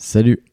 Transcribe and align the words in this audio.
Salut 0.00 0.44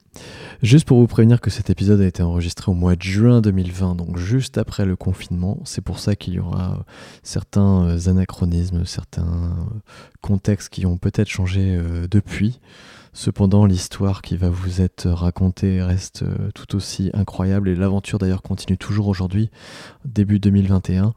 Juste 0.63 0.87
pour 0.87 0.97
vous 0.99 1.05
prévenir 1.05 1.39
que 1.39 1.51
cet 1.51 1.69
épisode 1.69 2.01
a 2.01 2.07
été 2.07 2.23
enregistré 2.23 2.71
au 2.71 2.73
mois 2.73 2.95
de 2.95 3.03
juin 3.03 3.41
2020, 3.41 3.93
donc 3.93 4.17
juste 4.17 4.57
après 4.57 4.85
le 4.85 4.95
confinement. 4.95 5.59
C'est 5.65 5.81
pour 5.81 5.99
ça 5.99 6.15
qu'il 6.15 6.33
y 6.33 6.39
aura 6.39 6.71
euh, 6.71 6.83
certains 7.21 7.85
euh, 7.85 8.09
anachronismes, 8.09 8.85
certains 8.85 9.21
euh, 9.21 9.79
contextes 10.21 10.69
qui 10.69 10.87
ont 10.87 10.97
peut-être 10.97 11.27
changé 11.27 11.79
depuis. 12.09 12.59
Cependant, 13.13 13.67
l'histoire 13.67 14.23
qui 14.23 14.35
va 14.35 14.49
vous 14.49 14.81
être 14.81 15.07
racontée 15.09 15.83
reste 15.83 16.25
tout 16.55 16.75
aussi 16.75 17.11
incroyable 17.13 17.69
et 17.69 17.75
l'aventure 17.75 18.17
d'ailleurs 18.17 18.41
continue 18.41 18.79
toujours 18.79 19.07
aujourd'hui, 19.07 19.51
début 20.05 20.39
2021. 20.39 21.13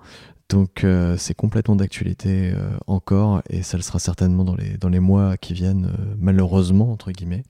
Donc 0.50 0.86
c'est 1.16 1.34
complètement 1.34 1.76
d'actualité 1.76 2.52
encore 2.86 3.42
et 3.50 3.62
ça 3.62 3.76
le 3.76 3.82
sera 3.82 3.98
certainement 3.98 4.44
dans 4.44 4.54
les, 4.54 4.76
dans 4.76 4.88
les 4.88 5.00
mois 5.00 5.36
qui 5.36 5.54
viennent, 5.54 5.90
malheureusement, 6.18 6.92
entre 6.92 7.10
guillemets. 7.10 7.42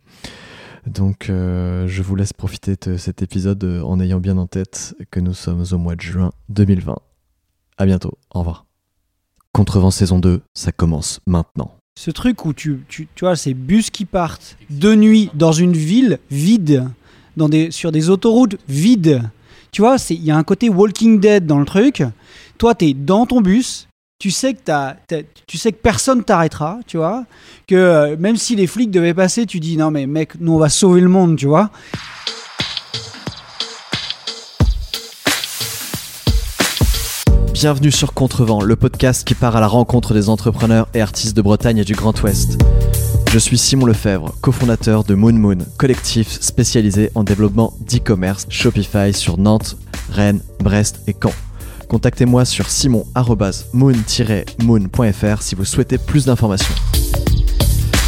Donc 0.86 1.30
euh, 1.30 1.86
je 1.86 2.02
vous 2.02 2.16
laisse 2.16 2.32
profiter 2.32 2.76
de 2.80 2.96
cet 2.96 3.22
épisode 3.22 3.64
en 3.84 4.00
ayant 4.00 4.20
bien 4.20 4.38
en 4.38 4.46
tête 4.46 4.94
que 5.10 5.20
nous 5.20 5.34
sommes 5.34 5.64
au 5.72 5.78
mois 5.78 5.96
de 5.96 6.00
juin 6.00 6.32
2020. 6.48 6.96
À 7.76 7.86
bientôt, 7.86 8.18
au 8.34 8.40
revoir. 8.40 8.66
Contrevent 9.52 9.90
saison 9.90 10.18
2, 10.18 10.40
ça 10.54 10.72
commence 10.72 11.20
maintenant. 11.26 11.72
Ce 11.98 12.10
truc 12.10 12.44
où 12.44 12.52
tu, 12.52 12.84
tu, 12.88 13.08
tu 13.14 13.24
vois, 13.24 13.34
ces 13.34 13.54
bus 13.54 13.90
qui 13.90 14.04
partent 14.04 14.56
de 14.70 14.94
nuit 14.94 15.30
dans 15.34 15.50
une 15.50 15.72
ville 15.72 16.18
vide, 16.30 16.84
dans 17.36 17.48
des, 17.48 17.70
sur 17.72 17.90
des 17.90 18.08
autoroutes 18.08 18.56
vides. 18.68 19.22
Tu 19.72 19.82
vois, 19.82 19.96
il 20.10 20.22
y 20.22 20.30
a 20.30 20.36
un 20.36 20.44
côté 20.44 20.68
Walking 20.68 21.18
Dead 21.18 21.44
dans 21.44 21.58
le 21.58 21.64
truc. 21.64 22.04
Toi, 22.56 22.74
tu 22.74 22.86
es 22.86 22.94
dans 22.94 23.26
ton 23.26 23.40
bus, 23.40 23.87
tu 24.18 24.32
sais 24.32 24.54
que 24.54 24.72
as, 24.72 24.96
tu 25.46 25.58
sais 25.58 25.70
que 25.70 25.78
personne 25.80 26.24
t'arrêtera, 26.24 26.80
tu 26.88 26.96
vois, 26.96 27.24
que 27.68 27.76
euh, 27.76 28.16
même 28.18 28.36
si 28.36 28.56
les 28.56 28.66
flics 28.66 28.90
devaient 28.90 29.14
passer, 29.14 29.46
tu 29.46 29.60
dis 29.60 29.76
non 29.76 29.92
mais 29.92 30.06
mec, 30.06 30.32
nous 30.40 30.54
on 30.54 30.58
va 30.58 30.68
sauver 30.68 31.00
le 31.00 31.08
monde, 31.08 31.36
tu 31.36 31.46
vois. 31.46 31.70
Bienvenue 37.52 37.92
sur 37.92 38.12
Contrevent, 38.12 38.60
le 38.60 38.74
podcast 38.74 39.26
qui 39.26 39.34
part 39.34 39.54
à 39.54 39.60
la 39.60 39.68
rencontre 39.68 40.14
des 40.14 40.28
entrepreneurs 40.28 40.88
et 40.94 41.00
artistes 41.00 41.36
de 41.36 41.42
Bretagne 41.42 41.78
et 41.78 41.84
du 41.84 41.94
Grand 41.94 42.20
Ouest. 42.22 42.58
Je 43.30 43.38
suis 43.38 43.58
Simon 43.58 43.86
Lefebvre, 43.86 44.34
cofondateur 44.40 45.04
de 45.04 45.14
Moon 45.14 45.32
Moon, 45.32 45.58
collectif 45.76 46.28
spécialisé 46.40 47.10
en 47.14 47.22
développement 47.22 47.72
d'e-commerce 47.88 48.46
Shopify 48.48 49.12
sur 49.12 49.38
Nantes, 49.38 49.76
Rennes, 50.10 50.40
Brest 50.60 51.02
et 51.06 51.14
Caen. 51.20 51.32
Contactez-moi 51.88 52.44
sur 52.44 52.68
simon-moon-moon.fr 52.68 55.42
si 55.42 55.54
vous 55.54 55.64
souhaitez 55.64 55.96
plus 55.96 56.26
d'informations. 56.26 56.74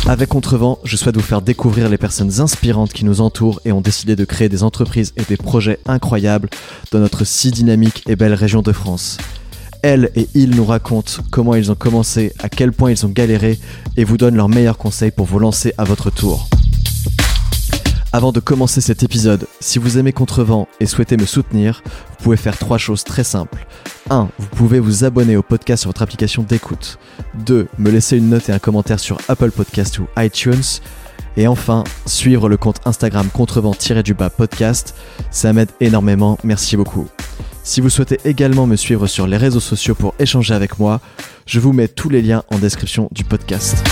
Avec 0.06 0.28
Contrevent, 0.28 0.78
je 0.84 0.96
souhaite 0.96 1.16
vous 1.16 1.22
faire 1.22 1.40
découvrir 1.40 1.88
les 1.88 1.96
personnes 1.96 2.40
inspirantes 2.40 2.92
qui 2.92 3.06
nous 3.06 3.22
entourent 3.22 3.62
et 3.64 3.72
ont 3.72 3.80
décidé 3.80 4.16
de 4.16 4.26
créer 4.26 4.50
des 4.50 4.62
entreprises 4.62 5.14
et 5.16 5.22
des 5.22 5.38
projets 5.38 5.78
incroyables 5.86 6.50
dans 6.90 6.98
notre 6.98 7.24
si 7.24 7.50
dynamique 7.50 8.02
et 8.06 8.16
belle 8.16 8.34
région 8.34 8.60
de 8.60 8.72
France. 8.72 9.16
Elles 9.82 10.10
et 10.14 10.28
ils 10.34 10.50
nous 10.50 10.66
racontent 10.66 11.22
comment 11.30 11.54
ils 11.54 11.72
ont 11.72 11.74
commencé, 11.74 12.34
à 12.38 12.50
quel 12.50 12.72
point 12.72 12.90
ils 12.90 13.06
ont 13.06 13.10
galéré 13.10 13.58
et 13.96 14.04
vous 14.04 14.18
donnent 14.18 14.36
leurs 14.36 14.50
meilleurs 14.50 14.78
conseils 14.78 15.10
pour 15.10 15.24
vous 15.24 15.38
lancer 15.38 15.72
à 15.78 15.84
votre 15.84 16.10
tour. 16.10 16.50
Avant 18.12 18.32
de 18.32 18.40
commencer 18.40 18.80
cet 18.80 19.04
épisode, 19.04 19.46
si 19.60 19.78
vous 19.78 19.96
aimez 19.96 20.12
Contrevent 20.12 20.66
et 20.80 20.86
souhaitez 20.86 21.16
me 21.16 21.26
soutenir, 21.26 21.84
vous 21.86 22.24
pouvez 22.24 22.36
faire 22.36 22.58
trois 22.58 22.76
choses 22.76 23.04
très 23.04 23.22
simples. 23.22 23.64
1. 24.10 24.28
Vous 24.36 24.48
pouvez 24.48 24.80
vous 24.80 25.04
abonner 25.04 25.36
au 25.36 25.42
podcast 25.42 25.82
sur 25.82 25.90
votre 25.90 26.02
application 26.02 26.42
d'écoute. 26.42 26.98
2. 27.46 27.68
Me 27.78 27.90
laisser 27.90 28.16
une 28.16 28.28
note 28.28 28.48
et 28.48 28.52
un 28.52 28.58
commentaire 28.58 28.98
sur 28.98 29.18
Apple 29.28 29.52
Podcast 29.52 30.00
ou 30.00 30.08
iTunes. 30.18 30.80
Et 31.36 31.46
enfin, 31.46 31.84
suivre 32.04 32.48
le 32.48 32.56
compte 32.56 32.80
Instagram 32.84 33.28
contrevent-du-bas 33.32 34.30
podcast. 34.30 34.96
Ça 35.30 35.52
m'aide 35.52 35.70
énormément, 35.78 36.36
merci 36.42 36.76
beaucoup. 36.76 37.06
Si 37.62 37.80
vous 37.80 37.90
souhaitez 37.90 38.18
également 38.24 38.66
me 38.66 38.74
suivre 38.74 39.06
sur 39.06 39.28
les 39.28 39.36
réseaux 39.36 39.60
sociaux 39.60 39.94
pour 39.94 40.14
échanger 40.18 40.54
avec 40.54 40.80
moi, 40.80 41.00
je 41.46 41.60
vous 41.60 41.72
mets 41.72 41.86
tous 41.86 42.08
les 42.08 42.22
liens 42.22 42.42
en 42.50 42.58
description 42.58 43.08
du 43.12 43.22
podcast. 43.22 43.84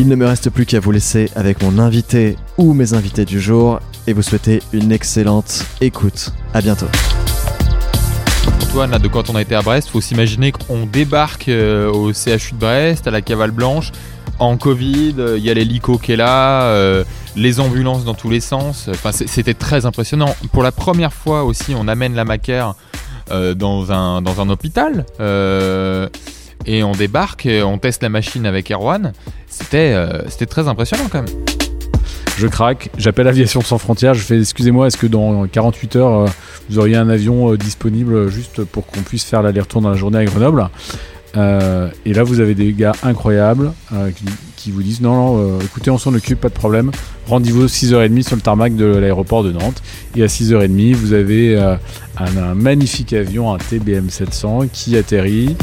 Il 0.00 0.06
ne 0.06 0.14
me 0.14 0.28
reste 0.28 0.50
plus 0.50 0.64
qu'à 0.64 0.78
vous 0.78 0.92
laisser 0.92 1.28
avec 1.34 1.60
mon 1.60 1.80
invité 1.80 2.36
ou 2.56 2.72
mes 2.72 2.94
invités 2.94 3.24
du 3.24 3.40
jour 3.40 3.80
et 4.06 4.12
vous 4.12 4.22
souhaiter 4.22 4.62
une 4.72 4.92
excellente 4.92 5.66
écoute. 5.80 6.32
À 6.54 6.60
bientôt. 6.60 6.86
Antoine, 8.62 8.92
là, 8.92 9.00
de 9.00 9.08
quand 9.08 9.28
on 9.28 9.34
a 9.34 9.42
été 9.42 9.56
à 9.56 9.62
Brest, 9.62 9.88
faut 9.88 10.00
s'imaginer 10.00 10.52
qu'on 10.52 10.86
débarque 10.86 11.48
euh, 11.48 11.90
au 11.90 12.12
CHU 12.12 12.52
de 12.52 12.58
Brest, 12.60 13.08
à 13.08 13.10
la 13.10 13.22
Cavale 13.22 13.50
Blanche, 13.50 13.90
en 14.38 14.56
Covid, 14.56 15.16
il 15.36 15.42
y 15.42 15.50
a 15.50 15.54
l'hélico 15.54 15.98
qui 15.98 16.12
est 16.12 16.16
là, 16.16 16.62
euh, 16.66 17.02
les 17.34 17.58
ambulances 17.58 18.04
dans 18.04 18.14
tous 18.14 18.30
les 18.30 18.38
sens. 18.40 18.86
Enfin, 18.88 19.10
c'était 19.10 19.54
très 19.54 19.84
impressionnant. 19.84 20.32
Pour 20.52 20.62
la 20.62 20.70
première 20.70 21.12
fois 21.12 21.42
aussi, 21.42 21.74
on 21.76 21.88
amène 21.88 22.14
la 22.14 22.24
macaire 22.24 22.74
euh, 23.32 23.52
dans, 23.54 23.90
un, 23.90 24.22
dans 24.22 24.40
un 24.40 24.48
hôpital 24.48 25.06
et 26.66 26.82
on 26.82 26.92
débarque, 26.92 27.48
on 27.64 27.78
teste 27.78 28.02
la 28.02 28.08
machine 28.08 28.46
avec 28.46 28.70
Erwan. 28.70 29.12
C'était 29.48 29.92
euh, 29.94 30.28
c'était 30.28 30.46
très 30.46 30.68
impressionnant 30.68 31.06
quand 31.10 31.22
même. 31.22 31.34
Je 32.36 32.46
craque, 32.46 32.90
j'appelle 32.96 33.26
Aviation 33.26 33.62
sans 33.62 33.78
frontières, 33.78 34.14
je 34.14 34.20
fais 34.20 34.38
excusez-moi, 34.38 34.86
est-ce 34.86 34.96
que 34.96 35.08
dans 35.08 35.46
48 35.48 35.96
heures 35.96 36.14
euh, 36.20 36.26
vous 36.70 36.78
auriez 36.78 36.96
un 36.96 37.08
avion 37.08 37.52
euh, 37.52 37.56
disponible 37.56 38.28
juste 38.28 38.62
pour 38.64 38.86
qu'on 38.86 39.00
puisse 39.00 39.24
faire 39.24 39.42
l'aller-retour 39.42 39.80
dans 39.80 39.90
la 39.90 39.96
journée 39.96 40.18
à 40.18 40.24
Grenoble? 40.24 40.68
Et 42.04 42.14
là 42.14 42.24
vous 42.24 42.40
avez 42.40 42.56
des 42.56 42.72
gars 42.72 42.94
incroyables 43.04 43.72
qui, 44.56 44.72
vous 44.72 44.82
disent 44.82 45.00
non, 45.00 45.36
non, 45.36 45.60
écoutez, 45.60 45.88
on 45.88 45.96
s'en 45.96 46.12
occupe, 46.12 46.40
pas 46.40 46.48
de 46.48 46.54
problème. 46.54 46.90
Rendez-vous 47.28 47.66
6h30 47.66 48.26
sur 48.26 48.34
le 48.34 48.42
tarmac 48.42 48.74
de 48.74 48.84
l'aéroport 48.84 49.44
de 49.44 49.52
Nantes. 49.52 49.80
Et 50.16 50.24
à 50.24 50.26
6h30, 50.26 50.94
vous 50.94 51.12
avez 51.12 51.56
un 52.16 52.54
magnifique 52.56 53.12
avion, 53.12 53.54
un 53.54 53.58
TBM 53.58 54.10
700 54.10 54.62
qui 54.72 54.96
atterrit 54.96 55.54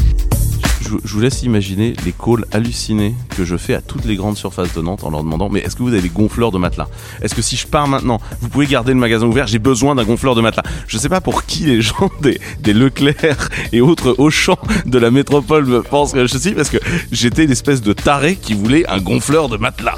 je, 0.82 0.90
vous 0.90 1.20
laisse 1.20 1.42
imaginer 1.42 1.94
les 2.04 2.12
calls 2.12 2.44
hallucinés 2.52 3.14
que 3.30 3.44
je 3.44 3.56
fais 3.56 3.74
à 3.74 3.80
toutes 3.80 4.04
les 4.04 4.16
grandes 4.16 4.36
surfaces 4.36 4.72
de 4.74 4.82
Nantes 4.82 5.04
en 5.04 5.10
leur 5.10 5.22
demandant 5.22 5.48
mais 5.48 5.60
est-ce 5.60 5.76
que 5.76 5.82
vous 5.82 5.92
avez 5.92 6.02
des 6.02 6.08
gonfleurs 6.08 6.50
de 6.50 6.58
matelas? 6.58 6.88
Est-ce 7.22 7.34
que 7.34 7.42
si 7.42 7.56
je 7.56 7.66
pars 7.66 7.88
maintenant, 7.88 8.20
vous 8.40 8.48
pouvez 8.48 8.66
garder 8.66 8.92
le 8.92 8.98
magasin 8.98 9.26
ouvert? 9.26 9.46
J'ai 9.46 9.58
besoin 9.58 9.94
d'un 9.94 10.04
gonfleur 10.04 10.34
de 10.34 10.40
matelas. 10.40 10.62
Je 10.86 10.98
sais 10.98 11.08
pas 11.08 11.20
pour 11.20 11.44
qui 11.44 11.64
les 11.64 11.82
gens 11.82 12.10
des, 12.20 12.72
Leclerc 12.72 13.48
et 13.72 13.80
autres 13.80 14.14
Auchan 14.18 14.58
de 14.84 14.98
la 14.98 15.10
métropole 15.10 15.82
pensent 15.88 16.12
que 16.12 16.26
je 16.26 16.36
suis 16.36 16.52
parce 16.52 16.68
que 16.68 16.78
j'étais 17.10 17.44
une 17.44 17.52
espèce 17.52 17.80
de 17.80 17.92
taré 17.92 18.36
qui 18.36 18.54
voulait 18.54 18.86
un 18.88 19.00
gonfleur 19.00 19.48
de 19.48 19.56
matelas. 19.56 19.96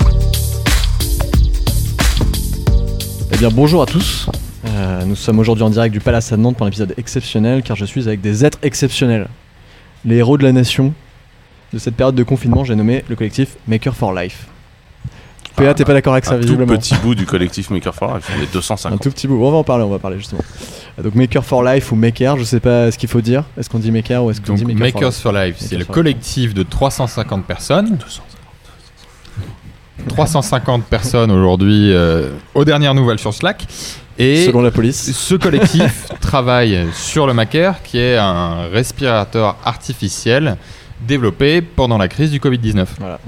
Eh 3.33 3.37
bien 3.37 3.51
bonjour 3.51 3.83
à 3.83 3.87
tous. 3.87 4.27
Euh, 4.67 5.05
nous 5.05 5.17
sommes 5.17 5.39
aujourd'hui 5.39 5.65
en 5.65 5.71
direct 5.71 5.93
du 5.93 6.01
Palace 6.01 6.33
à 6.33 6.37
Nantes 6.37 6.57
pour 6.57 6.67
un 6.67 6.69
épisode 6.69 6.95
exceptionnel 6.97 7.63
car 7.63 7.77
je 7.77 7.85
suis 7.85 8.07
avec 8.07 8.21
des 8.21 8.45
êtres 8.45 8.59
exceptionnels 8.63 9.29
les 10.09 10.17
héros 10.17 10.39
de 10.39 10.43
la 10.43 10.53
nation 10.53 10.95
de 11.73 11.79
cette 11.79 11.95
période 11.95 12.15
de 12.15 12.23
confinement, 12.23 12.65
j'ai 12.65 12.75
nommé 12.75 13.05
le 13.09 13.17
collectif 13.17 13.57
Maker 13.69 13.95
for 13.95 14.13
Life. 14.13 14.47
PA, 15.55 15.75
t'es 15.75 15.85
pas 15.85 15.93
d'accord 15.93 16.15
avec 16.15 16.25
ça, 16.25 16.35
un 16.35 16.39
visiblement. 16.39 16.73
Un 16.73 16.77
tout 16.77 16.81
petit 16.81 16.95
bout 17.03 17.15
du 17.15 17.27
collectif 17.27 17.71
Maker 17.71 17.95
for 17.95 18.15
Life, 18.15 18.31
est 18.43 18.53
250. 18.53 18.93
Un 18.93 18.97
tout 18.97 19.11
petit 19.11 19.27
bout, 19.27 19.43
on 19.43 19.51
va 19.51 19.59
en 19.59 19.65
parler, 19.65 19.85
on 19.85 19.91
va 19.91 19.99
parler 19.99 20.17
justement. 20.17 20.41
Donc 21.03 21.15
Maker 21.15 21.45
for 21.45 21.63
Life 21.63 21.93
ou 21.93 21.97
Maker, 21.97 22.39
je 22.39 22.45
sais 22.45 22.61
pas 22.61 22.91
ce 22.91 22.97
qu'il 22.97 23.09
faut 23.09 23.21
dire. 23.21 23.45
Est-ce 23.59 23.69
qu'on 23.69 23.79
dit 23.79 23.91
Maker 23.91 24.25
ou 24.25 24.31
est-ce 24.31 24.41
qu'on 24.41 24.55
dit 24.55 24.65
Maker 24.65 24.95
Makers 24.95 25.15
for 25.15 25.33
Life, 25.33 25.57
c'est 25.59 25.77
le 25.77 25.85
collectif 25.85 26.55
de 26.55 26.63
350 26.63 27.45
personnes. 27.45 27.99
350 30.07 30.85
personnes 30.85 31.31
aujourd'hui 31.31 31.93
euh, 31.93 32.31
aux 32.55 32.65
dernières 32.65 32.95
nouvelles 32.95 33.19
sur 33.19 33.35
Slack 33.35 33.67
et 34.19 34.47
selon 34.47 34.63
la 34.63 34.73
police, 34.73 35.13
ce 35.13 35.35
collectif 35.37 36.09
travaille 36.21 36.87
sur 36.93 37.27
le 37.27 37.35
Macaire, 37.35 37.83
qui 37.85 37.99
est 37.99 38.17
un 38.17 38.67
respirateur 38.69 39.57
artificiel 39.65 40.57
développé 41.07 41.63
pendant 41.63 41.99
la 41.99 42.09
crise 42.09 42.33
du 42.33 42.41
Covid-19. 42.41 42.87
Voilà, 42.99 43.21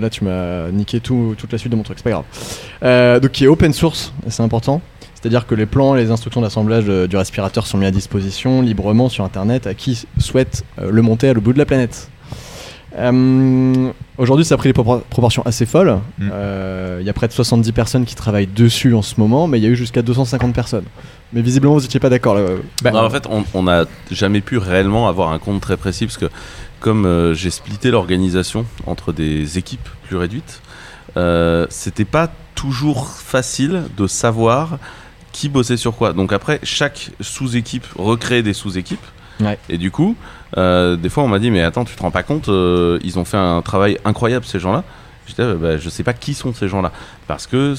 là 0.00 0.10
tu 0.10 0.24
m'as 0.24 0.70
niqué 0.70 1.00
tout, 1.00 1.34
toute 1.36 1.52
la 1.52 1.58
suite 1.58 1.70
de 1.70 1.76
mon 1.76 1.82
truc, 1.82 1.98
c'est 1.98 2.04
pas 2.04 2.10
grave. 2.10 2.24
Euh, 2.82 3.20
donc 3.20 3.32
qui 3.32 3.44
est 3.44 3.48
open 3.48 3.74
source, 3.74 4.14
c'est 4.28 4.42
important. 4.42 4.80
C'est-à-dire 5.14 5.46
que 5.46 5.54
les 5.54 5.66
plans 5.66 5.96
et 5.96 6.00
les 6.00 6.10
instructions 6.10 6.40
d'assemblage 6.40 6.84
du 6.84 7.16
respirateur 7.16 7.66
sont 7.66 7.76
mis 7.76 7.86
à 7.86 7.90
disposition 7.90 8.62
librement 8.62 9.08
sur 9.08 9.24
Internet 9.24 9.66
à 9.66 9.74
qui 9.74 10.06
souhaite 10.18 10.64
euh, 10.80 10.90
le 10.90 11.02
monter 11.02 11.28
à 11.28 11.34
l'autre 11.34 11.44
bout 11.44 11.52
de 11.52 11.58
la 11.58 11.66
planète. 11.66 12.08
Euh, 12.96 13.90
aujourd'hui, 14.18 14.44
ça 14.44 14.54
a 14.54 14.58
pris 14.58 14.68
des 14.68 14.72
proportions 14.72 15.42
assez 15.46 15.64
folles. 15.66 15.98
Mm. 16.18 16.30
Euh, 16.32 16.98
il 17.00 17.06
y 17.06 17.10
a 17.10 17.12
près 17.12 17.28
de 17.28 17.32
70 17.32 17.72
personnes 17.72 18.04
qui 18.04 18.14
travaillent 18.14 18.46
dessus 18.46 18.94
en 18.94 19.02
ce 19.02 19.14
moment, 19.18 19.46
mais 19.46 19.58
il 19.58 19.64
y 19.64 19.66
a 19.66 19.70
eu 19.70 19.76
jusqu'à 19.76 20.02
250 20.02 20.54
personnes. 20.54 20.84
Mais 21.32 21.40
visiblement, 21.40 21.74
vous 21.74 21.80
n'étiez 21.80 22.00
pas 22.00 22.10
d'accord 22.10 22.34
là. 22.34 22.42
Bah, 22.82 22.92
en 22.94 23.10
fait, 23.10 23.26
on 23.54 23.62
n'a 23.62 23.84
jamais 24.10 24.40
pu 24.40 24.58
réellement 24.58 25.08
avoir 25.08 25.32
un 25.32 25.38
compte 25.38 25.60
très 25.60 25.76
précis 25.76 26.06
parce 26.06 26.18
que, 26.18 26.30
comme 26.80 27.06
euh, 27.06 27.34
j'ai 27.34 27.50
splitté 27.50 27.90
l'organisation 27.90 28.66
entre 28.86 29.12
des 29.12 29.58
équipes 29.58 29.88
plus 30.06 30.16
réduites, 30.16 30.60
c'était 31.70 32.04
pas 32.04 32.30
toujours 32.54 33.08
facile 33.08 33.84
de 33.96 34.06
savoir 34.06 34.78
qui 35.32 35.48
bossait 35.48 35.76
sur 35.76 35.96
quoi. 35.96 36.12
Donc 36.12 36.32
après, 36.32 36.60
chaque 36.62 37.10
sous-équipe 37.20 37.86
recrée 37.96 38.42
des 38.42 38.52
sous-équipes. 38.52 39.06
Et 39.68 39.78
du 39.78 39.90
coup, 39.90 40.16
euh, 40.56 40.96
des 40.96 41.08
fois, 41.08 41.24
on 41.24 41.28
m'a 41.28 41.38
dit, 41.38 41.50
mais 41.50 41.62
attends, 41.62 41.84
tu 41.84 41.94
te 41.94 42.02
rends 42.02 42.10
pas 42.10 42.22
compte, 42.22 42.48
euh, 42.48 42.98
ils 43.02 43.18
ont 43.18 43.24
fait 43.24 43.36
un 43.36 43.60
travail 43.62 43.98
incroyable, 44.04 44.44
ces 44.44 44.58
gens-là. 44.58 44.84
Je 45.26 45.34
disais, 45.34 45.54
bah, 45.54 45.76
je 45.76 45.88
sais 45.90 46.02
pas 46.02 46.14
qui 46.14 46.32
sont 46.32 46.54
ces 46.54 46.68
gens-là. 46.68 46.90
Parce 47.26 47.46
que 47.46 47.74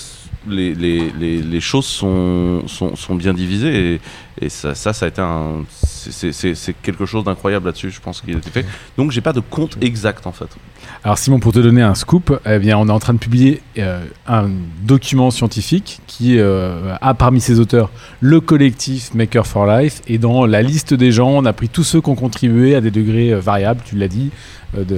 les, 0.48 1.60
choses 1.60 1.86
sont, 1.86 2.64
bien 3.12 3.34
divisées 3.34 4.00
et, 4.42 4.50
ça, 4.50 4.76
ça, 4.76 4.92
a 5.02 5.08
été 5.08 5.22
un. 5.22 5.66
c'est 5.70 6.76
quelque 6.82 7.06
chose 7.06 7.24
d'incroyable 7.24 7.66
là-dessus, 7.66 7.92
je 7.92 8.00
pense 8.00 8.22
qu'il 8.22 8.36
a 8.36 8.38
été 8.38 8.50
fait. 8.52 8.66
Donc 8.98 9.12
j'ai 9.12 9.22
pas 9.22 9.34
de 9.34 9.42
compte 9.42 9.78
exact 9.82 10.28
en 10.28 10.32
fait. 10.32 10.50
Alors 11.02 11.18
Simon, 11.18 11.40
pour 11.40 11.54
te 11.54 11.60
donner 11.60 11.82
un 11.82 11.96
scoop, 11.96 12.38
eh 12.46 12.74
on 12.74 12.88
est 12.90 12.92
en 12.92 13.00
train 13.00 13.14
de 13.14 13.20
publier 13.20 13.62
euh, 13.78 14.04
un 14.28 14.50
document 14.84 15.32
scientifique 15.32 16.02
qui 16.08 16.38
euh, 16.38 16.94
a 17.00 17.14
parmi 17.14 17.40
ses 17.40 17.62
auteurs 17.62 17.90
le 18.20 18.42
collectif 18.42 19.14
Maker 19.14 19.48
for 19.48 19.66
Life. 19.66 20.02
Et 20.08 20.18
dans 20.18 20.46
la 20.46 20.62
liste 20.62 20.94
des 20.94 21.14
gens, 21.14 21.30
on 21.30 21.46
a 21.46 21.54
pris 21.54 21.70
tous 21.70 21.86
ceux 21.86 22.02
qui 22.02 22.10
ont 22.10 22.16
contribué 22.16 22.76
à 22.76 22.82
des 22.82 22.92
degrés 22.92 23.32
euh, 23.32 23.40
variables, 23.40 23.80
tu 23.86 23.96
l'as 23.96 24.10
dit, 24.10 24.32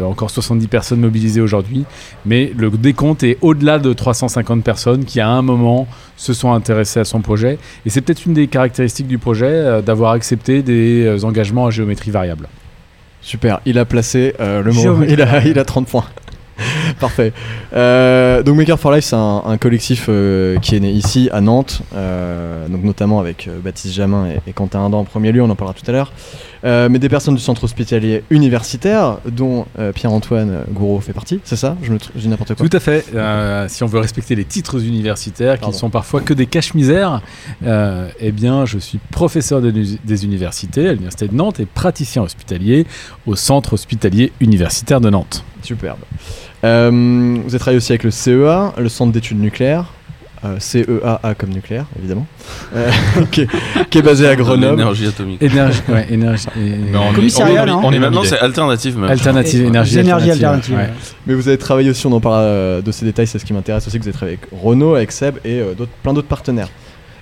encore 0.03 0.31
70 0.31 0.67
personnes 0.67 1.01
mobilisées 1.01 1.39
aujourd'hui. 1.39 1.85
Mais 2.25 2.51
le 2.57 2.71
décompte 2.71 3.21
est 3.21 3.37
au-delà 3.41 3.77
de 3.77 3.93
350 3.93 4.63
personnes 4.63 5.05
qui, 5.05 5.19
à 5.19 5.29
un 5.29 5.43
moment, 5.43 5.87
se 6.17 6.33
sont 6.33 6.51
intéressées 6.51 6.99
à 6.99 7.05
son 7.05 7.21
projet. 7.21 7.59
Et 7.85 7.91
c'est 7.91 8.01
peut-être 8.01 8.25
une 8.25 8.33
des 8.33 8.47
caractéristiques 8.47 9.07
du 9.07 9.19
projet 9.19 9.83
d'avoir 9.83 10.13
accepté 10.13 10.63
des 10.63 11.23
engagements 11.23 11.67
à 11.67 11.69
géométrie 11.69 12.11
variable. 12.11 12.47
Super, 13.21 13.61
il 13.65 13.77
a 13.77 13.85
placé 13.85 14.35
euh, 14.39 14.61
le 14.61 14.71
mot. 14.71 15.03
Il 15.07 15.21
a, 15.21 15.43
il 15.45 15.59
a 15.59 15.65
30 15.65 15.87
points. 15.87 16.05
Parfait. 16.99 17.33
Euh, 17.73 18.43
donc 18.43 18.55
Maker 18.57 18.79
for 18.79 18.91
Life, 18.91 19.05
c'est 19.05 19.15
un, 19.15 19.43
un 19.45 19.57
collectif 19.57 20.05
euh, 20.09 20.57
qui 20.59 20.75
est 20.75 20.79
né 20.79 20.91
ici 20.91 21.29
à 21.31 21.41
Nantes, 21.41 21.81
euh, 21.95 22.67
donc 22.67 22.83
notamment 22.83 23.19
avec 23.19 23.47
euh, 23.47 23.59
Baptiste 23.59 23.93
Jamin 23.93 24.27
et, 24.27 24.49
et 24.49 24.53
Quentin 24.53 24.79
Indan 24.79 24.99
en 24.99 25.03
premier 25.03 25.31
lieu, 25.31 25.41
on 25.41 25.49
en 25.49 25.55
parlera 25.55 25.77
tout 25.77 25.89
à 25.89 25.93
l'heure. 25.93 26.11
Mais 26.63 26.99
des 26.99 27.09
personnes 27.09 27.33
du 27.33 27.41
centre 27.41 27.63
hospitalier 27.63 28.23
universitaire, 28.29 29.17
dont 29.25 29.65
Pierre-Antoine 29.95 30.63
Gouraud 30.71 30.99
fait 30.99 31.11
partie, 31.11 31.39
c'est 31.43 31.55
ça? 31.55 31.75
Je 31.81 31.91
me 31.91 31.97
je 32.15 32.19
dis 32.19 32.27
n'importe 32.27 32.53
quoi. 32.53 32.69
Tout 32.69 32.77
à 32.77 32.79
fait. 32.79 33.03
Si 33.67 33.83
on 33.83 33.87
veut 33.87 33.99
respecter 33.99 34.35
les 34.35 34.45
titres 34.45 34.79
universitaires, 34.79 35.59
qui 35.59 35.67
ne 35.67 35.73
sont 35.73 35.89
parfois 35.89 36.21
que 36.21 36.35
des 36.35 36.45
cache-misères, 36.45 37.21
euh, 37.65 38.09
eh 38.19 38.31
bien, 38.31 38.65
je 38.65 38.77
suis 38.77 38.99
professeur 39.11 39.61
de 39.61 39.71
des 39.71 40.25
universités 40.25 40.87
à 40.87 40.91
l'université 40.91 41.27
de 41.27 41.35
Nantes 41.35 41.59
et 41.59 41.65
praticien 41.65 42.21
hospitalier 42.21 42.85
au 43.25 43.35
centre 43.35 43.73
hospitalier 43.73 44.31
universitaire 44.39 45.01
de 45.01 45.09
Nantes. 45.09 45.43
Superbe. 45.63 45.99
Euh, 46.63 46.89
vous 47.43 47.49
avez 47.49 47.59
travaillé 47.59 47.77
aussi 47.77 47.91
avec 47.91 48.03
le 48.03 48.11
CEA, 48.11 48.73
le 48.77 48.89
centre 48.89 49.11
d'études 49.11 49.39
nucléaires. 49.39 49.85
euh, 50.43 50.55
CEAA 50.59 51.35
comme 51.37 51.49
nucléaire, 51.51 51.85
évidemment, 51.99 52.25
euh, 52.75 52.89
qui, 53.31 53.41
est, 53.41 53.47
qui 53.91 53.99
est 53.99 54.01
basé 54.01 54.27
à 54.27 54.35
Grenoble. 54.35 54.77
L'énergie 54.77 55.05
atomique. 55.05 55.39
Énergie, 55.41 55.81
ouais, 55.87 56.07
énergie, 56.11 56.47
on 56.55 57.11
est- 57.11 57.13
Commissariat, 57.13 57.61
on 57.63 57.67
est- 57.67 57.69
non 57.69 57.81
on 57.83 57.91
est 57.91 57.95
Et 57.95 57.99
maintenant 57.99 58.23
c'est 58.23 58.39
alternative 58.39 58.97
même. 58.97 59.09
alternative, 59.11 59.65
énergie 59.65 59.99
alternative, 59.99 60.75
ouais. 60.75 60.89
Mais 61.27 61.35
vous 61.35 61.47
avez 61.47 61.59
travaillé 61.59 61.91
aussi, 61.91 62.07
on 62.07 62.11
en 62.13 62.19
parle 62.19 62.35
euh, 62.39 62.81
de 62.81 62.91
ces 62.91 63.05
détails, 63.05 63.27
c'est 63.27 63.37
ce 63.37 63.45
qui 63.45 63.53
m'intéresse 63.53 63.85
aussi, 63.87 63.97
que 63.99 64.03
vous 64.03 64.09
avez 64.09 64.17
travaillé 64.17 64.37
avec 64.41 64.49
Renault, 64.63 64.95
avec 64.95 65.11
Seb 65.11 65.35
et 65.45 65.61
plein 66.01 66.13
d'autres 66.13 66.27
partenaires. 66.27 66.69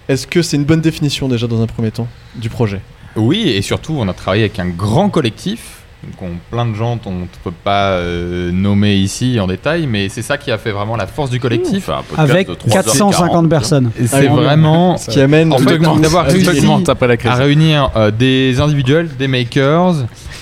Est-ce 0.08 0.26
que 0.26 0.42
c'est 0.42 0.56
une 0.56 0.64
bonne 0.64 0.82
définition 0.82 1.28
déjà 1.28 1.46
dans 1.48 1.62
un 1.62 1.68
premier 1.68 1.92
temps 1.92 2.08
du 2.36 2.50
projet? 2.50 2.80
Oui, 3.18 3.50
et 3.50 3.62
surtout, 3.62 3.96
on 4.00 4.08
a 4.08 4.14
travaillé 4.14 4.44
avec 4.44 4.60
un 4.60 4.68
grand 4.70 5.10
collectif. 5.10 5.79
Donc, 6.04 6.22
on- 6.22 6.56
plein 6.56 6.66
de 6.66 6.74
gens 6.76 6.98
qu'on 6.98 7.12
ne 7.12 7.26
peut 7.44 7.52
pas 7.64 7.90
euh, 7.92 8.52
nommer 8.54 8.96
ici 8.96 9.38
en 9.40 9.48
détail, 9.48 9.86
mais 9.86 10.08
c'est 10.08 10.22
ça 10.22 10.38
qui 10.38 10.50
a 10.50 10.58
fait 10.58 10.72
vraiment 10.72 10.96
la 10.96 11.08
force 11.08 11.30
du 11.30 11.40
collectif. 11.42 11.90
Avec 12.18 12.48
de 12.48 12.54
3h40, 12.54 12.72
450 12.72 13.50
personnes. 13.50 13.92
Et 14.00 14.08
c'est 14.08 14.28
vraiment 14.28 14.96
Ce 14.98 15.12
qui 15.12 15.20
amène 15.20 15.52
En 15.52 15.58
fait, 15.58 15.78
d'avoir 16.02 16.26
réussi 16.46 16.46
à 17.28 17.36
réunir 17.36 17.92
euh, 17.98 18.12
des 18.12 18.62
individuels, 18.62 19.10
des 19.18 19.28
makers, 19.28 19.96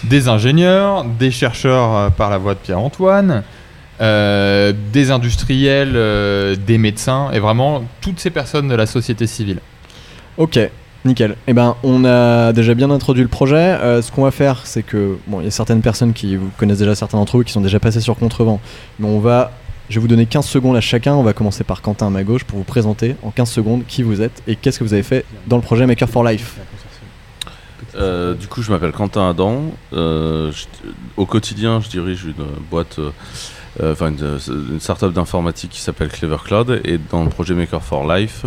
des 0.03 0.27
ingénieurs, 0.29 1.03
des 1.05 1.31
chercheurs 1.31 1.95
euh, 1.95 2.09
par 2.11 2.29
la 2.29 2.37
voix 2.37 2.53
de 2.53 2.59
Pierre-Antoine, 2.59 3.41
euh, 3.99 4.73
des 4.93 5.09
industriels, 5.09 5.93
euh, 5.95 6.55
des 6.55 6.77
médecins, 6.77 7.31
et 7.33 7.39
vraiment 7.39 7.83
toutes 8.01 8.19
ces 8.19 8.29
personnes 8.29 8.67
de 8.67 8.75
la 8.75 8.85
société 8.85 9.25
civile. 9.25 9.57
Ok, 10.37 10.59
nickel. 11.05 11.35
Eh 11.47 11.53
ben, 11.53 11.75
on 11.83 12.05
a 12.05 12.53
déjà 12.53 12.73
bien 12.73 12.89
introduit 12.89 13.23
le 13.23 13.29
projet. 13.29 13.55
Euh, 13.55 14.01
ce 14.01 14.11
qu'on 14.11 14.23
va 14.23 14.31
faire, 14.31 14.61
c'est 14.65 14.83
que 14.83 15.17
il 15.39 15.43
y 15.43 15.47
a 15.47 15.51
certaines 15.51 15.81
personnes 15.81 16.13
qui 16.13 16.35
vous 16.35 16.49
connaissent 16.57 16.79
déjà, 16.79 16.95
certains 16.95 17.17
d'entre 17.17 17.39
eux 17.39 17.43
qui 17.43 17.53
sont 17.53 17.61
déjà 17.61 17.79
passés 17.79 18.01
sur 18.01 18.15
Contrevent, 18.15 18.59
mais 18.99 19.07
on 19.07 19.19
va, 19.19 19.51
je 19.89 19.95
vais 19.95 20.01
vous 20.01 20.07
donner 20.07 20.25
15 20.25 20.45
secondes 20.45 20.75
à 20.75 20.81
chacun. 20.81 21.13
On 21.15 21.23
va 21.23 21.33
commencer 21.33 21.63
par 21.63 21.81
Quentin 21.81 22.07
à 22.07 22.09
ma 22.09 22.23
gauche 22.23 22.43
pour 22.43 22.57
vous 22.57 22.65
présenter 22.65 23.15
en 23.23 23.31
15 23.31 23.49
secondes 23.49 23.83
qui 23.87 24.03
vous 24.03 24.21
êtes 24.21 24.43
et 24.47 24.55
qu'est-ce 24.55 24.79
que 24.79 24.83
vous 24.83 24.93
avez 24.93 25.03
fait 25.03 25.25
dans 25.47 25.57
le 25.57 25.63
projet 25.63 25.85
Maker 25.85 26.09
for 26.09 26.23
Life. 26.23 26.57
Euh, 27.95 28.35
du 28.35 28.47
coup, 28.47 28.61
je 28.61 28.71
m'appelle 28.71 28.91
Quentin 28.91 29.29
Adam. 29.29 29.71
Euh, 29.93 30.51
au 31.15 31.25
quotidien, 31.25 31.79
je 31.81 31.89
dirige 31.89 32.25
une 32.25 32.45
boîte, 32.69 32.99
enfin 33.81 34.11
une 34.11 34.79
startup 34.79 35.11
d'informatique 35.13 35.71
qui 35.71 35.81
s'appelle 35.81 36.09
Clever 36.09 36.37
Cloud. 36.43 36.81
Et 36.83 36.99
dans 37.09 37.23
le 37.23 37.29
projet 37.29 37.55
Maker 37.55 37.81
for 37.81 38.11
Life, 38.11 38.45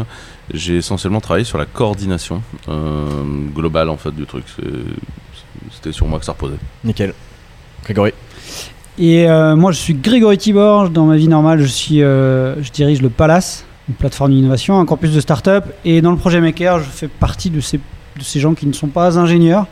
j'ai 0.54 0.76
essentiellement 0.76 1.20
travaillé 1.20 1.44
sur 1.44 1.58
la 1.58 1.66
coordination 1.66 2.42
euh, 2.68 3.06
globale 3.54 3.88
en 3.88 3.96
fait 3.96 4.12
du 4.12 4.26
truc. 4.26 4.44
C'était 5.72 5.92
sur 5.92 6.06
moi 6.06 6.18
que 6.18 6.24
ça 6.24 6.32
reposait. 6.32 6.56
Nickel. 6.84 7.14
Grégory. 7.84 8.12
Et 8.98 9.28
euh, 9.28 9.56
moi, 9.56 9.72
je 9.72 9.78
suis 9.78 9.94
Grégory 9.94 10.36
Tibor. 10.36 10.90
Dans 10.90 11.06
ma 11.06 11.16
vie 11.16 11.28
normale, 11.28 11.60
je, 11.60 11.66
suis, 11.66 12.02
euh, 12.02 12.62
je 12.62 12.70
dirige 12.70 13.00
le 13.00 13.08
Palace, 13.08 13.64
une 13.88 13.94
plateforme 13.94 14.32
d'innovation, 14.32 14.78
un 14.78 14.84
campus 14.84 15.12
de 15.12 15.20
start-up. 15.20 15.64
Et 15.84 16.02
dans 16.02 16.10
le 16.10 16.18
projet 16.18 16.40
Maker, 16.40 16.80
je 16.80 16.84
fais 16.84 17.08
partie 17.08 17.50
de 17.50 17.60
ces, 17.60 17.78
de 17.78 18.22
ces 18.22 18.40
gens 18.40 18.54
qui 18.54 18.66
ne 18.66 18.72
sont 18.72 18.88
pas 18.88 19.18
ingénieurs. 19.18 19.66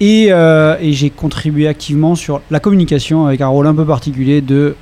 Et, 0.00 0.26
euh, 0.30 0.76
et 0.80 0.92
j'ai 0.92 1.08
contribué 1.08 1.66
activement 1.66 2.14
sur 2.14 2.42
la 2.50 2.60
communication 2.60 3.26
avec 3.26 3.40
un 3.40 3.46
rôle 3.46 3.66
un 3.66 3.74
peu 3.74 3.86
particulier 3.86 4.42
de 4.42 4.76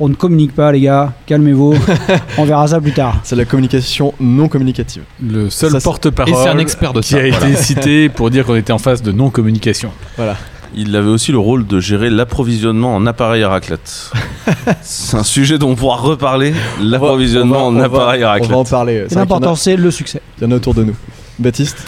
on 0.00 0.08
ne 0.08 0.14
communique 0.14 0.54
pas, 0.54 0.70
les 0.72 0.80
gars, 0.80 1.12
calmez-vous, 1.26 1.74
on 2.38 2.44
verra 2.44 2.68
ça 2.68 2.80
plus 2.80 2.92
tard. 2.92 3.18
C'est 3.24 3.36
la 3.36 3.44
communication 3.44 4.14
non 4.20 4.48
communicative. 4.48 5.02
Le 5.22 5.50
seul 5.50 5.80
porte-parole 5.82 6.32
Et 6.32 6.36
c'est 6.36 6.48
un 6.48 6.58
expert 6.58 6.92
de 6.92 7.00
qui 7.00 7.08
ça, 7.10 7.18
a 7.18 7.28
voilà. 7.28 7.48
été 7.48 7.56
cité 7.60 8.08
pour 8.08 8.30
dire 8.30 8.46
qu'on 8.46 8.54
était 8.54 8.72
en 8.72 8.78
phase 8.78 9.02
de 9.02 9.12
non-communication. 9.12 9.90
Il 10.74 10.94
avait 10.94 11.08
aussi 11.08 11.32
le 11.32 11.38
rôle 11.38 11.66
de 11.66 11.80
gérer 11.80 12.10
l'approvisionnement 12.10 12.94
en 12.94 13.06
appareils 13.06 13.42
à 13.42 13.48
raclette. 13.48 14.12
C'est 14.82 15.16
un 15.16 15.22
sujet 15.22 15.58
dont 15.58 15.70
on 15.70 15.74
pourra 15.74 15.96
reparler. 15.96 16.52
L'approvisionnement 16.80 17.68
On 17.68 17.76
en 17.76 17.80
appareils 17.80 18.22
à 18.22 18.36
On 18.40 18.46
va 18.46 18.54
en 18.54 18.58
raclette. 18.58 18.70
parler. 18.70 19.04
L'important, 19.10 19.54
c'est 19.54 19.76
le 19.76 19.90
succès. 19.90 20.20
Il 20.38 20.44
y 20.44 20.46
en 20.46 20.50
a 20.50 20.56
autour 20.56 20.74
de 20.74 20.84
nous. 20.84 20.94
Baptiste 21.38 21.78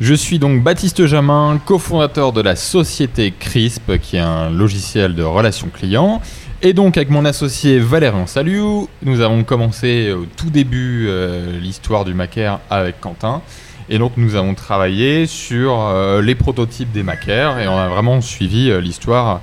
Je 0.00 0.14
suis 0.14 0.38
donc 0.38 0.62
Baptiste 0.62 1.04
Jamin, 1.06 1.60
cofondateur 1.64 2.32
de 2.32 2.40
la 2.40 2.54
société 2.54 3.32
CRISP, 3.38 3.98
qui 4.00 4.16
est 4.16 4.20
un 4.20 4.50
logiciel 4.50 5.14
de 5.16 5.24
relations 5.24 5.68
clients. 5.74 6.22
Et 6.60 6.72
donc 6.72 6.96
avec 6.96 7.08
mon 7.10 7.24
associé 7.24 7.78
Valérian 7.78 8.26
Saliou, 8.26 8.88
nous 9.02 9.20
avons 9.20 9.44
commencé 9.44 10.12
au 10.12 10.24
tout 10.36 10.50
début 10.50 11.06
euh, 11.08 11.58
l'histoire 11.60 12.04
du 12.04 12.14
Macaire 12.14 12.58
avec 12.68 13.00
Quentin. 13.00 13.42
Et 13.88 13.98
donc 13.98 14.12
nous 14.16 14.34
avons 14.34 14.54
travaillé 14.54 15.26
sur 15.26 15.78
euh, 15.80 16.20
les 16.20 16.34
prototypes 16.34 16.90
des 16.90 17.04
Macaires 17.04 17.58
et 17.60 17.68
on 17.68 17.76
a 17.78 17.88
vraiment 17.88 18.20
suivi 18.20 18.70
euh, 18.70 18.80
l'histoire 18.80 19.40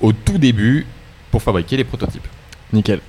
au 0.00 0.12
tout 0.12 0.38
début 0.38 0.86
pour 1.32 1.42
fabriquer 1.42 1.76
les 1.76 1.84
prototypes. 1.84 2.26
Nickel. 2.72 3.00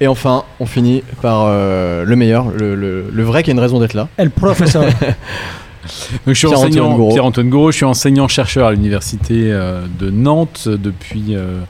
Et 0.00 0.06
enfin, 0.06 0.44
on 0.58 0.64
finit 0.66 1.02
par 1.20 1.44
euh, 1.48 2.04
le 2.06 2.16
meilleur, 2.16 2.48
le, 2.50 2.74
le- 2.74 3.10
le 3.12 3.22
vrai 3.22 3.42
qui 3.42 3.50
a 3.50 3.52
une 3.52 3.60
raison 3.60 3.78
d'être 3.78 3.92
là. 3.92 4.08
Et 4.18 4.24
le 4.24 4.30
professeur. 4.30 4.84
Donc, 6.26 6.34
je 6.34 6.34
suis 6.34 6.48
Pierre-Antoine 6.48 6.70
enseignant, 6.70 6.96
Gouraud. 6.96 7.12
Pierre-Antoine 7.12 7.48
Gouraud, 7.50 7.70
je 7.72 7.76
suis 7.76 7.84
enseignant-chercheur 7.84 8.66
à 8.66 8.72
l'université 8.72 9.52
euh, 9.52 9.86
de 9.98 10.10
Nantes 10.10 10.68
depuis 10.68 11.34
euh, 11.34 11.60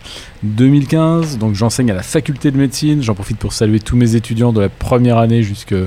2015. 0.43 1.39
Donc 1.39 1.55
j'enseigne 1.55 1.91
à 1.91 1.95
la 1.95 2.03
faculté 2.03 2.51
de 2.51 2.57
médecine. 2.57 3.03
J'en 3.03 3.15
profite 3.15 3.39
pour 3.39 3.53
saluer 3.53 3.81
tous 3.81 3.97
mes 3.97 4.17
étudiants 4.17 4.53
de 4.53 4.61
la 4.61 4.69
première 4.69 5.19
année 5.19 5.43
jusqu'au 5.43 5.85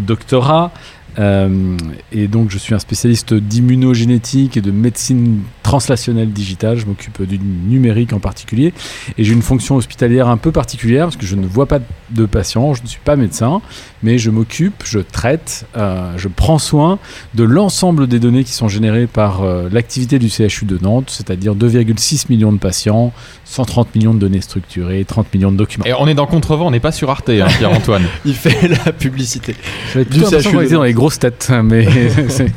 doctorat. 0.00 0.72
Euh, 1.18 1.76
et 2.12 2.28
donc 2.28 2.50
je 2.50 2.58
suis 2.58 2.74
un 2.74 2.78
spécialiste 2.78 3.34
d'immunogénétique 3.34 4.56
et 4.56 4.60
de 4.60 4.70
médecine 4.70 5.40
translationnelle 5.62 6.32
digitale. 6.32 6.78
Je 6.78 6.86
m'occupe 6.86 7.22
du 7.22 7.38
numérique 7.38 8.12
en 8.12 8.20
particulier. 8.20 8.72
Et 9.18 9.24
j'ai 9.24 9.32
une 9.32 9.42
fonction 9.42 9.76
hospitalière 9.76 10.28
un 10.28 10.36
peu 10.36 10.52
particulière 10.52 11.06
parce 11.06 11.16
que 11.16 11.26
je 11.26 11.36
ne 11.36 11.46
vois 11.46 11.66
pas 11.66 11.80
de 12.10 12.26
patients, 12.26 12.74
je 12.74 12.82
ne 12.82 12.86
suis 12.86 13.00
pas 13.04 13.16
médecin, 13.16 13.60
mais 14.02 14.18
je 14.18 14.30
m'occupe, 14.30 14.82
je 14.84 14.98
traite, 15.00 15.66
euh, 15.76 16.12
je 16.16 16.28
prends 16.28 16.58
soin 16.58 16.98
de 17.34 17.44
l'ensemble 17.44 18.06
des 18.06 18.20
données 18.20 18.44
qui 18.44 18.52
sont 18.52 18.68
générées 18.68 19.06
par 19.06 19.42
euh, 19.42 19.68
l'activité 19.70 20.18
du 20.18 20.28
CHU 20.28 20.64
de 20.64 20.78
Nantes, 20.80 21.10
c'est-à-dire 21.10 21.54
2,6 21.54 22.26
millions 22.28 22.52
de 22.52 22.58
patients, 22.58 23.12
130 23.44 23.94
millions 23.94 24.14
de 24.14 24.18
données 24.18 24.40
structurées, 24.40 25.04
30 25.04 25.32
millions 25.34 25.50
de 25.50 25.56
documents. 25.56 25.84
Et 25.84 25.94
on 25.94 26.06
est 26.06 26.14
dans 26.14 26.26
Contrevent, 26.26 26.66
on 26.66 26.70
n'est 26.70 26.80
pas 26.80 26.92
sur 26.92 27.10
Arte, 27.10 27.30
hein, 27.30 27.46
Pierre-Antoine. 27.58 28.04
Il 28.24 28.34
fait 28.34 28.68
la 28.68 28.92
publicité. 28.92 29.56
J'avais 29.92 30.04
du 30.04 30.20
CHU 30.20 30.56
de 30.56 30.62
était 30.62 30.74
dans 30.74 30.82
les 30.82 30.94
têtes, 31.10 31.50
mais 31.64 31.86
c'est- 32.28 32.52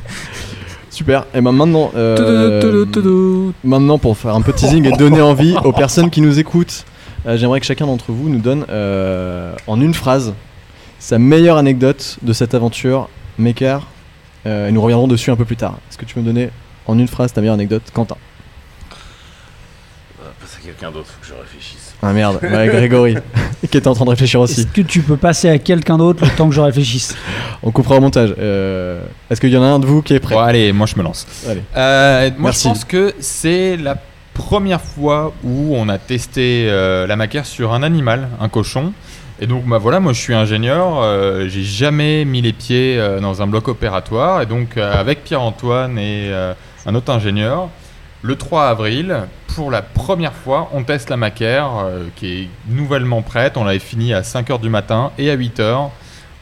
Super. 0.91 1.25
Et 1.33 1.39
ben 1.41 1.51
maintenant, 1.53 1.91
euh, 1.95 3.53
maintenant 3.63 3.97
pour 3.97 4.17
faire 4.17 4.35
un 4.35 4.41
peu 4.41 4.51
de 4.51 4.57
teasing 4.57 4.85
et 4.85 4.91
donner 4.97 5.21
envie 5.21 5.55
aux 5.63 5.71
personnes 5.71 6.09
qui 6.09 6.19
nous 6.19 6.39
écoutent, 6.39 6.83
euh, 7.25 7.37
j'aimerais 7.37 7.59
que 7.61 7.65
chacun 7.65 7.85
d'entre 7.85 8.11
vous 8.11 8.27
nous 8.27 8.39
donne 8.39 8.65
euh, 8.69 9.53
en 9.67 9.79
une 9.79 9.93
phrase 9.93 10.33
sa 10.97 11.17
meilleure 11.19 11.55
anecdote 11.57 12.17
de 12.21 12.33
cette 12.33 12.53
aventure 12.53 13.07
Maker. 13.37 13.87
Euh, 14.45 14.67
et 14.67 14.71
nous 14.71 14.81
reviendrons 14.81 15.07
dessus 15.07 15.31
un 15.31 15.35
peu 15.37 15.45
plus 15.45 15.55
tard. 15.57 15.77
Est-ce 15.89 15.97
que 15.97 16.05
tu 16.05 16.15
peux 16.15 16.21
me 16.21 16.25
donner 16.25 16.49
en 16.87 16.97
une 16.99 17.07
phrase 17.07 17.31
ta 17.31 17.39
meilleure 17.41 17.53
anecdote, 17.55 17.83
Quentin? 17.93 18.17
C'est 20.47 20.63
quelqu'un 20.63 20.91
d'autre, 20.91 21.07
faut 21.07 21.21
que 21.21 21.27
je 21.27 21.33
réfléchisse. 21.39 21.78
Ah 22.01 22.13
merde, 22.13 22.39
ouais, 22.41 22.67
Grégory, 22.67 23.15
qui 23.69 23.77
était 23.77 23.87
en 23.87 23.93
train 23.93 24.05
de 24.05 24.09
réfléchir 24.11 24.39
aussi. 24.39 24.61
Est-ce 24.61 24.67
que 24.67 24.81
tu 24.81 25.01
peux 25.01 25.17
passer 25.17 25.49
à 25.49 25.57
quelqu'un 25.57 25.97
d'autre 25.97 26.23
le 26.23 26.31
temps 26.31 26.47
que 26.47 26.55
je 26.55 26.61
réfléchisse? 26.61 27.15
On 27.61 27.71
coupera 27.71 27.95
au 27.97 27.99
montage. 27.99 28.33
Euh, 28.39 29.01
Est-ce 29.29 29.41
qu'il 29.41 29.49
y 29.49 29.57
en 29.57 29.63
a 29.63 29.67
un 29.67 29.79
de 29.79 29.85
vous 29.85 30.01
qui 30.01 30.13
est 30.13 30.19
prêt? 30.19 30.35
Bon, 30.35 30.41
allez, 30.41 30.71
moi 30.71 30.87
je 30.87 30.95
me 30.95 31.03
lance. 31.03 31.27
Allez. 31.47 31.61
Euh, 31.75 32.29
moi 32.37 32.51
Merci. 32.51 32.63
je 32.63 32.69
pense 32.69 32.85
que 32.85 33.13
c'est 33.19 33.75
la 33.75 33.97
première 34.33 34.79
fois 34.79 35.33
où 35.43 35.75
on 35.75 35.89
a 35.89 35.97
testé 35.97 36.67
euh, 36.69 37.05
la 37.05 37.17
macaire 37.17 37.45
sur 37.45 37.73
un 37.73 37.83
animal, 37.83 38.29
un 38.39 38.47
cochon. 38.47 38.93
Et 39.41 39.47
donc 39.47 39.65
bah 39.65 39.77
voilà, 39.77 39.99
moi 39.99 40.13
je 40.13 40.19
suis 40.19 40.33
ingénieur, 40.33 40.99
euh, 41.01 41.47
j'ai 41.49 41.63
jamais 41.63 42.23
mis 42.25 42.41
les 42.41 42.51
pieds 42.53 42.97
euh, 42.97 43.19
dans 43.19 43.41
un 43.41 43.47
bloc 43.47 43.67
opératoire. 43.67 44.41
Et 44.41 44.45
donc 44.45 44.77
euh, 44.77 44.93
avec 44.97 45.23
Pierre-Antoine 45.25 45.97
et 45.97 46.27
euh, 46.29 46.53
un 46.85 46.95
autre 46.95 47.11
ingénieur, 47.11 47.69
le 48.21 48.35
3 48.35 48.67
avril, 48.67 49.27
pour 49.55 49.71
la 49.71 49.81
première 49.81 50.33
fois, 50.33 50.69
on 50.73 50.83
teste 50.83 51.09
la 51.09 51.17
macaire 51.17 51.69
euh, 51.77 52.07
qui 52.15 52.43
est 52.43 52.47
nouvellement 52.67 53.21
prête. 53.21 53.55
On 53.55 53.63
l'avait 53.63 53.79
fini 53.79 54.13
à 54.13 54.21
5h 54.21 54.59
du 54.59 54.69
matin 54.69 55.11
et 55.17 55.29
à 55.29 55.37
8h. 55.37 55.89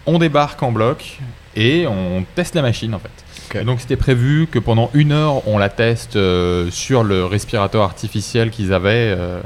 On 0.07 0.17
débarque 0.17 0.61
en 0.63 0.71
bloc 0.71 1.19
et 1.55 1.85
on 1.85 2.25
teste 2.35 2.55
la 2.55 2.61
machine 2.61 2.95
en 2.95 2.99
fait. 2.99 3.63
Donc 3.63 3.79
c'était 3.79 3.95
prévu 3.95 4.47
que 4.47 4.59
pendant 4.59 4.89
une 4.93 5.11
heure 5.11 5.47
on 5.47 5.57
la 5.57 5.69
teste 5.69 6.15
euh, 6.15 6.69
sur 6.69 7.03
le 7.03 7.25
respirateur 7.25 7.83
artificiel 7.83 8.49
qu'ils 8.49 8.73
avaient 8.73 9.15
euh, 9.17 9.41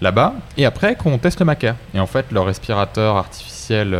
là-bas 0.00 0.34
et 0.56 0.66
après 0.66 0.94
qu'on 0.96 1.18
teste 1.18 1.40
le 1.40 1.46
macaire. 1.46 1.76
Et 1.94 2.00
en 2.00 2.06
fait 2.06 2.26
le 2.32 2.40
respirateur 2.40 3.16
artificiel 3.16 3.98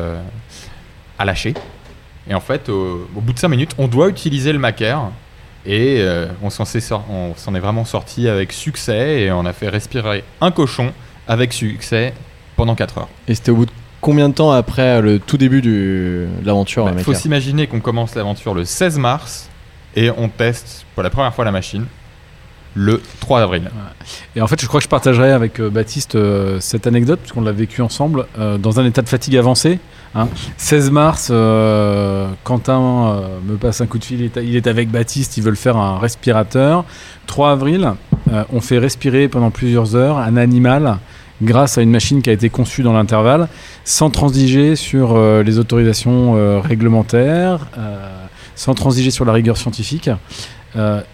a 1.19 1.25
lâché. 1.25 1.55
Et 2.29 2.35
en 2.35 2.41
fait 2.41 2.69
au, 2.69 3.09
au 3.15 3.21
bout 3.21 3.33
de 3.33 3.39
5 3.39 3.49
minutes 3.49 3.75
on 3.79 3.89
doit 3.89 4.09
utiliser 4.09 4.53
le 4.53 4.59
macaire 4.59 5.11
et 5.67 5.99
euh, 6.01 6.27
on 6.43 6.51
s'en 6.51 6.65
est 6.65 7.61
vraiment 7.61 7.85
sorti 7.85 8.29
avec 8.29 8.53
succès 8.53 9.23
et 9.23 9.33
on 9.33 9.45
a 9.45 9.53
fait 9.53 9.69
respirer 9.69 10.25
un 10.41 10.51
cochon 10.51 10.93
avec 11.29 11.53
succès 11.53 12.15
pendant 12.57 12.75
4 12.75 12.99
heures. 12.99 13.09
Et 13.29 13.35
c'était 13.35 13.51
au 13.51 13.57
bout 13.57 13.67
de 13.67 13.73
combien 14.01 14.29
de 14.29 14.35
temps 14.35 14.53
après 14.53 15.03
le 15.03 15.19
tout 15.19 15.37
début 15.37 15.61
du, 15.61 16.27
de 16.41 16.47
l'aventure 16.47 16.89
Il 16.89 16.95
mec 16.95 17.05
faut 17.05 17.15
s'imaginer 17.15 17.67
qu'on 17.67 17.81
commence 17.81 18.15
l'aventure 18.15 18.55
le 18.55 18.65
16 18.65 18.99
mars 18.99 19.49
et 19.97 20.11
on 20.11 20.29
teste 20.29 20.87
pour 20.95 21.03
la 21.03 21.11
première 21.11 21.35
fois 21.35 21.45
la 21.45 21.53
machine 21.53 21.87
le 22.75 23.01
3 23.21 23.43
avril. 23.43 23.71
Et 24.37 24.41
en 24.41 24.47
fait, 24.47 24.61
je 24.61 24.67
crois 24.67 24.81
que 24.81 24.85
je 24.85 24.89
partagerai 24.89 25.33
avec 25.33 25.61
euh, 25.61 25.71
Baptiste 25.71 26.15
euh, 26.15 26.61
cette 26.61 26.87
anecdote, 26.87 27.21
puisqu'on 27.21 27.41
l'a 27.41 27.53
vécu 27.53 27.83
ensemble, 27.83 28.27
euh, 28.39 28.59
dans 28.59 28.79
un 28.79 28.85
état 28.85 29.03
de 29.03 29.09
fatigue 29.09 29.37
avancé. 29.37 29.79
Hein. 30.15 30.29
16 30.57 30.91
mars, 30.91 31.29
euh, 31.31 32.29
Quentin 32.45 32.81
euh, 32.81 33.39
me 33.47 33.57
passe 33.57 33.81
un 33.81 33.87
coup 33.87 33.99
de 33.99 34.05
fil, 34.05 34.31
il 34.43 34.57
est, 34.57 34.67
avec 34.67 34.91
Baptiste, 34.91 35.37
ils 35.37 35.43
veulent 35.43 35.57
faire 35.57 35.77
un 35.77 35.99
respirateur. 35.99 36.85
3 37.27 37.53
avril, 37.53 37.93
euh, 38.33 38.45
on 38.53 38.61
fait 38.61 38.79
respirer 38.79 39.29
pendant 39.29 39.51
plusieurs 39.51 39.95
heures 39.97 40.19
un 40.19 40.37
animal 40.37 40.99
grâce 41.43 41.79
à 41.79 41.83
une 41.83 41.91
machine 41.91 42.21
qui 42.23 42.31
a 42.31 42.33
été 42.33 42.51
conçue 42.51 42.83
dans 42.83 42.93
l'intervalle, 42.93 43.49
sans 43.85 44.11
transiger 44.11 44.77
sur 44.77 45.19
les 45.43 45.59
autorisations 45.59 46.61
réglementaires, 46.61 47.61
sans 48.55 48.75
transiger 48.75 49.11
sur 49.11 49.25
la 49.25 49.33
rigueur 49.33 49.57
scientifique. 49.57 50.11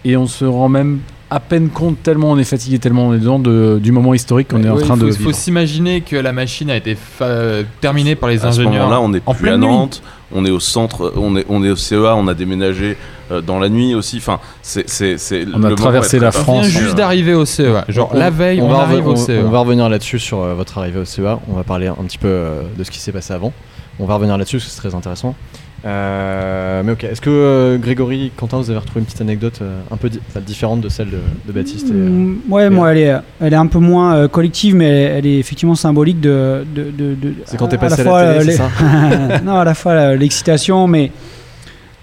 Et 0.03 0.17
on 0.17 0.27
se 0.27 0.43
rend 0.43 0.67
même 0.67 0.99
à 1.29 1.39
peine 1.41 1.69
compte, 1.69 2.01
tellement 2.03 2.31
on 2.31 2.37
est 2.37 2.43
fatigué, 2.45 2.79
tellement 2.79 3.07
on 3.07 3.13
est 3.13 3.19
dedans, 3.19 3.37
de- 3.39 3.79
du 3.83 3.91
moment 3.91 4.13
historique 4.13 4.47
qu'on 4.47 4.63
est 4.63 4.69
en 4.69 4.75
Ouais, 4.77 4.81
train 4.83 4.95
faut, 4.95 5.05
de 5.05 5.11
Il 5.11 5.17
faut 5.17 5.31
s'imaginer 5.33 6.01
que 6.01 6.15
la 6.15 6.31
machine 6.31 6.69
a 6.69 6.75
été 6.77 6.95
fa- 6.95 7.63
terminée 7.81 8.15
par 8.15 8.29
les 8.29 8.37
À 8.45 8.51
ce 8.51 8.59
ingénieurs. 8.61 8.85
moment-là, 8.85 9.01
on 9.01 9.13
est 9.13 9.21
en 9.25 9.33
plus 9.33 9.47
à 9.49 9.51
pleine 9.57 9.61
nuit. 9.61 9.67
Nantes, 9.67 10.01
on 10.33 10.45
est 10.45 10.49
au 10.51 10.59
centre, 10.61 11.11
on 11.17 11.35
est, 11.35 11.45
on 11.49 11.63
est 11.63 11.69
au 11.69 11.75
CEA, 11.75 12.15
on 12.15 12.27
a 12.27 12.33
déménagé 12.33 12.95
euh, 13.31 13.41
dans 13.41 13.59
la 13.59 13.67
nuit 13.67 13.93
aussi. 13.93 14.17
Enfin, 14.17 14.39
c'est, 14.61 14.89
c'est, 14.89 15.17
c'est- 15.17 15.45
On 15.53 15.63
a 15.63 15.75
traversé 15.75 16.17
la 16.19 16.31
très 16.31 16.39
On 16.47 16.53
vient 16.53 16.63
France, 16.63 16.67
juste 16.81 16.95
d'arriver 16.95 17.33
au 17.33 17.43
CEA. 17.45 17.83
Genre 17.89 18.09
On- 18.13 18.17
la 18.17 18.29
veille, 18.29 18.61
on, 18.61 18.69
va 18.69 18.83
arrive 18.83 19.05
au 19.07 19.15
CEA. 19.17 19.41
on 19.45 19.49
va 19.49 19.59
revenir 19.59 19.89
là-dessus 19.89 20.19
sur 20.19 20.39
euh, 20.41 20.53
votre 20.53 20.77
arrivée 20.77 20.99
au 20.99 21.05
CEA. 21.05 21.39
On 21.49 21.53
va 21.55 21.63
parler 21.63 21.87
un 21.87 21.95
petit 22.05 22.17
peu 22.17 22.27
euh, 22.29 22.61
de 22.77 22.83
ce 22.85 22.91
qui 22.91 22.99
s'est 22.99 23.11
passé 23.11 23.33
avant. 23.33 23.51
On 23.99 24.05
va 24.05 24.15
revenir 24.15 24.37
là-dessus 24.37 24.57
parce 24.57 24.67
que 24.69 24.71
c'est 24.81 24.87
très 24.87 24.95
intéressant. 24.95 25.35
Euh, 25.85 26.81
mais 26.83 26.91
ok, 26.93 27.03
est-ce 27.03 27.21
que 27.21 27.29
euh, 27.29 27.77
Grégory, 27.77 28.31
Quentin, 28.35 28.57
vous 28.57 28.69
avez 28.69 28.79
retrouvé 28.79 28.99
une 29.01 29.05
petite 29.05 29.21
anecdote 29.21 29.59
euh, 29.61 29.79
un 29.91 29.97
peu 29.97 30.09
di- 30.09 30.19
différente 30.45 30.81
de 30.81 30.89
celle 30.89 31.09
de, 31.09 31.19
de 31.47 31.51
Baptiste 31.51 31.89
et, 31.89 31.93
Mm, 31.93 32.39
Ouais, 32.49 32.69
moi, 32.69 32.91
elle 32.91 32.97
est, 32.97 33.15
elle 33.41 33.53
est 33.53 33.57
un 33.57 33.67
peu 33.67 33.79
moins 33.79 34.27
collective, 34.27 34.75
mais 34.75 34.87
elle 34.87 35.25
est 35.25 35.37
effectivement 35.37 35.75
symbolique 35.75 36.19
de. 36.19 36.65
de, 36.75 36.83
de- 36.91 37.15
de- 37.15 37.33
C'est 37.45 37.57
quand 37.57 37.67
t'es 37.67 37.77
à 37.77 37.83
la 37.83 37.89
passé 37.89 38.01
à 38.01 38.05
fois, 38.05 38.23
la 38.23 38.33
télé, 38.39 38.43
c'est 38.43 38.51
les- 38.51 38.57
ça? 38.57 39.39
Non, 39.45 39.55
à 39.55 39.63
la 39.63 39.73
fois 39.75 40.15
l'excitation, 40.15 40.87
mais 40.87 41.11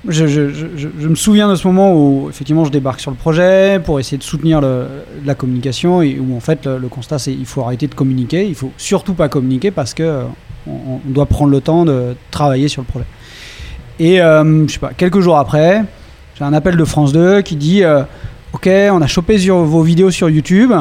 je, 0.06 0.26
je- 0.26 0.50
je- 0.50 0.66
je- 0.76 0.88
je 0.98 1.08
me 1.08 1.14
souviens 1.14 1.48
de 1.48 1.54
ce 1.56 1.66
moment 1.66 1.94
où 1.94 2.28
effectivement 2.28 2.64
je 2.64 2.70
débarque 2.70 3.00
sur 3.00 3.10
le 3.10 3.16
projet 3.16 3.80
pour 3.84 3.98
essayer 3.98 4.18
de 4.18 4.22
soutenir 4.22 4.60
le- 4.60 4.86
la 5.24 5.34
communication 5.34 6.00
et 6.02 6.18
où 6.20 6.36
en 6.36 6.40
fait 6.40 6.66
le, 6.66 6.76
le 6.78 6.88
constat 6.88 7.18
c'est 7.18 7.32
il 7.32 7.46
faut 7.46 7.62
arrêter 7.62 7.86
de 7.86 7.94
communiquer, 7.94 8.46
il 8.46 8.54
faut 8.54 8.70
surtout 8.76 9.14
pas 9.14 9.28
communiquer 9.30 9.70
parce 9.70 9.94
que 9.94 10.02
euh, 10.02 10.22
on, 10.66 11.00
on 11.06 11.10
doit 11.10 11.24
prendre 11.26 11.50
le 11.50 11.60
temps 11.62 11.84
de 11.86 12.14
travailler 12.30 12.68
sur 12.68 12.82
le 12.82 12.86
projet. 12.86 13.06
Et 13.98 14.20
euh, 14.20 14.66
je 14.66 14.72
sais 14.72 14.78
pas, 14.78 14.92
quelques 14.96 15.20
jours 15.20 15.38
après, 15.38 15.84
j'ai 16.36 16.44
un 16.44 16.52
appel 16.52 16.76
de 16.76 16.84
France 16.84 17.12
2 17.12 17.42
qui 17.42 17.56
dit 17.56 17.84
euh, 17.84 18.02
Ok, 18.52 18.68
on 18.68 19.00
a 19.00 19.06
chopé 19.06 19.38
sur 19.38 19.58
vos 19.58 19.82
vidéos 19.82 20.10
sur 20.10 20.28
YouTube. 20.28 20.72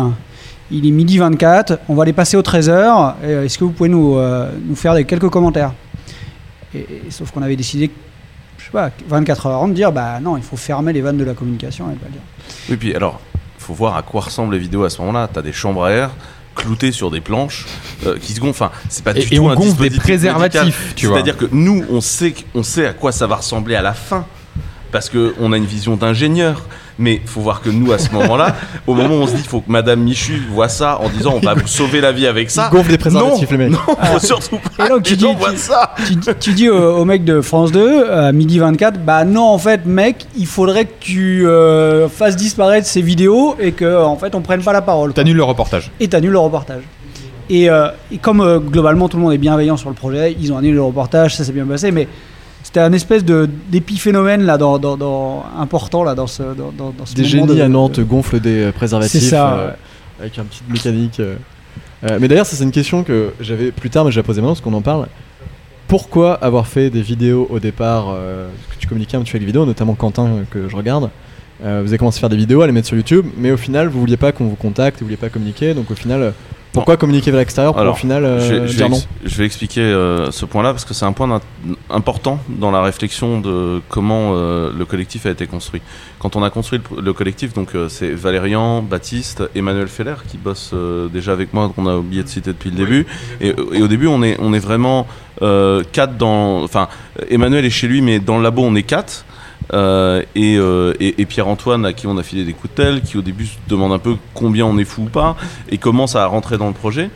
Il 0.71 0.87
est 0.87 0.91
midi 0.91 1.17
24, 1.19 1.79
on 1.89 1.95
va 1.95 2.05
les 2.05 2.13
passer 2.13 2.37
au 2.37 2.41
13h. 2.41 3.15
Est-ce 3.23 3.57
que 3.57 3.63
vous 3.63 3.71
pouvez 3.71 3.89
nous, 3.89 4.17
euh, 4.17 4.49
nous 4.65 4.75
faire 4.75 4.95
des, 4.95 5.05
quelques 5.05 5.29
commentaires? 5.29 5.73
Sauf 7.09 7.29
qu'on 7.29 7.43
avait 7.43 7.55
décidé, 7.55 7.91
je 8.57 8.65
sais 8.65 8.71
pas, 8.71 8.89
24 9.07 9.45
heures 9.45 9.67
de 9.67 9.73
dire 9.73 9.91
bah 9.91 10.19
non, 10.19 10.37
il 10.37 10.43
faut 10.43 10.57
fermer 10.57 10.91
les 10.91 11.01
vannes 11.01 11.17
de 11.17 11.23
la 11.23 11.35
communication 11.35 11.85
dire. 11.85 12.21
Oui, 12.69 12.77
puis 12.77 12.95
alors, 12.95 13.19
faut 13.59 13.75
voir 13.75 13.95
à 13.95 14.01
quoi 14.01 14.21
ressemblent 14.21 14.53
les 14.53 14.59
vidéos 14.59 14.83
à 14.83 14.89
ce 14.89 14.99
moment-là. 15.01 15.29
T'as 15.31 15.43
des 15.43 15.53
chambres 15.53 15.85
à 15.85 15.91
air 15.91 16.09
cloutées 16.55 16.91
sur 16.91 17.11
des 17.11 17.21
planches 17.21 17.65
euh, 18.05 18.17
qui 18.19 18.33
se 18.33 18.39
gonflent. 18.39 18.63
Enfin, 18.63 18.71
c'est 18.89 19.03
pas 19.03 19.11
Et, 19.11 19.25
du 19.25 19.33
et 19.33 19.37
tout 19.37 19.43
on 19.43 19.49
un 19.49 19.55
gonfle 19.55 19.89
des 19.89 19.97
préservatifs. 19.97 20.93
C'est-à-dire 20.95 21.37
que 21.37 21.45
nous, 21.51 21.85
on 21.89 22.01
sait, 22.01 22.33
on 22.53 22.63
sait 22.63 22.85
à 22.85 22.93
quoi 22.93 23.11
ça 23.11 23.27
va 23.27 23.37
ressembler 23.37 23.75
à 23.75 23.81
la 23.81 23.93
fin. 23.93 24.25
Parce 24.91 25.09
qu'on 25.09 25.53
a 25.53 25.57
une 25.57 25.65
vision 25.65 25.95
d'ingénieur. 25.95 26.67
Mais 26.99 27.21
faut 27.25 27.41
voir 27.41 27.61
que 27.61 27.69
nous, 27.69 27.91
à 27.91 27.97
ce 27.97 28.11
moment-là, 28.11 28.55
au 28.87 28.93
moment 28.93 29.15
où 29.15 29.21
on 29.23 29.27
se 29.27 29.33
dit, 29.33 29.41
il 29.43 29.47
faut 29.47 29.61
que 29.61 29.71
Madame 29.71 30.01
Michu 30.01 30.41
voit 30.51 30.69
ça 30.69 30.99
en 31.01 31.09
disant, 31.09 31.33
on 31.35 31.39
va 31.45 31.53
vous 31.55 31.67
sauver 31.67 32.01
la 32.01 32.11
vie 32.11 32.27
avec 32.27 32.51
ça. 32.51 32.69
Ils 32.71 32.75
gonflent 32.75 32.91
des 32.91 32.97
préservatifs, 32.97 33.49
non, 33.51 33.57
les 33.57 33.69
mecs. 33.69 33.71
Non, 33.71 33.95
faut 34.13 34.19
surtout 34.19 34.59
pas 34.77 34.85
Et 34.85 34.89
donc, 34.89 35.01
que 35.03 35.07
tu 35.07 35.15
les 35.15 35.19
gens 35.19 35.33
dis- 35.33 35.39
voient 35.39 35.51
tu- 35.51 35.57
ça. 35.57 35.95
tu, 36.05 36.15
tu 36.39 36.51
dis 36.53 36.69
au, 36.69 36.97
au 36.97 37.05
mec 37.05 37.23
de 37.23 37.41
France 37.41 37.71
2 37.71 38.09
à 38.11 38.31
midi 38.31 38.59
24, 38.59 38.99
bah 39.03 39.23
non, 39.25 39.43
en 39.45 39.57
fait, 39.57 39.85
mec, 39.85 40.25
il 40.37 40.45
faudrait 40.45 40.85
que 40.85 40.93
tu 40.99 41.47
euh, 41.47 42.07
fasses 42.09 42.35
disparaître 42.35 42.87
ces 42.87 43.01
vidéos 43.01 43.55
et 43.59 43.71
que 43.71 44.03
en 44.03 44.15
fait 44.17 44.35
on 44.35 44.41
prenne 44.41 44.61
pas 44.61 44.73
la 44.73 44.81
parole. 44.81 45.13
T'annules 45.13 45.35
le 45.37 45.43
reportage. 45.43 45.91
Et 45.99 46.07
t'annules 46.07 46.31
le 46.31 46.39
reportage. 46.39 46.83
Et, 47.49 47.69
euh, 47.69 47.87
et 48.11 48.17
comme 48.19 48.39
euh, 48.41 48.59
globalement 48.59 49.09
tout 49.09 49.17
le 49.17 49.23
monde 49.23 49.33
est 49.33 49.37
bienveillant 49.37 49.77
sur 49.77 49.89
le 49.89 49.95
projet, 49.95 50.35
ils 50.39 50.53
ont 50.53 50.57
annulé 50.57 50.73
le 50.73 50.81
reportage, 50.83 51.35
ça 51.35 51.43
s'est 51.43 51.51
bien 51.51 51.65
passé, 51.65 51.91
mais 51.91 52.07
c'était 52.63 52.79
un 52.79 52.93
espèce 52.93 53.23
de 53.25 53.47
d'épiphénomène 53.69 54.43
là 54.43 54.57
dans, 54.57 54.79
dans, 54.79 54.97
dans- 54.97 55.43
important 55.59 56.03
là 56.03 56.15
dans 56.15 56.27
ce 56.27 56.41
dans, 56.43 56.71
dans, 56.77 57.05
ce 57.05 57.13
Des 57.13 57.21
moment 57.23 57.45
génies 57.47 57.57
de- 57.59 57.61
à 57.61 57.67
Nantes 57.67 57.99
gonflent 57.99 58.39
des 58.39 58.63
euh, 58.65 58.71
préservatifs 58.71 59.21
C'est 59.21 59.29
ça, 59.29 59.53
euh, 59.53 59.67
ouais. 59.67 59.73
avec 60.21 60.39
un 60.39 60.43
petit 60.45 60.61
mécanique. 60.69 61.19
euh. 61.19 61.35
Mais 62.19 62.27
d'ailleurs, 62.27 62.45
ça 62.45 62.55
c'est 62.57 62.63
une 62.65 62.71
question 62.71 63.03
que 63.03 63.31
j'avais 63.39 63.71
plus 63.71 63.89
tard, 63.89 64.03
mais 64.05 64.11
je 64.11 64.17
la 64.19 64.23
posais 64.23 64.41
maintenant 64.41 64.53
parce 64.55 64.61
qu'on 64.61 64.73
en 64.73 64.81
parle. 64.81 65.07
Pourquoi 65.87 66.33
avoir 66.35 66.67
fait 66.67 66.89
des 66.89 67.01
vidéos 67.01 67.47
au 67.49 67.59
départ 67.59 68.07
euh, 68.09 68.47
que 68.71 68.75
Tu 68.79 68.87
communiquais 68.87 69.15
un 69.17 69.21
petit 69.21 69.31
peu 69.31 69.35
avec 69.37 69.41
les 69.43 69.47
vidéos, 69.47 69.65
notamment 69.65 69.93
Quentin 69.95 70.29
que 70.51 70.67
je 70.67 70.75
regarde. 70.75 71.09
Vous 71.61 71.67
avez 71.69 71.97
commencé 71.97 72.17
à 72.17 72.19
faire 72.19 72.29
des 72.29 72.35
vidéos, 72.35 72.61
à 72.61 72.65
les 72.67 72.73
mettre 72.73 72.87
sur 72.87 72.97
YouTube, 72.97 73.25
mais 73.37 73.49
au 73.51 73.55
final, 73.57 73.87
vous 73.87 73.99
vouliez 74.01 74.17
pas 74.17 74.33
qu'on 74.33 74.43
vous 74.47 74.55
contacte, 74.57 74.99
vous 74.99 75.05
vouliez 75.05 75.15
pas 75.15 75.29
communiquer. 75.29 75.73
Donc 75.73 75.91
au 75.91 75.95
final, 75.95 76.33
pourquoi 76.73 76.97
communiquer 76.97 77.31
vers 77.31 77.39
l'extérieur 77.39 77.73
pour 77.73 77.81
Alors, 77.81 77.93
au 77.93 77.97
final 77.97 78.25
euh, 78.25 78.39
je, 78.39 78.53
vais, 78.53 78.67
je 78.67 78.75
dire 78.75 78.87
vais 78.87 78.91
non 78.95 79.01
je 79.23 79.35
vais 79.37 79.45
expliquer 79.45 79.81
euh, 79.81 80.31
ce 80.31 80.45
point-là 80.45 80.71
parce 80.71 80.85
que 80.85 80.93
c'est 80.93 81.05
un 81.05 81.13
point 81.13 81.39
important 81.89 82.39
dans 82.49 82.71
la 82.71 82.81
réflexion 82.81 83.39
de 83.39 83.81
comment 83.89 84.31
euh, 84.33 84.71
le 84.75 84.85
collectif 84.85 85.25
a 85.25 85.29
été 85.29 85.47
construit. 85.47 85.81
Quand 86.19 86.35
on 86.35 86.43
a 86.43 86.49
construit 86.49 86.79
le, 86.95 87.01
le 87.01 87.13
collectif, 87.13 87.53
donc 87.53 87.75
euh, 87.75 87.89
c'est 87.89 88.09
Valérian, 88.09 88.81
Baptiste, 88.81 89.43
Emmanuel 89.55 89.87
Feller 89.87 90.15
qui 90.27 90.37
bosse 90.37 90.73
déjà 91.13 91.31
avec 91.31 91.53
moi, 91.53 91.71
qu'on 91.73 91.87
a 91.87 91.95
oublié 91.95 92.23
de 92.23 92.27
citer 92.27 92.51
depuis 92.51 92.69
le 92.69 92.75
début. 92.75 93.05
Et, 93.39 93.55
et 93.73 93.81
au 93.81 93.87
début, 93.87 94.07
on 94.07 94.23
est, 94.23 94.37
on 94.39 94.53
est 94.53 94.59
vraiment 94.59 95.07
quatre 95.39 96.17
dans. 96.17 96.63
Enfin, 96.63 96.87
Emmanuel 97.29 97.65
est 97.65 97.69
chez 97.69 97.87
lui, 97.87 98.01
mais 98.01 98.19
dans 98.19 98.37
le 98.37 98.43
labo, 98.43 98.63
on 98.63 98.75
est 98.75 98.83
quatre. 98.83 99.25
Euh, 99.73 100.21
et, 100.35 100.57
euh, 100.57 100.93
et- 100.99 101.21
et 101.21 101.25
Pierre-Antoine, 101.25 101.85
à 101.85 101.93
qui 101.93 102.05
on 102.07 102.17
a 102.17 102.23
filé 102.23 102.43
des 102.43 102.53
coups 102.53 102.73
de 102.75 102.81
tel, 102.83 103.01
qui 103.01 103.17
au 103.17 103.21
début 103.21 103.45
se 103.45 103.55
demande 103.67 103.93
un 103.93 103.99
peu 103.99 104.15
combien 104.33 104.65
on 104.65 104.77
est 104.77 104.83
fou 104.85 105.03
ou 105.03 105.09
pas, 105.09 105.35
et 105.69 105.77
commence 105.77 106.15
à 106.15 106.25
rentrer 106.25 106.57
dans 106.57 106.67
le 106.67 106.73
projet. 106.73 107.09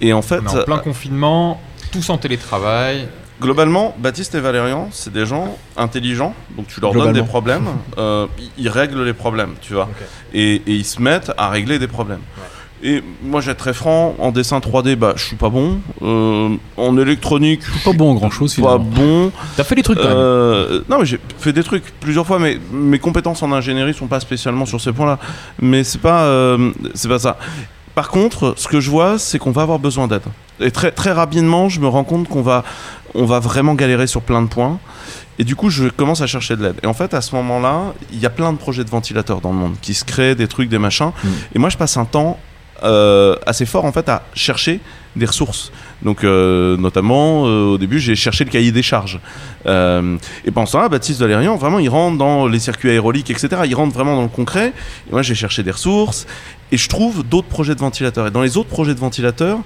Et 0.00 0.12
en 0.12 0.22
fait, 0.22 0.40
On 0.46 0.56
est 0.56 0.60
en 0.60 0.64
plein 0.64 0.78
confinement, 0.78 1.60
tous 1.92 2.08
en 2.10 2.16
télétravail. 2.18 3.08
globalement, 3.40 3.94
Baptiste 3.98 4.34
et 4.34 4.40
Valérian, 4.40 4.88
c'est 4.92 5.12
des 5.12 5.24
gens 5.26 5.56
intelligents, 5.76 6.34
donc 6.56 6.68
tu 6.68 6.80
leur 6.80 6.92
donnes 6.92 7.14
des 7.14 7.22
problèmes, 7.28 7.68
euh, 7.98 8.26
ils- 8.58 8.68
règlent 8.68 9.02
les 9.02 9.14
problèmes, 9.14 9.54
tu 9.62 9.72
vois, 9.72 9.88
et, 10.34 10.56
et 10.56 10.62
ils 10.74 10.84
se 10.84 11.00
mettent 11.00 11.32
à 11.38 11.48
régler 11.48 11.78
des 11.78 11.88
problèmes. 11.88 12.20
Et 12.82 13.02
moi, 13.22 13.42
être 13.46 13.58
très 13.58 13.74
franc, 13.74 14.14
en 14.18 14.32
dessin 14.32 14.58
3D, 14.58 14.96
bah, 14.96 15.12
je 15.16 15.24
suis 15.24 15.36
pas 15.36 15.50
bon. 15.50 15.80
Euh, 16.02 16.48
en 16.78 16.96
électronique, 16.96 17.60
je 17.64 17.72
suis 17.72 17.80
Pas 17.80 17.92
bon 17.92 18.14
grand 18.14 18.30
chose 18.30 18.54
pas 18.54 18.78
finalement. 18.78 18.84
bon. 18.84 19.32
T'as 19.56 19.64
fait 19.64 19.74
des 19.74 19.82
trucs 19.82 19.98
quand 19.98 20.08
même. 20.08 20.16
Euh, 20.16 20.80
non, 20.88 20.98
mais 21.00 21.04
j'ai 21.04 21.18
fait 21.38 21.52
des 21.52 21.62
trucs 21.62 21.84
plusieurs 22.00 22.26
fois, 22.26 22.38
mais 22.38 22.58
mes 22.72 22.98
compétences 22.98 23.42
en 23.42 23.52
ingénierie 23.52 23.92
sont 23.92 24.06
pas 24.06 24.20
spécialement 24.20 24.64
sur 24.64 24.80
ces 24.80 24.92
points-là. 24.92 25.18
Mais 25.60 25.84
c'est 25.84 26.00
pas, 26.00 26.22
euh, 26.22 26.70
c'est 26.94 27.08
pas 27.08 27.18
ça. 27.18 27.36
Par 27.94 28.08
contre, 28.08 28.54
ce 28.56 28.66
que 28.66 28.80
je 28.80 28.88
vois, 28.90 29.18
c'est 29.18 29.38
qu'on 29.38 29.50
va 29.50 29.62
avoir 29.62 29.78
besoin 29.78 30.08
d'aide. 30.08 30.22
Et 30.60 30.70
très, 30.70 30.90
très 30.90 31.12
rapidement, 31.12 31.68
je 31.68 31.80
me 31.80 31.88
rends 31.88 32.04
compte 32.04 32.28
qu'on 32.28 32.42
va, 32.42 32.64
on 33.14 33.26
va 33.26 33.40
vraiment 33.40 33.74
galérer 33.74 34.06
sur 34.06 34.22
plein 34.22 34.40
de 34.40 34.48
points. 34.48 34.78
Et 35.38 35.44
du 35.44 35.56
coup, 35.56 35.70
je 35.70 35.88
commence 35.88 36.20
à 36.22 36.26
chercher 36.26 36.56
de 36.56 36.62
l'aide. 36.62 36.76
Et 36.82 36.86
en 36.86 36.94
fait, 36.94 37.12
à 37.14 37.20
ce 37.20 37.34
moment-là, 37.34 37.94
il 38.12 38.20
y 38.20 38.26
a 38.26 38.30
plein 38.30 38.52
de 38.52 38.58
projets 38.58 38.84
de 38.84 38.90
ventilateurs 38.90 39.40
dans 39.40 39.50
le 39.50 39.56
monde 39.56 39.74
qui 39.82 39.92
se 39.92 40.04
créent, 40.04 40.34
des 40.34 40.48
trucs, 40.48 40.68
des 40.68 40.78
machins. 40.78 41.12
Mm. 41.24 41.28
Et 41.54 41.58
moi, 41.58 41.68
je 41.68 41.76
passe 41.76 41.96
un 41.96 42.04
temps 42.04 42.38
euh, 42.82 43.36
assez 43.46 43.66
fort 43.66 43.84
en 43.84 43.92
fait 43.92 44.08
à 44.08 44.22
chercher 44.34 44.80
des 45.16 45.26
ressources. 45.26 45.72
Donc, 46.02 46.24
euh, 46.24 46.76
notamment, 46.76 47.46
euh, 47.46 47.74
au 47.74 47.78
début, 47.78 47.98
j'ai 47.98 48.14
cherché 48.14 48.44
le 48.44 48.50
cahier 48.50 48.72
des 48.72 48.82
charges. 48.82 49.18
Euh, 49.66 50.16
et 50.44 50.50
ce 50.50 50.72
temps-là, 50.72 50.88
Baptiste 50.88 51.20
Valérian, 51.20 51.56
vraiment, 51.56 51.78
il 51.78 51.88
rentre 51.88 52.16
dans 52.16 52.46
les 52.46 52.58
circuits 52.58 52.90
aéroliques, 52.90 53.30
etc. 53.30 53.62
Il 53.66 53.74
rentre 53.74 53.92
vraiment 53.92 54.16
dans 54.16 54.22
le 54.22 54.28
concret. 54.28 54.72
Et 55.08 55.12
moi, 55.12 55.22
j'ai 55.22 55.34
cherché 55.34 55.62
des 55.62 55.72
ressources. 55.72 56.26
Et 56.72 56.76
je 56.76 56.88
trouve 56.88 57.22
d'autres 57.24 57.48
projets 57.48 57.74
de 57.74 57.80
ventilateurs. 57.80 58.26
Et 58.26 58.30
dans 58.30 58.42
les 58.42 58.56
autres 58.56 58.68
projets 58.68 58.94
de 58.94 59.00
ventilateurs, 59.00 59.58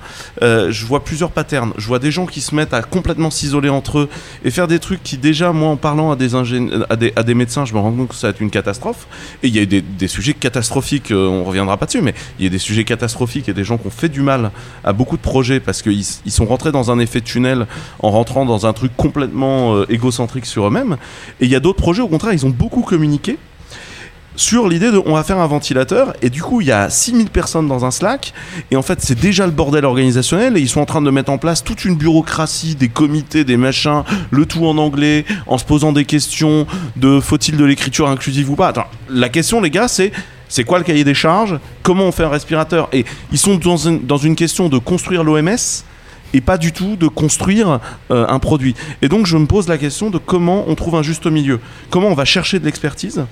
euh, 0.43 0.71
je 0.71 0.87
vois 0.87 1.05
plusieurs 1.05 1.31
patterns. 1.31 1.73
Je 1.77 1.87
vois 1.87 1.99
des 1.99 2.11
gens 2.11 2.27
qui 2.27 2.41
se 2.41 2.55
mettent 2.55 2.75
à 2.75 2.83
complètement 2.83 3.31
s'isoler 3.31 3.69
entre 3.69 4.01
eux 4.01 4.09
et 4.45 4.51
faire 4.51 4.69
des 4.69 4.79
trucs 4.79 5.03
qui, 5.03 5.19
déjà, 5.19 5.53
moi, 5.53 5.69
en 5.69 5.77
parlant 5.77 6.11
à 6.11 6.17
des, 6.17 6.35
à 6.35 7.23
des, 7.23 7.35
médecins, 7.35 7.65
je 7.65 7.75
me 7.75 7.79
rends 7.79 7.93
compte 7.93 8.09
que 8.09 8.15
ça 8.15 8.29
va 8.29 8.31
être 8.31 8.41
une 8.41 8.51
catastrophe. 8.51 9.07
Et 9.43 9.49
il 9.49 9.55
y 9.55 9.59
a 9.59 9.63
eu 9.63 9.67
des, 9.67 10.09
sujets 10.09 10.35
catastrophiques, 10.35 11.11
euh, 11.11 11.27
on 11.27 11.45
reviendra 11.45 11.77
pas 11.77 11.87
dessus, 11.87 12.01
mais 12.01 12.15
il 12.39 12.45
y 12.45 12.47
a 12.47 12.51
des 12.51 12.59
sujets 12.59 12.85
catastrophiques 12.85 13.49
et 13.49 13.55
des 13.55 13.65
gens 13.65 13.79
qui 13.79 13.87
ont 13.87 13.91
fait 13.91 14.09
du 14.09 14.23
mal 14.23 14.51
à 14.85 14.93
beaucoup 14.93 15.17
de 15.17 15.23
projets 15.23 15.61
parce 15.61 15.83
qu'ils 15.83 16.05
ils 16.25 16.33
sont 16.33 16.47
rentrés 16.47 16.73
dans 16.73 16.91
un 16.91 16.99
effet 16.99 17.21
tunnel 17.21 17.67
en 18.01 18.11
rentrant 18.11 18.45
dans 18.45 18.67
un 18.67 18.73
truc 18.73 18.93
complètement 18.97 19.75
euh, 19.75 19.87
égocentrique 19.91 20.47
sur 20.47 20.67
eux-mêmes. 20.67 20.97
Et 21.41 21.47
il 21.47 21.51
y 21.51 21.57
a 21.57 21.61
d'autres 21.61 21.81
projets, 21.81 22.03
au 22.03 22.09
contraire, 22.09 22.33
ils 22.33 22.47
ont 22.47 22.51
beaucoup 22.51 22.83
communiqué 22.83 23.39
sur 24.37 24.69
l'idée 24.69 24.91
de 24.91 25.00
on 25.05 25.14
va 25.14 25.23
faire 25.23 25.38
un 25.38 25.47
ventilateur 25.47 26.12
et 26.23 26.31
du 26.31 26.43
coup 26.43 26.61
il 26.61 26.67
y 26.67 26.73
a 26.73 26.91
6000 26.91 27.31
personnes 27.31 27.69
dans 27.69 27.85
un 27.85 27.91
Slack 27.91 28.33
et 28.71 28.76
en 28.76 28.83
fait 28.83 29.00
c'est 29.00 29.19
déjà 29.19 29.47
le 29.47 29.53
bordel 29.53 29.85
organisationnel 29.85 30.57
et 30.57 30.61
ils 30.61 30.69
sont 30.69 30.81
en 30.81 30.87
train 30.87 31.03
de 31.03 31.11
mettre 31.11 31.31
en 31.31 31.38
place 31.38 31.62
toute 31.62 31.85
une 31.85 31.97
bureaucratie, 31.97 32.75
des 32.75 32.88
comités, 32.88 33.45
des 33.45 33.57
machins, 33.57 34.03
le 34.31 34.47
tout 34.47 34.67
en 34.67 34.76
anglais, 34.79 35.25
en 35.47 35.59
se 35.59 35.64
posant 35.64 35.93
des 35.93 36.05
questions 36.05 36.67
de 36.97 37.21
faut-il 37.21 37.57
de 37.57 37.64
l'écriture 37.64 38.09
inclusive 38.09 38.50
ou 38.50 38.57
pas. 38.57 38.73
La 39.09 39.29
question 39.29 39.61
les 39.61 39.71
gars 39.71 39.88
c'est 39.88 40.12
c'est 40.49 40.64
quoi 40.64 40.79
le 40.79 40.85
cahier 40.85 41.05
des 41.05 41.14
charges? 41.14 41.59
Comment 41.83 42.05
on 42.05 42.12
fait 42.12 42.23
un 42.23 42.29
respirateur? 42.29 42.88
Et 42.93 43.05
ils 43.33 43.38
sont 43.38 43.57
dans 43.57 43.76
une, 43.76 44.07
dans 44.07 44.19
une 44.19 44.37
question 44.37 44.69
de 44.69 44.79
construire 44.79 45.25
l'OMS 45.25 45.57
et 46.35 46.41
pas 46.41 46.59
du 46.59 46.73
tout 46.73 46.97
de 46.97 47.09
construire 47.09 47.81
euh, 48.11 48.26
un 48.29 48.38
produit. 48.38 48.75
Et 49.00 49.09
donc 49.09 49.26
je 49.26 49.37
me 49.37 49.47
pose 49.47 49.69
la 49.69 49.79
question 49.79 50.11
de 50.11 50.19
comment 50.19 50.64
on 50.69 50.75
trouve 50.75 50.97
un 50.97 51.03
juste 51.03 51.26
milieu. 51.26 51.61
Comment 51.91 52.09
on 52.09 52.14
va 52.14 52.25
chercher 52.25 52.59
de 52.59 52.64
l'expertise? 52.67 53.25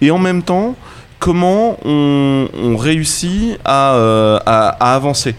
Et 0.00 0.10
en 0.10 0.18
même 0.18 0.42
temps 0.42 0.76
comment 1.18 1.76
on, 1.84 2.48
on 2.54 2.76
réussit 2.76 3.58
à, 3.64 3.94
euh, 3.94 4.38
à- 4.46 4.68
à 4.92 4.94
avancer. 4.94 5.34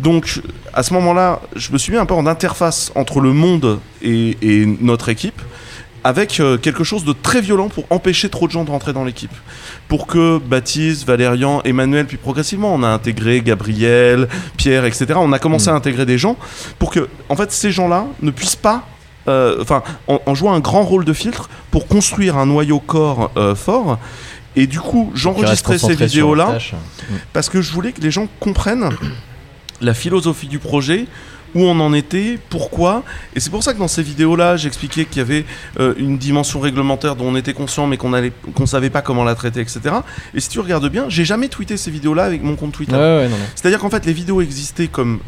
Donc 0.00 0.40
à 0.72 0.82
ce 0.82 0.92
moment-là, 0.94 1.40
je 1.56 1.72
me 1.72 1.78
suis 1.78 1.90
mis 1.92 1.98
un 1.98 2.06
peu 2.06 2.14
en 2.14 2.26
interface 2.26 2.92
entre 2.94 3.20
le 3.20 3.32
monde 3.32 3.80
et, 4.02 4.36
et 4.42 4.66
notre 4.80 5.08
équipe 5.08 5.40
avec 6.04 6.38
euh, 6.38 6.56
quelque 6.58 6.84
chose 6.84 7.04
de 7.04 7.12
très 7.12 7.40
violent 7.40 7.68
pour 7.68 7.84
empêcher 7.90 8.28
trop 8.28 8.46
de 8.46 8.52
gens 8.52 8.62
de 8.62 8.70
rentrer 8.70 8.92
dans 8.92 9.02
l'équipe. 9.02 9.32
Pour 9.88 10.06
que 10.06 10.38
Baptiste, 10.38 11.04
Valérian, 11.04 11.62
Emmanuel, 11.64 12.06
puis 12.06 12.16
progressivement, 12.16 12.72
on 12.72 12.84
a 12.84 12.88
intégré 12.88 13.40
Gabriel, 13.40 14.28
Pierre, 14.56 14.84
etc. 14.84 15.06
On 15.16 15.32
a 15.32 15.40
commencé 15.40 15.68
à 15.68 15.74
intégrer 15.74 16.06
des 16.06 16.18
gens 16.18 16.36
pour 16.78 16.92
que, 16.92 17.08
en 17.28 17.34
fait, 17.34 17.50
ces 17.50 17.72
gens-là 17.72 18.06
ne 18.22 18.30
puissent 18.30 18.54
pas, 18.54 18.86
enfin, 19.60 19.82
en, 20.08 20.20
en 20.24 20.34
jouant 20.34 20.52
un 20.52 20.60
grand 20.60 20.82
rôle 20.84 21.04
de 21.04 21.12
filtre 21.12 21.48
pour 21.70 21.86
construire 21.86 22.36
un 22.36 22.46
noyau 22.46 22.78
corps 22.78 23.30
euh, 23.36 23.54
fort. 23.54 23.98
Et 24.54 24.66
du 24.66 24.80
coup, 24.80 25.12
j'enregistrais 25.14 25.78
ces 25.78 25.94
vidéos-là 25.94 26.52
tâche. 26.52 26.74
parce 27.32 27.50
que 27.50 27.60
je 27.60 27.72
voulais 27.72 27.92
que 27.92 28.00
les 28.00 28.10
gens 28.10 28.26
comprennent 28.40 28.88
la 29.82 29.92
philosophie 29.92 30.46
du 30.48 30.58
projet, 30.58 31.06
où 31.56 31.62
on 31.64 31.80
en 31.80 31.94
était, 31.94 32.38
pourquoi. 32.50 33.02
Et 33.34 33.40
c'est 33.40 33.48
pour 33.48 33.62
ça 33.62 33.72
que 33.72 33.78
dans 33.78 33.88
ces 33.88 34.02
vidéos-là, 34.02 34.58
j'expliquais 34.58 35.06
qu'il 35.06 35.16
y 35.16 35.20
avait 35.20 35.46
euh, 35.80 35.94
une 35.96 36.18
dimension 36.18 36.60
réglementaire 36.60 37.16
dont 37.16 37.24
on 37.24 37.34
était 37.34 37.54
conscient, 37.54 37.86
mais 37.86 37.96
qu'on 37.96 38.12
allait, 38.12 38.32
qu'on 38.54 38.66
savait 38.66 38.90
pas 38.90 39.00
comment 39.00 39.24
la 39.24 39.34
traiter, 39.34 39.60
etc. 39.60 39.80
Et 40.34 40.40
si 40.40 40.50
tu 40.50 40.60
regardes 40.60 40.88
bien, 40.90 41.06
j'ai 41.08 41.24
jamais 41.24 41.48
tweeté 41.48 41.78
ces 41.78 41.90
vidéos-là 41.90 42.24
avec 42.24 42.42
mon 42.42 42.56
compte 42.56 42.72
Twitter. 42.72 42.92
Ouais, 42.92 43.26
ouais. 43.26 43.30
C'est-à-dire 43.54 43.78
qu'en 43.78 43.88
fait, 43.88 44.04
les 44.04 44.12
vidéos 44.12 44.42
existaient 44.42 44.88
comme 44.88 45.20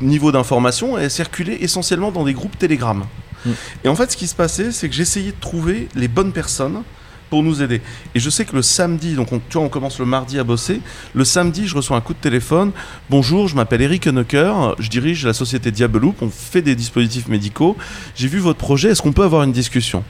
niveau 0.00 0.32
d'information 0.32 0.98
et 0.98 1.02
elles 1.02 1.10
circulaient 1.10 1.58
essentiellement 1.60 2.10
dans 2.10 2.24
des 2.24 2.32
groupes 2.32 2.58
Telegram. 2.58 3.04
Mm. 3.44 3.50
Et 3.84 3.88
en 3.88 3.94
fait, 3.94 4.10
ce 4.10 4.16
qui 4.16 4.26
se 4.26 4.34
passait, 4.34 4.72
c'est 4.72 4.88
que 4.88 4.94
j'essayais 4.94 5.30
de 5.30 5.40
trouver 5.40 5.88
les 5.94 6.08
bonnes 6.08 6.32
personnes 6.32 6.82
pour 7.30 7.42
nous 7.42 7.62
aider. 7.62 7.80
Et 8.14 8.20
je 8.20 8.30
sais 8.30 8.44
que 8.44 8.54
le 8.54 8.62
samedi, 8.62 9.14
donc 9.14 9.32
on, 9.32 9.38
tu 9.38 9.58
vois, 9.58 9.62
on 9.62 9.68
commence 9.68 9.98
le 9.98 10.04
mardi 10.04 10.38
à 10.38 10.44
bosser. 10.44 10.80
Le 11.14 11.24
samedi, 11.24 11.66
je 11.66 11.74
reçois 11.74 11.96
un 11.96 12.00
coup 12.00 12.14
de 12.14 12.18
téléphone. 12.18 12.72
Bonjour, 13.10 13.48
je 13.48 13.56
m'appelle 13.56 13.82
Eric 13.82 14.06
Honecker, 14.06 14.74
je 14.78 14.88
dirige 14.88 15.26
la 15.26 15.32
société 15.32 15.70
Diabeloop, 15.70 16.22
on 16.22 16.30
fait 16.30 16.62
des 16.62 16.74
dispositifs 16.74 17.28
médicaux. 17.28 17.76
J'ai 18.14 18.28
vu 18.28 18.38
votre 18.38 18.58
projet, 18.58 18.90
est-ce 18.90 19.02
qu'on 19.02 19.12
peut 19.12 19.24
avoir 19.24 19.42
une 19.42 19.52
discussion? 19.52 20.04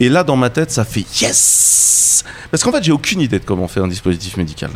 Et 0.00 0.08
là, 0.08 0.24
dans 0.24 0.36
ma 0.36 0.50
tête, 0.50 0.70
ça 0.70 0.84
fait 0.84 1.04
yes 1.20 2.24
Parce 2.50 2.62
qu'en 2.62 2.72
fait, 2.72 2.82
j'ai 2.82 2.92
aucune 2.92 3.20
idée 3.20 3.38
de 3.38 3.44
comment 3.44 3.64
on 3.64 3.68
fait 3.68 3.80
un 3.80 3.88
dispositif 3.88 4.36
médical. 4.36 4.70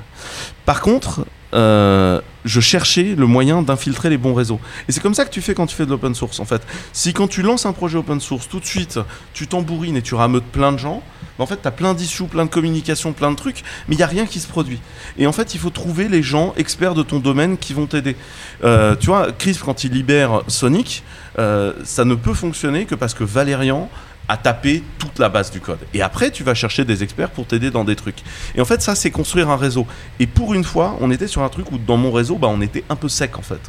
Par 0.64 0.80
contre, 0.80 1.26
euh, 1.54 2.20
je 2.44 2.60
cherchais 2.60 3.14
le 3.16 3.26
moyen 3.26 3.62
d'infiltrer 3.62 4.08
les 4.08 4.16
bons 4.16 4.34
réseaux. 4.34 4.60
Et 4.88 4.92
c'est 4.92 5.00
comme 5.00 5.14
ça 5.14 5.24
que 5.24 5.30
tu 5.30 5.42
fais 5.42 5.54
quand 5.54 5.66
tu 5.66 5.76
fais 5.76 5.84
de 5.84 5.90
l'open 5.90 6.14
source, 6.14 6.40
en 6.40 6.44
fait. 6.44 6.62
Si 6.92 7.12
quand 7.12 7.28
tu 7.28 7.42
lances 7.42 7.66
un 7.66 7.72
projet 7.72 7.98
open 7.98 8.20
source, 8.20 8.48
tout 8.48 8.60
de 8.60 8.64
suite, 8.64 8.98
tu 9.34 9.46
t'embourrines 9.46 9.96
et 9.96 10.02
tu 10.02 10.14
rameutes 10.14 10.44
plein 10.44 10.72
de 10.72 10.78
gens, 10.78 11.02
en 11.38 11.46
fait, 11.46 11.60
tu 11.62 11.68
as 11.68 11.70
plein 11.70 11.94
d'issues, 11.94 12.24
plein 12.24 12.44
de 12.44 12.50
communications, 12.50 13.12
plein 13.12 13.30
de 13.30 13.36
trucs, 13.36 13.62
mais 13.88 13.94
il 13.94 13.98
n'y 13.98 14.04
a 14.04 14.08
rien 14.08 14.26
qui 14.26 14.40
se 14.40 14.48
produit. 14.48 14.80
Et 15.18 15.26
en 15.26 15.32
fait, 15.32 15.54
il 15.54 15.60
faut 15.60 15.70
trouver 15.70 16.08
les 16.08 16.22
gens 16.22 16.54
experts 16.56 16.94
de 16.94 17.02
ton 17.02 17.18
domaine 17.18 17.56
qui 17.56 17.72
vont 17.74 17.86
t'aider. 17.86 18.16
Euh, 18.64 18.96
tu 18.96 19.06
vois, 19.06 19.32
Chris, 19.32 19.58
quand 19.62 19.84
il 19.84 19.92
libère 19.92 20.42
Sonic, 20.48 21.02
euh, 21.38 21.72
ça 21.84 22.04
ne 22.04 22.14
peut 22.14 22.34
fonctionner 22.34 22.84
que 22.84 22.94
parce 22.94 23.14
que 23.14 23.24
Valérian 23.24 23.88
a 24.28 24.36
tapé 24.36 24.82
toute 24.98 25.18
la 25.18 25.28
base 25.28 25.50
du 25.50 25.60
code. 25.60 25.80
Et 25.94 26.00
après, 26.00 26.30
tu 26.30 26.44
vas 26.44 26.54
chercher 26.54 26.84
des 26.84 27.02
experts 27.02 27.30
pour 27.30 27.46
t'aider 27.46 27.70
dans 27.70 27.84
des 27.84 27.96
trucs. 27.96 28.18
Et 28.54 28.60
en 28.60 28.64
fait, 28.64 28.80
ça, 28.80 28.94
c'est 28.94 29.10
construire 29.10 29.50
un 29.50 29.56
réseau. 29.56 29.86
Et 30.20 30.26
pour 30.26 30.54
une 30.54 30.64
fois, 30.64 30.96
on 31.00 31.10
était 31.10 31.26
sur 31.26 31.42
un 31.42 31.48
truc 31.48 31.70
où, 31.72 31.78
dans 31.78 31.96
mon 31.96 32.12
réseau, 32.12 32.36
bah, 32.36 32.48
on 32.48 32.60
était 32.60 32.84
un 32.88 32.96
peu 32.96 33.08
sec, 33.08 33.36
en 33.36 33.42
fait. 33.42 33.60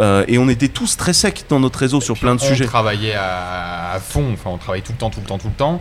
Euh, 0.00 0.24
et 0.26 0.38
on 0.38 0.48
était 0.48 0.68
tous 0.68 0.96
très 0.96 1.12
secs 1.12 1.44
dans 1.48 1.60
notre 1.60 1.78
réseau 1.78 2.00
sur 2.00 2.18
plein 2.18 2.34
de 2.34 2.40
on 2.42 2.44
sujets. 2.44 2.64
travaillait 2.64 3.14
à, 3.14 3.92
à 3.92 4.00
fond, 4.00 4.30
enfin 4.32 4.50
on 4.50 4.58
travaille 4.58 4.82
tout 4.82 4.90
le 4.90 4.98
temps, 4.98 5.10
tout 5.10 5.20
le 5.20 5.26
temps, 5.26 5.38
tout 5.38 5.46
le 5.48 5.54
temps. 5.54 5.80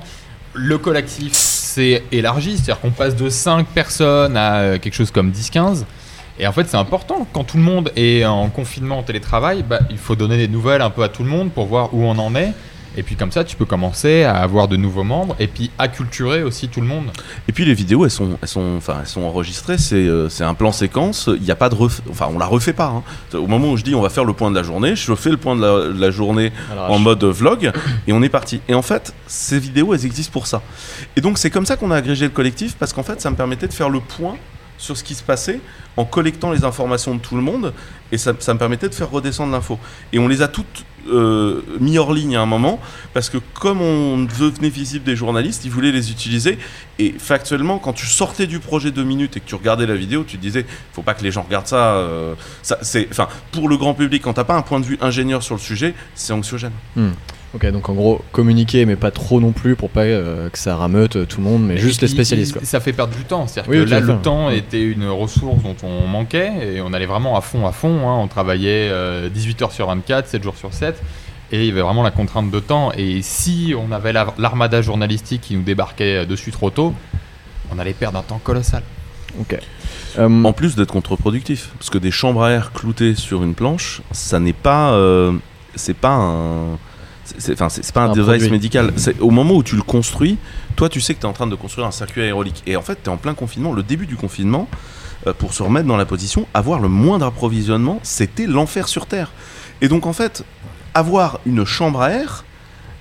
Le 0.53 0.77
collectif 0.77 1.33
s'est 1.33 2.03
élargi, 2.11 2.57
c'est-à-dire 2.57 2.79
qu'on 2.79 2.91
passe 2.91 3.15
de 3.15 3.29
5 3.29 3.65
personnes 3.67 4.37
à 4.37 4.57
euh, 4.57 4.77
quelque 4.77 4.93
chose 4.93 5.09
comme 5.09 5.31
10-15. 5.31 5.85
Et 6.39 6.47
en 6.47 6.51
fait, 6.51 6.67
c'est 6.67 6.77
important. 6.77 7.27
Quand 7.33 7.43
tout 7.43 7.57
le 7.57 7.63
monde 7.63 7.91
est 7.95 8.25
en 8.25 8.49
confinement, 8.49 8.99
en 8.99 9.03
télétravail, 9.03 9.63
bah, 9.67 9.79
il 9.89 9.97
faut 9.97 10.15
donner 10.15 10.37
des 10.37 10.47
nouvelles 10.47 10.81
un 10.81 10.89
peu 10.89 11.03
à 11.03 11.09
tout 11.09 11.23
le 11.23 11.29
monde 11.29 11.51
pour 11.51 11.65
voir 11.65 11.93
où 11.93 12.03
on 12.03 12.17
en 12.17 12.35
est. 12.35 12.53
Et 12.95 13.03
puis 13.03 13.15
comme 13.15 13.31
ça, 13.31 13.43
tu 13.43 13.55
peux 13.55 13.65
commencer 13.65 14.23
à 14.23 14.35
avoir 14.37 14.67
de 14.67 14.77
nouveaux 14.77 15.03
membres 15.03 15.35
et 15.39 15.47
puis 15.47 15.71
acculturer 15.79 16.43
aussi 16.43 16.67
tout 16.69 16.81
le 16.81 16.87
monde. 16.87 17.05
Et 17.47 17.51
puis 17.51 17.65
les 17.65 17.73
vidéos, 17.73 18.05
elles 18.05 18.11
sont, 18.11 18.37
elles 18.41 18.47
sont, 18.47 18.75
enfin, 18.77 18.97
elles 19.01 19.07
sont 19.07 19.21
enregistrées. 19.21 19.77
C'est, 19.77 19.95
euh, 19.95 20.29
c'est 20.29 20.43
un 20.43 20.53
plan 20.53 20.71
séquence. 20.71 21.29
Il 21.35 21.41
n'y 21.43 21.51
a 21.51 21.55
pas 21.55 21.69
de, 21.69 21.75
ref... 21.75 22.01
enfin, 22.09 22.27
on 22.33 22.37
la 22.37 22.45
refait 22.45 22.73
pas. 22.73 22.87
hein. 22.87 23.03
Au 23.37 23.47
moment 23.47 23.71
où 23.71 23.77
je 23.77 23.83
dis 23.83 23.95
on 23.95 24.01
va 24.01 24.09
faire 24.09 24.25
le 24.25 24.33
point 24.33 24.51
de 24.51 24.55
la 24.55 24.63
journée, 24.63 24.95
je 24.95 25.13
fais 25.15 25.29
le 25.31 25.37
point 25.37 25.55
de 25.55 25.61
la, 25.61 25.93
de 25.93 25.99
la 25.99 26.11
journée 26.11 26.51
Alors, 26.71 26.91
en 26.91 26.99
mode 26.99 27.23
vlog 27.23 27.71
et 28.07 28.13
on 28.13 28.21
est 28.21 28.29
parti. 28.29 28.61
Et 28.67 28.73
en 28.75 28.81
fait, 28.81 29.13
ces 29.27 29.59
vidéos, 29.59 29.93
elles 29.93 30.05
existent 30.05 30.31
pour 30.31 30.47
ça. 30.47 30.61
Et 31.15 31.21
donc 31.21 31.37
c'est 31.37 31.49
comme 31.49 31.65
ça 31.65 31.75
qu'on 31.77 31.91
a 31.91 31.95
agrégé 31.95 32.25
le 32.25 32.31
collectif 32.31 32.75
parce 32.75 32.93
qu'en 32.93 33.03
fait, 33.03 33.19
ça 33.21 33.29
me 33.31 33.35
permettait 33.35 33.67
de 33.67 33.73
faire 33.73 33.89
le 33.89 33.99
point 33.99 34.35
sur 34.77 34.97
ce 34.97 35.03
qui 35.03 35.15
se 35.15 35.23
passait 35.23 35.59
en 35.95 36.05
collectant 36.05 36.51
les 36.51 36.63
informations 36.65 37.15
de 37.15 37.19
tout 37.19 37.35
le 37.35 37.41
monde 37.41 37.73
et 38.11 38.17
ça, 38.17 38.33
ça 38.39 38.53
me 38.53 38.59
permettait 38.59 38.89
de 38.89 38.93
faire 38.95 39.09
redescendre 39.09 39.51
l'info. 39.51 39.79
Et 40.11 40.19
on 40.19 40.27
les 40.27 40.41
a 40.41 40.47
toutes 40.47 40.83
euh, 41.09 41.61
mis 41.79 41.97
hors 41.97 42.13
ligne 42.13 42.35
à 42.35 42.41
un 42.41 42.45
moment 42.45 42.79
parce 43.13 43.29
que 43.29 43.37
comme 43.53 43.81
on 43.81 44.23
devenait 44.23 44.69
visible 44.69 45.05
des 45.05 45.15
journalistes, 45.15 45.65
ils 45.65 45.71
voulaient 45.71 45.91
les 45.91 46.11
utiliser 46.11 46.57
et 46.99 47.13
factuellement 47.17 47.79
quand 47.79 47.93
tu 47.93 48.05
sortais 48.05 48.47
du 48.47 48.59
projet 48.59 48.91
deux 48.91 49.03
minutes 49.03 49.37
et 49.37 49.39
que 49.39 49.45
tu 49.45 49.55
regardais 49.55 49.85
la 49.85 49.95
vidéo, 49.95 50.23
tu 50.25 50.37
te 50.37 50.41
disais 50.41 50.65
faut 50.93 51.01
pas 51.01 51.13
que 51.13 51.23
les 51.23 51.31
gens 51.31 51.43
regardent 51.43 51.67
ça. 51.67 51.95
euh, 51.95 52.35
c'est, 52.81 53.09
pour 53.51 53.69
le 53.69 53.77
grand 53.77 53.93
public 53.93 54.21
quand 54.23 54.33
t'as 54.33 54.43
pas 54.43 54.55
un 54.55 54.61
point 54.61 54.79
de 54.79 54.85
vue 54.85 54.97
ingénieur 55.01 55.43
sur 55.43 55.55
le 55.55 55.61
sujet, 55.61 55.93
c'est 56.15 56.33
anxiogène. 56.33 56.73
Ok, 57.55 57.67
donc 57.71 57.87
en 57.87 57.93
gros, 57.93 58.19
communiquer, 58.31 58.85
mais 58.85 58.95
pas 58.95 59.11
trop 59.11 59.39
non 59.39 59.51
plus 59.51 59.75
pour 59.75 59.91
pas 59.91 60.01
euh, 60.01 60.49
que 60.49 60.57
ça 60.57 60.75
rameute 60.75 61.17
euh, 61.17 61.25
tout 61.25 61.37
le 61.37 61.43
monde, 61.43 61.63
mais 61.63 61.77
juste 61.77 62.01
les 62.01 62.07
spécialistes. 62.07 62.53
Quoi. 62.53 62.61
Ça 62.65 62.79
fait 62.79 62.93
perdre 62.93 63.15
du 63.15 63.23
temps. 63.25 63.45
C'est-à-dire 63.45 63.71
Oui, 63.71 63.85
que 63.85 63.89
là, 63.91 63.99
le 63.99 64.15
temps 64.17 64.49
était 64.49 64.81
une 64.81 65.07
ressource 65.07 65.61
dont 65.61 65.75
on 65.83 66.07
manquait 66.07 66.51
et 66.75 66.81
on 66.81 66.93
allait 66.93 67.05
vraiment 67.05 67.37
à 67.37 67.41
fond, 67.41 67.67
à 67.67 67.71
fond. 67.71 68.09
hein. 68.09 68.17
On 68.19 68.27
travaillait 68.27 68.89
euh, 68.91 69.29
18 69.29 69.61
heures 69.61 69.71
sur 69.71 69.85
24, 69.87 70.27
7 70.27 70.41
jours 70.43 70.55
sur 70.57 70.73
7. 70.73 70.99
Et 71.51 71.59
il 71.59 71.65
y 71.67 71.71
avait 71.71 71.81
vraiment 71.81 72.01
la 72.01 72.09
contrainte 72.09 72.49
de 72.49 72.59
temps. 72.59 72.91
Et 72.97 73.21
si 73.21 73.75
on 73.77 73.91
avait 73.91 74.13
la- 74.13 74.33
l'armada 74.39 74.81
journalistique 74.81 75.41
qui 75.41 75.55
nous 75.55 75.61
débarquait 75.61 76.25
dessus 76.25 76.49
trop 76.49 76.71
tôt, 76.71 76.95
on 77.71 77.77
allait 77.77 77.93
perdre 77.93 78.17
un 78.17 78.23
temps 78.23 78.41
colossal. 78.43 78.81
Ok. 79.39 79.55
Euh, 80.17 80.43
En 80.43 80.53
plus 80.53 80.75
d'être 80.75 80.91
contre-productif, 80.91 81.69
parce 81.77 81.91
que 81.91 81.99
des 81.99 82.09
chambres 82.11 82.43
à 82.43 82.49
air 82.51 82.71
cloutées 82.73 83.13
sur 83.13 83.43
une 83.43 83.53
planche, 83.53 84.01
ça 84.11 84.39
n'est 84.39 84.53
pas, 84.53 84.93
euh, 84.93 85.33
c'est 85.75 85.95
pas 85.95 86.13
un, 86.15 86.79
c'est- 87.23 87.55
pas 87.55 88.01
un, 88.03 88.09
Un 88.09 88.13
device 88.13 88.25
produit. 88.25 88.49
médical. 88.51 88.93
C'est 88.97 89.19
au 89.19 89.29
moment 89.29 89.55
où 89.55 89.63
tu 89.63 89.75
le 89.75 89.81
construis, 89.81 90.37
toi, 90.75 90.89
tu 90.89 91.01
sais 91.01 91.13
que 91.13 91.19
tu 91.19 91.25
es 91.25 91.29
en 91.29 91.33
train 91.33 91.47
de 91.47 91.55
construire 91.55 91.87
un 91.87 91.91
circuit 91.91 92.21
aérolique. 92.21 92.63
Et 92.67 92.75
en 92.75 92.81
fait, 92.81 92.97
tu 93.03 93.09
es 93.09 93.13
en 93.13 93.17
plein 93.17 93.33
confinement. 93.33 93.73
Le 93.73 93.83
début 93.83 94.05
du 94.07 94.15
confinement, 94.15 94.67
euh, 95.27 95.33
pour 95.33 95.53
se 95.53 95.63
remettre 95.63 95.87
dans 95.87 95.97
la 95.97 96.05
position, 96.05 96.47
avoir 96.53 96.79
le 96.79 96.89
moindre 96.89 97.25
approvisionnement, 97.25 97.99
c'était 98.03 98.45
l'enfer 98.47 98.87
sur 98.87 99.05
Terre. 99.05 99.31
Et 99.81 99.87
donc 99.87 100.05
en 100.05 100.13
fait, 100.13 100.43
avoir 100.93 101.39
une 101.45 101.65
chambre 101.65 102.01
à 102.01 102.11
air, 102.11 102.43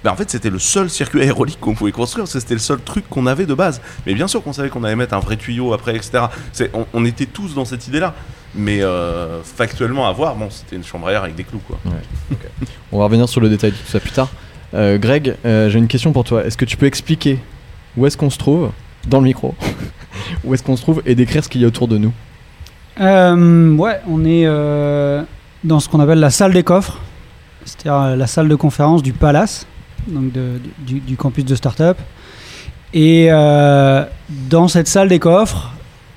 ben, 0.04 0.11
en 0.11 0.16
fait 0.16 0.30
c'était 0.30 0.50
le 0.50 0.58
seul 0.58 0.88
circuit 0.90 1.20
aérolique 1.22 1.61
qu'on 1.61 1.74
pouvait 1.74 1.92
construire, 1.92 2.26
c'était 2.26 2.54
le 2.54 2.61
seul 2.61 2.80
truc 2.80 3.08
qu'on 3.08 3.26
avait 3.26 3.46
de 3.46 3.54
base. 3.54 3.80
Mais 4.06 4.14
bien 4.14 4.26
sûr 4.28 4.42
qu'on 4.42 4.52
savait 4.52 4.68
qu'on 4.68 4.82
allait 4.85 4.96
mettre 4.96 5.14
un 5.14 5.20
vrai 5.20 5.37
tuyau 5.37 5.72
après, 5.72 5.94
etc. 5.96 6.24
On 6.92 7.04
était 7.04 7.26
tous 7.26 7.54
dans 7.54 7.64
cette 7.64 7.87
idée-là. 7.88 8.14
Mais 8.54 8.82
euh, 8.82 9.42
factuellement, 9.42 10.06
avoir, 10.06 10.34
bon, 10.36 10.48
c'était 10.50 10.76
une 10.76 10.84
chambre 10.84 11.08
à 11.08 11.12
air 11.12 11.22
avec 11.22 11.34
des 11.34 11.44
clous, 11.44 11.60
quoi. 11.66 11.78
On 12.92 12.98
va 12.98 13.04
revenir 13.04 13.28
sur 13.28 13.40
le 13.40 13.48
détail 13.48 13.70
de 13.70 13.76
tout 13.76 13.86
ça 13.86 13.98
plus 14.00 14.10
tard. 14.10 14.28
Euh, 14.74 14.98
Greg, 14.98 15.36
euh, 15.46 15.70
j'ai 15.70 15.78
une 15.78 15.88
question 15.88 16.12
pour 16.12 16.24
toi. 16.24 16.44
Est-ce 16.44 16.56
que 16.58 16.64
tu 16.66 16.76
peux 16.76 16.86
expliquer 16.86 17.38
où 17.96 18.06
est-ce 18.06 18.16
qu'on 18.16 18.30
se 18.30 18.38
trouve 18.38 18.70
dans 19.06 19.18
le 19.18 19.24
micro 19.24 19.54
Où 20.44 20.52
est-ce 20.54 20.62
qu'on 20.62 20.76
se 20.76 20.82
trouve 20.82 21.02
et 21.06 21.14
décrire 21.14 21.42
ce 21.44 21.48
qu'il 21.48 21.60
y 21.60 21.64
a 21.64 21.68
autour 21.68 21.88
de 21.88 21.96
nous 21.98 22.12
Euh, 23.00 23.74
ouais, 23.76 24.00
on 24.08 24.24
est 24.24 24.44
euh, 24.46 25.22
dans 25.64 25.80
ce 25.80 25.88
qu'on 25.88 26.00
appelle 26.00 26.20
la 26.20 26.30
salle 26.30 26.52
des 26.52 26.62
coffres, 26.62 26.98
c'est-à-dire 27.64 28.16
la 28.16 28.26
salle 28.26 28.48
de 28.48 28.54
conférence 28.54 29.02
du 29.02 29.12
Palace, 29.12 29.66
donc 30.08 30.32
de- 30.32 30.60
du, 30.78 31.00
du 31.00 31.16
campus 31.16 31.44
de 31.44 31.54
start-up. 31.54 31.98
Et 32.94 33.28
euh, 33.30 34.04
dans 34.50 34.68
cette 34.68 34.88
salle 34.88 35.08
des 35.08 35.18
coffres, 35.18 35.70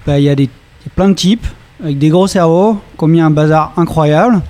bah, 0.06 0.20
il 0.20 0.24
y 0.26 0.30
a 0.30 0.36
des 0.36 0.44
il 0.44 0.90
y 0.90 0.92
a 0.92 0.96
plein 0.96 1.10
de 1.10 1.14
types 1.16 1.48
avec 1.84 1.98
des 1.98 2.10
gros 2.10 2.28
cerveaux 2.28 2.80
qui 2.98 3.04
ont 3.04 3.08
mis 3.08 3.22
un 3.22 3.30
bazar 3.30 3.74
incroyable. 3.78 4.42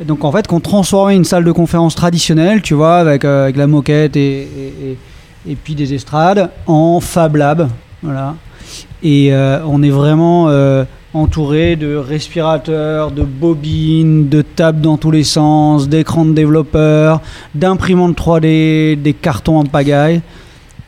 Et 0.00 0.04
donc 0.04 0.24
en 0.24 0.32
fait, 0.32 0.46
qu'on 0.46 0.60
transformait 0.60 1.14
une 1.14 1.24
salle 1.24 1.44
de 1.44 1.52
conférence 1.52 1.94
traditionnelle, 1.94 2.62
tu 2.62 2.74
vois, 2.74 2.96
avec, 2.96 3.24
euh, 3.24 3.52
la 3.54 3.66
moquette 3.66 4.16
et, 4.16 4.96
puis 5.62 5.74
des 5.74 5.94
estrades, 5.94 6.50
en 6.66 7.00
Fab 7.00 7.36
Lab. 7.36 7.68
Voilà. 8.02 8.34
Et 9.02 9.32
euh, 9.32 9.60
on 9.66 9.82
est 9.82 9.90
vraiment 9.90 10.48
euh, 10.48 10.84
entouré 11.12 11.76
de 11.76 11.94
respirateurs, 11.94 13.12
de 13.12 13.22
bobines, 13.22 14.28
de 14.28 14.42
tables 14.42 14.80
dans 14.80 14.96
tous 14.96 15.12
les 15.12 15.22
sens, 15.22 15.88
d'écrans 15.88 16.24
de 16.24 16.32
développeurs, 16.32 17.20
d'imprimantes 17.54 18.18
3D, 18.18 19.00
des 19.00 19.14
cartons 19.14 19.58
en 19.58 19.64
pagaille. 19.64 20.22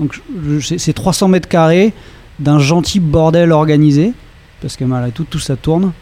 Donc 0.00 0.20
c'est 0.60 0.92
300 0.92 1.28
mètres 1.28 1.48
carrés 1.48 1.92
d'un 2.38 2.58
gentil 2.58 3.00
bordel 3.00 3.52
organisé, 3.52 4.12
parce 4.60 4.76
que 4.76 4.84
malgré 4.84 5.10
tout, 5.12 5.24
tout 5.24 5.38
ça 5.38 5.56
tourne. 5.56 5.92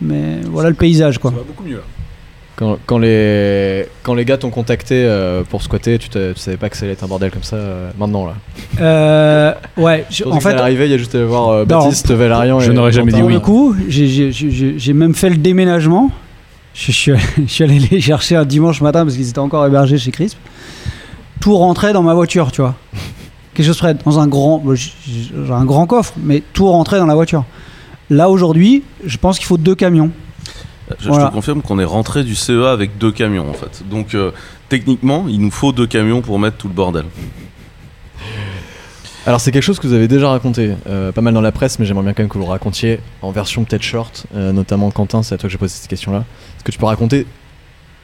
Mais 0.00 0.38
voilà 0.50 0.68
le 0.70 0.74
paysage, 0.74 1.18
quoi. 1.18 1.30
Ça 1.30 1.36
va 1.38 1.42
beaucoup 1.42 1.64
mieux 1.64 1.76
là. 1.76 1.82
quand, 2.56 2.78
quand 2.86 2.98
les, 2.98 3.86
quand 4.02 4.14
les 4.14 4.24
gars 4.24 4.36
t'ont 4.38 4.50
contacté 4.50 4.94
euh, 5.04 5.42
pour 5.48 5.62
squatter, 5.62 5.98
tu, 5.98 6.08
tu 6.08 6.18
savais 6.36 6.56
pas 6.56 6.68
que 6.70 6.76
ça 6.76 6.84
allait 6.84 6.92
être 6.94 7.04
un 7.04 7.08
bordel 7.08 7.30
comme 7.30 7.42
ça 7.42 7.56
euh, 7.56 7.90
maintenant 7.98 8.26
là. 8.26 8.34
Euh, 8.80 9.52
ouais, 9.76 10.04
je- 10.10 10.24
En 10.24 10.40
fait, 10.40 10.54
arrivé, 10.54 10.86
il 10.86 10.90
y 10.90 10.94
a 10.94 10.98
juste 10.98 11.14
à 11.14 11.24
voir 11.24 11.48
euh, 11.50 11.64
Non. 11.66 11.80
Baptiste, 11.84 12.10
Valérian 12.10 12.60
Je 12.60 12.72
n'aurais 12.72 12.92
jamais 12.92 13.12
dit 13.12 13.18
Pour 13.18 13.28
oui. 13.28 13.34
le 13.34 13.40
coup, 13.40 13.74
j'ai- 13.88 14.08
j'ai- 14.08 14.32
j'ai 14.32 14.78
j'ai 14.78 14.92
même 14.92 15.14
fait 15.14 15.30
le 15.30 15.36
déménagement. 15.36 16.10
Je, 16.74 16.86
je 16.86 16.92
suis 16.92 17.12
allé- 17.12 17.20
je 17.38 17.44
suis 17.52 17.64
allé 17.64 17.78
les 17.78 18.00
chercher 18.00 18.36
un 18.36 18.44
dimanche 18.44 18.80
matin 18.80 19.04
parce 19.04 19.16
qu'ils 19.16 19.28
étaient 19.28 19.38
encore 19.38 19.66
hébergés 19.66 19.98
chez 19.98 20.10
Crisp. 20.10 20.38
Tout 21.40 21.56
rentrait 21.56 21.92
dans 21.92 22.02
ma 22.02 22.14
voiture, 22.14 22.52
tu 22.52 22.60
vois. 22.60 22.74
Quelque 23.54 23.66
chose 23.66 23.78
près, 23.78 23.94
dans 23.94 24.18
un 24.20 24.26
grand, 24.28 24.62
un 25.50 25.64
grand 25.64 25.86
coffre, 25.86 26.12
mais 26.22 26.42
tout 26.52 26.68
rentrait 26.68 26.98
dans 26.98 27.06
la 27.06 27.14
voiture. 27.14 27.44
Là 28.10 28.28
aujourd'hui, 28.28 28.82
je 29.04 29.16
pense 29.16 29.38
qu'il 29.38 29.46
faut 29.46 29.58
deux 29.58 29.74
camions. 29.74 30.10
Je, 30.98 31.08
te 31.08 31.30
confirme 31.32 31.62
qu'on 31.62 31.78
est 31.78 31.84
rentré 31.84 32.24
du 32.24 32.34
CEA 32.34 32.72
avec 32.72 32.98
deux 32.98 33.12
camions 33.12 33.48
en 33.48 33.52
fait. 33.52 33.84
Donc 33.88 34.14
euh, 34.14 34.32
techniquement, 34.68 35.26
il 35.28 35.40
nous 35.40 35.52
faut 35.52 35.70
deux 35.70 35.86
camions 35.86 36.20
pour 36.20 36.38
mettre 36.40 36.56
tout 36.56 36.66
le 36.66 36.74
bordel. 36.74 37.04
Alors 39.24 39.40
c'est 39.40 39.52
quelque 39.52 39.62
chose 39.62 39.78
que 39.78 39.86
vous 39.86 39.92
avez 39.92 40.08
déjà 40.08 40.28
raconté, 40.28 40.72
euh, 40.88 41.12
pas 41.12 41.20
mal 41.20 41.32
dans 41.32 41.40
la 41.40 41.52
presse, 41.52 41.78
mais 41.78 41.86
j'aimerais 41.86 42.02
bien 42.02 42.12
quand 42.14 42.22
même 42.22 42.28
que 42.28 42.38
vous 42.38 42.44
le 42.44 42.50
racontiez 42.50 42.98
en 43.22 43.30
version 43.30 43.62
peut-être 43.64 43.82
short, 43.82 44.26
euh, 44.34 44.50
notamment 44.50 44.90
Quentin, 44.90 45.22
c'est 45.22 45.34
à 45.34 45.38
toi 45.38 45.46
que 45.46 45.52
j'ai 45.52 45.58
posé 45.58 45.74
cette 45.74 45.88
question-là. 45.88 46.24
Est-ce 46.56 46.64
que 46.64 46.72
tu 46.72 46.78
peux 46.78 46.86
raconter 46.86 47.26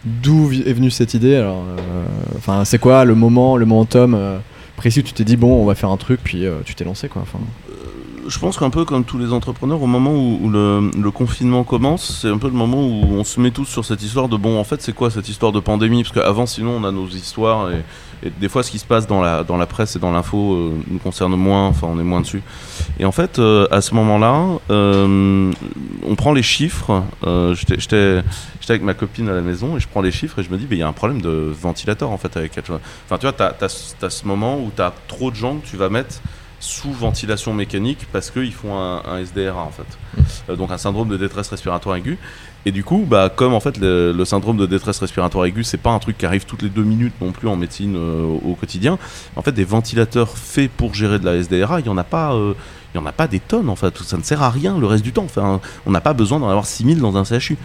d'où 0.07 0.53
est 0.53 0.73
venue 0.73 0.91
cette 0.91 1.15
idée 1.15 1.37
Alors, 1.37 1.65
euh, 1.69 2.05
enfin, 2.37 2.65
c'est 2.65 2.79
quoi 2.79 3.05
le 3.05 3.15
moment, 3.15 3.57
le 3.57 3.67
momentum 3.67 4.15
euh, 4.15 4.39
précis 4.77 5.01
où 5.01 5.03
tu 5.03 5.13
t'es 5.13 5.25
dit 5.25 5.37
bon, 5.37 5.61
on 5.61 5.67
va 5.67 5.75
faire 5.75 5.91
un 5.91 5.97
truc, 5.97 6.21
puis 6.23 6.47
euh, 6.47 6.61
tu 6.65 6.75
t'es 6.75 6.85
lancé 6.85 7.09
quoi. 7.09 7.23
Enfin, 7.23 7.41
Je 8.29 8.39
pense 8.39 8.59
qu'un 8.59 8.71
peu 8.71 8.85
comme 8.85 9.05
tous 9.05 9.19
les 9.19 9.33
entrepreneurs, 9.33 9.83
au 9.83 9.87
moment 9.87 10.15
où, 10.15 10.49
le, 10.51 11.11
confinement 11.11 11.65
commence, 11.65 12.21
c'est 12.21 12.29
un 12.29 12.39
peu 12.39 12.49
le 12.49 12.55
moment 12.55 12.83
où 12.83 13.05
on 13.13 13.25
se 13.25 13.41
met 13.41 13.51
tous 13.51 13.65
sur 13.65 13.85
cette 13.85 14.03
histoire 14.03 14.29
de 14.29 14.37
bon, 14.37 14.59
en 14.59 14.65
fait, 14.65 14.83
c'est 14.83 14.93
quoi 14.93 15.11
cette 15.11 15.29
histoire 15.29 15.53
de 15.53 15.61
pandémie? 15.61 16.03
Parce 16.03 16.15
qu'avant, 16.15 16.47
sinon, 16.47 16.73
on 16.73 16.85
a 16.85 16.93
nos 16.93 17.07
histoires 17.07 17.71
et, 17.71 17.83
des 18.41 18.49
fois, 18.49 18.63
ce 18.63 18.71
qui 18.71 18.79
se 18.79 18.85
passe 18.85 19.07
dans 19.07 19.21
la, 19.21 19.45
dans 19.45 19.57
la 19.57 19.67
presse 19.67 19.95
et 19.95 19.99
dans 19.99 20.11
l'info 20.11 20.55
euh, 20.55 20.75
nous 20.89 20.99
concerne 20.99 21.37
moins, 21.37 21.67
enfin, 21.69 21.87
on 21.91 22.01
est 22.01 22.05
moins 22.05 22.23
dessus. 22.23 22.43
Et 22.99 23.05
en 23.05 23.13
fait, 23.13 23.39
euh, 23.39 23.67
à 23.71 23.83
ce 23.83 23.95
moment-là, 23.95 24.59
euh, 24.71 25.53
on 26.03 26.15
prend 26.15 26.33
les 26.33 26.43
chiffres. 26.43 27.03
J'étais 27.53 28.23
avec 28.69 28.83
ma 28.83 28.95
copine 28.95 29.29
à 29.29 29.35
la 29.35 29.43
maison 29.43 29.77
et 29.77 29.81
je 29.81 29.87
prends 29.87 30.01
les 30.01 30.11
chiffres 30.11 30.39
et 30.39 30.43
je 30.43 30.51
me 30.51 30.57
dis, 30.57 30.67
il 30.71 30.79
y 30.79 30.83
a 30.83 30.89
un 30.89 30.93
problème 30.93 31.21
de 31.21 31.53
ventilateur 31.61 32.11
en 32.11 32.17
fait 32.17 32.37
avec. 32.37 32.59
Enfin, 32.59 33.19
tu 33.19 33.27
vois, 33.27 33.33
tu 33.33 33.43
as, 33.43 34.09
ce 34.09 34.27
moment 34.27 34.59
où 34.59 34.73
tu 34.75 34.83
as 34.83 34.93
trop 35.09 35.31
de 35.31 35.37
gens 35.37 35.57
que 35.57 35.67
tu 35.67 35.77
vas 35.77 35.89
mettre 35.89 36.21
sous 36.61 36.91
ventilation 36.93 37.53
mécanique 37.55 38.07
parce 38.13 38.31
qu'ils 38.31 38.53
font 38.53 38.77
un, 38.79 39.03
un 39.07 39.19
SDRA 39.19 39.63
en 39.63 39.71
fait. 39.71 39.87
Euh, 40.49 40.57
donc 40.57 40.71
un 40.71 40.79
syndrome 40.79 41.09
de 41.09 41.17
détresse 41.17 41.49
respiratoire 41.49 41.97
aiguë. 41.97 42.19
Et 42.65 42.73
du 42.73 42.83
coup, 42.83 43.05
bah, 43.09 43.31
comme 43.35 43.55
en 43.55 43.61
fait 43.61 43.79
le, 43.79 44.13
le 44.13 44.25
syndrome 44.25 44.57
de 44.57 44.67
détresse 44.67 44.99
respiratoire 44.99 45.45
aiguë, 45.47 45.63
c'est 45.63 45.77
pas 45.77 45.91
un 45.91 45.99
truc 46.01 46.19
qui 46.19 46.27
arrive 46.27 46.47
toutes 46.47 46.63
les 46.63 46.69
deux 46.69 46.83
minutes 46.83 47.15
non 47.21 47.31
plus 47.31 47.47
en 47.47 47.55
médecine 47.57 47.95
euh, 47.97 48.25
au 48.25 48.55
quotidien. 48.55 48.99
En 49.37 49.43
fait, 49.43 49.53
des 49.53 49.65
ventilateurs 49.65 50.37
faits 50.37 50.71
pour 50.73 50.93
gérer 50.95 51.19
de 51.21 51.25
la 51.25 51.37
SDRA, 51.41 51.81
il 51.81 51.87
y 51.87 51.89
en 51.91 51.99
a 51.99 52.05
pas. 52.05 52.35
euh, 52.35 52.55
il 52.95 52.99
y 52.99 53.03
en 53.03 53.07
a 53.07 53.13
pas 53.13 53.29
des 53.29 53.41
tonnes 53.41 53.69
en 53.69 53.77
fait, 53.77 53.99
ça 53.99 54.17
ne 54.17 54.23
sert 54.23 54.43
à 54.43 54.49
rien 54.49 54.79
le 54.79 54.87
reste 54.87 55.05
du 55.05 55.13
temps. 55.13 55.25
Enfin, 55.25 55.61
on 55.85 55.91
n'a 55.91 56.01
pas 56.01 56.15
besoin 56.15 56.41
d'en 56.41 56.49
avoir 56.49 56.65
6000 56.65 56.99
dans 56.99 57.19
un 57.19 57.25
CHU. 57.25 57.59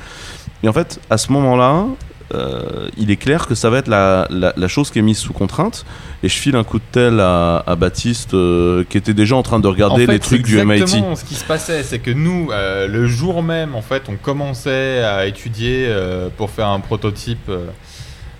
Et 0.62 0.68
en 0.68 0.74
fait, 0.74 1.00
à 1.10 1.18
ce 1.18 1.32
moment-là, 1.32 1.86
euh, 2.34 2.90
il 2.98 3.12
est 3.12 3.16
clair 3.18 3.48
que 3.48 3.56
ça 3.56 3.70
va 3.70 3.78
être 3.80 3.88
la, 3.88 4.28
la- 4.30 4.54
la 4.56 4.68
chose 4.68 4.92
qui 4.92 5.00
est 5.00 5.02
mise 5.02 5.18
sous 5.18 5.34
contrainte. 5.34 5.86
Et 6.24 6.30
je 6.30 6.38
file 6.38 6.56
un 6.56 6.64
coup 6.64 6.78
de 6.80 6.84
tel 6.92 7.20
à, 7.20 7.64
à 7.66 7.76
Baptiste, 7.76 8.34
euh, 8.34 8.84
qui 8.90 8.98
était 8.98 9.14
déjà 9.14 9.36
en 9.36 9.44
train 9.44 9.60
de 9.60 9.68
regarder 9.68 10.04
En 10.04 10.06
fait, 10.06 10.12
les 10.14 10.20
trucs 10.20 10.44
du 10.44 10.58
MIT. 10.64 10.82
exactement 10.82 11.16
Ce 11.16 11.26
qui 11.26 11.36
se 11.36 11.44
passait, 11.46 11.84
c'est 11.84 12.00
que 12.00 12.12
nous, 12.12 12.50
euh, 12.52 12.88
le 12.88 13.08
jour 13.08 13.42
même, 13.44 13.76
en 13.76 13.82
fait, 13.82 14.04
on 14.10 14.16
commençait 14.16 15.04
à 15.04 15.26
étudier 15.26 15.90
pour 16.38 16.50
faire 16.52 16.68
un 16.68 16.80
prototype, 16.80 17.50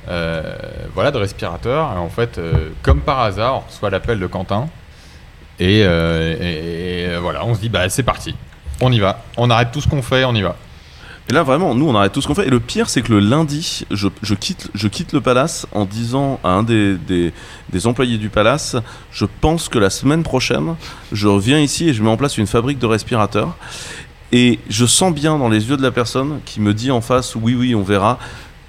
voilà, 0.08 1.12
de 1.12 1.18
respirateur. 1.18 1.92
Et 1.96 2.00
en 2.00 2.10
fait, 2.10 2.40
comme 2.82 3.02
par 3.02 3.20
hasard, 3.22 3.56
on 3.58 3.68
reçoit 3.70 3.90
l'appel 3.90 4.20
de 4.20 4.28
Quentin. 4.28 4.68
Et, 5.60 5.80
et- 5.82 7.04
et, 7.04 7.18
voilà, 7.18 7.46
on 7.46 7.54
se 7.56 7.60
dit, 7.60 7.70
bah 7.70 7.88
c'est 7.90 8.04
parti, 8.04 8.36
on 8.82 8.92
y 8.92 9.00
va. 9.00 9.24
On 9.38 9.50
arrête 9.50 9.70
tout 9.72 9.82
ce 9.82 9.88
qu'on 9.88 10.02
fait, 10.02 10.24
on 10.26 10.34
y 10.34 10.42
va. 10.42 10.56
Et 11.32 11.34
là, 11.34 11.44
vraiment, 11.44 11.74
nous, 11.74 11.88
on 11.88 11.96
arrête 11.96 12.12
tout 12.12 12.20
ce 12.20 12.28
qu'on 12.28 12.36
fait. 12.36 12.48
Et 12.48 12.50
le 12.50 12.60
pire, 12.60 12.90
c'est 12.90 13.02
que 13.02 13.14
le 13.14 13.22
lundi, 13.22 13.86
je, 13.90 14.34
quitte, 14.36 15.14
le 15.14 15.22
palace 15.22 15.66
en 15.72 15.86
disant 15.86 16.42
à 16.44 16.50
un 16.50 16.64
des 16.64 17.32
employés 17.86 18.18
du 18.18 18.28
palace 18.28 18.76
Je 19.14 19.26
pense 19.40 19.70
que 19.70 19.80
la 19.80 19.90
semaine 19.90 20.24
prochaine, 20.24 20.76
je 21.14 21.30
reviens 21.30 21.58
ici 21.62 21.88
et 21.88 21.94
je 21.94 22.04
mets 22.04 22.10
en 22.10 22.18
place 22.18 22.38
une 22.38 22.48
fabrique 22.48 22.80
de 22.80 22.86
respirateurs. 22.86 23.56
Et 24.34 24.60
je 24.68 24.86
sens 24.86 25.14
bien 25.14 25.38
dans 25.38 25.48
les 25.48 25.70
yeux 25.70 25.78
de 25.78 25.82
la 25.82 25.92
personne 25.92 26.42
qui 26.46 26.60
me 26.60 26.74
dit 26.74 26.92
en 26.92 27.00
face 27.00 27.34
Oui, 27.38 27.56
oui, 27.56 27.76
on 27.76 27.82
verra. 27.82 28.20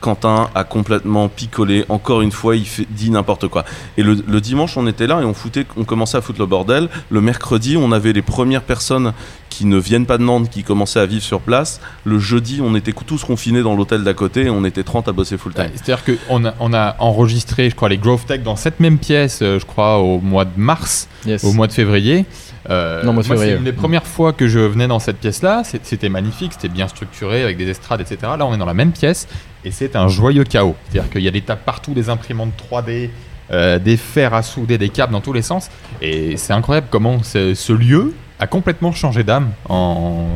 Quentin 0.03 0.51
a 0.55 0.65
complètement 0.65 1.29
picolé. 1.29 1.87
Encore 1.89 2.21
une 2.21 2.33
fois, 2.33 2.57
il 2.57 2.67
fait, 2.67 2.87
dit 2.91 3.11
n'importe 3.11 3.49
quoi. 3.49 3.65
Et 3.97 4.03
le, 4.03 4.23
le 4.27 4.41
dimanche, 4.41 4.77
on 4.77 4.87
était 4.87 5.07
là 5.07 5.21
et 5.23 5.25
on, 5.25 5.33
foutait, 5.33 5.65
on 5.77 5.85
commençait 5.85 6.19
à 6.19 6.21
foutre 6.21 6.41
le 6.41 6.47
bordel. 6.47 6.89
Le 7.09 7.21
mercredi, 7.23 7.77
on 7.79 7.93
avait 7.93 8.13
les 8.13 8.21
premières 8.21 8.63
personnes 8.63 9.13
qui 9.49 9.67
ne 9.67 9.77
viennent 9.77 10.07
pas 10.07 10.19
de 10.19 10.23
Nantes, 10.23 10.49
qui 10.51 10.65
commençaient 10.65 10.99
à 10.99 11.07
vivre 11.07 11.23
sur 11.23 11.41
place. 11.41 11.81
Le 12.05 12.19
jeudi, 12.19 12.61
on 12.63 12.75
était 12.75 12.93
tous 12.93 13.23
confinés 13.23 13.63
dans 13.63 13.77
l'hôtel 13.77 14.03
d'à 14.03 14.15
côté 14.15 14.47
et 14.47 14.51
on 14.51 14.65
était 14.65 14.83
30 14.83 15.09
à 15.09 15.13
bosser 15.13 15.37
full 15.37 15.53
time. 15.53 15.65
Ouais, 15.65 15.73
C'est-à-dire 15.75 16.05
qu'on 16.05 16.45
a, 16.47 16.55
on 16.59 16.73
a 16.73 16.97
enregistré, 16.99 17.71
je 17.71 17.75
crois, 17.75 17.89
les 17.89 17.99
Growth 17.99 18.27
Tech 18.27 18.43
dans 18.43 18.57
cette 18.57 18.81
même 18.81 18.99
pièce, 18.99 19.41
euh, 19.43 19.59
je 19.59 19.67
crois, 19.67 19.99
au 19.99 20.21
mois 20.21 20.45
de 20.45 20.53
mars, 20.57 21.09
yes. 21.27 21.45
au 21.45 21.53
mois 21.53 21.67
de 21.67 21.73
février. 21.73 22.25
Euh, 22.71 23.03
Non, 23.03 23.13
moi, 23.13 23.23
c'est 23.23 23.57
une 23.57 23.65
des 23.65 23.73
premières 23.73 24.07
fois 24.07 24.33
que 24.33 24.49
je 24.49 24.59
venais 24.59 24.89
dans 24.89 24.99
cette 25.01 25.19
pièce-là. 25.19 25.63
C'était 25.65 26.09
magnifique, 26.09 26.53
c'était 26.55 26.69
bien 26.69 26.89
structuré 26.89 27.43
avec 27.43 27.57
des 27.57 27.69
estrades, 27.69 28.01
etc. 28.01 28.17
Là, 28.39 28.47
on 28.47 28.55
est 28.55 28.59
dans 28.59 28.67
la 28.67 28.75
même 28.75 28.93
pièce 28.93 29.29
et 29.65 29.71
c'est 29.71 29.97
un 29.97 30.09
joyeux 30.09 30.45
chaos. 30.45 30.75
C'est-à-dire 30.89 31.11
qu'il 31.11 31.23
y 31.23 31.29
a 31.29 31.31
des 31.31 31.41
tables 31.43 31.63
partout, 31.65 31.95
des 31.95 32.09
imprimantes 32.11 32.53
3D, 32.71 33.11
euh, 33.51 33.79
des 33.79 33.97
fers 33.97 34.35
à 34.35 34.43
souder, 34.43 34.79
des 34.79 34.89
câbles 34.89 35.13
dans 35.13 35.21
tous 35.21 35.33
les 35.33 35.43
sens. 35.43 35.69
Et 36.01 36.37
c'est 36.37 36.53
incroyable 36.53 36.87
comment 36.91 37.23
ce, 37.23 37.55
ce 37.55 37.73
lieu 37.73 38.15
a 38.39 38.47
complètement 38.47 38.93
changé 38.93 39.23
d'âme 39.25 39.51
en, 39.69 40.27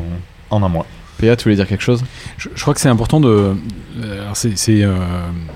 en 0.50 0.62
un 0.62 0.68
mois. 0.68 0.86
PA, 1.18 1.34
tu 1.34 1.44
voulais 1.44 1.56
dire 1.56 1.66
quelque 1.66 1.82
chose? 1.82 2.04
Je, 2.36 2.50
je 2.54 2.60
crois 2.60 2.74
que 2.74 2.80
c'est 2.80 2.90
important 2.90 3.20
de. 3.20 3.56
euh, 4.02 4.30
c'est 4.34 4.82
euh, 4.82 4.94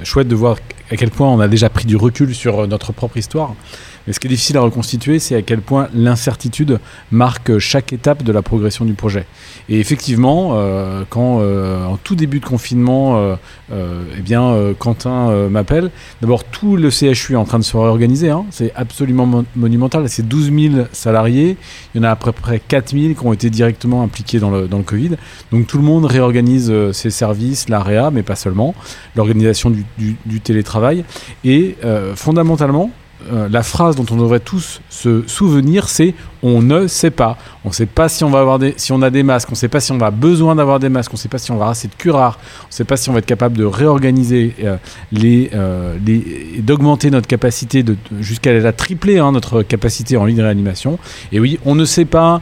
chouette 0.04 0.26
de 0.26 0.35
voir 0.35 0.56
à 0.90 0.96
quel 0.96 1.11
point 1.11 1.28
on 1.28 1.38
a 1.38 1.48
déjà 1.48 1.68
pris 1.68 1.85
du 1.85 1.96
recul 1.96 2.35
sur 2.35 2.66
notre 2.66 2.92
propre 2.92 3.18
histoire. 3.18 3.54
Mais 4.06 4.12
ce 4.12 4.20
qui 4.20 4.26
est 4.26 4.30
difficile 4.30 4.56
à 4.56 4.60
reconstituer, 4.60 5.18
c'est 5.18 5.36
à 5.36 5.42
quel 5.42 5.60
point 5.60 5.88
l'incertitude 5.94 6.78
marque 7.10 7.58
chaque 7.58 7.92
étape 7.92 8.22
de 8.22 8.32
la 8.32 8.42
progression 8.42 8.84
du 8.84 8.94
projet. 8.94 9.26
Et 9.68 9.78
effectivement, 9.78 10.52
euh, 10.54 11.04
quand 11.08 11.38
euh, 11.40 11.84
en 11.84 11.96
tout 11.96 12.14
début 12.14 12.40
de 12.40 12.44
confinement, 12.46 13.18
euh, 13.70 14.02
eh 14.18 14.22
bien, 14.22 14.54
Quentin 14.78 15.48
m'appelle, 15.48 15.90
d'abord 16.20 16.44
tout 16.44 16.76
le 16.76 16.90
CHU 16.90 17.34
est 17.34 17.36
en 17.36 17.44
train 17.44 17.58
de 17.58 17.64
se 17.64 17.76
réorganiser, 17.76 18.30
hein. 18.30 18.44
c'est 18.50 18.72
absolument 18.74 19.26
mon- 19.26 19.44
monumental, 19.54 20.08
c'est 20.08 20.26
12 20.26 20.52
000 20.52 20.86
salariés, 20.92 21.56
il 21.94 21.98
y 21.98 22.00
en 22.00 22.08
a 22.08 22.10
à 22.10 22.16
peu 22.16 22.32
près 22.32 22.60
4 22.60 22.90
000 22.90 23.14
qui 23.14 23.26
ont 23.26 23.32
été 23.32 23.50
directement 23.50 24.02
impliqués 24.02 24.38
dans 24.38 24.50
le, 24.50 24.68
Covid. 24.84 25.16
Donc 25.52 25.66
tout 25.66 25.76
le 25.76 25.84
monde 25.84 26.06
réorganise 26.06 26.72
ses 26.92 27.10
services, 27.10 27.68
l'AREA, 27.68 28.10
mais 28.10 28.22
pas 28.22 28.34
seulement, 28.34 28.74
l'organisation 29.14 29.70
du, 29.70 30.40
télétravail. 30.40 31.04
Et 31.44 31.76
fondamentalement, 32.14 32.90
euh, 33.33 33.48
la 33.50 33.62
phrase 33.62 33.96
dont 33.96 34.06
on 34.11 34.16
devrait 34.16 34.40
tous 34.40 34.80
se 34.88 35.22
souvenir, 35.26 35.88
c'est 35.88 36.14
on 36.42 36.62
ne 36.62 36.87
sait 36.87 37.11
pas. 37.11 37.37
On 37.64 37.68
ne 37.68 37.74
sait 37.74 37.87
pas 37.87 38.09
si 38.09 38.24
on 38.24 38.30
va 38.30 38.40
avoir 38.40 38.59
des, 38.59 38.74
si 38.76 38.92
on 38.92 39.02
a 39.02 39.11
des 39.11 39.22
masques, 39.22 39.48
on 39.50 39.52
ne 39.52 39.56
sait 39.56 39.68
pas 39.68 39.80
si 39.80 39.92
on 39.92 39.98
va 39.98 40.11
besoin 40.11 40.54
d'avoir 40.56 40.78
des 40.80 40.88
masques, 40.88 41.12
on 41.12 41.16
ne 41.16 41.18
sait 41.20 41.28
pas 41.28 41.38
si 41.38 41.50
on 41.50 41.54
va 41.54 41.59
avoir 41.64 41.70
assez 41.70 41.88
de 41.88 41.94
curares, 41.94 42.38
on 42.64 42.68
ne 42.68 42.72
sait 42.72 42.85
pas 42.85 42.96
si 42.96 43.11
on 43.11 43.12
va 43.12 43.18
être 43.18 43.26
capable 43.26 43.56
de 43.59 43.64
réorganiser 43.64 44.54
euh, 44.64 44.76
les, 45.12 45.50
euh, 45.54 45.96
les- 46.04 46.61
d'augmenter 46.62 47.11
notre 47.11 47.26
capacité 47.28 47.83
de- 47.83 47.96
jusqu'à 48.20 48.52
la 48.52 48.72
tripler 48.72 49.18
hein, 49.18 49.33
notre 49.33 49.62
capacité 49.62 50.16
en 50.16 50.24
ligne 50.24 50.38
de 50.38 50.42
réanimation. 50.42 50.98
Et 51.33 51.40
oui, 51.40 51.59
on 51.66 51.74
ne 51.74 51.85
sait 51.85 52.04
pas 52.06 52.40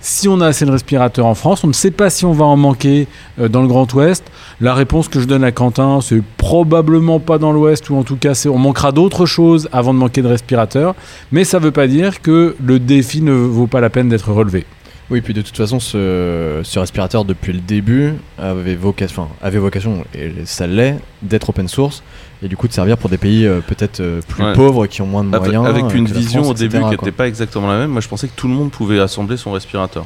si 0.00 0.28
on 0.28 0.40
a 0.40 0.46
assez 0.46 0.64
de 0.64 0.70
respirateurs 0.70 1.26
en 1.26 1.34
France, 1.34 1.64
on 1.64 1.68
ne 1.68 1.72
sait 1.72 1.90
pas 1.90 2.10
si 2.10 2.24
on 2.24 2.32
va 2.32 2.44
en 2.44 2.56
manquer 2.56 3.08
euh, 3.40 3.48
dans 3.48 3.62
le 3.62 3.68
Grand 3.68 3.92
Ouest. 3.94 4.24
La 4.60 4.74
réponse 4.74 5.08
que 5.08 5.20
je 5.20 5.26
donne 5.26 5.44
à 5.44 5.52
Quentin, 5.52 6.00
c'est 6.00 6.22
probablement 6.36 7.20
pas 7.20 7.38
dans 7.38 7.52
l'Ouest, 7.52 7.90
ou 7.90 7.96
en 7.96 8.02
tout 8.02 8.16
cas, 8.16 8.40
on 8.46 8.58
manquera 8.58 8.92
d'autres 8.92 9.26
choses 9.26 9.68
avant 9.72 9.94
de 9.94 9.98
manquer 9.98 10.22
de 10.22 10.28
respirateurs. 10.28 10.94
Mais 11.32 11.44
ça 11.44 11.58
ne 11.58 11.64
veut 11.64 11.72
pas 11.72 11.86
dire 11.86 12.22
que 12.22 12.56
le 12.64 12.78
défi 12.78 13.22
ne 13.22 13.32
vaut 13.32 13.66
pas 13.66 13.80
la 13.80 13.90
peine 13.90 14.08
d'être 14.08 14.32
relevé. 14.32 14.66
Oui, 15.10 15.22
puis 15.22 15.32
de 15.32 15.40
toute 15.40 15.56
façon, 15.56 15.80
ce, 15.80 16.60
ce 16.62 16.78
respirateur, 16.78 17.24
depuis 17.24 17.52
le 17.54 17.60
début, 17.60 18.12
avait 18.38 18.74
vocation, 18.74 19.22
enfin, 19.22 19.32
avait 19.40 19.58
vocation 19.58 20.04
et 20.14 20.32
ça 20.44 20.66
l'est, 20.66 20.96
d'être 21.22 21.48
open 21.48 21.66
source 21.66 22.02
et 22.42 22.48
du 22.48 22.56
coup 22.58 22.68
de 22.68 22.74
servir 22.74 22.98
pour 22.98 23.08
des 23.08 23.16
pays 23.16 23.46
euh, 23.46 23.60
peut-être 23.66 24.00
euh, 24.00 24.20
plus 24.28 24.44
Ouais. 24.44 24.52
pauvres 24.52 24.86
qui 24.86 25.00
ont 25.00 25.06
moins 25.06 25.24
de 25.24 25.30
moyens. 25.30 25.66
avec 25.66 25.84
euh, 25.86 25.88
une 25.94 26.06
vision 26.06 26.42
France, 26.42 26.50
au 26.52 26.58
début 26.58 26.76
etc., 26.76 26.90
qui 26.90 27.04
n'était 27.04 27.16
pas 27.16 27.26
exactement 27.26 27.68
la 27.68 27.78
même. 27.78 27.90
Moi, 27.90 28.02
je 28.02 28.08
pensais 28.08 28.28
que 28.28 28.34
tout 28.36 28.48
le 28.48 28.54
monde 28.54 28.70
pouvait 28.70 29.00
assembler 29.00 29.38
son 29.38 29.50
respirateur. 29.52 30.04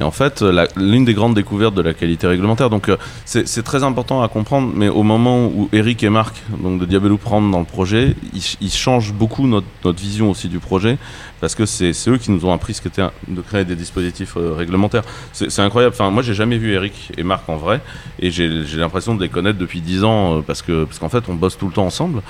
Et 0.00 0.02
en 0.02 0.10
fait, 0.10 0.40
la- 0.40 0.66
l'une 0.76 1.04
des 1.04 1.12
grandes 1.12 1.34
découvertes 1.34 1.74
de 1.74 1.82
la 1.82 1.92
qualité 1.92 2.26
réglementaire, 2.26 2.70
donc 2.70 2.88
euh, 2.88 2.96
c'est 3.26 3.62
très 3.62 3.84
important 3.84 4.22
à 4.22 4.28
comprendre, 4.28 4.72
mais 4.74 4.88
au 4.88 5.02
moment 5.02 5.46
où 5.46 5.68
Eric 5.72 6.02
et 6.02 6.08
Marc, 6.08 6.36
donc 6.58 6.80
de 6.80 6.86
Diabelou, 6.86 7.18
prennent 7.18 7.50
dans 7.50 7.58
le 7.58 7.66
projet, 7.66 8.16
ils, 8.32 8.40
ch- 8.40 8.56
ils 8.62 8.72
changent 8.72 9.12
beaucoup 9.12 9.46
notre, 9.46 9.66
vision 9.92 10.30
aussi 10.30 10.48
du 10.48 10.58
projet, 10.58 10.96
parce 11.40 11.54
que 11.54 11.66
c'est 11.66 11.92
eux 12.08 12.16
qui 12.16 12.30
nous 12.30 12.46
ont 12.46 12.52
appris 12.52 12.72
ce 12.74 12.80
qu'était 12.80 13.02
de 13.28 13.40
créer 13.42 13.64
des 13.66 13.76
dispositifs 13.76 14.36
euh, 14.38 14.54
réglementaires. 14.54 15.02
C'est 15.32 15.60
incroyable. 15.60 15.94
Enfin, 15.94 16.10
moi, 16.10 16.22
j'ai 16.22 16.34
jamais 16.34 16.56
vu 16.56 16.72
Eric 16.72 17.12
et 17.18 17.22
Marc 17.22 17.46
en 17.48 17.56
vrai, 17.56 17.80
et 18.20 18.30
j'ai 18.30 18.48
l'impression 18.76 19.14
de 19.14 19.20
les 19.22 19.28
connaître 19.28 19.58
depuis 19.58 19.80
10 19.82 20.04
ans, 20.04 20.38
euh, 20.38 20.40
parce 20.40 20.62
que 20.62 20.84
parce 20.84 20.98
qu'en 20.98 21.08
fait, 21.10 21.24
on 21.28 21.34
bosse 21.34 21.58
tout 21.58 21.66
le 21.66 21.72
temps 21.72 21.84
ensemble. 21.86 22.22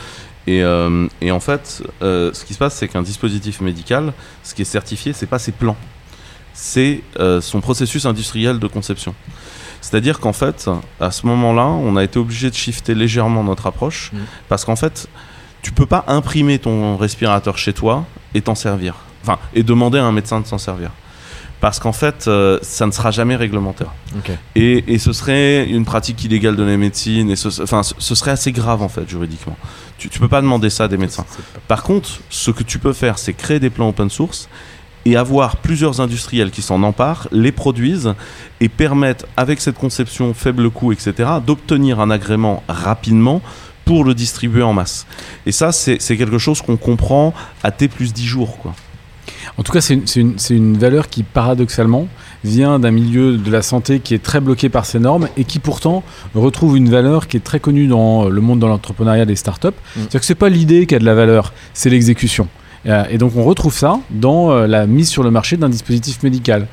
Et, 0.49 0.65
euh, 0.65 1.07
et 1.21 1.31
en 1.31 1.39
fait, 1.41 1.83
euh, 2.03 2.33
ce 2.33 2.45
qui 2.45 2.55
se 2.55 2.59
passe, 2.59 2.75
c'est 2.75 2.89
qu'un 2.89 3.03
dispositif 3.03 3.61
médical, 3.61 4.13
ce 4.43 4.55
qui 4.55 4.63
est 4.63 4.65
certifié, 4.65 5.13
c'est 5.13 5.27
pas 5.27 5.39
ses 5.39 5.53
plans, 5.53 5.77
c'est 6.63 7.01
euh, 7.19 7.41
son 7.41 7.61
processus 7.63 8.05
industriel 8.05 8.59
de 8.59 8.67
conception. 8.67 9.15
C'est-à-dire 9.81 10.21
qu'en 10.21 10.35
fait, 10.35 10.69
à 11.01 11.11
ce 11.11 11.27
moment-là, 11.27 11.65
on 11.67 11.97
a 11.97 12.05
été 12.05 12.19
obligé 12.19 12.51
de 12.51 12.55
shifter 12.55 12.95
légèrement 12.95 13.43
notre 13.43 13.67
approche, 13.67 14.11
Mhm. 14.13 14.21
parce 14.49 14.67
qu'en 14.67 14.77
fait, 14.77 15.09
tu 15.63 15.73
peux 15.73 15.87
pas 15.87 16.05
imprimer 16.07 16.59
ton 16.59 16.99
respirateur 16.99 17.57
chez 17.57 17.73
toi 17.73 18.05
et 18.35 18.43
t'en 18.43 18.55
servir, 18.55 18.95
enfin, 19.23 19.39
et 19.55 19.63
demander 19.63 19.99
à 19.99 20.05
un 20.05 20.13
médecin 20.13 20.39
de 20.41 20.47
s'en 20.47 20.59
servir. 20.59 20.91
Parce 21.63 21.79
qu'en 21.79 21.93
fait, 21.93 22.25
euh, 22.27 22.59
ça 22.63 22.87
ne 22.87 22.91
sera 22.91 23.11
jamais 23.11 23.37
réglementaire. 23.37 23.93
Et, 24.55 24.95
et 24.95 24.99
ce 24.99 25.13
serait 25.13 25.67
une 25.69 25.85
pratique 25.85 26.25
illégale 26.25 26.57
de 26.57 26.63
la 26.63 26.77
médecine, 26.79 27.31
et 27.31 27.37
ce, 27.37 27.49
enfin, 27.63 27.83
ce- 27.83 28.15
serait 28.15 28.31
assez 28.31 28.53
grave 28.53 28.83
en 28.83 28.89
fait, 28.89 29.07
juridiquement. 29.09 29.57
Tu, 29.99 30.09
tu 30.11 30.19
peux 30.21 30.29
pas 30.29 30.41
demander 30.41 30.71
ça 30.71 30.85
à 30.85 30.89
des 30.89 30.97
médecins. 30.99 31.27
Par 31.69 31.83
contre, 31.83 32.09
ce 32.31 32.51
que 32.51 32.63
tu 32.63 32.79
peux 32.79 32.95
faire, 32.95 33.19
c'est 33.19 33.35
créer 33.35 33.61
des 33.61 33.69
plans 33.71 33.89
open 33.91 34.09
source 34.09 34.49
et 35.05 35.17
avoir 35.17 35.57
plusieurs 35.57 36.01
industriels 36.01 36.51
qui 36.51 36.63
s'en 36.63 36.83
emparent, 36.83 37.29
les 37.33 37.53
produisent 37.53 38.15
et 38.61 38.69
permettent, 38.69 39.27
avec 39.37 39.61
cette 39.61 39.79
conception 39.79 40.35
faible 40.35 40.71
coût, 40.71 40.93
etc., 40.93 41.29
d'obtenir 41.45 42.01
un 42.01 42.11
agrément 42.11 42.63
rapidement 42.69 43.41
pour 43.85 44.05
le 44.05 44.15
distribuer 44.15 44.63
en 44.63 44.73
masse. 44.73 45.07
Et 45.47 45.53
ça, 45.53 45.73
c'est 45.73 45.99
quelque 45.99 46.39
chose 46.39 46.63
qu'on 46.63 46.77
comprend 46.77 47.35
à 47.63 47.71
T 47.71 47.89
plus 47.89 48.13
10 48.13 48.25
jours. 48.27 48.59
Quoi. 48.59 48.75
En 49.59 49.63
tout 49.63 49.73
cas, 49.73 49.81
c'est 49.81 49.95
une, 50.51 50.79
valeur 50.79 51.09
qui, 51.09 51.23
paradoxalement, 51.23 52.07
vient 52.45 52.79
d'un 52.79 52.91
milieu 52.91 53.37
de 53.37 53.51
la 53.51 53.63
santé 53.63 54.01
qui 54.01 54.15
est 54.15 54.23
très 54.23 54.41
bloqué 54.41 54.69
par 54.69 54.87
ces 54.87 54.99
normes 54.99 55.29
et 55.37 55.45
qui 55.45 55.59
pourtant 55.59 56.03
retrouve 56.35 56.77
une 56.77 56.89
valeur 56.89 57.27
qui 57.27 57.37
est 57.37 57.45
très 57.45 57.61
connue 57.61 57.87
dans 57.87 58.29
le 58.29 58.41
monde 58.41 58.61
de 58.61 58.67
l'entrepreneuriat 58.67 59.27
des 59.27 59.37
startups. 59.37 59.69
C'est-à-dire 59.95 60.21
que 60.21 60.27
c'est 60.27 60.35
pas 60.35 60.49
l'idée 60.49 60.87
qui 60.87 60.95
a 60.95 60.99
de 60.99 61.05
la 61.05 61.15
valeur, 61.15 61.53
c'est 61.75 61.91
l'exécution. 61.91 62.49
Euh, 62.87 63.05
Et 63.11 63.19
donc 63.19 63.33
on 63.37 63.45
retrouve 63.45 63.75
ça 63.75 64.01
dans 64.11 64.51
euh, 64.51 64.67
la 64.67 64.87
mise 64.87 65.09
sur 65.09 65.23
le 65.23 65.31
marché 65.31 65.57
d'un 65.57 65.69
dispositif 65.69 66.23
médical. 66.23 66.67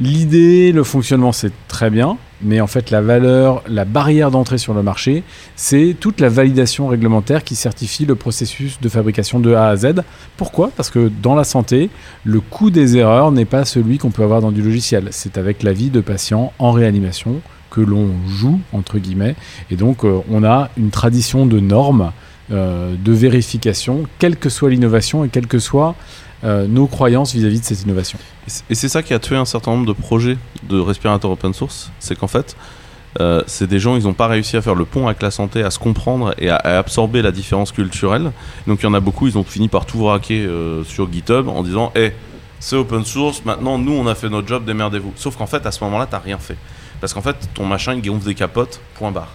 L'idée, 0.00 0.70
le 0.70 0.84
fonctionnement, 0.84 1.32
c'est 1.32 1.50
très 1.66 1.90
bien, 1.90 2.18
mais 2.40 2.60
en 2.60 2.68
fait 2.68 2.92
la 2.92 3.00
valeur, 3.00 3.64
la 3.66 3.84
barrière 3.84 4.30
d'entrée 4.30 4.58
sur 4.58 4.72
le 4.72 4.84
marché, 4.84 5.24
c'est 5.56 5.96
toute 5.98 6.20
la 6.20 6.28
validation 6.28 6.86
réglementaire 6.86 7.42
qui 7.42 7.56
certifie 7.56 8.06
le 8.06 8.14
processus 8.14 8.78
de 8.80 8.88
fabrication 8.88 9.40
de 9.40 9.54
A 9.54 9.66
à 9.66 9.76
Z. 9.76 10.02
Pourquoi? 10.36 10.70
Parce 10.76 10.90
que 10.90 11.10
dans 11.20 11.34
la 11.34 11.42
santé, 11.42 11.90
le 12.22 12.38
coût 12.38 12.70
des 12.70 12.96
erreurs 12.96 13.32
n'est 13.32 13.44
pas 13.44 13.64
celui 13.64 13.98
qu'on 13.98 14.10
peut 14.10 14.22
avoir 14.22 14.40
dans 14.40 14.52
du 14.52 14.62
logiciel. 14.62 15.08
C'est 15.10 15.36
avec 15.36 15.64
la 15.64 15.72
vie 15.72 15.90
de 15.90 16.00
patients 16.00 16.52
en 16.60 16.70
réanimation 16.70 17.40
que 17.68 17.80
l'on 17.80 18.10
joue, 18.28 18.60
entre 18.72 18.98
guillemets. 18.98 19.34
Et 19.72 19.76
donc, 19.76 20.04
euh, 20.04 20.20
on 20.30 20.44
a 20.44 20.70
une 20.76 20.90
tradition 20.90 21.44
de 21.44 21.58
normes, 21.58 22.12
de 22.50 23.12
vérification, 23.12 24.04
quelle 24.18 24.36
que 24.36 24.48
soit 24.48 24.70
l'innovation 24.70 25.24
et 25.24 25.28
quelles 25.28 25.46
que 25.46 25.58
soient 25.58 25.94
euh, 26.44 26.68
nos 26.68 26.86
croyances 26.86 27.34
vis-à-vis 27.34 27.60
de 27.60 27.64
cette 27.64 27.82
innovation. 27.82 28.16
Et 28.70 28.74
c'est- 28.76 28.88
ça 28.88 29.02
qui 29.02 29.12
a 29.12 29.18
tué 29.18 29.34
un 29.34 29.44
certain 29.44 29.72
nombre 29.72 29.86
de 29.86 29.92
projets 29.92 30.38
de 30.68 30.78
respirateurs 30.78 31.32
open 31.32 31.52
source. 31.52 31.90
C'est 31.98 32.16
qu'en 32.16 32.28
fait, 32.28 32.56
euh, 33.18 33.42
c'est 33.48 33.66
des 33.66 33.80
gens, 33.80 33.96
ils 33.96 34.04
n'ont 34.04 34.12
pas 34.12 34.28
réussi 34.28 34.56
à 34.56 34.62
faire 34.62 34.76
le 34.76 34.84
pont 34.84 35.08
avec 35.08 35.20
la 35.20 35.32
santé, 35.32 35.64
à 35.64 35.70
se 35.70 35.80
comprendre 35.80 36.34
et 36.38 36.48
à, 36.48 36.56
absorber 36.78 37.22
la 37.22 37.32
différence 37.32 37.72
culturelle. 37.72 38.30
Donc 38.68 38.80
il 38.82 38.84
y 38.84 38.86
en 38.86 38.94
a 38.94 39.00
beaucoup, 39.00 39.26
ils 39.26 39.36
ont 39.36 39.42
fini 39.42 39.66
par 39.66 39.84
tout 39.84 39.98
braquer 39.98 40.44
euh, 40.46 40.84
sur 40.84 41.10
GitHub 41.12 41.48
en 41.48 41.64
disant 41.64 41.90
Hé, 41.96 42.12
c'est 42.60 42.76
open 42.76 43.04
source, 43.04 43.44
maintenant 43.44 43.76
nous 43.76 43.92
on 43.92 44.06
a 44.06 44.14
fait 44.14 44.28
notre 44.28 44.46
job, 44.46 44.64
démerdez-vous. 44.64 45.12
Sauf 45.16 45.36
qu'en 45.36 45.46
fait, 45.48 45.66
à 45.66 45.72
ce 45.72 45.82
moment-là, 45.82 46.06
tu 46.06 46.12
n'as 46.12 46.20
rien 46.20 46.38
fait. 46.38 46.56
Parce 47.00 47.12
qu'en 47.14 47.22
fait, 47.22 47.36
ton 47.54 47.66
machin, 47.66 47.94
il 47.94 48.02
gonfle 48.08 48.26
des 48.26 48.36
capotes, 48.36 48.80
point 48.94 49.10
barre. 49.10 49.34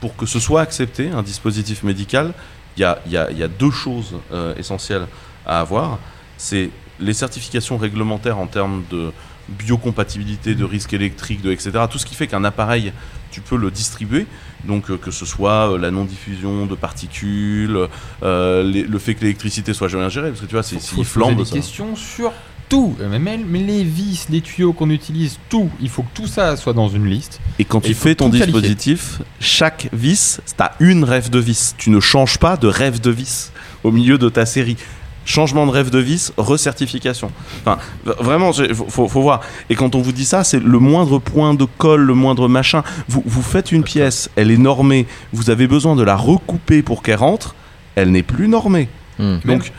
Pour 0.00 0.16
que 0.16 0.26
ce 0.26 0.38
soit 0.40 0.60
accepté, 0.60 1.10
un 1.10 1.22
dispositif 1.22 1.82
médical, 1.82 2.34
il 2.76 2.80
y 2.80 2.84
a, 2.84 2.98
il 3.06 3.12
y 3.12 3.16
a- 3.16 3.30
il 3.30 3.38
y 3.38 3.42
a 3.42 3.48
deux 3.48 3.70
choses 3.70 4.14
euh, 4.32 4.54
essentielles 4.56 5.06
à 5.46 5.60
avoir. 5.60 5.98
C'est 6.36 6.70
les 7.00 7.14
certifications 7.14 7.76
réglementaires 7.78 8.38
en 8.38 8.46
termes 8.46 8.82
de 8.90 9.10
biocompatibilité, 9.48 10.54
de 10.54 10.64
risque 10.64 10.92
électrique, 10.92 11.42
de 11.42 11.52
etc. 11.52 11.70
Tout 11.90 11.98
ce 11.98 12.06
qui 12.06 12.14
fait 12.14 12.26
qu'un 12.26 12.44
appareil, 12.44 12.92
tu 13.30 13.40
peux 13.40 13.56
le 13.56 13.70
distribuer. 13.70 14.26
Donc 14.64 14.90
euh, 14.90 14.96
que 14.96 15.10
ce 15.10 15.24
soit 15.24 15.72
euh, 15.72 15.78
la 15.78 15.90
non-diffusion 15.90 16.66
de 16.66 16.74
particules, 16.74 17.78
les- 18.22 18.82
le 18.82 18.98
fait 18.98 19.14
que 19.14 19.22
l'électricité 19.22 19.72
soit 19.74 19.88
jamais 19.88 20.04
ingérée, 20.04 20.28
parce 20.30 20.40
que 20.40 20.46
tu 20.46 20.52
vois, 20.54 20.62
s'il 20.62 20.80
flambe, 21.04 21.30
des 21.36 21.50
questions 21.56 21.96
sur 21.96 22.32
tout. 22.68 22.94
Euh, 23.00 23.08
Mais, 23.10 23.18
même- 23.18 23.52
les 23.52 23.84
vis, 23.84 24.26
les 24.30 24.40
tuyaux 24.40 24.72
qu'on 24.72 24.90
utilise, 24.90 25.38
tout. 25.48 25.70
Il 25.80 25.88
faut 25.88 26.02
que 26.02 26.14
tout 26.14 26.26
ça 26.26 26.56
soit 26.56 26.72
dans 26.72 26.88
une 26.88 27.06
liste. 27.06 27.40
Et 27.58 27.64
quand 27.64 27.84
Et 27.84 27.88
tu 27.88 27.94
fais 27.94 28.14
ton 28.14 28.28
dispositif, 28.28 29.20
chaque 29.40 29.88
vis, 29.92 30.40
tu 30.46 30.62
as 30.62 30.72
une 30.80 31.04
rêve 31.04 31.30
de 31.30 31.38
vis. 31.38 31.74
Tu 31.78 31.90
ne 31.90 32.00
changes 32.00 32.38
pas 32.38 32.56
de 32.56 32.66
rêve 32.68 33.00
de 33.00 33.10
vis 33.10 33.52
au 33.84 33.90
milieu 33.92 34.18
de 34.18 34.28
ta 34.28 34.46
série. 34.46 34.76
Changement 35.24 35.66
de 35.66 35.72
rêve 35.72 35.90
de 35.90 35.98
vis, 35.98 36.32
recertification. 36.36 37.32
Enfin, 37.64 37.78
vraiment, 38.20 38.52
il 38.52 38.72
faut, 38.74 38.86
faut- 38.88 39.08
faut 39.08 39.22
voir. 39.22 39.40
Et 39.68 39.74
quand 39.74 39.94
on 39.96 40.00
vous 40.00 40.12
dit 40.12 40.24
ça, 40.24 40.44
c'est 40.44 40.60
le 40.62 40.78
moindre 40.78 41.18
point 41.18 41.52
de 41.54 41.64
colle, 41.64 42.02
le 42.02 42.14
moindre 42.14 42.46
machin. 42.48 42.84
Vous, 43.08 43.24
vous 43.26 43.42
faites 43.42 43.72
une 43.72 43.82
pièce, 43.82 44.30
elle 44.36 44.52
est 44.52 44.56
normée, 44.56 45.06
vous 45.32 45.50
avez 45.50 45.66
besoin 45.66 45.96
de 45.96 46.04
la 46.04 46.14
recouper 46.16 46.82
pour 46.82 47.02
qu'elle 47.02 47.16
rentre, 47.18 47.56
elle 47.96 48.12
n'est 48.12 48.22
plus 48.22 48.46
normée. 48.46 48.88
Hmm. 49.18 49.38
Donc, 49.44 49.72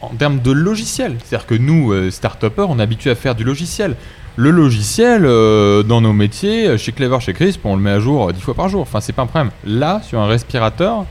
En 0.00 0.08
termes 0.08 0.40
de 0.40 0.50
logiciel. 0.50 1.16
C'est-à-dire 1.22 1.46
que 1.46 1.54
nous, 1.54 1.92
euh, 1.92 2.10
start-upers, 2.10 2.70
on 2.70 2.78
est 2.78 2.82
habitués 2.82 3.10
à 3.10 3.14
faire 3.14 3.34
du 3.34 3.44
logiciel. 3.44 3.96
Le 4.36 4.50
logiciel, 4.50 5.26
euh, 5.26 5.82
dans 5.82 6.00
nos 6.00 6.12
métiers, 6.12 6.78
chez 6.78 6.92
Clever, 6.92 7.20
chez 7.20 7.34
Crisp, 7.34 7.60
on 7.64 7.76
le 7.76 7.82
met 7.82 7.90
à 7.90 8.00
jour 8.00 8.28
euh, 8.28 8.32
dix 8.32 8.40
fois 8.40 8.54
par 8.54 8.68
jour. 8.68 8.80
Enfin, 8.80 9.00
c'est 9.00 9.12
pas 9.12 9.22
un 9.22 9.26
problème. 9.26 9.50
Là, 9.64 10.00
sur 10.02 10.20
un 10.20 10.26
respirateur, 10.26 11.04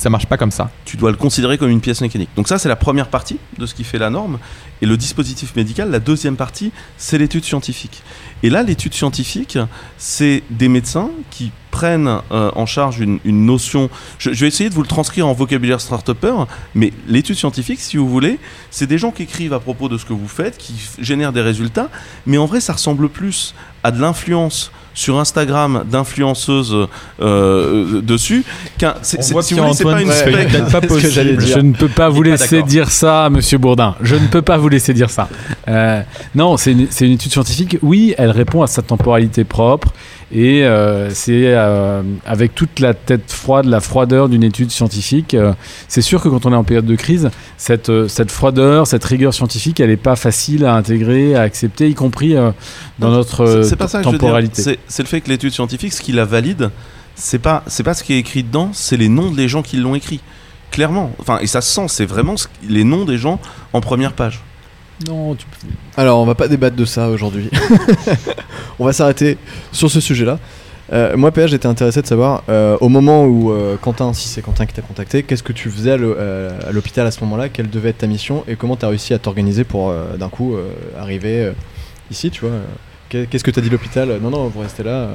Ça 0.00 0.08
marche 0.08 0.24
pas 0.24 0.38
comme 0.38 0.50
ça. 0.50 0.70
tu 0.86 0.96
dois 0.96 1.10
le 1.10 1.18
considérer 1.18 1.58
comme 1.58 1.68
une 1.68 1.82
pièce 1.82 2.00
mécanique. 2.00 2.30
Donc 2.34 2.48
ça, 2.48 2.58
c'est 2.58 2.70
la 2.70 2.76
première 2.76 3.08
partie 3.08 3.36
de 3.58 3.66
ce 3.66 3.74
qui 3.74 3.84
fait 3.84 3.98
la 3.98 4.08
norme. 4.08 4.38
Et 4.80 4.86
le 4.86 4.96
dispositif 4.96 5.54
médical, 5.56 5.90
la 5.90 5.98
deuxième 5.98 6.36
partie, 6.36 6.72
c'est 6.96 7.18
l'étude 7.18 7.44
scientifique. 7.44 8.02
Et 8.42 8.48
là, 8.48 8.62
l'étude 8.62 8.94
scientifique, 8.94 9.58
c'est 9.98 10.42
des 10.48 10.68
médecins 10.68 11.10
qui 11.30 11.52
prennent 11.70 12.08
euh, 12.32 12.50
en 12.54 12.64
charge 12.64 13.00
une, 13.00 13.20
notion. 13.26 13.90
Je, 14.18 14.30
vais 14.30 14.46
essayer 14.46 14.70
de 14.70 14.74
vous 14.74 14.80
le 14.80 14.88
transcrire 14.88 15.28
en 15.28 15.34
vocabulaire 15.34 15.82
start 15.82 16.10
mais 16.74 16.94
l'étude 17.06 17.36
scientifique, 17.36 17.78
si 17.78 17.98
vous 17.98 18.08
voulez, 18.08 18.38
c'est 18.70 18.86
des 18.86 18.96
gens 18.96 19.10
qui 19.10 19.24
écrivent 19.24 19.52
à 19.52 19.60
propos 19.60 19.90
de 19.90 19.98
ce 19.98 20.06
que 20.06 20.14
vous 20.14 20.28
faites, 20.28 20.56
qui 20.56 20.72
génèrent 20.98 21.34
des 21.34 21.42
résultats, 21.42 21.90
mais 22.24 22.38
en 22.38 22.46
vrai, 22.46 22.62
ça 22.62 22.72
ressemble 22.72 23.10
plus 23.10 23.54
à 23.82 23.90
de 23.90 24.00
l'influence 24.00 24.72
sur 24.94 25.18
Instagram 25.18 25.84
d'influenceuses 25.90 26.76
euh, 27.20 28.00
dessus 28.02 28.44
c'est- 29.02 29.18
On 29.18 29.22
c'est- 29.22 29.32
voit 29.32 29.42
si 29.42 29.54
vous 29.54 29.62
voulez, 29.62 29.84
pas 29.84 30.02
une 30.02 30.10
spec. 30.12 30.70
pas 30.70 30.80
possible. 30.86 31.40
Je 31.40 31.58
ne 31.60 31.72
peux 31.72 31.88
pas 31.88 32.08
vous 32.08 32.22
pas 32.22 32.28
laisser 32.30 32.62
dire 32.62 32.90
ça, 32.90 33.28
monsieur 33.30 33.58
Bourdin. 33.58 33.94
Je 34.00 34.16
ne 34.16 34.26
peux 34.26 34.42
pas 34.42 34.56
vous 34.56 34.68
laisser 34.68 34.92
dire 34.94 35.10
ça. 35.10 35.28
Euh, 35.68 36.02
non, 36.34 36.56
c'est 36.56 36.72
une, 36.72 36.86
c'est 36.90 37.06
une 37.06 37.12
étude 37.12 37.32
scientifique. 37.32 37.78
Oui, 37.82 38.14
elle 38.18 38.30
répond 38.30 38.62
à 38.62 38.66
sa 38.66 38.82
temporalité 38.82 39.44
propre. 39.44 39.88
Et 40.32 40.64
euh, 40.64 41.10
c'est 41.10 41.46
euh, 41.54 42.02
avec 42.24 42.54
toute 42.54 42.78
la 42.78 42.94
tête 42.94 43.32
froide, 43.32 43.66
la 43.66 43.80
froideur 43.80 44.28
d'une 44.28 44.44
étude 44.44 44.70
scientifique. 44.70 45.34
euh, 45.34 45.52
c'est 45.88 46.02
sûr 46.02 46.22
que 46.22 46.28
quand 46.28 46.46
on 46.46 46.52
est 46.52 46.56
en 46.56 46.62
période 46.62 46.86
de 46.86 46.94
crise, 46.94 47.30
cette, 47.56 47.90
cette 48.08 48.30
froideur, 48.30 48.86
cette 48.86 49.04
rigueur 49.04 49.34
scientifique, 49.34 49.80
elle 49.80 49.90
n'est 49.90 49.96
pas 49.96 50.14
facile 50.14 50.64
à 50.66 50.74
intégrer, 50.76 51.34
à 51.34 51.40
accepter, 51.42 51.88
y 51.88 51.94
compris 51.94 52.34
dans 52.34 52.54
Non, 53.00 53.10
notre 53.10 53.44
C'est- 53.64 53.70
c'est 53.70 53.76
pas 53.76 53.88
ça 53.88 54.02
temporalité. 54.02 54.62
C'est 54.62 54.78
c'est 54.86 55.02
le 55.02 55.08
fait 55.08 55.20
que 55.20 55.30
l'étude 55.30 55.52
scientifique, 55.52 55.92
ce 55.92 56.00
qui 56.00 56.12
la 56.12 56.24
valide, 56.24 56.70
c'est 57.16 57.40
pas 57.40 57.64
c'est 57.66 57.82
pas 57.82 57.94
ce 57.94 58.04
qui 58.04 58.12
est 58.12 58.18
écrit 58.18 58.44
dedans, 58.44 58.70
c'est 58.72 58.96
les 58.96 59.08
noms 59.08 59.32
des 59.32 59.48
gens 59.48 59.62
qui 59.62 59.78
l'ont 59.78 59.96
écrit. 59.96 60.20
Clairement. 60.70 61.10
Enfin, 61.18 61.38
et 61.40 61.48
ça 61.48 61.60
se 61.60 61.72
sent, 61.72 61.86
c'est 61.88 62.06
vraiment 62.06 62.36
ce- 62.36 62.46
les 62.68 62.84
noms 62.84 63.04
des 63.04 63.18
gens 63.18 63.40
en 63.72 63.80
première 63.80 64.12
page. 64.12 64.40
Non, 65.08 65.34
tu- 65.34 65.46
Alors, 65.96 66.20
on 66.20 66.26
va 66.26 66.34
pas 66.34 66.48
débattre 66.48 66.76
de 66.76 66.84
ça 66.84 67.08
aujourd'hui. 67.08 67.48
on 68.78 68.84
va 68.84 68.92
s'arrêter 68.92 69.38
sur 69.72 69.90
ce 69.90 70.00
sujet-là. 70.00 70.38
Euh, 70.92 71.16
moi, 71.16 71.30
PH, 71.30 71.50
j'étais 71.50 71.66
intéressé 71.68 72.02
de 72.02 72.06
savoir, 72.06 72.42
euh, 72.48 72.76
au 72.80 72.88
moment 72.88 73.24
où 73.24 73.52
euh, 73.52 73.76
Quentin, 73.80 74.12
si 74.12 74.26
c'est 74.28 74.42
Quentin 74.42 74.66
qui 74.66 74.74
t'a 74.74 74.82
contacté, 74.82 75.22
qu'est-ce 75.22 75.42
que 75.44 75.52
tu 75.52 75.70
faisais 75.70 75.92
à 75.92 75.96
l'hô- 75.96 76.16
à 76.18 76.72
l'hôpital 76.72 77.06
à 77.06 77.10
ce 77.12 77.20
moment-là? 77.20 77.48
Quelle 77.48 77.70
devait 77.70 77.90
être 77.90 77.98
ta 77.98 78.06
mission? 78.08 78.44
Et 78.48 78.56
comment 78.56 78.76
tu 78.76 78.84
as 78.84 78.88
réussi 78.88 79.14
à 79.14 79.18
t'organiser 79.18 79.64
pour, 79.64 79.92
d'un 80.18 80.28
coup, 80.28 80.56
arriver 80.98 81.52
ici, 82.10 82.30
tu 82.30 82.40
vois? 82.42 82.56
Qu'est- 83.08 83.26
Qu'est-ce 83.26 83.44
que 83.44 83.50
t'as 83.52 83.60
dit 83.60 83.70
l'hôpital? 83.70 84.18
Non, 84.20 84.30
non, 84.30 84.48
vous 84.48 84.60
restez 84.60 84.82
là. 84.82 85.10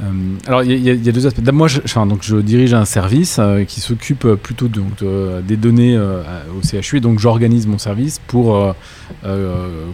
Euh. 0.00 0.04
Alors 0.46 0.62
il 0.62 0.78
y, 0.78 0.90
a- 0.90 1.12
deux 1.12 1.26
aspects. 1.26 1.40
Moi, 1.52 1.66
je, 1.68 1.80
donc, 2.06 2.20
je 2.22 2.36
dirige 2.36 2.72
un 2.74 2.84
service 2.84 3.38
euh, 3.40 3.64
qui 3.64 3.80
s'occupe 3.80 4.24
euh, 4.24 4.36
plutôt 4.36 4.68
des 4.68 5.56
données 5.56 5.98
au 5.98 6.60
CHU 6.62 6.98
et 6.98 7.00
donc 7.00 7.18
j'organise 7.18 7.66
mon 7.66 7.78
service 7.78 8.20
pour 8.26 8.74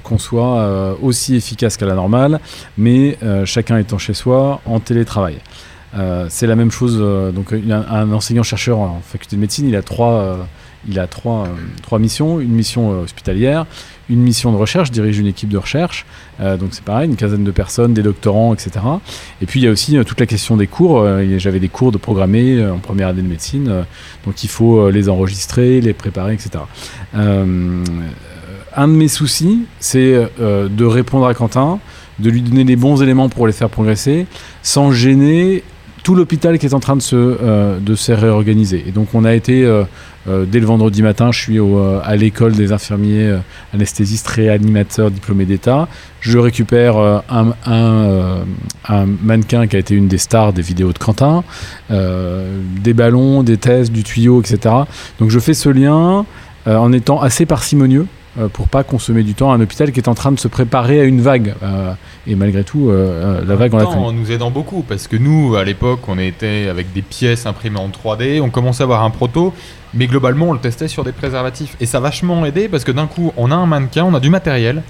qu'on 0.03 0.19
soit 0.19 0.97
aussi 1.03 1.37
efficace 1.37 1.77
qu'à 1.77 1.87
la 1.87 1.95
normale, 1.95 2.41
mais 2.77 3.19
chacun 3.45 3.79
étant 3.79 3.99
chez 3.99 4.15
soi 4.15 4.61
en 4.67 4.81
télétravail. 4.81 5.39
C'est 6.29 6.47
la 6.47 6.57
même 6.57 6.71
chose. 6.71 6.99
donc 7.35 7.53
un, 7.53 7.71
un 7.89 8.13
enseignant-chercheur 8.13 8.79
en 8.79 9.01
faculté 9.05 9.37
de 9.37 9.41
médecine, 9.41 9.69
il 9.69 9.77
a 9.77 9.83
trois, 9.83 10.47
il 10.89 10.99
a 10.99 11.07
trois, 11.07 11.49
trois 11.83 11.99
missions. 11.99 12.41
Une 12.41 12.53
mission 12.53 12.91
hospitalière, 13.03 13.67
une 14.11 14.21
mission 14.21 14.53
de 14.53 14.57
recherche, 14.57 14.89
je 14.89 14.93
dirige 14.93 15.19
une 15.19 15.27
équipe 15.27 15.49
de 15.49 15.59
recherche, 15.59 16.05
euh, 16.41 16.57
donc 16.57 16.71
c'est 16.73 16.85
pareil, 16.85 17.09
une 17.09 17.17
quinzaine 17.17 17.45
de 17.45 17.51
personnes, 17.51 17.95
des 17.95 18.03
doctorants, 18.03 18.53
etc. 18.53 18.71
Et 19.41 19.47
puis 19.47 19.61
il 19.61 19.65
y 19.65 19.69
a 19.69 19.71
aussi 19.71 19.97
euh, 19.97 20.05
toute 20.05 20.21
la 20.21 20.27
question 20.27 20.57
des 20.57 20.67
cours. 20.67 21.01
Euh, 21.01 21.39
J'avais 21.39 21.61
des 21.61 21.69
cours 21.69 21.93
de 21.93 21.99
programmer 21.99 22.59
euh, 22.59 22.75
en 22.75 22.79
première 22.79 23.09
année 23.09 23.23
de 23.23 23.29
médecine, 23.29 23.85
donc 24.27 24.45
il 24.45 24.49
faut 24.49 24.91
les 24.91 25.09
enregistrer, 25.09 25.81
les 25.81 25.93
préparer, 25.93 26.35
etc. 26.35 26.65
Un 28.77 28.89
de 28.89 28.93
mes 28.93 29.09
soucis, 29.09 29.61
c'est 29.79 30.29
de 30.39 30.85
répondre 30.85 31.27
à 31.27 31.35
Quentin, 31.35 31.79
de 32.19 32.31
lui 32.31 32.43
donner 32.43 32.65
les 32.65 32.77
bons 32.77 33.03
éléments 33.03 33.29
pour 33.29 33.47
les 33.47 33.53
faire 33.53 33.71
progresser, 33.71 34.27
sans 34.63 34.91
gêner 34.91 35.63
tout 36.03 36.15
l'hôpital 36.15 36.59
qui 36.59 36.67
est 36.67 36.75
en 36.75 36.81
train 36.81 36.97
de 36.97 37.03
se, 37.03 37.79
de 37.79 37.95
se 37.95 38.13
réorganiser. 38.13 38.85
Et 38.87 38.91
donc 38.91 39.09
on 39.15 39.25
a 39.25 39.35
été, 39.35 39.65
euh, 40.27 40.47
dès 40.47 40.61
le 40.61 40.67
vendredi 40.67 41.03
matin, 41.03 41.33
je 41.33 41.39
suis 41.39 41.59
euh, 41.59 42.01
à 42.03 42.17
l'école 42.17 42.53
des 42.53 42.73
infirmiers 42.73 43.29
euh, 43.29 43.39
anesthésistes 43.75 44.27
réanimateurs 44.29 45.11
diplômés 45.11 45.45
d'État. 45.45 45.89
Je 46.21 46.39
récupère 46.39 46.97
un, 47.29 47.53
un, 47.67 49.07
mannequin 49.23 49.67
qui 49.67 49.77
a 49.77 49.79
été 49.79 49.95
une 49.95 50.09
des 50.09 50.17
stars 50.17 50.55
des 50.55 50.63
vidéos 50.63 50.91
de 50.95 50.99
Quentin, 50.99 51.45
des 51.91 52.95
ballons, 52.95 53.43
des 53.43 53.59
tests, 53.59 53.93
du 53.93 54.05
tuyau, 54.05 54.41
etc. 54.41 54.75
Donc 55.19 55.29
je 55.29 55.39
fais 55.39 55.53
ce 55.53 55.69
lien 55.69 56.25
en 56.65 56.93
étant 56.95 57.21
assez 57.21 57.45
parcimonieux 57.45 58.07
pour 58.53 58.69
pas 58.69 58.83
consommer 58.83 59.23
du 59.23 59.35
temps 59.35 59.53
à 59.53 59.57
un 59.57 59.61
hôpital 59.61 59.93
qui 59.93 60.01
est 60.01 60.09
en 60.09 60.15
train 60.15 60.33
de 60.33 60.39
se 60.39 60.49
préparer 60.49 61.01
à 61.01 61.05
une 61.05 61.21
vague. 61.21 61.55
Euh, 61.63 61.95
et 62.27 62.35
malgré 62.35 62.65
tout, 62.65 62.89
euh, 62.89 63.41
euh, 63.41 63.45
la 63.47 63.57
vague, 63.57 63.75
on 63.75 63.79
l'a 63.79 63.89
en 63.89 64.13
nous 64.13 64.33
aidant 64.33 64.51
beaucoup 64.51 64.83
parce 64.83 65.07
que 65.07 65.17
nous, 65.17 65.57
à 65.57 65.65
l'époque, 65.65 66.01
on 66.09 66.19
était 66.19 66.69
avec 66.69 66.93
des 66.93 67.03
pièces 67.03 67.47
imprimées 67.47 67.79
en 67.79 67.89
3D, 67.89 68.41
on 68.41 68.51
commençait 68.51 68.83
à 68.83 68.85
avoir 68.85 69.05
un 69.05 69.11
proto, 69.11 69.53
mais 69.93 70.07
globalement, 70.07 70.47
on 70.47 70.53
le 70.53 70.59
testait 70.59 70.89
sur 70.89 71.05
des 71.05 71.13
préservatifs. 71.13 71.77
Et 71.81 71.87
ça 71.87 71.99
a 71.99 72.01
vachement 72.01 72.45
aidé 72.45 72.69
parce 72.69 72.85
que 72.85 72.93
d'un 72.93 73.07
coup, 73.07 73.33
on 73.37 73.51
a 73.51 73.55
un 73.55 73.67
mannequin, 73.67 74.05
on 74.05 74.15
a 74.15 74.21
du 74.21 74.31
matériel, 74.31 74.83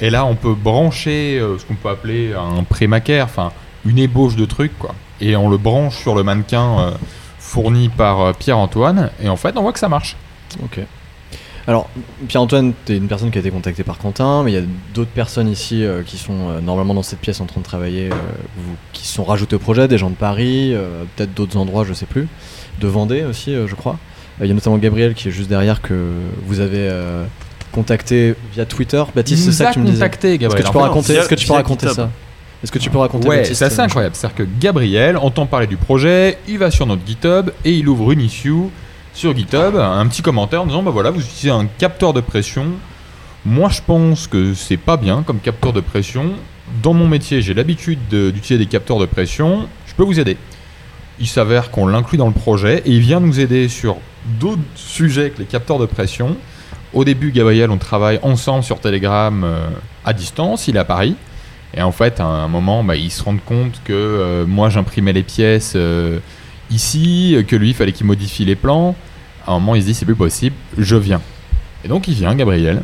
et 0.00 0.10
là, 0.10 0.24
on 0.24 0.34
peut 0.34 0.54
brancher 0.54 1.38
euh, 1.38 1.58
ce 1.58 1.64
qu'on 1.64 1.74
peut 1.74 1.88
appeler 1.88 2.32
un 2.34 2.64
pré-macaire, 2.64 3.26
enfin, 3.26 3.52
une 3.86 3.98
ébauche 3.98 4.36
de 4.36 4.44
trucs, 4.44 4.76
quoi. 4.78 4.94
Et 5.20 5.36
on 5.36 5.48
le 5.48 5.56
branche 5.58 5.96
sur 5.96 6.16
le 6.16 6.24
mannequin 6.24 6.80
euh, 6.80 6.90
fourni 7.38 7.88
par 7.88 8.20
euh, 8.20 8.32
Pierre-Antoine, 8.32 9.10
et 9.22 9.28
en 9.28 9.36
fait, 9.36 9.56
on 9.56 9.62
voit 9.62 9.72
que 9.72 9.78
ça 9.78 9.88
marche. 9.88 10.16
Ok. 10.64 10.80
Alors, 11.68 11.88
Pierre-Antoine, 12.26 12.72
tu 12.86 12.92
es 12.92 12.96
une 12.96 13.06
personne 13.06 13.30
qui 13.30 13.38
a 13.38 13.40
été 13.40 13.50
contactée 13.50 13.84
par 13.84 13.98
Quentin, 13.98 14.42
mais 14.42 14.50
il 14.50 14.54
y 14.54 14.58
a 14.58 14.64
d'autres 14.94 15.10
personnes 15.12 15.48
ici 15.48 15.84
euh, 15.84 16.02
qui 16.04 16.16
sont 16.18 16.48
euh, 16.48 16.60
normalement 16.60 16.92
dans 16.94 17.04
cette 17.04 17.20
pièce 17.20 17.40
en 17.40 17.46
train 17.46 17.60
de 17.60 17.64
travailler, 17.64 18.08
euh, 18.10 18.14
vous- 18.56 18.74
qui 18.92 19.06
sont 19.06 19.22
rajoutées 19.22 19.54
au 19.56 19.60
projet, 19.60 19.86
des 19.86 19.96
gens 19.98 20.10
de 20.10 20.16
Paris, 20.16 20.74
euh, 20.74 21.04
peut-être 21.16 21.34
d'autres 21.34 21.56
endroits, 21.56 21.84
je 21.84 21.92
sais 21.92 22.06
plus, 22.06 22.26
de 22.80 22.88
Vendée 22.88 23.22
aussi, 23.24 23.54
euh, 23.54 23.68
je 23.68 23.76
crois. 23.76 23.98
Euh, 24.40 24.44
Il 24.44 24.48
y 24.48 24.50
a 24.50 24.54
notamment 24.54 24.76
Gabriel 24.78 25.14
qui 25.14 25.28
est 25.28 25.30
juste 25.30 25.48
derrière 25.48 25.80
que 25.82 26.08
vous 26.46 26.58
avez 26.58 26.88
euh, 26.90 27.24
contacté 27.70 28.34
via 28.52 28.64
Twitter. 28.64 29.02
Baptiste, 29.14 29.44
c'est 29.44 29.52
ça 29.52 29.66
que 29.66 29.74
tu 29.74 29.78
me 29.80 29.84
disais. 29.86 29.98
contacté, 29.98 30.34
Est-ce 30.34 30.56
que 30.56 30.62
tu 30.62 30.72
peux 30.72 30.78
raconter, 30.78 31.12
est-ce 31.14 31.28
que 31.28 31.34
tu 31.36 31.46
peux 31.46 31.52
raconter 31.52 31.86
GitHub. 31.86 31.96
ça? 32.04 32.10
Est-ce 32.64 32.72
que 32.72 32.78
tu 32.78 32.90
peux 32.90 32.98
raconter 32.98 33.28
Ouais, 33.28 33.44
c'est 33.44 33.64
assez 33.64 33.80
incroyable. 33.80 34.14
C'est-à-dire 34.16 34.36
que 34.36 34.48
Gabriel 34.60 35.16
entend 35.16 35.46
parler 35.46 35.66
du 35.68 35.76
projet, 35.76 36.38
il 36.48 36.58
va 36.58 36.70
sur 36.72 36.86
notre 36.86 37.06
GitHub 37.06 37.50
et 37.64 37.72
il 37.72 37.88
ouvre 37.88 38.10
une 38.12 38.20
issue 38.20 38.52
sur 39.14 39.36
GitHub, 39.36 39.76
un 39.76 40.06
petit 40.06 40.22
commentaire 40.22 40.62
en 40.62 40.66
disant 40.66 40.82
bah 40.82 40.90
voilà, 40.90 41.10
vous 41.10 41.20
utilisez 41.20 41.50
un 41.50 41.66
capteur 41.78 42.12
de 42.12 42.20
pression. 42.20 42.66
Moi, 43.44 43.68
je 43.70 43.80
pense 43.84 44.26
que 44.26 44.54
c'est 44.54 44.76
pas 44.76 44.96
bien 44.96 45.22
comme 45.22 45.38
capteur 45.40 45.72
de 45.72 45.80
pression. 45.80 46.32
Dans 46.82 46.94
mon 46.94 47.08
métier, 47.08 47.42
j'ai 47.42 47.54
l'habitude 47.54 47.98
de- 48.10 48.30
d'utiliser 48.30 48.64
des 48.64 48.70
capteurs 48.70 48.98
de 48.98 49.06
pression. 49.06 49.68
Je 49.86 49.94
peux 49.94 50.04
vous 50.04 50.18
aider. 50.20 50.36
Il 51.20 51.26
s'avère 51.26 51.70
qu'on 51.70 51.86
l'inclut 51.86 52.16
dans 52.18 52.26
le 52.28 52.32
projet 52.32 52.82
et 52.86 52.90
il 52.90 53.00
vient 53.00 53.20
nous 53.20 53.38
aider 53.40 53.68
sur 53.68 53.96
d'autres 54.40 54.62
sujets 54.76 55.30
que 55.30 55.40
les 55.40 55.44
capteurs 55.44 55.78
de 55.78 55.86
pression. 55.86 56.36
Au 56.94 57.04
début, 57.04 57.32
Gabriel, 57.32 57.70
on 57.70 57.78
travaille 57.78 58.18
ensemble 58.22 58.62
sur 58.64 58.78
Telegram 58.80 59.42
euh, 59.44 59.68
à 60.04 60.12
distance. 60.12 60.68
Il 60.68 60.76
est 60.76 60.80
à 60.80 60.84
Paris. 60.84 61.16
Et 61.74 61.82
en 61.82 61.92
fait, 61.92 62.20
à 62.20 62.24
un 62.26 62.48
moment, 62.48 62.84
bah, 62.84 62.96
ils 62.96 63.10
se 63.10 63.22
rendent 63.22 63.44
compte 63.44 63.80
que 63.84 63.92
euh, 63.92 64.46
moi, 64.46 64.68
j'imprimais 64.70 65.12
les 65.12 65.22
pièces 65.22 65.72
euh, 65.74 66.18
ici, 66.72 67.36
que 67.46 67.56
lui, 67.56 67.68
il 67.70 67.74
fallait 67.74 67.92
qu'il 67.92 68.06
modifie 68.06 68.44
les 68.44 68.56
plans. 68.56 68.94
À 69.46 69.52
un 69.52 69.54
moment, 69.58 69.74
il 69.74 69.82
se 69.82 69.86
dit, 69.86 69.94
c'est 69.94 70.04
plus 70.04 70.14
possible, 70.14 70.54
je 70.78 70.96
viens. 70.96 71.20
Et 71.84 71.88
donc, 71.88 72.06
il 72.08 72.14
vient, 72.14 72.34
Gabriel. 72.34 72.80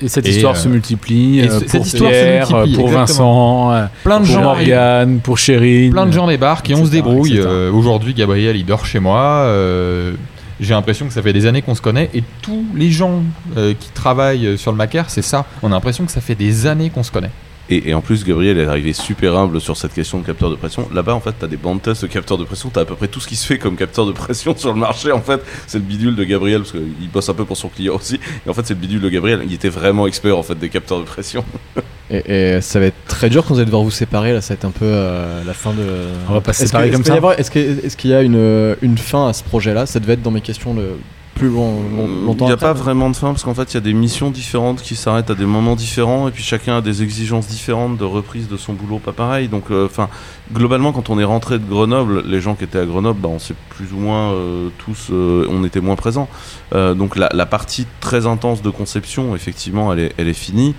Et 0.00 0.08
cette 0.08 0.26
Et, 0.26 0.30
histoire 0.30 0.54
euh, 0.54 0.58
se 0.58 0.68
multiplie 0.68 1.40
et 1.40 1.48
euh, 1.50 1.58
cette 1.58 1.70
pour 1.72 1.84
histoire 1.86 2.10
se 2.10 2.16
Pierre, 2.16 2.50
multiplie, 2.50 2.76
pour 2.76 2.86
exactement. 2.88 3.66
Vincent, 3.68 3.72
euh, 3.74 3.86
Plein 4.02 4.20
de 4.20 4.24
pour 4.24 4.34
gens. 4.34 4.42
Morgane, 4.42 5.20
pour 5.20 5.38
Chérine. 5.38 5.92
Plein 5.92 6.06
de 6.06 6.12
gens 6.12 6.26
débarquent 6.26 6.70
et 6.70 6.74
on 6.74 6.86
se 6.86 6.90
débrouille. 6.90 7.38
Euh, 7.38 7.70
Aujourd'hui, 7.70 8.14
Gabriel, 8.14 8.56
il 8.56 8.64
dort 8.64 8.86
chez 8.86 8.98
moi. 8.98 9.20
euh, 9.44 10.14
J'ai 10.58 10.72
l'impression 10.72 11.06
que 11.06 11.12
ça 11.12 11.20
fait 11.20 11.34
des 11.34 11.44
années 11.44 11.60
qu'on 11.60 11.74
se 11.74 11.82
connaît. 11.82 12.08
Et 12.14 12.22
tous 12.40 12.64
les 12.74 12.90
gens 12.90 13.22
euh, 13.58 13.74
qui 13.78 13.90
travaillent 13.90 14.56
sur 14.56 14.70
le 14.70 14.78
Macaire, 14.78 15.10
c'est 15.10 15.20
ça. 15.22 15.44
On 15.62 15.66
a 15.70 15.74
l'impression 15.74 16.06
que 16.06 16.12
ça 16.12 16.22
fait 16.22 16.34
des 16.36 16.66
années 16.66 16.88
qu'on 16.88 17.02
se 17.02 17.10
connaît. 17.12 17.30
Et, 17.70 17.88
et 17.90 17.94
en 17.94 18.02
plus, 18.02 18.24
Gabriel 18.24 18.58
est 18.58 18.66
arrivé 18.66 18.92
super 18.92 19.36
humble 19.36 19.60
sur 19.60 19.76
cette 19.76 19.94
question 19.94 20.18
de 20.20 20.26
capteur 20.26 20.50
de 20.50 20.54
pression. 20.56 20.86
Là-bas, 20.92 21.14
en 21.14 21.20
fait, 21.20 21.34
t'as 21.38 21.46
des 21.46 21.56
bandes 21.56 21.80
tests 21.80 22.02
de 22.02 22.08
capteurs 22.08 22.36
de 22.36 22.44
pression. 22.44 22.68
T'as 22.70 22.82
à 22.82 22.84
peu 22.84 22.94
près 22.94 23.08
tout 23.08 23.20
ce 23.20 23.26
qui 23.28 23.36
se 23.36 23.46
fait 23.46 23.58
comme 23.58 23.76
capteur 23.76 24.04
de 24.06 24.12
pression 24.12 24.54
sur 24.56 24.72
le 24.74 24.78
marché. 24.78 25.10
En 25.12 25.20
fait, 25.22 25.40
c'est 25.66 25.78
le 25.78 25.84
bidule 25.84 26.14
de 26.14 26.24
Gabriel 26.24 26.60
parce 26.60 26.72
qu'il 26.72 27.10
bosse 27.12 27.28
un 27.28 27.34
peu 27.34 27.44
pour 27.46 27.56
son 27.56 27.68
client 27.68 27.94
aussi. 27.96 28.20
Et 28.46 28.50
en 28.50 28.52
fait, 28.54 28.66
c'est 28.66 28.74
le 28.74 28.80
bidule 28.80 29.00
de 29.00 29.08
Gabriel. 29.08 29.40
Il 29.46 29.52
était 29.54 29.70
vraiment 29.70 30.06
expert 30.06 30.36
en 30.36 30.42
fait 30.42 30.58
des 30.58 30.68
capteurs 30.68 30.98
de 30.98 31.04
pression. 31.04 31.44
Et, 32.10 32.56
et 32.56 32.60
ça 32.60 32.78
va 32.80 32.84
être 32.86 32.96
très 33.08 33.30
dur 33.30 33.42
quand 33.42 33.54
vous 33.54 33.60
allez 33.60 33.64
devoir 33.64 33.82
vous 33.82 33.90
séparer. 33.90 34.34
Là, 34.34 34.42
ça 34.42 34.52
va 34.52 34.58
être 34.58 34.66
un 34.66 34.70
peu 34.70 34.84
euh, 34.84 35.42
la 35.42 35.54
fin 35.54 35.70
de. 35.72 35.80
On 36.28 36.34
va 36.34 36.42
pas 36.42 36.52
se 36.52 36.62
Est-ce 36.64 36.68
séparer 36.70 36.88
que- 36.90 36.92
comme 36.92 37.00
est-ce 37.38 37.50
qu'il 37.50 37.62
ça. 37.62 37.70
y 37.80 37.86
est-ce 37.86 37.96
qu'il 37.96 38.10
y 38.10 38.14
a 38.14 38.20
une, 38.20 38.76
une 38.82 38.98
fin 38.98 39.28
à 39.28 39.32
ce 39.32 39.42
projet-là? 39.42 39.86
Ça 39.86 40.00
devait 40.00 40.12
être 40.12 40.22
dans 40.22 40.30
mes 40.30 40.42
questions 40.42 40.74
le 40.74 40.98
plus 41.34 41.48
long, 41.48 41.80
long- 41.96 42.34
Il 42.38 42.44
n'y 42.44 42.50
a 42.50 42.54
après, 42.54 42.56
pas 42.68 42.74
mais- 42.74 42.80
vraiment 42.80 43.10
de 43.10 43.16
fin 43.16 43.28
parce 43.28 43.42
qu'en 43.42 43.54
fait 43.54 43.72
il 43.72 43.74
y 43.74 43.76
a 43.78 43.80
des 43.80 43.92
missions 43.94 44.30
différentes 44.30 44.80
qui 44.82 44.94
s'arrêtent 44.96 45.30
à 45.30 45.34
des 45.34 45.46
moments 45.46 45.74
différents 45.74 46.28
et 46.28 46.30
puis 46.30 46.42
chacun 46.44 46.76
a 46.78 46.80
des 46.80 47.02
exigences 47.02 47.46
différentes 47.48 47.96
de 47.98 48.04
reprise 48.04 48.48
de 48.48 48.56
son 48.56 48.72
boulot 48.72 48.98
pas 48.98 49.12
pareil. 49.12 49.48
Donc 49.48 49.64
euh, 49.70 49.86
enfin 49.86 50.08
globalement 50.52 50.92
quand 50.92 51.10
on 51.10 51.18
est 51.18 51.24
rentré 51.24 51.58
de 51.58 51.64
Grenoble, 51.68 52.22
les 52.26 52.40
gens 52.40 52.54
qui 52.54 52.64
étaient 52.64 52.78
à 52.78 52.86
Grenoble, 52.86 53.20
bah, 53.20 53.28
on 53.32 53.38
s'est 53.38 53.54
plus 53.70 53.92
ou 53.92 53.98
moins 53.98 54.32
euh, 54.32 54.68
tous, 54.78 55.08
euh, 55.10 55.46
on 55.50 55.64
était 55.64 55.80
moins 55.80 55.96
présents. 55.96 56.28
Euh, 56.74 56.94
donc 56.94 57.16
la, 57.16 57.28
la 57.32 57.46
partie 57.46 57.86
très 58.00 58.26
intense 58.26 58.62
de 58.62 58.70
conception, 58.70 59.34
effectivement, 59.34 59.92
elle 59.92 59.98
est, 60.00 60.12
elle 60.18 60.28
est 60.28 60.32
finie. 60.34 60.74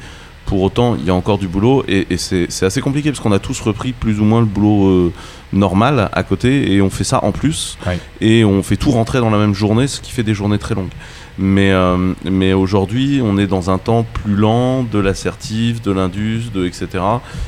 Pour 0.45 0.61
autant, 0.61 0.95
il 0.95 1.03
y 1.05 1.09
a 1.09 1.13
encore 1.15 1.37
du 1.39 1.47
boulot 1.47 1.83
et, 1.87 2.05
et 2.11 2.17
c'est 2.17 2.47
assez 2.63 2.79
compliqué 2.81 3.09
parce 3.09 3.19
qu'on 3.19 3.31
a 3.31 3.39
tous 3.39 3.59
repris 3.61 3.93
plus 3.93 4.19
ou 4.19 4.25
moins 4.25 4.41
le 4.41 4.45
boulot 4.45 4.87
euh, 4.89 5.13
normal 5.53 6.09
à 6.13 6.21
côté 6.23 6.71
et 6.73 6.81
on 6.83 6.89
fait 6.91 7.03
ça 7.03 7.23
en 7.23 7.31
plus 7.31 7.77
Ouais. 7.87 7.97
et 8.21 8.45
on 8.45 8.61
fait 8.61 8.77
tout 8.77 8.91
rentrer 8.91 9.19
dans 9.19 9.31
la 9.31 9.39
même 9.39 9.55
journée, 9.55 9.87
ce 9.87 9.99
qui 10.01 10.11
fait 10.11 10.21
des 10.23 10.35
journées 10.35 10.59
très 10.59 10.75
longues. 10.75 10.91
Mais, 11.39 11.71
euh, 11.71 12.13
mais 12.23 12.53
aujourd'hui, 12.53 13.21
on 13.23 13.37
est 13.37 13.47
dans 13.47 13.69
un 13.71 13.77
temps 13.79 14.05
plus 14.23 14.35
lent 14.35 14.83
de 14.83 14.99
l'assertif, 14.99 15.81
de 15.81 15.91
l'indus, 15.91 16.51
de 16.53 16.65
etc., 16.65 16.87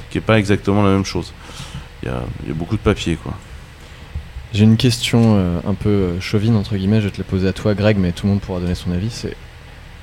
qui 0.10 0.18
est 0.18 0.22
pas 0.22 0.40
exactement 0.40 0.82
la 0.84 0.90
même 0.90 1.06
chose. 1.06 1.34
Il 2.04 2.10
y 2.10 2.12
a, 2.12 2.22
il 2.44 2.50
y 2.50 2.52
a 2.52 2.56
beaucoup 2.56 2.76
de 2.78 2.82
papier, 2.82 3.16
quoi. 3.16 3.34
J'ai 4.54 4.64
une 4.64 4.78
question 4.78 5.36
euh, 5.38 5.60
un 5.68 5.74
peu 5.74 6.20
chauvine, 6.20 6.56
entre 6.56 6.76
guillemets, 6.78 7.00
je 7.02 7.06
vais 7.06 7.12
te 7.12 7.18
la 7.18 7.24
poser 7.26 7.48
à 7.48 7.54
toi, 7.54 7.74
Greg, 7.76 7.98
mais 7.98 8.12
tout 8.12 8.26
le 8.26 8.32
monde 8.34 8.42
pourra 8.42 8.60
donner 8.60 8.76
son 8.76 8.92
avis. 8.92 9.10
C'est 9.10 9.36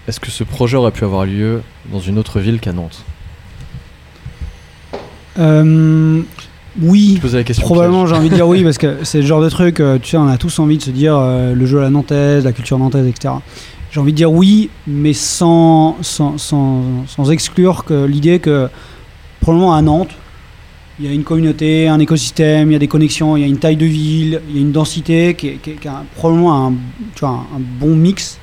est-ce 0.09 0.21
que 0.21 0.31
ce 0.31 0.45
projet 0.45 0.77
aurait 0.77 0.91
pu 0.91 1.05
avoir 1.05 1.25
lieu 1.27 1.63
dans 1.93 2.01
une 2.01 2.19
autre 2.19 2.41
ville 2.41 2.61
qu'à 2.61 2.73
Nantes 2.73 3.05
Euh, 5.39 6.23
oui, 6.81 7.15
Je 7.17 7.21
posais 7.23 7.39
la 7.39 7.45
question. 7.45 7.65
probablement 7.67 8.07
j'ai 8.07 8.15
envie 8.15 8.31
de 8.31 8.35
dire 8.35 8.47
oui 8.49 8.63
parce 8.65 8.79
que 8.79 8.99
c'est 9.05 9.21
le 9.21 9.27
genre 9.27 9.41
de 9.43 9.49
truc, 9.49 9.81
euh, 9.81 9.99
tu 9.99 10.11
sais, 10.11 10.17
on 10.17 10.27
a 10.29 10.37
tous 10.39 10.59
envie 10.59 10.79
de 10.79 10.83
se 10.83 10.91
dire 10.91 11.17
euh, 11.17 11.55
le 11.55 11.67
jeu 11.67 11.79
à 11.79 11.83
la 11.83 11.91
nantaise, 11.91 12.45
la 12.45 12.53
culture 12.53 12.79
nantaise, 12.79 13.07
etc. 13.07 13.35
J'ai 13.91 14.01
envie 14.01 14.13
de 14.13 14.17
dire 14.17 14.31
oui, 14.33 14.71
mais 14.87 15.13
sans, 15.13 15.97
sans, 16.03 16.37
sans, 16.39 17.07
sans 17.07 17.31
exclure 17.31 17.85
que 17.85 18.05
l'idée 18.05 18.41
que 18.41 18.69
probablement 19.41 19.75
à 19.75 19.83
Nantes, 19.83 20.11
il 20.99 21.07
y 21.07 21.09
a 21.09 21.13
une 21.13 21.23
communauté, 21.25 21.87
un 21.89 21.99
écosystème, 22.01 22.71
il 22.71 22.73
y 22.73 22.77
a 22.77 22.81
des 22.81 22.89
connexions, 22.89 23.37
il 23.37 23.41
y 23.41 23.45
a 23.45 23.47
une 23.49 23.59
taille 23.59 23.77
de 23.77 23.87
ville, 23.87 24.41
il 24.49 24.55
y 24.57 24.59
a 24.59 24.63
une 24.63 24.73
densité 24.73 25.35
qui 25.35 25.49
est, 25.49 25.55
qui 25.57 25.71
est- 25.71 25.75
qui 25.75 25.87
a 25.89 26.03
probablement 26.17 26.67
un, 26.69 26.73
tu 27.15 27.21
vois, 27.21 27.31
un, 27.31 27.57
un 27.57 27.61
bon 27.81 27.95
mix 27.95 28.39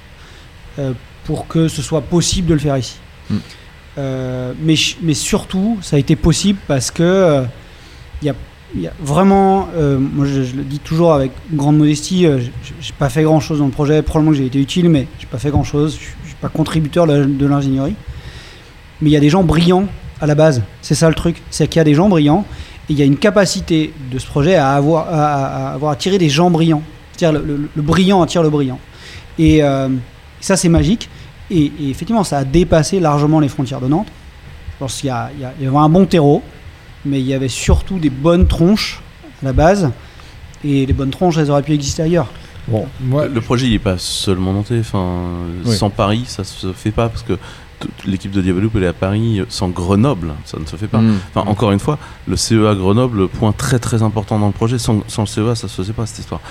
euh, 0.79 0.93
pour 1.25 1.47
que 1.47 1.67
ce 1.67 1.81
soit 1.81 2.01
possible 2.01 2.47
de 2.47 2.53
le 2.53 2.59
faire 2.59 2.77
ici. 2.77 2.95
Mm. 3.29 3.35
Euh, 3.97 4.53
mais, 4.61 4.75
mais 5.01 5.13
surtout, 5.13 5.77
ça 5.81 5.95
a 5.97 5.99
été 5.99 6.15
possible 6.15 6.59
parce 6.67 6.91
que 6.91 7.03
euh, 7.03 7.43
il 8.21 8.27
y, 8.27 8.29
a, 8.29 8.35
il 8.73 8.81
y 8.81 8.87
a 8.87 8.93
vraiment, 9.01 9.67
euh, 9.75 9.97
moi 9.99 10.25
je, 10.25 10.43
je 10.43 10.55
le 10.55 10.63
dis 10.63 10.79
toujours 10.79 11.13
avec 11.13 11.31
grande 11.51 11.77
modestie, 11.77 12.25
euh, 12.25 12.39
j'ai- 12.39 12.93
pas 12.97 13.09
fait 13.09 13.23
grand 13.23 13.39
chose 13.41 13.59
dans 13.59 13.65
le 13.65 13.71
projet, 13.71 14.01
probablement 14.01 14.31
que 14.31 14.37
j'ai 14.37 14.45
été 14.45 14.59
utile, 14.59 14.89
mais 14.89 15.07
j'ai 15.19 15.25
pas 15.27 15.39
fait 15.39 15.49
grand 15.49 15.63
chose, 15.65 15.93
je 15.99 16.05
suis- 16.05 16.35
pas 16.39 16.49
contributeur 16.49 17.05
de, 17.05 17.45
l'ingénierie. 17.45 17.93
Mais 19.01 19.09
il 19.09 19.13
y 19.13 19.17
a 19.17 19.19
des 19.19 19.29
gens 19.29 19.43
brillants 19.43 19.85
à 20.21 20.25
la 20.25 20.33
base, 20.35 20.61
c'est 20.81 20.95
ça 20.95 21.07
le 21.09 21.13
truc, 21.15 21.41
c'est 21.51 21.67
qu'il 21.67 21.79
y 21.79 21.81
a 21.81 21.83
des 21.83 21.93
gens 21.93 22.07
brillants 22.09 22.45
et 22.89 22.93
il 22.93 22.97
y 22.99 23.01
a 23.01 23.05
une 23.05 23.17
capacité 23.17 23.93
de 24.11 24.17
ce 24.17 24.25
projet 24.25 24.55
à 24.55 24.71
avoir, 24.71 25.07
à, 25.13 25.25
à- 25.35 25.67
à 25.69 25.73
avoir 25.73 25.91
attiré 25.91 26.17
des 26.17 26.29
gens 26.29 26.49
brillants. 26.49 26.81
C'est-à-dire 27.15 27.39
le, 27.41 27.45
le- 27.57 27.69
le 27.75 27.81
brillant 27.81 28.21
attire 28.23 28.41
le 28.41 28.49
brillant. 28.49 28.79
Et 29.37 29.61
ça 30.41 30.57
c'est 30.57 30.69
magique. 30.69 31.09
Et, 31.49 31.71
et 31.81 31.89
effectivement, 31.89 32.23
ça 32.23 32.39
a 32.39 32.43
dépassé 32.43 32.99
largement 32.99 33.39
les 33.39 33.47
frontières 33.49 33.81
de 33.81 33.87
Nantes. 33.87 34.07
Je 34.73 34.77
pense 34.79 34.99
qu'il 35.01 35.07
y, 35.07 35.11
a- 35.11 35.29
il 35.35 35.41
y 35.41 35.45
a- 35.45 35.53
il 35.59 35.63
y 35.65 35.67
avait 35.67 35.77
un 35.77 35.89
bon 35.89 36.05
terreau, 36.05 36.41
mais 37.05 37.19
il 37.19 37.25
y 37.27 37.33
avait 37.33 37.47
surtout 37.49 37.99
des 37.99 38.09
bonnes 38.09 38.47
tronches 38.47 39.01
à 39.41 39.45
la 39.45 39.53
base. 39.53 39.91
Et 40.63 40.85
les 40.85 40.93
bonnes 40.93 41.09
tronches, 41.09 41.37
elles 41.37 41.49
auraient 41.51 41.63
pu 41.63 41.73
exister 41.73 42.03
ailleurs. 42.03 42.27
Bon, 42.67 42.85
moi, 43.01 43.27
Le 43.27 43.41
projet, 43.41 43.65
il 43.67 43.73
est 43.73 43.79
pas 43.79 43.97
seulement 43.97 44.53
nantais. 44.53 44.79
Enfin, 44.79 45.23
Oui. 45.65 45.75
sans 45.75 45.89
Paris, 45.89 46.23
ça 46.27 46.43
se 46.43 46.71
fait 46.73 46.91
pas 46.91 47.09
parce 47.09 47.23
que 47.23 47.33
l'équipe 48.05 48.31
de 48.31 48.41
Diabloop 48.41 48.73
elle 48.75 48.83
est 48.83 48.87
à 48.87 48.93
Paris. 48.93 49.41
Sans 49.49 49.69
Grenoble, 49.69 50.33
ça 50.45 50.59
ne 50.59 50.65
se 50.65 50.75
fait 50.75 50.87
pas. 50.87 50.99
Hmm. 50.99 51.17
Enfin, 51.33 51.49
encore 51.49 51.71
une 51.71 51.79
fois, 51.79 51.97
le 52.27 52.35
CEA 52.35 52.75
Grenoble, 52.75 53.27
point 53.27 53.51
très 53.51 53.79
très 53.79 54.03
important 54.03 54.39
dans 54.39 54.47
le 54.47 54.53
projet. 54.53 54.77
Sans, 54.77 55.01
sans 55.07 55.23
le 55.23 55.27
CEA, 55.27 55.55
ça 55.55 55.67
se 55.67 55.75
faisait 55.75 55.93
pas 55.93 56.05
cette 56.05 56.19
histoire. 56.19 56.41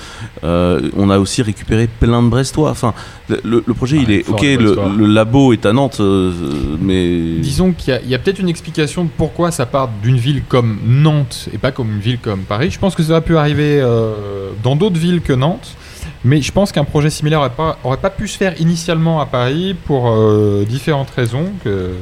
Euh, 0.45 0.91
on 0.97 1.11
a 1.11 1.19
aussi 1.19 1.43
récupéré 1.43 1.89
plein 1.89 2.23
de 2.23 2.29
Brestois. 2.29 2.71
Enfin, 2.71 2.95
le, 3.29 3.61
projet, 3.75 3.91
Ouais, 3.97 4.05
il 4.05 4.11
est 4.13 4.29
ok. 4.29 4.43
Le, 4.43 5.07
labo 5.07 5.53
est 5.53 5.67
à 5.67 5.73
Nantes, 5.73 5.99
euh, 6.01 6.33
mais 6.81 7.39
Disons 7.41 7.73
qu'il 7.73 8.01
y 8.07 8.15
a, 8.15 8.17
a 8.17 8.19
peut-être 8.19 8.39
une 8.39 8.49
explication 8.49 9.05
de 9.05 9.11
pourquoi 9.17 9.51
ça 9.51 9.67
part 9.67 9.91
d'une 10.03 10.17
ville 10.17 10.43
comme 10.49 10.79
Nantes 10.85 11.49
et 11.53 11.59
pas 11.59 11.73
comme 11.73 11.91
une 11.91 12.01
ville 12.01 12.19
comme 12.19 12.41
Paris. 12.41 12.71
Je 12.71 12.79
pense 12.79 12.95
que 12.95 13.03
ça 13.03 13.13
aurait 13.13 13.23
pu 13.23 13.37
arriver 13.37 13.81
euh, 13.81 14.51
dans 14.63 14.77
d'autres 14.77 14.99
villes 14.99 15.21
que 15.21 15.33
Nantes, 15.33 15.77
mais 16.25 16.43
je 16.43 16.53
pense 16.53 16.73
qu'un 16.73 16.85
projet 16.85 17.11
similaire 17.11 17.41
aurait 17.41 17.51
pas, 17.51 17.79
aurait 17.85 17.97
pas 17.97 18.11
pu 18.11 18.29
se 18.29 18.37
faire 18.37 18.61
initialement 18.61 19.21
à 19.21 19.27
Paris 19.27 19.75
pour 19.87 20.11
euh, 20.11 20.65
différentes 20.69 21.11
raisons. 21.11 21.53
Que... 21.65 21.95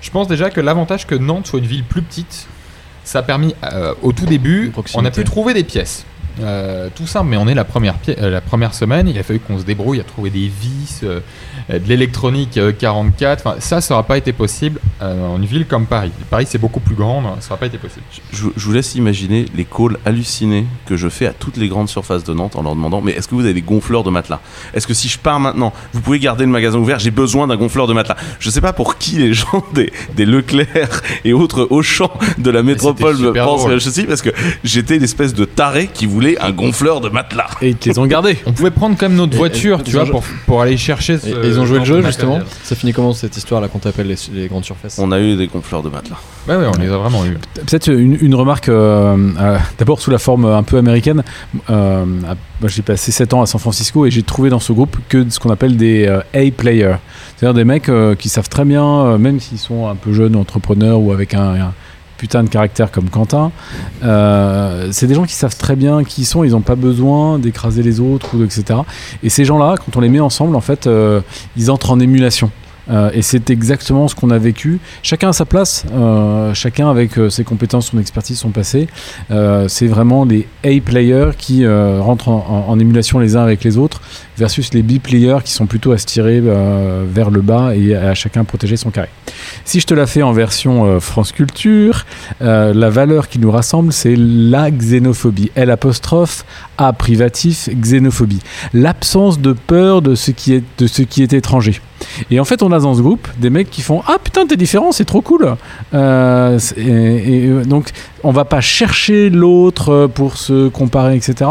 Je 0.00 0.10
pense 0.10 0.28
déjà 0.28 0.50
que 0.50 0.60
l'avantage 0.60 1.06
que 1.06 1.14
Nantes 1.14 1.46
soit 1.46 1.58
une 1.58 1.66
ville 1.66 1.84
plus 1.84 2.02
petite, 2.02 2.48
ça 3.04 3.20
a 3.20 3.22
permis 3.22 3.54
euh, 3.72 3.94
au 4.02 4.12
tout 4.12 4.26
début, 4.26 4.72
on 4.94 5.04
a 5.04 5.10
pu 5.10 5.24
trouver 5.24 5.54
des 5.54 5.64
pièces. 5.64 6.04
Euh, 6.40 6.88
tout 6.94 7.06
simple, 7.06 7.28
mais 7.30 7.36
on 7.36 7.48
est 7.48 7.54
la 7.54 7.64
première, 7.64 7.94
euh, 8.08 8.30
la 8.30 8.40
première 8.40 8.74
semaine, 8.74 9.08
il 9.08 9.18
a 9.18 9.22
fallu 9.22 9.40
qu'on 9.40 9.58
se 9.58 9.64
débrouille 9.64 10.00
à 10.00 10.04
trouver 10.04 10.30
des 10.30 10.48
vis, 10.48 11.00
euh, 11.02 11.20
de 11.68 11.88
l'électronique 11.88 12.58
euh, 12.58 12.72
44. 12.72 13.46
Enfin, 13.46 13.56
ça, 13.60 13.80
ça 13.80 13.94
n'aura 13.94 14.06
pas 14.06 14.18
été 14.18 14.32
possible 14.32 14.80
en 15.00 15.36
une 15.36 15.44
ville 15.44 15.66
comme 15.66 15.86
Paris. 15.86 16.12
Paris, 16.30 16.46
c'est 16.48 16.58
beaucoup 16.58 16.80
plus 16.80 16.94
grand, 16.94 17.22
ça 17.40 17.48
n'aura 17.48 17.56
pas 17.58 17.66
été 17.66 17.78
possible. 17.78 18.04
je, 18.32 18.46
je 18.56 18.66
vous 18.66 18.72
laisse 18.72 18.94
imaginer 18.94 19.46
les 19.54 19.64
calls 19.64 19.98
hallucinés 20.04 20.66
que 20.86 20.96
je 20.96 21.08
fais 21.08 21.26
à 21.26 21.32
toutes 21.32 21.56
les 21.56 21.68
grandes 21.68 21.88
surfaces 21.88 22.24
de 22.24 22.32
Nantes 22.34 22.56
en 22.56 22.62
leur 22.62 22.74
demandant 22.74 23.00
Mais 23.00 23.12
est-ce 23.12 23.28
que 23.28 23.34
vous 23.34 23.44
avez 23.44 23.54
des 23.54 23.62
gonfleurs 23.62 24.04
de 24.04 24.10
matelas? 24.10 24.40
Est-ce 24.74 24.86
que 24.86 24.94
si 24.94 25.08
je 25.08 25.18
pars 25.18 25.40
maintenant, 25.40 25.72
vous 25.92 26.00
pouvez 26.00 26.18
garder 26.18 26.44
le 26.44 26.50
magasin 26.50 26.78
ouvert? 26.78 26.98
J'ai 26.98 27.10
besoin 27.10 27.46
d'un 27.46 27.56
gonfleur 27.56 27.86
de 27.86 27.92
matelas. 27.92 28.16
Je 28.40 28.50
sais 28.50 28.60
pas 28.60 28.72
pour 28.72 28.98
qui 28.98 29.16
les 29.16 29.32
gens 29.34 29.64
des, 29.74 29.92
des 30.14 30.26
Leclerc 30.26 31.02
et 31.24 31.32
autres 31.32 31.66
Auchan 31.70 32.10
de 32.38 32.50
la 32.50 32.62
métropole 32.62 33.32
pensent 33.32 33.68
je 33.78 33.90
suis 33.90 34.04
parce 34.04 34.22
que 34.22 34.30
j'étais 34.64 34.98
l'espèce 34.98 35.34
de 35.34 35.44
taré 35.44 35.88
qui 35.92 36.06
voulait 36.06 36.25
un 36.40 36.50
gonfleur 36.50 37.00
de 37.00 37.08
matelas. 37.08 37.48
Et 37.62 37.68
ils 37.70 37.76
te 37.76 37.88
les 37.88 37.98
ont 37.98 38.06
gardés. 38.06 38.38
On 38.46 38.52
pouvait 38.52 38.70
prendre 38.70 38.96
comme 38.96 39.14
notre 39.14 39.34
Et- 39.34 39.38
voiture, 39.38 39.80
et- 39.80 39.82
tu 39.84 39.92
vois, 39.92 40.06
pour, 40.06 40.22
pour 40.46 40.60
aller 40.62 40.76
chercher 40.76 41.18
ce. 41.18 41.28
Et, 41.28 41.34
ils 41.44 41.60
ont 41.60 41.66
joué 41.66 41.78
le 41.78 41.84
jeu 41.84 42.02
justement. 42.02 42.38
Ça 42.64 42.74
finit 42.74 42.92
comment 42.92 43.12
cette 43.12 43.36
histoire 43.36 43.60
là 43.60 43.68
qu'on 43.68 43.78
t'appelle 43.78 44.08
les, 44.08 44.16
les 44.32 44.48
grandes 44.48 44.64
surfaces? 44.64 44.98
On 44.98 45.12
a 45.12 45.20
eu 45.20 45.36
des 45.36 45.46
gonfleurs 45.46 45.82
de 45.82 45.88
matelas. 45.88 46.16
Ouais, 46.48 46.56
ouais, 46.56 46.66
on 46.74 46.80
les 46.80 46.88
a 46.90 46.96
vraiment 46.96 47.24
eu. 47.24 47.36
Peut-être 47.54 47.88
une, 47.92 48.16
une 48.20 48.34
remarque, 48.34 48.68
euh, 48.68 49.16
euh, 49.40 49.58
d'abord 49.78 50.00
sous 50.00 50.10
la 50.10 50.18
forme 50.18 50.44
un 50.46 50.62
peu 50.62 50.76
américaine. 50.78 51.22
Euh, 51.70 52.04
j'ai 52.66 52.82
passé 52.82 53.12
7 53.12 53.34
ans 53.34 53.42
à 53.42 53.46
San 53.46 53.60
Francisco 53.60 54.06
et 54.06 54.10
j'ai 54.10 54.22
trouvé 54.22 54.48
dans 54.50 54.60
ce 54.60 54.72
groupe 54.72 54.96
que 55.08 55.28
ce 55.28 55.38
qu'on 55.40 55.50
appelle 55.50 55.76
des 55.76 56.06
euh, 56.06 56.20
A-players. 56.34 56.96
C'est-à-dire 57.36 57.54
des 57.54 57.64
mecs 57.64 57.88
euh, 57.88 58.14
qui 58.14 58.28
savent 58.28 58.48
très 58.48 58.64
bien, 58.64 58.84
euh, 58.84 59.18
même 59.18 59.40
s'ils 59.40 59.58
sont 59.58 59.88
un 59.88 59.94
peu 59.96 60.12
jeunes 60.12 60.36
entrepreneurs 60.36 61.00
ou 61.00 61.12
avec 61.12 61.34
un, 61.34 61.54
un 61.54 61.74
putain 62.18 62.42
de 62.44 62.48
caractère 62.48 62.90
comme 62.90 63.08
Quentin, 63.10 63.52
euh, 64.04 64.88
c'est 64.92 65.06
des 65.06 65.14
gens 65.14 65.24
qui 65.24 65.34
savent 65.34 65.56
très 65.56 65.76
bien 65.76 66.04
qui 66.04 66.22
ils 66.22 66.24
sont, 66.24 66.44
ils 66.44 66.52
n'ont 66.52 66.60
pas 66.60 66.74
besoin 66.76 67.38
d'écraser 67.38 67.82
les 67.82 68.00
autres, 68.00 68.36
ou 68.36 68.42
etc. 68.44 68.80
Et 69.22 69.28
ces 69.28 69.44
gens-là, 69.44 69.74
quand 69.76 69.96
on 69.96 70.00
les 70.00 70.08
met 70.08 70.20
ensemble, 70.20 70.56
en 70.56 70.60
fait, 70.60 70.86
euh, 70.86 71.20
ils 71.56 71.70
entrent 71.70 71.90
en 71.90 72.00
émulation. 72.00 72.50
Euh, 72.88 73.10
et 73.12 73.20
c'est 73.20 73.50
exactement 73.50 74.06
ce 74.06 74.14
qu'on 74.14 74.30
a 74.30 74.38
vécu. 74.38 74.78
Chacun 75.02 75.30
à 75.30 75.32
sa 75.32 75.44
place, 75.44 75.84
chacun 76.54 76.88
avec 76.88 77.12
ses 77.30 77.42
compétences, 77.42 77.86
son 77.90 77.98
expertise, 77.98 78.38
son 78.38 78.50
passé. 78.50 78.86
C'est 79.68 79.88
vraiment 79.88 80.24
les 80.24 80.46
A-players 80.64 81.32
qui 81.36 81.66
rentrent 81.66 82.28
en, 82.28 82.64
en- 82.68 82.70
en 82.72 82.78
émulation 82.78 83.18
les 83.18 83.34
uns 83.34 83.42
avec 83.42 83.64
les 83.64 83.76
autres, 83.76 84.00
versus 84.36 84.72
les 84.74 84.82
B-players 84.82 85.38
qui 85.44 85.52
sont 85.52 85.66
plutôt 85.66 85.92
à 85.92 85.98
se 85.98 86.06
tirer 86.06 86.40
euh, 86.44 87.04
vers 87.08 87.30
le 87.30 87.40
bas 87.40 87.74
et 87.74 87.94
à 87.94 88.14
chacun 88.14 88.44
protéger 88.44 88.76
son 88.76 88.90
carré. 88.90 89.08
Si 89.64 89.80
je 89.80 89.86
te 89.86 89.94
la 89.94 90.06
fais 90.06 90.22
en 90.22 90.32
version 90.32 90.84
euh, 90.84 91.00
France 91.00 91.32
Culture, 91.32 92.04
euh, 92.42 92.72
la 92.74 92.90
valeur 92.90 93.28
qui 93.28 93.38
nous 93.38 93.50
rassemble, 93.50 93.92
c'est 93.92 94.14
la 94.16 94.70
xénophobie. 94.70 95.50
Apostrophe 95.56 96.44
A 96.78 96.92
privatif 96.92 97.68
xénophobie. 97.70 98.40
L'absence 98.72 99.40
de 99.40 99.52
peur 99.52 100.00
de 100.00 100.14
ce 100.14 100.30
qui 100.30 100.54
est 100.54 100.64
de 100.78 100.86
ce 100.86 101.02
qui 101.02 101.22
est 101.22 101.32
étranger. 101.32 101.80
Et 102.30 102.38
en 102.40 102.44
fait, 102.44 102.62
on 102.62 102.72
a 102.72 102.78
dans 102.78 102.94
ce 102.94 103.00
groupe 103.00 103.28
des 103.38 103.50
mecs 103.50 103.70
qui 103.70 103.82
font 103.82 104.02
Ah 104.06 104.18
putain, 104.22 104.46
t'es 104.46 104.56
différent, 104.56 104.92
c'est 104.92 105.04
trop 105.04 105.22
cool. 105.22 105.56
Donc, 105.92 107.90
on 108.26 108.32
va 108.32 108.44
pas 108.44 108.60
chercher 108.60 109.30
l'autre 109.30 109.90
euh, 109.92 110.08
pour 110.08 110.36
se 110.36 110.68
comparer, 110.68 111.16
etc. 111.16 111.50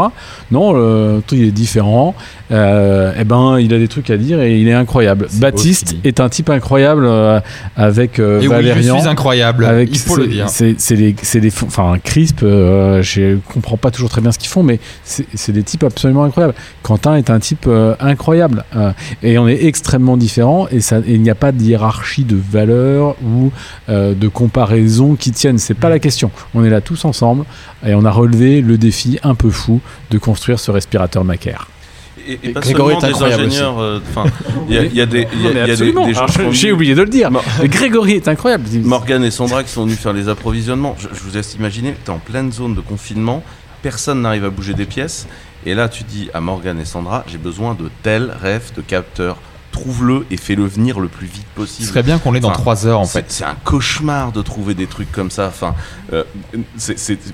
Non, 0.50 0.72
le 0.72 1.22
truc 1.26 1.38
il 1.40 1.48
est 1.48 1.50
différent. 1.50 2.14
Euh, 2.52 3.12
et 3.18 3.24
ben, 3.24 3.58
il 3.58 3.74
a 3.74 3.78
des 3.78 3.88
trucs 3.88 4.10
à 4.10 4.16
dire 4.16 4.40
et 4.40 4.58
il 4.60 4.68
est 4.68 4.72
incroyable. 4.72 5.26
Baptiste 5.40 5.94
beau 5.94 6.00
est 6.04 6.20
un 6.20 6.28
type 6.28 6.48
incroyable 6.50 7.04
euh, 7.06 7.40
avec 7.76 8.18
euh, 8.18 8.36
Et 8.40 8.42
oui, 8.42 8.44
je 8.44 8.48
Valérian. 8.50 8.98
suis 9.00 9.08
incroyable. 9.08 9.64
Avec 9.64 9.90
il 9.90 9.98
faut 9.98 10.16
le 10.16 10.26
dire. 10.28 10.48
C'est 10.48 10.74
des, 10.94 11.16
c'est 11.22 11.40
des, 11.40 11.52
enfin, 11.64 11.96
Crisp, 12.02 12.40
euh, 12.42 13.02
je 13.02 13.36
comprends 13.52 13.76
pas 13.76 13.90
toujours 13.90 14.10
très 14.10 14.20
bien 14.20 14.30
ce 14.32 14.38
qu'ils 14.38 14.48
font, 14.50 14.62
mais 14.62 14.78
c'est 15.04 15.52
des 15.52 15.62
types 15.62 15.82
absolument 15.84 16.24
incroyables. 16.24 16.54
Quentin 16.82 17.16
est 17.16 17.30
un 17.30 17.38
type 17.40 17.64
euh, 17.66 17.94
incroyable 18.00 18.64
euh, 18.76 18.92
et 19.22 19.38
on 19.38 19.48
est 19.48 19.64
extrêmement 19.64 20.16
différents 20.16 20.68
et 20.70 20.80
ça, 20.80 20.98
et 20.98 21.14
il 21.14 21.22
n'y 21.22 21.30
a 21.30 21.34
pas 21.34 21.50
de 21.52 21.60
hiérarchie 21.62 22.24
de 22.24 22.36
valeurs 22.50 23.16
ou 23.24 23.50
euh, 23.88 24.14
de 24.14 24.28
comparaison 24.28 25.14
qui 25.16 25.32
tiennent. 25.32 25.58
C'est 25.58 25.74
pas 25.74 25.88
Mm. 25.88 25.90
la 25.90 25.98
question. 25.98 26.30
On 26.54 26.64
est 26.66 26.70
là 26.70 26.80
tous 26.80 27.04
ensemble 27.04 27.44
et 27.86 27.94
on 27.94 28.04
a 28.04 28.10
relevé 28.10 28.60
le 28.60 28.76
défi 28.78 29.18
un 29.22 29.34
peu 29.34 29.50
fou 29.50 29.80
de 30.10 30.18
construire 30.18 30.58
ce 30.60 30.70
respirateur 30.70 31.24
Macaire. 31.24 31.68
et, 32.28 32.38
et 32.42 32.48
pas 32.50 32.60
Grégory 32.60 32.94
seulement 32.94 32.98
est 32.98 33.08
des 33.08 33.14
incroyable 33.14 33.42
ingénieurs. 33.44 33.78
euh, 33.80 34.00
il 34.68 34.74
y 34.74 34.78
a, 34.78 34.84
il 34.84 34.94
y 34.94 35.00
a 35.00 35.06
des, 35.06 35.28
il 35.32 35.42
y 35.42 35.46
a- 35.46 35.48
Non, 35.48 35.54
mais 35.54 35.54
il 35.54 35.56
y 35.56 35.60
a 35.60 35.64
des- 35.66 35.72
absolument. 35.72 36.06
des 36.06 36.14
gens 36.14 36.26
font 36.28 36.50
J'ai 36.52 36.72
oublié 36.72 36.94
de 36.94 37.02
le 37.02 37.08
dire. 37.08 37.30
Mor- 37.30 37.44
Mais 37.62 37.68
Grégory 37.68 38.12
est 38.12 38.28
incroyable. 38.28 38.64
Morgane 38.82 39.24
et 39.24 39.30
Sandra 39.30 39.62
qui 39.62 39.70
sont 39.70 39.84
venus 39.84 39.98
faire 39.98 40.12
les 40.12 40.28
approvisionnements. 40.28 40.96
Je, 40.98 41.08
je 41.12 41.20
vous 41.22 41.34
laisse 41.34 41.54
imaginer, 41.54 41.94
tu 42.04 42.10
es 42.10 42.14
en 42.14 42.18
pleine 42.18 42.50
zone 42.52 42.74
de 42.74 42.80
confinement, 42.80 43.42
personne 43.82 44.22
n'arrive 44.22 44.44
à 44.44 44.50
bouger 44.50 44.74
des 44.74 44.86
pièces. 44.86 45.26
Et 45.64 45.74
là, 45.74 45.88
tu 45.88 46.04
dis 46.04 46.28
à 46.34 46.40
Morgane 46.40 46.80
et 46.80 46.84
Sandra, 46.84 47.24
j'ai 47.28 47.38
besoin 47.38 47.74
de 47.74 47.88
tel 48.02 48.32
rêve 48.40 48.70
de 48.76 48.80
capteur. 48.82 49.36
Trouve-le 49.76 50.24
et 50.30 50.38
fais-le 50.38 50.64
venir 50.64 51.00
le 51.00 51.08
plus 51.08 51.26
vite 51.26 51.44
Ce 51.54 51.60
possible. 51.60 51.88
serait 51.88 52.02
bien 52.02 52.18
qu'on 52.18 52.32
l'ait 52.32 52.40
dans 52.40 52.48
Enfin, 52.48 52.58
3 52.62 52.86
heures 52.86 53.00
en 53.00 53.04
fait. 53.04 53.26
C'est 53.28 53.44
un 53.44 53.56
cauchemar 53.62 54.32
de 54.32 54.40
trouver 54.40 54.72
des 54.74 54.86
trucs 54.86 55.12
comme 55.12 55.30
ça. 55.30 55.48
Enfin, 55.48 55.74
euh, 56.14 56.24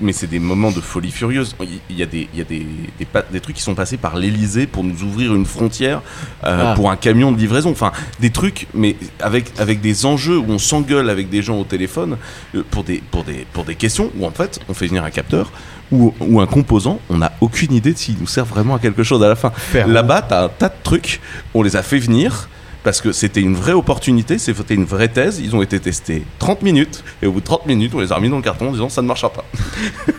mais 0.01 0.11
c'est 0.13 0.27
des 0.29 0.39
moments 0.39 0.71
de 0.71 0.81
folie 0.81 1.11
furieuse. 1.11 1.55
Il 1.89 1.97
y 1.97 2.03
a 2.03 2.05
des, 2.05 2.27
il 2.33 2.39
y 2.39 2.41
a 2.41 2.45
des, 2.45 2.65
des, 2.99 3.05
pa- 3.05 3.23
des 3.31 3.39
trucs 3.39 3.55
qui 3.55 3.61
sont 3.61 3.75
passés 3.75 3.97
par 3.97 4.17
l'Elysée 4.17 4.67
pour 4.67 4.83
nous 4.83 5.03
ouvrir 5.03 5.33
une 5.35 5.45
frontière 5.45 6.01
euh, 6.43 6.71
Ah. 6.71 6.73
pour 6.75 6.91
un 6.91 6.95
camion 6.95 7.31
de 7.31 7.37
livraison. 7.37 7.71
Enfin, 7.71 7.91
des 8.19 8.29
trucs, 8.29 8.67
mais 8.73 8.95
avec, 9.21 9.51
avec 9.57 9.79
des 9.81 10.05
enjeux 10.05 10.37
où 10.37 10.45
on 10.49 10.59
s'engueule 10.59 11.09
avec 11.09 11.29
des 11.29 11.41
gens 11.41 11.57
au 11.57 11.63
téléphone 11.63 12.17
euh, 12.55 12.63
pour 12.71 12.83
des, 12.83 13.01
pour, 13.11 13.23
des, 13.23 13.45
pour 13.53 13.63
des 13.63 13.75
questions 13.75 14.11
où 14.17 14.25
en 14.25 14.31
fait 14.31 14.59
on 14.69 14.73
fait 14.73 14.87
venir 14.87 15.03
un 15.03 15.11
capteur 15.11 15.51
ou, 15.93 16.13
ou 16.19 16.41
un 16.41 16.47
composant. 16.47 16.99
On 17.09 17.17
n'a 17.17 17.31
aucune 17.41 17.73
idée 17.73 17.93
de 17.93 17.97
s'il 17.97 18.17
nous 18.19 18.27
sert 18.27 18.45
vraiment 18.45 18.75
à 18.75 18.79
quelque 18.79 19.03
chose 19.03 19.23
à 19.23 19.27
la 19.27 19.35
fin. 19.35 19.51
Là-bas, 19.73 20.23
tu 20.27 20.33
as 20.33 20.43
un 20.43 20.49
tas 20.49 20.69
de 20.69 20.75
trucs. 20.83 21.21
On 21.53 21.61
les 21.61 21.75
a 21.75 21.83
fait 21.83 21.99
venir 21.99 22.49
parce 22.83 22.99
que 22.99 23.13
c'était 23.13 23.39
une 23.39 23.55
vraie 23.55 23.71
opportunité, 23.71 24.37
c'était 24.37 24.73
une 24.73 24.83
vraie 24.83 25.07
thèse. 25.07 25.39
Ils 25.41 25.55
ont 25.55 25.61
été 25.61 25.79
testés 25.79 26.23
30 26.39 26.61
minutes 26.63 27.03
et 27.21 27.27
au 27.27 27.31
bout 27.31 27.39
de 27.39 27.45
30 27.45 27.65
minutes, 27.65 27.93
on 27.95 27.99
les 27.99 28.11
a 28.11 28.15
remis 28.15 28.29
dans 28.29 28.37
le 28.37 28.41
carton 28.41 28.69
en 28.69 28.71
disant 28.71 28.89
ça 28.89 29.01
ne 29.01 29.07
marchera 29.07 29.31
pas. 29.31 29.45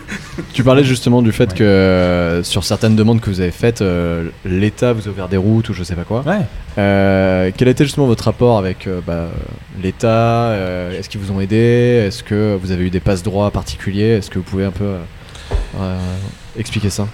Tu 0.53 0.63
parlais 0.63 0.83
justement 0.83 1.21
du 1.21 1.31
fait 1.31 1.53
que 1.53 1.63
euh, 1.63 2.43
sur 2.43 2.65
certaines 2.65 2.95
demandes 2.95 3.21
que 3.21 3.29
vous 3.29 3.39
avez 3.39 3.51
faites, 3.51 3.81
euh, 3.81 4.29
l'État 4.43 4.91
vous 4.91 5.07
a 5.07 5.11
ouvert 5.11 5.29
des 5.29 5.37
routes 5.37 5.69
ou 5.69 5.73
je 5.73 5.83
sais 5.83 5.95
pas 5.95 6.03
quoi. 6.03 6.23
Ouais. 6.25 6.41
Euh, 6.77 7.51
quel 7.55 7.67
été 7.69 7.85
justement 7.85 8.05
votre 8.05 8.25
rapport 8.25 8.57
avec 8.57 8.87
euh, 8.87 8.99
bah, 9.05 9.27
l'État 9.81 10.49
euh, 10.49 10.97
Est-ce 10.97 11.07
qu'ils 11.09 11.21
vous 11.21 11.31
ont 11.31 11.39
aidé? 11.39 11.55
Est-ce 12.07 12.23
que 12.23 12.57
vous 12.61 12.71
avez 12.71 12.85
eu 12.85 12.89
des 12.89 12.99
passe-droits 12.99 13.51
particuliers? 13.51 14.17
Est-ce 14.17 14.29
que 14.29 14.39
vous 14.39 14.45
pouvez 14.45 14.65
un 14.65 14.71
peu 14.71 14.95
expliquer 16.57 16.89
ça 16.89 17.07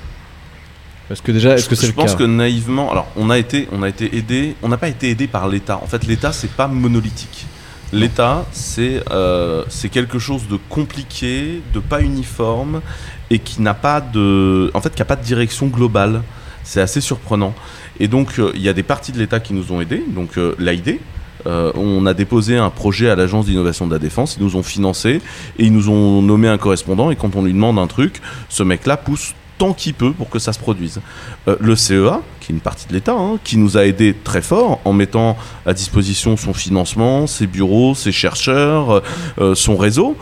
Est-ce 1.09 1.21
que 1.21 1.31
déjà, 1.31 1.55
est-ce 1.55 1.69
que 1.69 1.75
je 1.75 1.81
c'est 1.81 1.87
je 1.87 1.91
le 1.91 1.95
pense 1.95 2.11
cas 2.11 2.19
que 2.19 2.23
naïvement, 2.23 2.91
alors 2.91 3.07
on 3.15 3.29
a 3.29 3.37
été, 3.37 3.67
on 3.71 3.83
a 3.83 3.89
été 3.89 4.15
aidé, 4.15 4.55
on 4.61 4.69
n'a 4.69 4.77
pas 4.77 4.87
été 4.87 5.09
aidé 5.09 5.27
par 5.27 5.47
l'État. 5.47 5.79
En 5.83 5.87
fait, 5.87 6.05
l'État 6.05 6.31
c'est 6.31 6.51
pas 6.51 6.67
monolithique. 6.67 7.45
L'État 7.93 8.45
c'est 8.51 9.03
euh, 9.11 9.65
c'est 9.67 9.89
quelque 9.89 10.19
chose 10.19 10.47
de 10.47 10.57
compliqué, 10.69 11.61
de 11.73 11.79
pas 11.79 12.01
uniforme 12.01 12.81
et 13.29 13.39
qui 13.39 13.61
n'a 13.61 13.73
pas 13.73 13.99
de, 14.01 14.71
en 14.73 14.81
fait, 14.81 14.93
qui 14.93 15.01
a 15.01 15.05
pas 15.05 15.15
de 15.15 15.23
direction 15.23 15.67
globale. 15.67 16.21
C'est 16.63 16.81
assez 16.81 17.01
surprenant. 17.01 17.53
Et 17.99 18.07
donc 18.07 18.39
euh, 18.39 18.51
il 18.55 18.61
y 18.61 18.69
a 18.69 18.73
des 18.73 18.83
parties 18.83 19.11
de 19.11 19.19
l'État 19.19 19.39
qui 19.39 19.53
nous 19.53 19.71
ont 19.71 19.81
aidés. 19.81 20.03
Donc 20.07 20.37
euh, 20.37 20.55
l'AID. 20.59 20.99
Euh, 21.47 21.71
on 21.75 22.05
a 22.05 22.13
déposé 22.13 22.57
un 22.57 22.69
projet 22.69 23.09
à 23.09 23.15
l'agence 23.15 23.45
d'innovation 23.45 23.87
de 23.87 23.93
la 23.93 23.99
défense, 23.99 24.37
ils 24.39 24.43
nous 24.43 24.55
ont 24.55 24.63
financé 24.63 25.21
et 25.57 25.65
ils 25.65 25.73
nous 25.73 25.89
ont 25.89 26.21
nommé 26.21 26.47
un 26.47 26.57
correspondant 26.57 27.11
et 27.11 27.15
quand 27.15 27.35
on 27.35 27.43
lui 27.43 27.53
demande 27.53 27.79
un 27.79 27.87
truc, 27.87 28.21
ce 28.49 28.63
mec-là 28.63 28.97
pousse 28.97 29.33
tant 29.57 29.73
qu'il 29.73 29.93
peut 29.93 30.11
pour 30.11 30.29
que 30.31 30.39
ça 30.39 30.53
se 30.53 30.59
produise. 30.59 31.01
Euh, 31.47 31.55
le 31.59 31.75
CEA, 31.75 32.21
qui 32.39 32.51
est 32.51 32.55
une 32.55 32.61
partie 32.61 32.87
de 32.87 32.93
l'État, 32.93 33.13
hein, 33.13 33.37
qui 33.43 33.57
nous 33.57 33.77
a 33.77 33.85
aidé 33.85 34.15
très 34.23 34.41
fort 34.41 34.79
en 34.85 34.93
mettant 34.93 35.37
à 35.67 35.73
disposition 35.73 36.35
son 36.35 36.53
financement, 36.53 37.27
ses 37.27 37.45
bureaux, 37.45 37.93
ses 37.93 38.11
chercheurs, 38.11 39.03
euh, 39.39 39.53
son 39.53 39.77
réseau. 39.77 40.17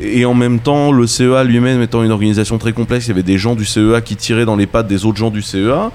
Et 0.00 0.24
en 0.24 0.34
même 0.34 0.60
temps, 0.60 0.92
le 0.92 1.06
CEA 1.06 1.42
lui-même 1.44 1.82
étant 1.82 2.02
une 2.02 2.12
organisation 2.12 2.58
très 2.58 2.72
complexe, 2.72 3.06
il 3.06 3.08
y 3.08 3.12
avait 3.12 3.24
des 3.24 3.38
gens 3.38 3.54
du 3.54 3.64
CEA 3.64 4.00
qui 4.00 4.14
tiraient 4.16 4.44
dans 4.44 4.56
les 4.56 4.66
pattes 4.66 4.86
des 4.86 5.04
autres 5.04 5.18
gens 5.18 5.30
du 5.30 5.42
CEA. 5.42 5.90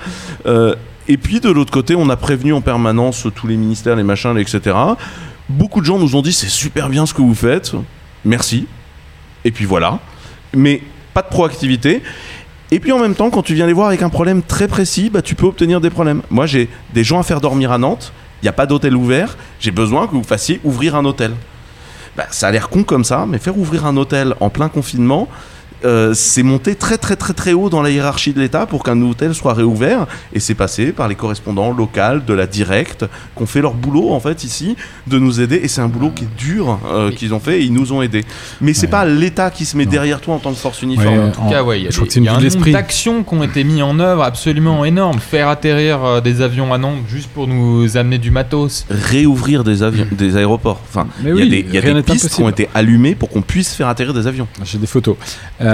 Et 1.10 1.18
puis 1.18 1.39
de 1.39 1.49
l'autre 1.49 1.72
côté, 1.72 1.95
on 1.95 2.07
a 2.10 2.16
prévenu 2.16 2.53
en 2.53 2.62
permanence 2.62 3.26
tous 3.34 3.47
les 3.47 3.57
ministères, 3.57 3.95
les 3.95 4.03
machins, 4.03 4.38
etc. 4.38 4.78
Beaucoup 5.49 5.82
de 5.82 5.86
gens 5.86 5.97
nous 5.97 6.16
ont 6.16 6.22
dit 6.22 6.32
c'est 6.32 6.47
super 6.47 6.88
bien 6.88 7.07
ce 7.07 7.16
que 7.16 7.24
vous 7.24 7.34
faites, 7.34 7.74
merci. 8.24 8.68
Et 9.43 9.49
puis 9.49 9.66
voilà. 9.66 9.99
Mais 10.55 10.84
pas 11.16 11.24
de 11.24 11.28
proactivité. 11.28 12.03
Et 12.70 12.80
puis 12.80 12.91
en 12.91 12.99
même 12.99 13.16
temps, 13.16 13.32
quand 13.32 13.41
tu 13.41 13.55
viens 13.55 13.66
les 13.66 13.74
voir 13.74 13.88
avec 13.88 14.03
un 14.03 14.10
problème 14.10 14.43
très 14.43 14.68
précis, 14.68 15.10
bah, 15.10 15.24
tu 15.24 15.34
peux 15.34 15.47
obtenir 15.47 15.82
des 15.82 15.89
problèmes. 15.89 16.22
Moi, 16.30 16.45
j'ai 16.45 16.70
des 16.93 17.03
gens 17.03 17.20
à 17.20 17.24
faire 17.24 17.41
dormir 17.41 17.72
à 17.72 17.80
Nantes, 17.80 18.14
il 18.43 18.45
n'y 18.45 18.49
a 18.49 18.53
pas 18.53 18.68
d'hôtel 18.68 18.95
ouvert, 18.95 19.36
j'ai 19.60 19.72
besoin 19.72 20.05
que 20.05 20.14
vous 20.14 20.24
fassiez 20.24 20.62
ouvrir 20.64 20.95
un 20.95 21.03
hôtel. 21.05 21.34
Bah, 22.16 22.28
ça 22.30 22.49
a 22.49 22.51
l'air 22.51 22.70
con 22.70 22.84
comme 22.84 23.03
ça, 23.03 23.26
mais 23.28 23.39
faire 23.39 23.57
ouvrir 23.57 23.88
un 23.88 23.97
hôtel 23.97 24.36
en 24.41 24.51
plein 24.51 24.70
confinement, 24.70 25.28
euh, 25.86 26.14
c'est 26.14 26.44
monté 26.44 26.76
très 26.76 26.98
très 26.98 27.16
très 27.16 27.34
très 27.34 27.54
haut 27.54 27.70
dans 27.70 27.82
la 27.82 27.90
hiérarchie 27.90 28.34
de 28.34 28.40
l'État 28.40 28.66
pour 28.66 28.84
qu'un 28.84 29.02
hôtel 29.02 29.34
soit 29.34 29.54
réouvert 29.54 30.08
et 30.34 30.40
c'est 30.40 30.54
passé 30.56 30.92
par 30.92 31.08
les 31.08 31.16
correspondants 31.16 31.72
locaux 31.72 32.20
de 32.26 32.34
la 32.34 32.48
directe 32.48 33.06
qui 33.36 33.44
ont 33.44 33.46
fait 33.46 33.62
leur 33.62 33.74
boulot 33.74 34.12
en 34.12 34.20
fait 34.20 34.44
ici 34.44 34.76
de 35.08 35.18
nous 35.20 35.40
aider 35.42 35.56
et 35.64 35.68
c'est 35.68 35.82
un 35.82 35.88
boulot 35.88 36.12
qui 36.16 36.26
est 36.26 36.36
dur 36.38 36.80
euh, 36.92 37.12
qu'ils 37.12 37.34
ont 37.34 37.40
fait 37.40 37.62
et 37.62 37.64
ils 37.64 37.74
nous 37.74 37.94
ont 37.94 38.02
aidés 38.02 38.26
mais 38.62 38.74
c'est 38.74 38.88
Ouais. 38.88 38.92
pas 38.92 39.06
l'État 39.06 39.52
qui 39.52 39.66
se 39.66 39.78
met 39.78 39.86
Non. 39.86 39.92
derrière 39.92 40.20
toi 40.22 40.36
en 40.36 40.40
tant 40.40 40.52
que 40.52 40.58
force 40.58 40.82
uniforme 40.82 41.18
Ouais, 41.18 41.24
En 41.26 41.32
tout 41.32 41.50
cas, 41.50 41.64
ouais, 41.64 41.80
il 41.80 41.84
y 41.86 41.88
a, 41.88 41.92
je 41.92 42.02
des- 42.02 42.20
y 42.20 42.28
a 42.28 42.32
un 42.32 42.34
nombre 42.36 42.44
l'esprit. 42.44 42.72
d'actions 42.72 43.24
qui 43.24 43.34
ont 43.36 43.44
été 43.44 43.64
mises 43.64 43.82
en 43.82 44.00
œuvre 44.00 44.24
absolument 44.24 44.84
énorme. 44.86 45.20
Faire 45.20 45.48
atterrir 45.48 46.04
euh, 46.04 46.22
des 46.22 46.42
avions 46.42 46.74
à 46.74 46.78
Nantes 46.78 46.98
juste 47.08 47.30
pour 47.30 47.48
nous 47.48 47.98
amener 47.98 48.18
du 48.18 48.32
matos. 48.32 48.86
réouvrir 48.90 49.64
des 49.64 49.84
avions 49.84 50.08
des 50.12 50.36
aéroports 50.38 50.80
enfin 50.90 51.08
il 51.24 51.28
y 51.30 51.32
a 51.32 51.46
des, 51.46 51.66
y 51.72 51.78
a 51.78 51.82
des 51.94 52.04
pistes 52.04 52.30
qui 52.30 52.42
ont 52.42 52.50
été 52.50 52.68
allumées 52.74 53.16
pour 53.16 53.30
qu'on 53.30 53.42
puisse 53.42 53.74
faire 53.74 53.88
atterrir 53.88 54.14
des 54.14 54.28
avions 54.28 54.48
J'ai 54.64 54.78
des 54.78 54.88
photos. 54.88 55.16
Euh, 55.62 55.68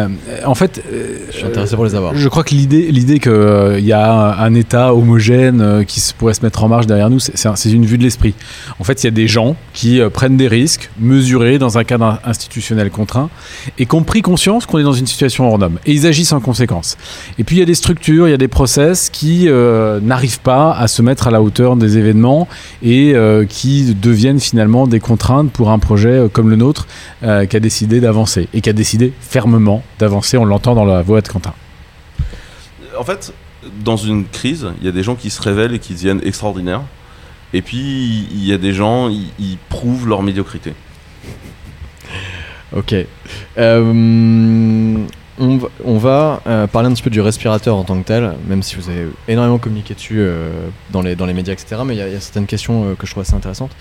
en 0.46 0.56
fait, 0.56 0.82
euh, 0.92 1.18
Je 1.32 1.38
suis 1.38 1.46
intéressé 1.46 1.76
pour 1.76 1.86
les 1.86 1.96
avoir. 1.96 2.16
Je 2.16 2.28
crois 2.30 2.44
que 2.44 2.54
l'idée, 2.56 2.92
l'idée 2.92 3.20
qu'il 3.20 3.80
y 3.86 3.92
a 3.94 4.12
un, 4.12 4.38
un 4.46 4.54
État 4.56 4.94
homogène 4.94 5.62
euh, 5.62 5.84
qui 5.84 6.00
se- 6.00 6.14
pourrait 6.14 6.34
se 6.34 6.42
mettre 6.44 6.64
en 6.64 6.68
marche 6.68 6.86
derrière 6.88 7.10
nous, 7.10 7.20
c'est, 7.20 7.36
c'est 7.38 7.48
un- 7.48 7.56
c'est 7.56 7.72
une 7.72 7.86
vue 7.86 7.98
de 7.98 8.04
l'esprit. 8.04 8.34
En 8.80 8.84
fait, 8.84 9.04
il 9.04 9.08
y 9.08 9.10
a 9.10 9.12
des 9.12 9.28
gens 9.28 9.56
qui 9.74 10.00
euh, 10.02 10.10
prennent 10.10 10.38
des 10.38 10.48
risques 10.48 10.90
mesurés 11.00 11.58
dans 11.60 11.78
un 11.78 11.84
cadre 11.84 12.20
institutionnel 12.26 12.90
contraint 12.90 13.30
et 13.78 13.86
qui 13.86 13.96
ont 13.96 14.04
pris 14.04 14.22
conscience 14.22 14.66
qu'on 14.66 14.80
est 14.80 14.84
dans 14.84 14.94
une 14.94 15.08
situation 15.08 15.48
hors 15.50 15.58
norme. 15.60 15.78
Et 15.86 15.92
ils 15.94 16.06
agissent 16.08 16.34
en 16.34 16.40
conséquence. 16.40 16.98
Et 17.40 17.44
puis, 17.44 17.58
il 17.58 17.60
y 17.60 17.64
a 17.64 17.66
des 17.66 17.76
structures, 17.76 18.28
il 18.28 18.32
y 18.32 18.34
a 18.34 18.38
des 18.38 18.48
process 18.48 19.10
qui 19.10 19.48
euh, 19.48 20.00
n'arrivent 20.02 20.40
pas 20.42 20.72
à 20.74 20.88
se 20.88 21.02
mettre 21.02 21.28
à 21.28 21.32
la 21.32 21.42
hauteur 21.42 21.76
des 21.76 21.98
événements 21.98 22.48
et 22.84 23.14
euh, 23.16 23.46
qui 23.46 23.94
deviennent 23.96 24.40
finalement 24.40 24.88
des 24.88 25.00
contraintes 25.00 25.52
pour 25.52 25.70
un 25.72 25.80
projet 25.80 26.10
euh, 26.10 26.28
comme 26.28 26.50
le 26.50 26.56
nôtre 26.56 26.88
euh, 27.24 27.46
qui 27.46 27.56
a 27.58 27.60
décidé 27.60 28.00
d'avancer 28.00 28.48
et 28.54 28.62
qui 28.62 28.70
a 28.70 28.74
décidé 28.74 29.12
fermement 29.20 29.84
d'avancer. 30.00 30.38
On 30.38 30.46
l'entend 30.46 30.76
dans 30.76 30.86
la 30.86 31.02
voix 31.02 31.22
de 31.22 31.28
Quentin. 31.28 31.54
en 32.98 33.04
fait, 33.04 33.34
dans 33.84 33.98
une 33.98 34.26
crise, 34.28 34.68
il 34.80 34.86
y 34.86 34.90
a 34.90 34.92
des 34.92 35.04
gens 35.04 35.16
qui 35.16 35.30
se 35.30 35.42
révèlent 35.42 35.74
et 35.74 35.80
qui 35.80 35.94
deviennent 35.94 36.22
extraordinaires. 36.24 36.82
Et 37.54 37.62
puis, 37.62 38.28
il 38.32 38.46
y 38.46 38.52
a 38.54 38.58
des 38.58 38.74
gens, 38.74 39.10
ils, 39.10 39.58
prouvent 39.70 40.08
leur 40.08 40.22
médiocrité. 40.24 40.74
Ok. 42.76 42.94
Euh, 43.58 44.98
on 45.38 45.58
va, 45.58 45.68
on 45.84 45.98
va, 45.98 46.42
euh, 46.48 46.68
parler 46.68 46.90
un 46.90 46.94
petit 46.94 47.04
peu 47.04 47.10
du 47.10 47.22
respirateur 47.22 47.76
en 47.76 47.84
tant 47.84 48.00
que 48.02 48.06
tel, 48.08 48.34
même 48.48 48.64
si 48.64 48.76
vous 48.76 48.90
avez 48.90 49.08
énormément 49.28 49.58
communiqué 49.58 49.94
dessus 49.94 50.18
euh, 50.20 50.50
dans, 50.92 51.02
les, 51.02 51.16
dans 51.16 51.26
les 51.26 51.34
médias, 51.34 51.54
etc. 51.54 51.82
Mais 51.86 51.96
il 51.96 51.98
y, 51.98 52.02
a- 52.02 52.08
il 52.08 52.14
y 52.14 52.18
a 52.18 52.22
certaines 52.22 52.46
questions 52.46 52.96
que 52.96 53.06
je 53.06 53.12
trouve 53.12 53.22
assez 53.22 53.34
intéressantes. 53.36 53.72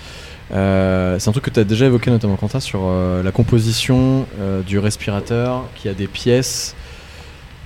Euh, 0.53 1.19
c'est 1.19 1.29
un 1.29 1.33
truc 1.33 1.45
que 1.45 1.51
tu 1.51 1.61
as 1.61 1.65
déjà 1.65 1.87
évoqué 1.87 2.11
notamment 2.11 2.37
Quentin 2.37 2.61
sur 2.61 2.81
euh, 2.85 3.23
la 3.23 3.33
composition 3.33 4.27
euh, 4.41 4.63
du 4.63 4.79
respirateur 4.79 5.65
qui 5.75 5.89
a 5.89 5.95
des 5.95 6.07
pièces. 6.07 6.75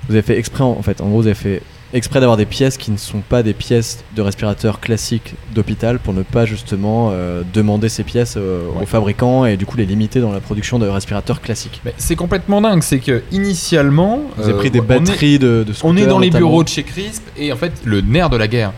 Vous 0.09 0.15
avez 0.15 0.23
fait 0.23 0.39
exprès 0.39 0.63
en, 0.65 0.69
en 0.71 0.83
fait, 0.83 1.01
en 1.01 1.09
gros 1.09 1.21
vous 1.23 1.27
avez 1.27 1.35
fait 1.35 1.63
exprès 1.93 2.21
d'avoir 2.21 2.37
des 2.37 2.45
pièces 2.47 2.77
qui 2.77 2.91
ne 2.91 2.97
sont 2.99 3.21
pas 3.21 3.43
des 3.43 3.55
pièces 3.55 4.05
de 4.15 4.21
respirateur 4.23 4.79
classiques 4.79 5.35
d'hôpital 5.55 5.99
pour 5.99 6.13
ne 6.13 6.23
pas 6.23 6.45
justement 6.45 7.11
demander 7.55 7.89
ces 7.89 8.05
pièces 8.05 8.37
aux 8.37 8.85
fabricants 8.85 9.47
et 9.47 9.57
du 9.57 9.65
coup 9.65 9.79
les 9.79 9.87
limiter 9.87 10.21
dans 10.21 10.31
la 10.31 10.41
production 10.41 10.79
de 10.79 10.87
respirateurs 10.87 11.41
classiques. 11.41 11.81
Mais 11.87 11.95
c'est 11.97 12.15
complètement 12.15 12.61
dingue. 12.61 12.83
C'est 12.83 12.99
que 12.99 13.23
initialement, 13.33 14.21
Vous 14.37 14.45
avez 14.45 14.53
pris 14.59 14.71
des 14.71 14.81
on 14.81 14.85
est- 14.85 14.87
batteries 14.87 15.39
de, 15.39 15.65
de 15.67 15.73
On 15.83 15.97
est 15.97 16.07
dans 16.07 16.19
les 16.19 16.29
bureaux 16.31 16.63
de 16.63 16.69
chez 16.69 16.83
Crisp 16.83 17.23
et 17.39 17.53
en 17.55 17.57
fait 17.57 17.73
le 17.85 18.03
nerf 18.03 18.29
de 18.29 18.37
la 18.37 18.49
guerre 18.49 18.73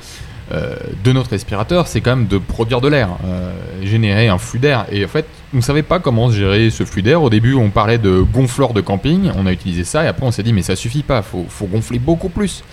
euh, 0.53 0.77
de 1.05 1.13
notre 1.13 1.31
respirateur 1.31 1.87
c'est 1.87 2.01
quand 2.01 2.17
même 2.17 2.27
de 2.27 2.39
produire 2.39 2.81
de 2.81 2.89
l'air, 2.89 3.11
euh, 3.25 3.53
générer 3.83 4.29
un 4.29 4.39
flux 4.39 4.59
d'air 4.59 4.87
et 4.91 5.05
en 5.05 5.09
fait 5.09 5.27
on 5.55 5.59
ne 5.59 5.63
savait 5.63 5.83
pas 5.83 5.99
comment 5.99 6.31
gérer 6.31 6.71
ce 6.71 6.85
flux 6.85 7.03
d'air. 7.03 7.23
Au 7.23 7.31
début 7.31 7.55
on 7.55 7.71
parlait 7.71 7.99
de 7.99 8.21
gonfleur 8.21 8.73
de 8.73 8.81
camping, 8.81 9.31
on 9.37 9.47
a 9.47 9.53
utilisé 9.53 9.85
ça 9.85 10.05
et 10.05 10.09
après 10.09 10.27
on 10.27 10.31
s'est 10.31 10.43
dit 10.43 10.53
mais 10.53 10.63
ça 10.63 10.77
suffit 10.77 11.03
pas, 11.03 11.23
faut, 11.23 11.47
faut 11.49 11.67
gonfler 11.67 11.99
beaucoup 11.99 12.29
plus. 12.29 12.65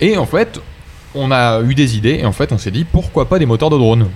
Et 0.00 0.16
en 0.16 0.26
fait 0.26 0.60
on 1.14 1.30
a 1.30 1.60
eu 1.62 1.74
des 1.74 1.96
idées 1.96 2.20
et 2.20 2.26
en 2.26 2.32
fait 2.32 2.52
on 2.52 2.58
s'est 2.58 2.70
dit 2.70 2.84
pourquoi 2.84 3.28
pas 3.28 3.38
des 3.38 3.46
moteurs 3.46 3.70
de 3.70 3.78
drone 3.78 4.08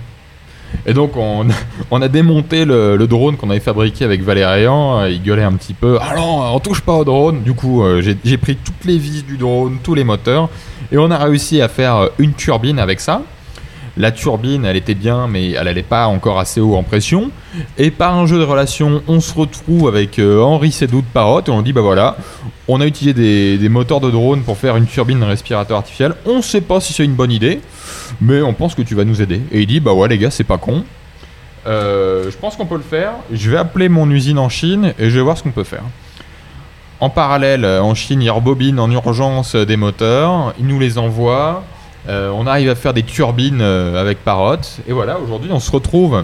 et 0.85 0.93
donc 0.93 1.11
on, 1.91 2.01
a 2.01 2.07
démonté 2.07 2.65
le, 2.65 2.95
le 2.95 3.07
drone 3.07 3.37
qu'on 3.37 3.49
avait 3.49 3.59
fabriqué 3.59 4.05
avec 4.05 4.21
Valérian, 4.21 5.01
euh, 5.01 5.09
il 5.09 5.21
gueulait 5.21 5.43
un 5.43 5.53
petit 5.53 5.73
peu, 5.73 5.97
ah 6.01 6.15
non, 6.15 6.55
on 6.55 6.59
touche 6.59 6.81
pas 6.81 6.93
au 6.93 7.03
drone, 7.03 7.41
du 7.43 7.53
coup 7.53 7.83
euh, 7.83 8.01
j'ai 8.01 8.17
j'ai 8.23 8.37
pris 8.37 8.55
toutes 8.55 8.85
les 8.85 8.97
vis 8.97 9.23
du 9.23 9.37
drone, 9.37 9.77
tous 9.83 9.95
les 9.95 10.03
moteurs, 10.03 10.49
et 10.91 10.97
on 10.97 11.11
a 11.11 11.17
réussi 11.17 11.61
à 11.61 11.67
faire 11.67 11.95
euh, 11.95 12.07
une 12.19 12.33
turbine 12.33 12.79
avec 12.79 12.99
ça. 12.99 13.21
La 13.97 14.11
turbine, 14.11 14.63
elle 14.63 14.75
était 14.75 14.93
bien, 14.93 15.27
mais 15.27 15.51
elle 15.51 15.67
allait 15.67 15.81
pas 15.81 16.05
encore 16.05 16.39
assez 16.39 16.61
haut 16.61 16.75
en 16.75 16.83
pression. 16.83 17.31
Et 17.79 17.89
par 17.89 18.15
un 18.15 18.27
jeu 18.27 18.37
de 18.37 18.43
relations, 18.43 19.01
on 19.07 19.19
se 19.19 19.33
retrouve 19.33 19.87
avec 19.87 20.19
euh, 20.19 20.39
Henri 20.41 20.71
Sédou 20.71 21.01
de 21.01 21.07
Parrot 21.11 21.41
et 21.41 21.49
on 21.49 21.63
dit 21.63 21.73
bah 21.73 21.81
voilà, 21.81 22.15
on 22.67 22.79
a 22.79 22.85
utilisé 22.85 23.57
des, 23.57 23.69
moteurs 23.69 23.99
de 23.99 24.11
drone 24.11 24.43
pour 24.43 24.57
faire 24.57 24.77
une 24.77 24.85
turbine 24.85 25.23
respirateur 25.23 25.77
artificiel. 25.77 26.13
On 26.27 26.43
sait 26.43 26.61
pas 26.61 26.79
si 26.79 26.93
c'est 26.93 27.05
une 27.05 27.15
bonne 27.15 27.31
idée, 27.31 27.59
mais 28.21 28.43
on 28.43 28.53
pense 28.53 28.75
que 28.75 28.83
tu 28.83 28.93
vas 28.93 29.03
nous 29.03 29.19
aider. 29.19 29.41
Et 29.51 29.61
il 29.61 29.67
dit 29.67 29.79
bah 29.79 29.93
ouais 29.93 30.07
les 30.07 30.19
gars, 30.19 30.31
c'est 30.31 30.43
pas 30.43 30.59
con. 30.59 30.83
Euh, 31.65 32.29
je 32.29 32.37
pense 32.37 32.55
qu'on 32.55 32.67
peut 32.67 32.77
le 32.77 32.81
faire. 32.81 33.13
Je 33.31 33.49
vais 33.49 33.57
appeler 33.57 33.89
mon 33.89 34.09
usine 34.11 34.37
en 34.37 34.49
Chine 34.49 34.93
et 34.99 35.09
je 35.09 35.15
vais 35.15 35.23
voir 35.23 35.37
ce 35.37 35.43
qu'on 35.43 35.51
peut 35.51 35.63
faire. 35.63 35.83
En 36.99 37.09
parallèle, 37.09 37.65
en 37.65 37.95
Chine, 37.95 38.21
ils 38.21 38.29
rebobinent 38.29 38.79
en 38.79 38.89
urgence 38.89 39.55
des 39.55 39.77
moteurs, 39.77 40.53
ils 40.59 40.65
nous 40.65 40.79
les 40.79 40.97
envoient. 40.97 41.63
Euh, 42.07 42.31
on 42.33 42.47
arrive 42.47 42.69
à 42.69 42.75
faire 42.75 42.93
des 42.93 43.03
turbines 43.03 43.59
euh, 43.61 43.99
avec 43.99 44.23
Parrot. 44.23 44.55
Et 44.87 44.93
voilà, 44.93 45.19
aujourd'hui, 45.19 45.49
on 45.51 45.59
se 45.59 45.71
retrouve 45.71 46.23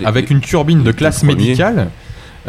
Les- 0.00 0.06
avec 0.06 0.30
une 0.30 0.40
turbine 0.40 0.82
de 0.82 0.92
classe 0.92 1.18
premiers- 1.18 1.34
médicale. 1.36 1.90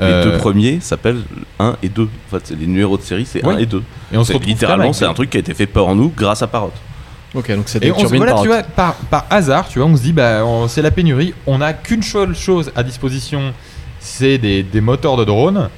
Les 0.01 0.07
Euh, 0.07 0.23
deux 0.25 0.37
premiers 0.39 0.79
s'appellent 0.81 1.21
1 1.59 1.75
et 1.81 1.87
2. 1.89 2.03
En 2.03 2.07
fait, 2.31 2.41
c'est 2.47 2.59
les 2.59 2.67
numéros 2.67 2.97
de 2.97 3.01
série, 3.03 3.25
c'est 3.25 3.45
Ouais. 3.45 3.53
1 3.53 3.57
et 3.59 3.65
2. 3.65 3.81
et 4.11 4.17
on 4.17 4.23
se 4.23 4.27
C'est- 4.27 4.33
retrouve 4.33 4.49
littéralement, 4.49 4.91
c'est 4.93 5.05
un 5.05 5.13
truc 5.13 5.29
qui 5.29 5.37
a 5.37 5.39
été 5.39 5.53
fait 5.53 5.67
par 5.67 5.93
nous 5.95 6.11
grâce 6.15 6.41
à 6.41 6.47
Parrot. 6.47 6.73
Ok, 7.33 7.49
donc 7.55 7.63
c'est 7.67 7.77
Et 7.83 7.87
des 7.87 7.93
se, 7.93 7.99
turbines 7.99 8.17
voilà, 8.17 8.33
par 8.33 8.41
tu 8.41 8.47
vois, 8.47 8.63
par, 8.63 8.93
par 8.95 9.25
hasard, 9.29 9.67
tu 9.69 9.79
vois, 9.79 9.87
on 9.87 9.95
se 9.95 10.01
dit, 10.01 10.11
bah, 10.13 10.41
c'est 10.67 10.81
la 10.81 10.91
pénurie, 10.91 11.33
on 11.45 11.59
n'a 11.59 11.73
qu'une 11.73 12.01
seule 12.03 12.35
chose 12.35 12.71
à 12.75 12.83
disposition, 12.83 13.53
c'est 13.99 14.37
des, 14.37 14.63
des 14.63 14.81
moteurs 14.81 15.15
de 15.17 15.23
drone. 15.25 15.69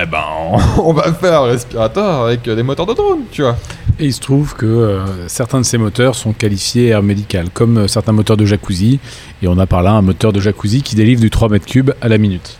Eh 0.00 0.06
ben, 0.06 0.22
on, 0.52 0.58
on 0.84 0.92
va 0.92 1.12
faire 1.12 1.42
un 1.42 1.46
respirateur 1.46 2.22
avec 2.26 2.42
des 2.42 2.62
moteurs 2.62 2.86
de 2.86 2.94
drone, 2.94 3.20
tu 3.32 3.42
vois. 3.42 3.56
Et 4.02 4.06
il 4.06 4.12
se 4.14 4.20
trouve 4.20 4.54
que 4.54 4.64
euh, 4.66 5.28
certains 5.28 5.60
de 5.60 5.64
ces 5.66 5.76
moteurs 5.76 6.14
sont 6.14 6.32
qualifiés 6.32 6.86
air 6.88 7.02
médical, 7.02 7.48
comme 7.52 7.76
euh, 7.78 7.86
certains 7.86 8.12
moteurs 8.12 8.38
de 8.38 8.46
jacuzzi. 8.46 8.98
Et 9.42 9.48
on 9.48 9.58
a 9.58 9.66
par 9.66 9.82
là 9.82 9.92
un 9.92 10.00
moteur 10.02 10.32
de 10.32 10.40
jacuzzi 10.40 10.82
qui 10.82 10.96
délivre 10.96 11.20
du 11.20 11.28
3 11.28 11.50
mètres 11.50 11.66
cubes 11.66 11.90
à 12.00 12.08
la 12.08 12.16
minute. 12.18 12.56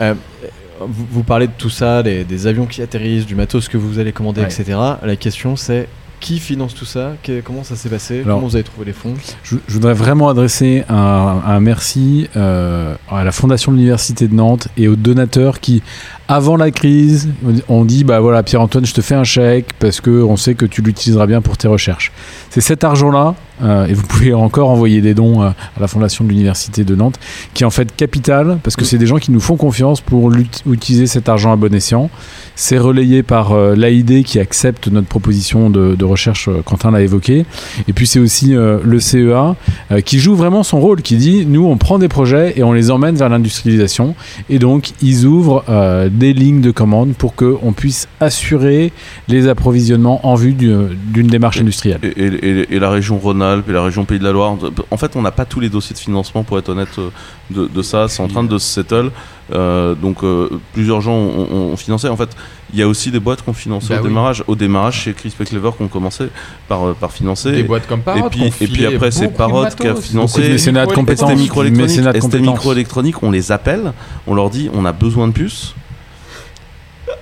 Vous, 0.00 1.06
vous 1.10 1.22
parlez 1.22 1.46
de 1.46 1.52
tout 1.56 1.70
ça, 1.70 2.02
des, 2.02 2.24
des 2.24 2.46
avions 2.48 2.66
qui 2.66 2.82
atterrissent, 2.82 3.26
du 3.26 3.36
matos 3.36 3.68
que 3.68 3.76
vous 3.76 3.98
allez 4.00 4.10
commander, 4.12 4.40
Ouais. 4.40 4.46
etc. 4.48 4.76
La 5.04 5.14
question 5.16 5.54
c'est 5.54 5.86
qui 6.22 6.38
finance 6.38 6.74
tout 6.74 6.84
ça 6.86 7.12
Que- 7.22 7.40
Comment 7.42 7.64
ça 7.64 7.76
s'est 7.76 7.88
passé 7.90 8.22
Alors- 8.24 8.36
Comment 8.38 8.48
vous 8.48 8.56
avez 8.56 8.62
trouvé 8.64 8.86
les 8.86 8.92
fonds 8.92 9.12
Je, 9.42 9.56
je 9.68 9.72
voudrais 9.74 9.92
vraiment 9.92 10.28
adresser 10.30 10.84
un, 10.88 11.42
un 11.46 11.60
merci 11.60 12.28
euh, 12.36 12.94
à 13.10 13.24
la 13.24 13.32
Fondation 13.32 13.72
de 13.72 13.76
l'Université 13.76 14.28
de 14.28 14.34
Nantes 14.34 14.68
et 14.76 14.88
aux 14.88 14.96
donateurs 14.96 15.60
qui, 15.60 15.82
avant 16.28 16.56
la 16.56 16.70
crise, 16.70 17.28
ont 17.68 17.84
dit 17.84 18.04
bah 18.04 18.20
voilà 18.20 18.42
Pierre-Antoine, 18.42 18.86
je 18.86 18.94
te 18.94 19.00
fais 19.02 19.16
un 19.16 19.24
chèque 19.24 19.70
parce 19.78 20.00
que 20.00 20.10
on 20.22 20.36
sait 20.36 20.54
que 20.54 20.64
tu 20.64 20.80
l'utiliseras 20.80 21.26
bien 21.26 21.42
pour 21.42 21.56
tes 21.58 21.68
recherches. 21.68 22.12
C'est 22.50 22.60
cet 22.62 22.84
argent-là, 22.84 23.34
euh, 23.62 23.86
et 23.86 23.94
vous 23.94 24.02
pouvez 24.06 24.32
encore 24.34 24.70
envoyer 24.70 25.00
des 25.00 25.14
dons 25.14 25.42
euh, 25.42 25.48
à 25.48 25.80
la 25.80 25.86
Fondation 25.88 26.24
de 26.24 26.30
l'Université 26.30 26.84
de 26.84 26.94
Nantes, 26.94 27.18
qui 27.54 27.62
est 27.62 27.66
en 27.66 27.70
fait 27.70 27.94
capital 27.94 28.58
parce 28.62 28.76
que 28.76 28.84
c'est 28.84 28.98
des 28.98 29.06
gens 29.06 29.18
qui 29.18 29.30
nous 29.32 29.40
font 29.40 29.56
confiance 29.56 30.00
pour 30.00 30.30
utiliser 30.66 31.06
cet 31.06 31.28
argent 31.28 31.52
à 31.52 31.56
bon 31.56 31.72
escient. 31.74 32.10
C'est 32.56 32.78
relayé 32.78 33.22
par 33.22 33.52
euh, 33.52 33.74
l'AID 33.74 34.24
qui 34.24 34.38
accepte 34.38 34.88
notre 34.88 35.06
proposition 35.08 35.70
de, 35.70 35.94
de 35.94 36.04
recherche, 36.04 36.48
euh, 36.48 36.62
Quentin 36.64 36.90
l'a 36.90 37.00
évoqué. 37.02 37.44
Et 37.88 37.92
puis 37.92 38.06
c'est 38.06 38.18
aussi 38.18 38.54
euh, 38.54 38.78
le 38.84 39.00
CEA 39.00 39.56
qui 40.04 40.18
joue 40.18 40.34
vraiment 40.34 40.62
son 40.62 40.80
rôle, 40.80 41.02
qui 41.02 41.16
dit 41.16 41.46
nous 41.46 41.64
on 41.66 41.76
prend 41.76 41.98
des 41.98 42.08
projets 42.08 42.54
et 42.56 42.62
on 42.62 42.72
les 42.72 42.90
emmène 42.90 43.14
vers 43.16 43.28
l'industrialisation. 43.28 44.14
Et 44.50 44.58
donc 44.58 44.90
ils 45.02 45.24
ouvrent 45.26 45.64
des 46.10 46.32
lignes 46.32 46.60
de 46.60 46.70
commande 46.70 47.12
pour 47.14 47.34
qu'on 47.34 47.72
puisse 47.72 48.08
assurer 48.20 48.92
les 49.28 49.48
approvisionnements 49.48 50.26
en 50.26 50.34
vue 50.34 50.52
du- 50.54 50.72
d'une 51.12 51.26
démarche 51.26 51.60
industrielle. 51.60 51.98
Et, 52.02 52.08
et- 52.08 52.48
et- 52.60 52.74
et 52.74 52.78
la 52.78 52.90
région 52.90 53.18
Rhône-Alpes 53.18 53.51
et 53.66 53.72
la 53.72 53.82
région 53.82 54.04
Pays 54.04 54.18
de 54.18 54.24
la 54.24 54.32
Loire. 54.32 54.56
En 54.90 54.96
fait, 54.96 55.16
on 55.16 55.22
n'a 55.22 55.30
pas 55.30 55.44
tous 55.44 55.60
les 55.60 55.68
dossiers 55.68 55.94
de 55.94 55.98
financement, 55.98 56.42
pour 56.42 56.58
être 56.58 56.68
honnête, 56.68 56.88
euh, 56.98 57.10
de, 57.50 57.66
de 57.66 57.82
ça. 57.82 58.08
C'est 58.08 58.22
en 58.22 58.28
train 58.28 58.44
de 58.44 58.58
se 58.58 58.66
settle. 58.66 59.10
Euh, 59.52 59.94
donc, 59.94 60.22
euh, 60.22 60.48
plusieurs 60.72 61.00
gens 61.00 61.14
ont, 61.14 61.76
financé. 61.76 62.08
En 62.08 62.16
fait, 62.16 62.30
il 62.72 62.78
y 62.78 62.82
a 62.82 62.88
aussi 62.88 63.10
des 63.10 63.20
boîtes 63.20 63.42
qui 63.42 63.50
ont 63.50 63.54
financé 63.54 63.88
Bah 63.90 64.00
au 64.00 64.02
oui. 64.02 64.08
démarrage. 64.08 64.44
Au 64.46 64.54
démarrage, 64.54 65.02
chez 65.02 65.12
Chris 65.12 65.34
Clever, 65.38 65.70
qui 65.76 65.82
ont 65.82 65.88
commencé 65.88 66.28
par, 66.68 66.94
par 66.94 67.12
financer. 67.12 67.52
Des 67.52 67.62
boîtes 67.62 67.86
comme 67.86 68.00
Parrot. 68.02 68.26
et 68.26 68.30
puis, 68.30 68.52
et 68.60 68.66
puis 68.66 68.86
après, 68.86 69.10
c'est 69.10 69.28
Parrot 69.28 69.66
qui 69.78 69.86
a 69.86 69.94
financé. 69.94 70.48
Mécénat 70.48 70.86
de 70.86 70.92
compétences. 70.92 71.30
ST. 71.32 72.40
Microélectronique, 72.40 73.22
on 73.22 73.30
les 73.30 73.52
appelle, 73.52 73.92
on 74.26 74.34
leur 74.34 74.50
dit 74.50 74.70
on 74.74 74.84
a 74.84 74.92
besoin 74.92 75.28
de 75.28 75.32
puces. 75.32 75.74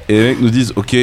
Et 0.09 0.15
les 0.15 0.29
mecs 0.29 0.41
nous 0.41 0.51
disent 0.51 0.73
ok, 0.77 0.97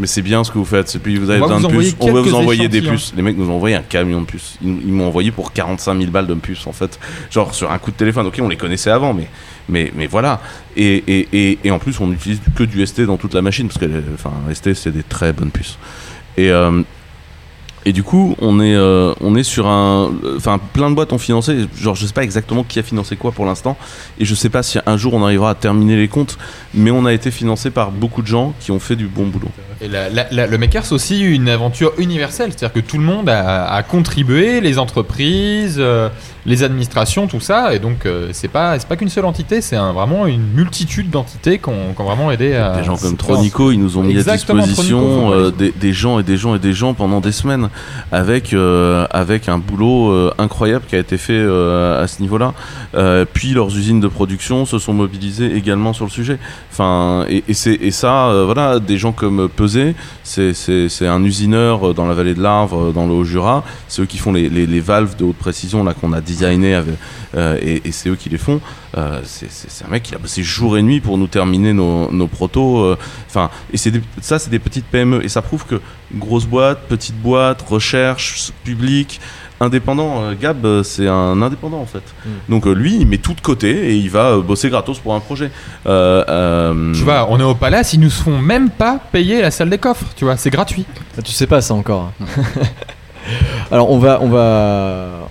mais 0.00 0.06
c'est 0.06 0.22
bien 0.22 0.42
ce 0.42 0.50
que 0.50 0.58
vous 0.58 0.64
faites. 0.64 0.94
Et 0.96 0.98
puis 0.98 1.16
vous 1.16 1.30
avez 1.30 1.40
On 1.42 1.46
besoin 1.46 1.60
de 1.70 1.76
puces, 1.76 1.94
on 2.00 2.12
va 2.12 2.22
vous 2.22 2.34
envoyer 2.34 2.68
des 2.68 2.80
puces. 2.82 3.12
Les 3.14 3.22
mecs 3.22 3.36
nous 3.36 3.50
ont 3.50 3.54
envoyé 3.54 3.76
un 3.76 3.82
camion 3.82 4.22
de 4.22 4.26
puces. 4.26 4.56
Ils, 4.62 4.78
ils 4.86 4.92
m'ont 4.92 5.06
envoyé 5.06 5.30
pour 5.30 5.52
45 5.52 5.98
000 5.98 6.10
balles 6.10 6.26
de 6.26 6.34
puces 6.34 6.66
en 6.66 6.72
fait. 6.72 6.98
Genre 7.30 7.54
sur 7.54 7.70
un 7.70 7.78
coup 7.78 7.90
de 7.90 7.96
téléphone. 7.96 8.26
Ok, 8.26 8.38
on 8.42 8.48
les 8.48 8.56
connaissait 8.56 8.90
avant, 8.90 9.12
mais, 9.12 9.28
mais, 9.68 9.92
mais 9.94 10.06
voilà. 10.06 10.40
Et, 10.76 11.04
et, 11.06 11.28
et, 11.32 11.58
et 11.62 11.70
en 11.70 11.78
plus, 11.78 12.00
on 12.00 12.06
n'utilise 12.08 12.40
que 12.56 12.64
du 12.64 12.84
ST 12.86 13.02
dans 13.02 13.18
toute 13.18 13.34
la 13.34 13.42
machine 13.42 13.68
parce 13.68 13.78
que 13.78 13.86
enfin, 14.14 14.32
ST 14.52 14.74
c'est 14.74 14.90
des 14.90 15.02
très 15.02 15.32
bonnes 15.32 15.50
puces. 15.50 15.78
Et, 16.36 16.50
euh, 16.50 16.82
et 17.86 17.92
du 17.92 18.02
coup, 18.02 18.36
on 18.40 18.60
est, 18.60 18.74
euh, 18.74 19.14
on 19.20 19.34
est 19.36 19.42
sur 19.42 19.66
un. 19.66 20.12
Enfin, 20.36 20.58
plein 20.72 20.90
de 20.90 20.94
boîtes 20.94 21.12
ont 21.12 21.18
financé. 21.18 21.66
Genre, 21.76 21.94
je 21.94 22.06
sais 22.06 22.12
pas 22.12 22.22
exactement 22.22 22.62
qui 22.62 22.78
a 22.78 22.82
financé 22.82 23.16
quoi 23.16 23.32
pour 23.32 23.46
l'instant. 23.46 23.76
Et 24.18 24.24
je 24.24 24.34
sais 24.34 24.50
pas 24.50 24.62
si 24.62 24.78
un 24.84 24.96
jour 24.96 25.14
on 25.14 25.24
arrivera 25.24 25.50
à 25.50 25.54
terminer 25.54 25.96
les 25.96 26.08
comptes. 26.08 26.38
Mais 26.74 26.90
on 26.90 27.06
a 27.06 27.12
été 27.12 27.30
financé 27.30 27.70
par 27.70 27.90
beaucoup 27.90 28.20
de 28.22 28.26
gens 28.26 28.52
qui 28.60 28.70
ont 28.70 28.80
fait 28.80 28.96
du 28.96 29.06
bon 29.06 29.26
boulot. 29.26 29.50
Et 29.82 29.88
la- 29.88 30.10
la- 30.10 30.26
la- 30.30 30.46
le 30.46 30.58
Maker, 30.58 30.84
c'est 30.84 30.94
aussi 30.94 31.20
une 31.20 31.48
aventure 31.48 31.92
universelle. 31.96 32.50
C'est-à-dire 32.54 32.74
que 32.82 32.86
tout 32.86 32.98
le 32.98 33.02
monde 33.04 33.28
a, 33.30 33.64
a 33.72 33.82
contribué, 33.82 34.60
les 34.60 34.78
entreprises, 34.78 35.76
euh, 35.78 36.10
les 36.44 36.62
administrations, 36.62 37.26
tout 37.26 37.40
ça. 37.40 37.74
Et 37.74 37.78
donc, 37.78 38.04
euh, 38.04 38.28
c'est 38.32 38.48
pas, 38.48 38.78
c'est 38.78 38.86
pas 38.88 38.96
qu'une 38.96 39.08
seule 39.08 39.24
entité, 39.24 39.62
c'est 39.62 39.76
un- 39.76 39.92
vraiment 39.94 40.26
une 40.26 40.42
multitude 40.54 41.08
d'entités 41.08 41.58
qui 41.58 41.68
ont, 41.70 41.94
vraiment 42.04 42.30
aidé 42.30 42.54
à. 42.54 42.76
des 42.76 42.84
gens 42.84 42.96
comme 42.96 43.16
Tronico, 43.16 43.72
ils 43.72 43.80
nous 43.80 43.96
ont 43.96 44.02
mis 44.02 44.14
à 44.18 44.22
disposition 44.64 45.32
euh, 45.32 45.50
des, 45.50 45.72
des 45.72 45.92
gens 45.94 46.18
et 46.18 46.22
des 46.24 46.36
gens 46.36 46.54
et 46.54 46.58
des 46.58 46.72
gens 46.74 46.92
pendant 46.92 47.20
des 47.20 47.32
semaines 47.32 47.68
avec, 48.12 48.52
euh, 48.52 49.06
avec 49.10 49.48
un 49.48 49.56
boulot 49.58 50.30
incroyable 50.38 50.84
qui 50.88 50.96
a 50.96 50.98
été 50.98 51.16
fait 51.16 51.40
à 51.40 52.06
ce 52.06 52.20
niveau-là. 52.20 52.52
Puis 53.32 53.52
leurs 53.52 53.68
usines 53.76 54.00
de 54.00 54.08
production 54.08 54.66
se 54.66 54.78
sont 54.78 54.92
mobilisées 54.92 55.54
également 55.56 55.92
sur 55.94 56.04
le 56.04 56.10
sujet. 56.10 56.38
Enfin, 56.70 57.24
et, 57.30 57.44
et, 57.48 57.54
c'est- 57.54 57.78
et 57.80 57.90
ça, 57.92 58.30
voilà, 58.44 58.78
des 58.78 58.98
gens 58.98 59.12
comme 59.12 59.48
Pesé, 59.48 59.69
c'est- 60.22 61.06
un 61.06 61.24
usineur 61.24 61.90
euh, 61.90 61.94
dans 61.94 62.06
la 62.06 62.14
vallée 62.14 62.34
de 62.34 62.42
l'Arve, 62.42 62.74
euh, 62.74 62.92
dans 62.92 63.06
le 63.06 63.12
Haut-Jura. 63.12 63.64
C'est 63.88 64.02
eux 64.02 64.06
qui 64.06 64.18
font 64.18 64.32
les, 64.32 64.80
valves 64.80 65.16
de 65.16 65.24
haute 65.24 65.36
précision 65.36 65.84
là 65.84 65.94
qu'on 65.94 66.12
a 66.12 66.20
designé 66.20 66.74
avec, 66.74 66.94
euh, 67.36 67.58
et, 67.62 67.92
c'est 67.92 68.08
eux 68.08 68.16
qui 68.16 68.28
les 68.28 68.38
font. 68.38 68.60
C'est- 69.24 69.84
un 69.86 69.90
mec 69.90 70.02
qui 70.02 70.14
a 70.14 70.18
bossé 70.18 70.42
jour 70.42 70.76
et 70.76 70.82
nuit 70.82 71.00
pour 71.00 71.16
nous 71.18 71.26
terminer 71.26 71.72
nos, 71.72 72.26
protos. 72.26 72.94
et 73.72 73.76
ça, 73.76 74.38
c'est 74.38 74.50
des 74.50 74.58
petites 74.58 74.86
PME. 74.86 75.24
Et 75.24 75.28
ça 75.28 75.42
prouve 75.42 75.64
que 75.66 75.80
grosse 76.14 76.46
boîte, 76.46 76.88
petite 76.88 77.16
boîte, 77.16 77.62
recherche, 77.62 78.52
public, 78.64 79.20
indépendant. 79.60 80.22
euh, 80.22 80.34
Gab, 80.40 80.64
euh, 80.64 80.82
c'est 80.82 81.06
un 81.06 81.40
indépendant 81.42 81.78
en 81.80 81.86
fait. 81.86 82.02
Mm. 82.24 82.28
Donc 82.48 82.66
euh, 82.66 82.72
lui, 82.72 82.96
il 83.00 83.06
met 83.06 83.18
tout 83.18 83.34
de 83.34 83.40
côté 83.40 83.90
et 83.90 83.94
il 83.94 84.10
va 84.10 84.38
bosser 84.38 84.70
gratos 84.70 84.98
pour 84.98 85.14
un 85.14 85.20
projet. 85.20 85.50
Euh, 85.86 86.24
euh, 86.28 86.92
Tu 86.94 87.02
vois, 87.02 87.26
on 87.30 87.38
est 87.38 87.44
au 87.44 87.54
palace, 87.54 87.92
ils 87.92 88.00
nous 88.00 88.10
font 88.10 88.38
même 88.38 88.70
pas 88.70 88.98
payer 89.12 89.42
la 89.42 89.50
salle 89.50 89.70
des 89.70 89.78
coffres. 89.78 90.06
Tu 90.16 90.24
vois, 90.24 90.36
c'est 90.36 90.50
gratuit. 90.50 90.86
Ah, 91.18 91.22
Tu 91.22 91.32
sais 91.32 91.46
pas 91.46 91.60
ça 91.60 91.74
encore. 91.74 92.12
Alors 93.70 93.90
on 93.90 93.98
va, 93.98 94.18
on 94.22 94.28
va. 94.28 95.28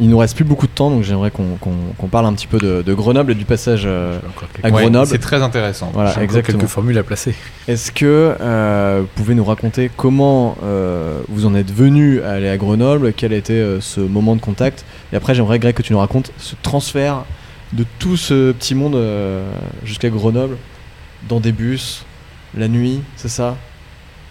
Il 0.00 0.08
nous 0.08 0.18
reste 0.18 0.36
plus 0.36 0.44
beaucoup 0.44 0.68
de 0.68 0.72
temps, 0.72 0.90
donc 0.90 1.02
j'aimerais 1.02 1.32
qu'on 1.32 2.06
parle 2.08 2.26
un 2.26 2.32
petit 2.32 2.46
peu 2.46 2.58
de, 2.58 2.82
de 2.82 2.94
Grenoble 2.94 3.32
et 3.32 3.34
du 3.34 3.44
passage 3.44 3.82
euh, 3.84 4.18
à 4.62 4.66
Ouais, 4.70 4.82
Grenoble. 4.82 5.06
c'est 5.08 5.18
très 5.18 5.42
intéressant. 5.42 5.90
Voilà, 5.92 6.22
exactement. 6.22 6.58
quelques 6.58 6.70
formules 6.70 6.96
à 6.98 7.02
placer. 7.02 7.34
Est-ce 7.66 7.90
que 7.90 8.36
euh, 8.40 9.00
vous 9.02 9.08
pouvez 9.16 9.34
nous 9.34 9.44
raconter 9.44 9.90
comment 9.96 10.56
euh, 10.62 11.20
vous 11.28 11.46
en 11.46 11.54
êtes 11.56 11.72
venu 11.72 12.22
à 12.22 12.30
aller 12.34 12.48
à 12.48 12.56
Grenoble, 12.56 13.12
quel 13.12 13.32
a 13.32 13.36
été 13.36 13.54
euh, 13.54 13.80
ce 13.80 14.00
moment 14.00 14.36
de 14.36 14.40
contact? 14.40 14.84
Et 15.12 15.16
après, 15.16 15.34
j'aimerais, 15.34 15.58
Greg, 15.58 15.74
que 15.74 15.82
tu 15.82 15.92
nous 15.92 15.98
racontes 15.98 16.30
ce 16.38 16.54
transfert 16.62 17.24
de 17.72 17.84
tout 17.98 18.16
ce 18.16 18.52
petit 18.52 18.76
monde 18.76 18.94
euh, 18.94 19.50
jusqu'à 19.84 20.10
Grenoble, 20.10 20.56
dans 21.28 21.40
des 21.40 21.50
bus, 21.52 22.04
la 22.56 22.68
nuit, 22.68 23.00
c'est 23.16 23.28
ça? 23.28 23.56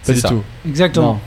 C'est 0.04 0.14
Pas 0.14 0.16
du 0.16 0.22
ça. 0.22 0.30
tout. 0.30 0.44
Exactement. 0.66 1.14
Non. 1.14 1.20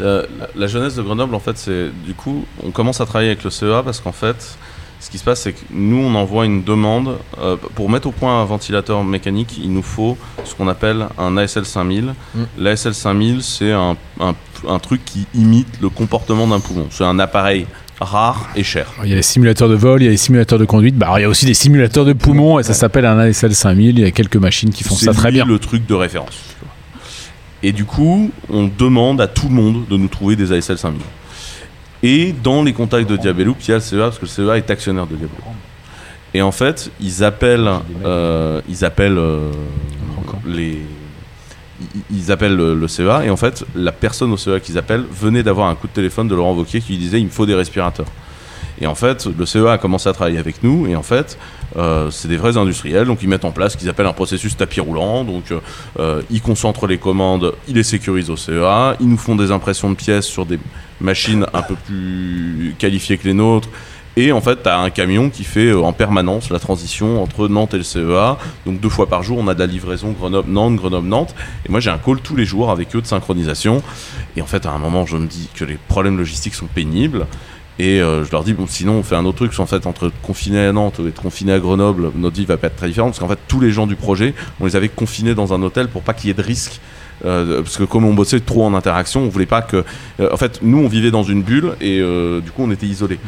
Euh, 0.00 0.24
la, 0.38 0.46
la 0.54 0.66
jeunesse 0.66 0.94
de 0.94 1.02
Grenoble, 1.02 1.34
en 1.34 1.40
fait, 1.40 1.56
c'est 1.58 1.90
du 2.06 2.14
coup, 2.14 2.44
on 2.64 2.70
commence 2.70 3.00
à 3.00 3.06
travailler 3.06 3.30
avec 3.30 3.44
le 3.44 3.50
CEA 3.50 3.82
parce 3.84 4.00
qu'en 4.00 4.12
fait, 4.12 4.56
ce 5.00 5.10
qui 5.10 5.18
se 5.18 5.24
passe, 5.24 5.42
c'est 5.42 5.52
que 5.52 5.60
nous, 5.70 5.96
on 5.98 6.14
envoie 6.16 6.44
une 6.44 6.64
demande 6.64 7.18
euh, 7.40 7.56
pour 7.76 7.88
mettre 7.88 8.08
au 8.08 8.12
point 8.12 8.40
un 8.42 8.44
ventilateur 8.44 9.04
mécanique. 9.04 9.58
Il 9.62 9.72
nous 9.72 9.82
faut 9.82 10.16
ce 10.44 10.54
qu'on 10.54 10.66
appelle 10.68 11.06
un 11.18 11.36
ASL 11.36 11.64
5000. 11.64 12.14
Mm. 12.34 12.40
L'ASL 12.58 12.94
5000, 12.94 13.42
c'est 13.42 13.72
un, 13.72 13.96
un- 14.20 14.34
un 14.68 14.78
truc 14.80 15.04
qui 15.04 15.26
imite 15.34 15.68
le 15.80 15.88
comportement 15.88 16.46
d'un 16.48 16.58
poumon. 16.58 16.88
C'est 16.90 17.04
un 17.04 17.18
appareil 17.20 17.66
rare 18.00 18.48
et 18.56 18.62
cher. 18.64 18.86
Il 19.04 19.08
y 19.10 19.12
a 19.12 19.16
les 19.16 19.22
simulateurs 19.22 19.68
de 19.68 19.74
vol, 19.74 20.02
il 20.02 20.06
y 20.06 20.08
a 20.08 20.10
les 20.12 20.16
simulateurs 20.16 20.58
de 20.58 20.64
conduite, 20.64 20.96
bah, 20.96 21.06
alors 21.06 21.18
il 21.18 21.22
y 21.22 21.24
a 21.24 21.28
aussi 21.28 21.46
des 21.46 21.54
simulateurs 21.54 22.04
de 22.04 22.12
poumons 22.12 22.58
et 22.60 22.62
ça 22.62 22.72
s'appelle 22.74 23.04
un 23.06 23.18
ASL 23.18 23.54
5000. 23.54 23.98
Il 23.98 24.04
y 24.04 24.04
a 24.04 24.10
quelques 24.12 24.36
machines 24.36 24.70
qui 24.70 24.84
font 24.84 24.94
C'est 24.96 25.06
ça 25.06 25.12
très 25.14 25.30
bien. 25.32 25.44
le 25.44 25.58
truc 25.58 25.84
de 25.86 25.94
référence. 25.94 26.38
Et 27.62 27.72
du 27.72 27.84
coup, 27.84 28.30
on 28.50 28.68
demande 28.68 29.20
à 29.20 29.26
tout 29.26 29.48
le 29.48 29.54
monde 29.54 29.86
de 29.88 29.96
nous 29.96 30.08
trouver 30.08 30.36
des 30.36 30.52
ASL 30.52 30.78
5000. 30.78 31.00
Et 32.02 32.32
dans 32.32 32.62
les 32.62 32.72
contacts 32.72 33.08
de 33.10 33.16
Diabeloop, 33.16 33.56
il 33.60 33.68
y 33.68 33.72
a 33.72 33.76
le 33.76 33.80
CEA, 33.80 33.98
parce 34.04 34.18
que 34.18 34.26
le 34.26 34.28
CEA 34.28 34.56
est 34.58 34.70
actionnaire 34.70 35.06
de 35.06 35.16
Diabeloop. 35.16 35.42
Et 36.34 36.42
en 36.42 36.52
fait, 36.52 36.90
ils 37.00 37.24
appellent, 37.24 37.68
euh, 38.04 38.60
ils 38.68 38.84
appellent 38.84 39.18
euh, 39.18 39.50
les, 40.46 40.78
ils- 42.12 42.30
appellent 42.30 42.54
le, 42.56 42.86
CEA, 42.86 43.24
et 43.24 43.30
en 43.30 43.36
fait, 43.36 43.64
la 43.74 43.90
personne 43.92 44.30
au 44.32 44.36
CEA 44.36 44.60
qu'ils 44.60 44.78
appellent 44.78 45.04
venait 45.10 45.42
d'avoir 45.42 45.68
un 45.68 45.74
coup 45.74 45.88
de 45.88 45.92
téléphone 45.92 46.28
de 46.28 46.34
Laurent 46.36 46.52
Wauquiez 46.54 46.80
qui 46.80 46.92
lui 46.92 46.98
disait 46.98 47.18
il 47.18 47.24
me 47.24 47.30
faut 47.30 47.46
des 47.46 47.54
respirateurs. 47.54 48.06
Et 48.80 48.86
en 48.86 48.94
fait, 48.94 49.26
le 49.26 49.46
CEA 49.46 49.72
a 49.72 49.78
commencé 49.78 50.08
à 50.08 50.12
travailler 50.12 50.38
avec 50.38 50.62
nous, 50.62 50.86
et 50.86 50.94
en 50.94 51.02
fait, 51.02 51.38
euh, 51.76 52.10
c'est 52.10 52.28
des 52.28 52.36
vrais 52.36 52.56
industriels, 52.56 53.06
donc 53.06 53.22
ils 53.22 53.28
mettent 53.28 53.44
en 53.44 53.50
place 53.50 53.72
ce 53.72 53.76
qu'ils 53.76 53.88
appellent 53.88 54.06
un 54.06 54.12
processus 54.12 54.56
tapis 54.56 54.80
roulant, 54.80 55.24
donc 55.24 55.50
euh, 55.50 55.60
euh, 55.98 56.22
ils 56.30 56.40
concentrent 56.40 56.86
les 56.86 56.98
commandes, 56.98 57.52
ils 57.66 57.74
les 57.74 57.82
sécurisent 57.82 58.30
au 58.30 58.36
CEA, 58.36 58.96
ils 59.00 59.08
nous 59.08 59.18
font 59.18 59.36
des 59.36 59.50
impressions 59.50 59.90
de 59.90 59.96
pièces 59.96 60.26
sur 60.26 60.46
des 60.46 60.58
machines 61.00 61.46
un 61.52 61.62
peu 61.62 61.74
plus 61.74 62.74
qualifiées 62.78 63.18
que 63.18 63.26
les 63.26 63.34
nôtres, 63.34 63.68
et 64.20 64.32
en 64.32 64.40
fait, 64.40 64.64
tu 64.64 64.68
as 64.68 64.76
un 64.76 64.90
camion 64.90 65.30
qui 65.30 65.44
fait 65.44 65.72
en 65.72 65.92
permanence 65.92 66.50
la 66.50 66.58
transition 66.58 67.22
entre 67.22 67.46
Nantes 67.46 67.74
et 67.74 67.76
le 67.76 67.84
CEA. 67.84 68.36
Donc 68.66 68.80
deux 68.80 68.88
fois 68.88 69.08
par 69.08 69.22
jour, 69.22 69.38
on 69.38 69.46
a 69.46 69.54
de 69.54 69.60
la 69.60 69.66
livraison 69.66 70.10
Grenoble-Nantes, 70.10 70.74
Grenoble-Nantes. 70.74 71.36
Et 71.64 71.70
moi, 71.70 71.78
j'ai 71.78 71.90
un 71.90 71.98
call 71.98 72.18
tous 72.20 72.34
les 72.34 72.44
jours 72.44 72.72
avec 72.72 72.96
eux 72.96 73.00
de 73.00 73.06
synchronisation. 73.06 73.80
Et 74.36 74.42
en 74.42 74.46
fait, 74.46 74.66
à 74.66 74.72
un 74.72 74.78
moment, 74.78 75.06
je 75.06 75.16
me 75.16 75.28
dis 75.28 75.48
que 75.54 75.64
les 75.64 75.76
problèmes 75.76 76.18
logistiques 76.18 76.54
sont 76.54 76.66
pénibles. 76.66 77.26
Et 77.78 78.00
euh, 78.00 78.24
je 78.24 78.32
leur 78.32 78.42
dis, 78.44 78.54
bon, 78.54 78.66
sinon, 78.66 78.94
on 78.94 79.02
fait 79.02 79.14
un 79.14 79.24
autre 79.24 79.38
truc. 79.38 79.50
Parce 79.50 79.58
qu'en 79.58 79.66
fait, 79.66 79.86
entre 79.86 80.08
être 80.08 80.20
confiné 80.22 80.60
à 80.60 80.72
Nantes 80.72 81.00
et 81.00 81.08
être 81.08 81.22
confiné 81.22 81.52
à 81.52 81.60
Grenoble, 81.60 82.10
notre 82.16 82.36
vie 82.36 82.44
va 82.44 82.56
pas 82.56 82.66
être 82.66 82.76
très 82.76 82.88
différente. 82.88 83.10
Parce 83.10 83.20
qu'en 83.20 83.28
fait, 83.28 83.38
tous 83.48 83.60
les 83.60 83.70
gens 83.70 83.86
du 83.86 83.96
projet, 83.96 84.34
on 84.60 84.66
les 84.66 84.76
avait 84.76 84.88
confinés 84.88 85.34
dans 85.34 85.54
un 85.54 85.62
hôtel 85.62 85.88
pour 85.88 86.02
pas 86.02 86.14
qu'il 86.14 86.28
y 86.28 86.30
ait 86.30 86.34
de 86.34 86.42
risque. 86.42 86.80
Euh, 87.24 87.62
parce 87.62 87.76
que 87.76 87.84
comme 87.84 88.04
on 88.04 88.14
bossait 88.14 88.40
trop 88.40 88.64
en 88.64 88.74
interaction, 88.74 89.22
on 89.22 89.28
voulait 89.28 89.46
pas 89.46 89.62
que. 89.62 89.84
euh, 90.20 90.28
en 90.32 90.36
fait, 90.36 90.60
nous, 90.62 90.78
on 90.78 90.88
vivait 90.88 91.10
dans 91.10 91.22
une 91.22 91.42
bulle 91.42 91.72
et 91.80 92.00
euh, 92.00 92.40
du 92.40 92.50
coup, 92.50 92.62
on 92.64 92.70
était 92.70 92.86
isolés. 92.86 93.18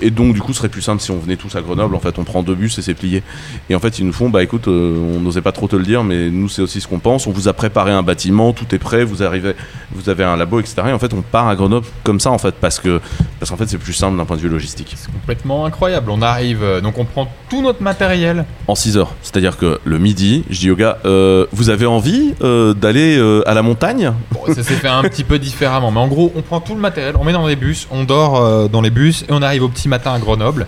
Et 0.00 0.10
donc, 0.10 0.34
du 0.34 0.40
coup, 0.40 0.52
ce 0.52 0.58
serait 0.58 0.68
plus 0.68 0.82
simple 0.82 1.02
si 1.02 1.10
on 1.10 1.18
venait 1.18 1.36
tous 1.36 1.54
à 1.56 1.60
Grenoble. 1.60 1.94
En 1.94 2.00
fait, 2.00 2.18
on 2.18 2.24
prend 2.24 2.42
deux 2.42 2.54
bus 2.54 2.78
et 2.78 2.82
c'est 2.82 2.94
plié. 2.94 3.22
Et 3.70 3.74
en 3.74 3.80
fait, 3.80 3.98
ils 3.98 4.06
nous 4.06 4.12
font, 4.12 4.28
bah 4.28 4.42
écoute, 4.42 4.68
euh, 4.68 4.96
on 5.16 5.20
n'osait 5.20 5.42
pas 5.42 5.52
trop 5.52 5.68
te 5.68 5.76
le 5.76 5.84
dire, 5.84 6.04
mais 6.04 6.30
nous, 6.30 6.48
c'est 6.48 6.62
aussi 6.62 6.80
ce 6.80 6.88
qu'on 6.88 6.98
pense. 6.98 7.26
On 7.26 7.32
vous 7.32 7.48
a 7.48 7.52
préparé 7.52 7.92
un 7.92 8.02
bâtiment, 8.02 8.52
tout 8.52 8.74
est 8.74 8.78
prêt, 8.78 9.04
vous 9.04 9.22
arrivez, 9.22 9.54
vous 9.92 10.08
avez 10.08 10.24
un 10.24 10.36
labo, 10.36 10.60
etc. 10.60 10.74
Et 10.88 10.92
en 10.92 10.98
fait, 10.98 11.12
on 11.14 11.22
part 11.22 11.48
à 11.48 11.56
Grenoble 11.56 11.86
comme 12.04 12.20
ça, 12.20 12.30
en 12.30 12.38
fait, 12.38 12.54
parce 12.54 12.78
que, 12.78 13.00
parce 13.38 13.50
qu'en 13.50 13.56
fait, 13.56 13.68
c'est 13.68 13.78
plus 13.78 13.92
simple 13.92 14.16
d'un 14.16 14.24
point 14.24 14.36
de 14.36 14.42
vue 14.42 14.48
logistique. 14.48 14.94
C'est 14.96 15.12
complètement 15.12 15.64
incroyable. 15.66 16.10
On 16.10 16.22
arrive, 16.22 16.62
euh, 16.62 16.80
donc 16.80 16.98
on 16.98 17.04
prend 17.04 17.28
tout 17.48 17.62
notre 17.62 17.82
matériel. 17.82 18.44
En 18.66 18.74
6 18.74 18.98
heures. 18.98 19.14
C'est-à-dire 19.22 19.56
que 19.56 19.80
le 19.84 19.98
midi, 19.98 20.44
je 20.50 20.60
dis 20.60 20.70
au 20.70 20.76
gars, 20.76 20.98
euh, 21.04 21.46
vous 21.52 21.70
avez 21.70 21.86
envie 21.86 22.34
euh, 22.42 22.74
d'aller 22.74 23.18
à 23.46 23.54
la 23.54 23.62
montagne? 23.62 24.12
Bon, 24.30 24.40
ça 24.46 24.62
s'est 24.62 24.74
fait 24.74 24.88
un 24.88 25.02
petit 25.02 25.24
peu 25.24 25.38
différemment, 25.38 25.90
mais 25.90 26.00
en 26.00 26.08
gros, 26.08 26.32
on 26.36 26.42
prend 26.42 26.60
tout 26.60 26.74
le 26.74 26.80
matériel, 26.80 27.16
on 27.18 27.24
met 27.24 27.32
dans 27.32 27.46
des 27.46 27.56
bus, 27.56 27.88
on 27.90 28.04
dort 28.04 28.68
dans 28.68 28.80
les 28.80 28.90
bus 28.90 29.22
et 29.22 29.32
on 29.32 29.42
arrive 29.42 29.62
au 29.62 29.68
petit 29.68 29.87
matin 29.88 30.12
à 30.14 30.18
Grenoble. 30.18 30.66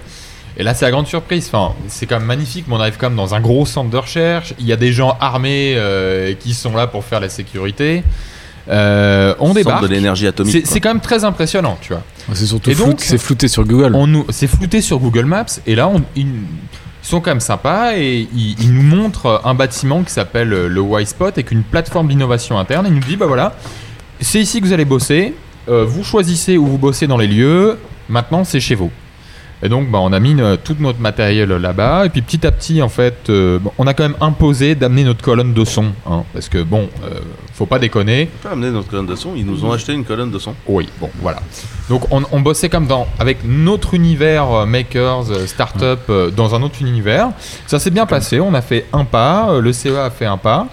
Et 0.56 0.62
là, 0.64 0.74
c'est 0.74 0.84
la 0.84 0.90
grande 0.90 1.06
surprise. 1.06 1.48
Enfin, 1.52 1.74
c'est 1.88 2.06
quand 2.06 2.18
même 2.18 2.26
magnifique, 2.26 2.64
mais 2.68 2.74
on 2.74 2.80
arrive 2.80 2.96
quand 2.98 3.08
même 3.08 3.16
dans 3.16 3.34
un 3.34 3.40
gros 3.40 3.64
centre 3.66 3.88
de 3.90 3.96
recherche. 3.96 4.52
Il 4.58 4.66
y 4.66 4.72
a 4.72 4.76
des 4.76 4.92
gens 4.92 5.16
armés 5.20 5.74
euh, 5.76 6.34
qui 6.34 6.52
sont 6.54 6.74
là 6.74 6.86
pour 6.86 7.04
faire 7.04 7.20
la 7.20 7.28
sécurité. 7.28 8.02
Euh, 8.68 9.34
on 9.38 9.46
Centre 9.48 9.58
débarque. 9.58 9.82
de 9.82 9.88
l'énergie 9.88 10.26
atomique. 10.26 10.66
C'est 10.66 10.80
quand 10.80 10.90
même 10.90 11.00
très 11.00 11.24
impressionnant, 11.24 11.78
tu 11.80 11.92
vois. 11.92 12.02
C'est 12.34 12.46
surtout 12.46 12.70
Et 12.70 12.74
flou- 12.74 12.86
donc, 12.86 13.00
c'est 13.00 13.16
flouté 13.18 13.48
sur 13.48 13.64
Google. 13.64 13.94
On 13.94 14.06
nous, 14.06 14.26
c'est 14.30 14.46
flouté 14.48 14.80
sur 14.80 14.98
Google 14.98 15.24
Maps 15.24 15.46
et 15.66 15.74
là, 15.74 15.88
on, 15.88 16.02
ils, 16.14 16.26
sont 17.02 17.20
quand 17.20 17.30
même 17.30 17.40
sympas 17.40 17.92
et 17.96 18.28
ils, 18.34 18.60
ils 18.60 18.72
nous 18.74 18.82
montrent 18.82 19.40
un 19.44 19.54
bâtiment 19.54 20.02
qui 20.02 20.12
s'appelle 20.12 20.52
euh, 20.52 20.68
le 20.68 20.82
Y-Spot 21.00 21.32
avec 21.32 21.50
une 21.50 21.62
plateforme 21.62 22.08
d'innovation 22.08 22.58
interne. 22.58 22.86
Ils 22.86 22.94
nous 22.94 23.00
disent 23.00 23.16
bah 23.16 23.26
voilà, 23.26 23.54
c'est 24.20 24.40
ici 24.40 24.60
que 24.60 24.66
vous 24.66 24.72
allez 24.74 24.84
bosser. 24.84 25.34
euh, 25.68 25.84
vous 25.84 26.04
choisissez 26.04 26.58
où 26.58 26.66
vous 26.66 26.78
bossez 26.78 27.06
dans 27.06 27.16
les 27.16 27.26
lieux. 27.28 27.78
Maintenant, 28.10 28.44
c'est 28.44 28.60
chez 28.60 28.74
vous. 28.74 28.90
Et 29.62 29.68
donc, 29.68 29.90
bah, 29.90 29.98
on 30.00 30.12
a 30.12 30.20
mis 30.20 30.34
euh, 30.40 30.56
tout 30.62 30.76
notre 30.80 31.00
matériel 31.00 31.50
là-bas. 31.50 32.06
Et 32.06 32.08
puis, 32.08 32.22
petit 32.22 32.46
à 32.46 32.50
petit, 32.50 32.80
en 32.80 32.88
fait, 32.88 33.28
euh, 33.28 33.58
on 33.78 33.86
a 33.86 33.94
quand 33.94 34.04
même 34.04 34.16
imposé 34.20 34.74
d'amener 34.74 35.04
notre 35.04 35.22
colonne 35.22 35.52
de 35.52 35.64
son. 35.64 35.86
hein, 36.06 36.24
parce 36.32 36.48
que, 36.48 36.62
bon, 36.62 36.88
euh, 37.04 37.20
faut 37.52 37.66
pas 37.66 37.78
déconner. 37.78 38.30
On 38.40 38.42
peut 38.48 38.52
amener 38.54 38.70
notre 38.70 38.88
colonne 38.88 39.06
de 39.06 39.14
son. 39.16 39.34
Ils 39.36 39.44
nous 39.44 39.64
ont 39.66 39.72
acheté 39.72 39.92
une 39.92 40.04
colonne 40.04 40.30
de 40.30 40.38
son. 40.38 40.54
Oui, 40.66 40.88
bon, 40.98 41.10
voilà. 41.20 41.40
Donc 41.90 42.10
on, 42.10 42.22
on 42.32 42.40
bossait 42.40 42.70
comme 42.70 42.86
dans 42.86 43.06
avec 43.18 43.38
notre 43.44 43.92
univers 43.92 44.50
euh, 44.50 44.64
makers, 44.66 45.26
startup 45.46 46.00
euh, 46.08 46.30
dans 46.30 46.54
un 46.54 46.62
autre 46.62 46.76
univers. 46.80 47.28
Ça 47.66 47.78
s'est 47.78 47.90
bien 47.90 48.06
passé. 48.06 48.40
On 48.40 48.54
a 48.54 48.62
fait 48.62 48.86
un 48.94 49.04
pas, 49.04 49.58
le 49.60 49.72
CEA 49.74 50.06
a 50.06 50.10
fait 50.10 50.24
un 50.26 50.38
pas. 50.38 50.68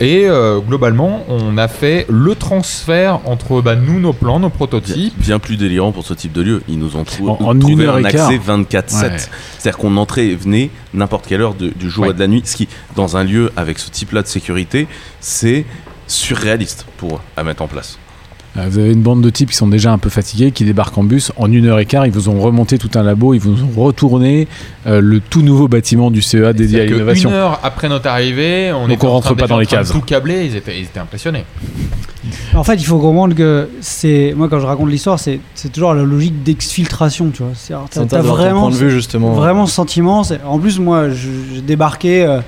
Et 0.00 0.24
euh, 0.26 0.58
globalement, 0.58 1.24
on 1.28 1.56
a 1.56 1.68
fait 1.68 2.04
le 2.08 2.34
transfert 2.34 3.20
entre 3.26 3.60
bah, 3.62 3.76
nous, 3.76 4.00
nos 4.00 4.12
plans, 4.12 4.40
nos 4.40 4.48
Bien, 4.48 4.56
prototypes. 4.56 5.14
bien 5.16 5.38
plus 5.38 5.56
délirant 5.56 5.92
pour 5.92 6.04
ce 6.04 6.14
type 6.14 6.32
de 6.32 6.42
lieu. 6.42 6.62
Ils 6.68 6.78
nous 6.80 6.96
ont 6.96 7.04
trou- 7.04 7.28
En- 7.30 7.38
en 7.40 7.58
trouvé 7.58 7.86
un 7.86 8.04
accès 8.04 8.36
24-7. 8.38 9.02
Ouais. 9.12 9.16
C'est-à-dire 9.58 9.78
qu'on 9.78 9.96
entrait 9.96 10.26
et 10.26 10.34
venait 10.34 10.70
n'importe 10.94 11.26
quelle 11.28 11.40
heure 11.42 11.54
de- 11.54 11.68
du 11.70 11.88
jour 11.90 12.04
Ouais. 12.04 12.10
et 12.10 12.14
de 12.14 12.18
la 12.18 12.26
nuit. 12.26 12.42
Ce 12.44 12.56
qui, 12.56 12.68
dans 12.96 13.16
un 13.16 13.22
lieu 13.22 13.52
avec 13.56 13.78
ce 13.78 13.88
type-là 13.88 14.22
de 14.22 14.26
sécurité, 14.26 14.88
c'est 15.20 15.64
surréaliste 16.08 16.86
pour 16.96 17.20
à 17.36 17.44
mettre 17.44 17.62
en 17.62 17.68
place. 17.68 17.98
Euh, 18.56 18.66
Vous 18.70 18.78
avez 18.78 18.92
une 18.92 19.02
bande 19.02 19.20
de 19.20 19.30
types 19.30 19.50
qui 19.50 19.56
sont 19.56 19.66
déjà 19.66 19.92
un 19.92 19.98
peu 19.98 20.10
fatigués, 20.10 20.52
qui 20.52 20.64
débarquent 20.64 20.96
en 20.98 21.02
bus. 21.04 21.32
En 21.36 21.50
une 21.50 21.66
heure 21.66 21.78
et 21.80 21.86
quart, 21.86 22.06
ils 22.06 22.12
vous 22.12 22.28
ont 22.28 22.40
remonté 22.40 22.78
tout 22.78 22.90
un 22.94 23.02
labo, 23.02 23.34
ils 23.34 23.40
vous 23.40 23.52
ont 23.64 23.82
retourné 23.82 24.46
euh, 24.86 25.00
le 25.00 25.18
tout 25.20 25.42
nouveau 25.42 25.66
bâtiment 25.66 26.10
du 26.10 26.22
CEA 26.22 26.52
dédié 26.52 26.82
à 26.82 26.84
l'innovation. 26.84 27.30
Une 27.30 27.34
heure 27.36 27.58
après 27.64 27.88
notre 27.88 28.08
arrivée, 28.08 28.72
on 28.72 28.82
Donc 28.86 28.96
était 28.98 29.06
on 29.06 29.10
en 29.10 29.12
rentre 29.14 29.26
train 29.26 29.34
pas 29.34 29.46
dans 29.48 29.58
les 29.58 29.66
cases. 29.66 29.90
Tout 29.90 30.00
câblé, 30.00 30.46
ils 30.46 30.56
étaient, 30.56 30.78
ils 30.78 30.84
étaient 30.84 31.00
impressionnés. 31.00 31.44
En 32.54 32.62
fait, 32.64 32.74
il 32.76 32.84
faut 32.84 32.98
comprendre 32.98 33.34
que 33.34 33.68
c'est. 33.80 34.32
Moi, 34.36 34.48
quand 34.48 34.60
je 34.60 34.66
raconte 34.66 34.88
l'histoire, 34.88 35.18
c'est 35.18 35.40
toujours 35.72 35.92
la 35.92 36.04
logique 36.04 36.42
d'exfiltration, 36.42 37.30
tu 37.34 37.42
vois. 37.42 37.52
C'est- 37.54 37.74
T'as 38.08 38.20
vraiment 38.22 38.70
de 38.70 38.74
vue 38.76 38.90
justement. 38.90 39.32
vraiment 39.32 39.66
ce 39.66 39.74
sentiment. 39.74 40.22
En 40.46 40.58
plus, 40.58 40.78
moi, 40.78 41.10
je- 41.10 41.54
j'ai 41.56 41.60
débarqué 41.60 42.24
euh, 42.24 42.40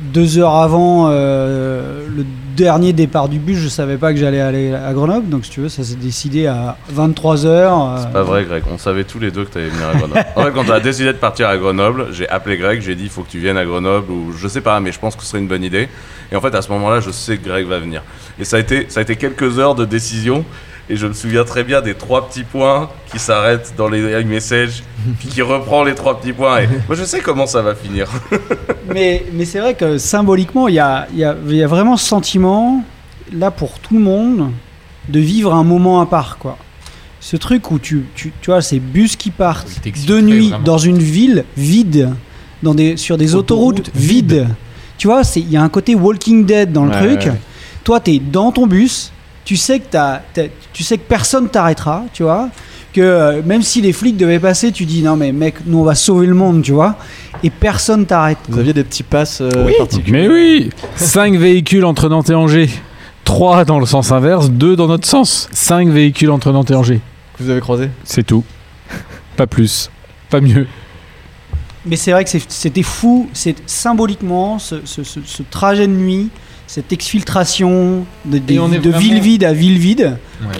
deux 0.00 0.38
heures 0.38 0.54
avant 0.54 1.06
euh, 1.10 2.06
le 2.14 2.24
dernier 2.64 2.92
départ 2.92 3.28
du 3.28 3.38
bus. 3.38 3.58
Je 3.58 3.68
savais 3.68 3.96
pas 3.96 4.12
que 4.12 4.18
j'allais 4.18 4.40
aller 4.40 4.74
à 4.74 4.92
Grenoble. 4.92 5.28
Donc, 5.28 5.44
si 5.44 5.50
tu 5.50 5.60
veux, 5.60 5.68
ça 5.68 5.82
s'est 5.82 5.94
décidé 5.94 6.46
à 6.46 6.76
23 6.90 7.46
heures. 7.46 7.98
C'est 7.98 8.12
pas 8.12 8.22
vrai, 8.22 8.44
Greg. 8.44 8.62
On 8.70 8.78
savait 8.78 9.04
tous 9.04 9.18
les 9.18 9.30
deux 9.30 9.44
que 9.44 9.52
tu 9.52 9.58
allais 9.58 9.68
venir 9.68 9.88
à 9.88 9.94
Grenoble. 9.94 10.24
en 10.36 10.42
fait, 10.44 10.52
quand 10.52 10.64
on 10.68 10.72
a 10.72 10.80
décidé 10.80 11.06
de 11.06 11.18
partir 11.18 11.48
à 11.48 11.56
Grenoble, 11.56 12.08
j'ai 12.12 12.28
appelé 12.28 12.58
Greg, 12.58 12.82
j'ai 12.82 12.94
dit 12.94 13.04
il 13.04 13.08
faut 13.08 13.22
que 13.22 13.30
tu 13.30 13.38
viennes 13.38 13.56
à 13.56 13.64
Grenoble 13.64 14.10
ou 14.12 14.32
je 14.36 14.46
sais 14.46 14.60
pas, 14.60 14.78
mais 14.80 14.92
je 14.92 14.98
pense 14.98 15.16
que 15.16 15.22
ce 15.22 15.28
serait 15.28 15.38
une 15.38 15.48
bonne 15.48 15.64
idée. 15.64 15.88
Et 16.30 16.36
en 16.36 16.40
fait, 16.40 16.54
à 16.54 16.62
ce 16.62 16.70
moment-là, 16.72 17.00
je 17.00 17.10
sais 17.10 17.38
que 17.38 17.48
Greg 17.48 17.66
va 17.66 17.78
venir. 17.78 18.02
Et 18.38 18.44
ça 18.44 18.56
a 18.56 18.60
été, 18.60 18.86
ça 18.88 19.00
a 19.00 19.02
été 19.02 19.16
quelques 19.16 19.58
heures 19.58 19.74
de 19.74 19.84
décision. 19.84 20.44
Et 20.92 20.96
je 20.96 21.06
me 21.06 21.12
souviens 21.12 21.44
très 21.44 21.62
bien 21.62 21.80
des 21.80 21.94
trois 21.94 22.28
petits 22.28 22.42
points 22.42 22.90
qui 23.12 23.20
s'arrêtent 23.20 23.74
dans 23.78 23.88
les 23.88 24.24
messages, 24.24 24.82
puis 25.20 25.28
qui 25.28 25.40
reprend 25.40 25.84
les 25.84 25.94
trois 25.94 26.18
petits 26.20 26.32
points. 26.32 26.62
Et 26.62 26.66
moi, 26.88 26.96
je 26.96 27.04
sais 27.04 27.20
comment 27.20 27.46
ça 27.46 27.62
va 27.62 27.74
finir. 27.76 28.08
Mais, 28.92 29.24
mais 29.32 29.44
c'est 29.44 29.60
vrai 29.60 29.74
que 29.74 29.98
symboliquement, 29.98 30.66
il 30.66 30.74
y 30.74 30.80
a, 30.80 31.06
il 31.12 31.18
y, 31.20 31.24
a, 31.24 31.36
il 31.46 31.54
y 31.54 31.62
a 31.62 31.68
vraiment 31.68 31.96
ce 31.96 32.04
sentiment, 32.08 32.82
là 33.32 33.52
pour 33.52 33.78
tout 33.78 33.94
le 33.94 34.00
monde, 34.00 34.50
de 35.08 35.20
vivre 35.20 35.54
un 35.54 35.62
moment 35.62 36.00
à 36.00 36.06
part. 36.06 36.38
quoi. 36.38 36.58
Ce 37.20 37.36
truc 37.36 37.70
où 37.70 37.78
tu, 37.78 38.06
tu, 38.16 38.32
tu 38.40 38.50
vois, 38.50 38.60
ces 38.62 38.80
bus 38.80 39.14
qui 39.14 39.30
partent 39.30 39.68
de 40.08 40.20
nuit 40.20 40.48
vraiment. 40.48 40.64
dans 40.64 40.78
une 40.78 40.98
ville 40.98 41.44
vide, 41.56 42.10
dans 42.64 42.74
des, 42.74 42.96
sur 42.96 43.16
des 43.16 43.36
autoroutes, 43.36 43.78
Autoroutes 43.80 43.96
vides. 43.96 44.48
Tu 44.98 45.06
vois, 45.06 45.22
il 45.36 45.48
y 45.50 45.56
a 45.56 45.62
un 45.62 45.68
côté 45.68 45.94
Walking 45.94 46.44
Dead 46.44 46.72
dans 46.72 46.84
le 46.86 46.90
Ouais, 46.90 46.98
truc. 46.98 47.20
ouais, 47.26 47.30
ouais. 47.30 47.40
Toi, 47.84 48.00
tu 48.00 48.10
es 48.14 48.18
dans 48.18 48.50
ton 48.50 48.66
bus, 48.66 49.12
tu 49.50 49.56
sais 49.56 49.80
que, 49.80 49.86
t'as- 49.90 50.22
t'as- 50.32 50.44
tu 50.72 50.84
sais 50.84 50.96
que 50.96 51.02
personne 51.08 51.48
t'arrêtera, 51.48 52.04
tu 52.12 52.22
vois. 52.22 52.50
Que 52.92 53.00
euh, 53.00 53.42
même 53.44 53.62
si 53.62 53.80
les 53.80 53.92
flics 53.92 54.16
devaient 54.16 54.38
passer, 54.38 54.70
tu 54.70 54.84
dis 54.84 55.02
non, 55.02 55.16
mais 55.16 55.32
mec, 55.32 55.56
nous 55.66 55.78
on 55.78 55.82
va 55.82 55.96
sauver 55.96 56.28
le 56.28 56.34
monde, 56.34 56.62
tu 56.62 56.70
vois. 56.70 56.94
Et 57.42 57.50
personne 57.50 58.06
t'arrête. 58.06 58.38
Vous 58.48 58.60
aviez 58.60 58.72
des 58.72 58.84
petits 58.84 59.02
passes 59.02 59.40
euh, 59.40 59.50
Oui. 59.66 59.72
particuliers. 59.76 60.12
Mais 60.12 60.28
oui 60.28 60.70
5 60.94 61.34
véhicules 61.34 61.84
entre 61.84 62.08
Nantes 62.08 62.30
et 62.30 62.34
Angers. 62.36 62.70
3 63.24 63.64
dans 63.64 63.80
le 63.80 63.86
sens 63.86 64.12
inverse, 64.12 64.50
2 64.50 64.76
dans 64.76 64.86
notre 64.86 65.08
sens. 65.08 65.48
5 65.50 65.88
véhicules 65.88 66.30
entre 66.30 66.52
Nantes 66.52 66.70
et 66.70 66.76
Angers. 66.76 67.00
que 67.36 67.42
vous 67.42 67.50
avez 67.50 67.60
croisé 67.60 67.90
C'est 68.04 68.22
tout. 68.24 68.44
Pas 69.36 69.48
plus. 69.48 69.90
Pas 70.30 70.40
mieux. 70.40 70.68
Mais 71.86 71.96
c'est 71.96 72.12
vrai 72.12 72.22
que 72.24 72.30
c'était 72.30 72.84
fou, 72.84 73.28
c'est 73.32 73.56
symboliquement 73.66 74.60
ce, 74.60 74.76
ce- 74.84 75.02
ce- 75.02 75.20
ce 75.24 75.42
trajet 75.42 75.88
de 75.88 75.92
nuit, 75.92 76.28
cette 76.70 76.92
exfiltration 76.92 78.06
de, 78.24 78.36
Et 78.36 78.56
vraiment- 78.58 78.98
ville 78.98 79.20
vide 79.20 79.42
à 79.42 79.52
ville 79.52 79.76
vide, 79.76 80.16
Ouais. 80.40 80.54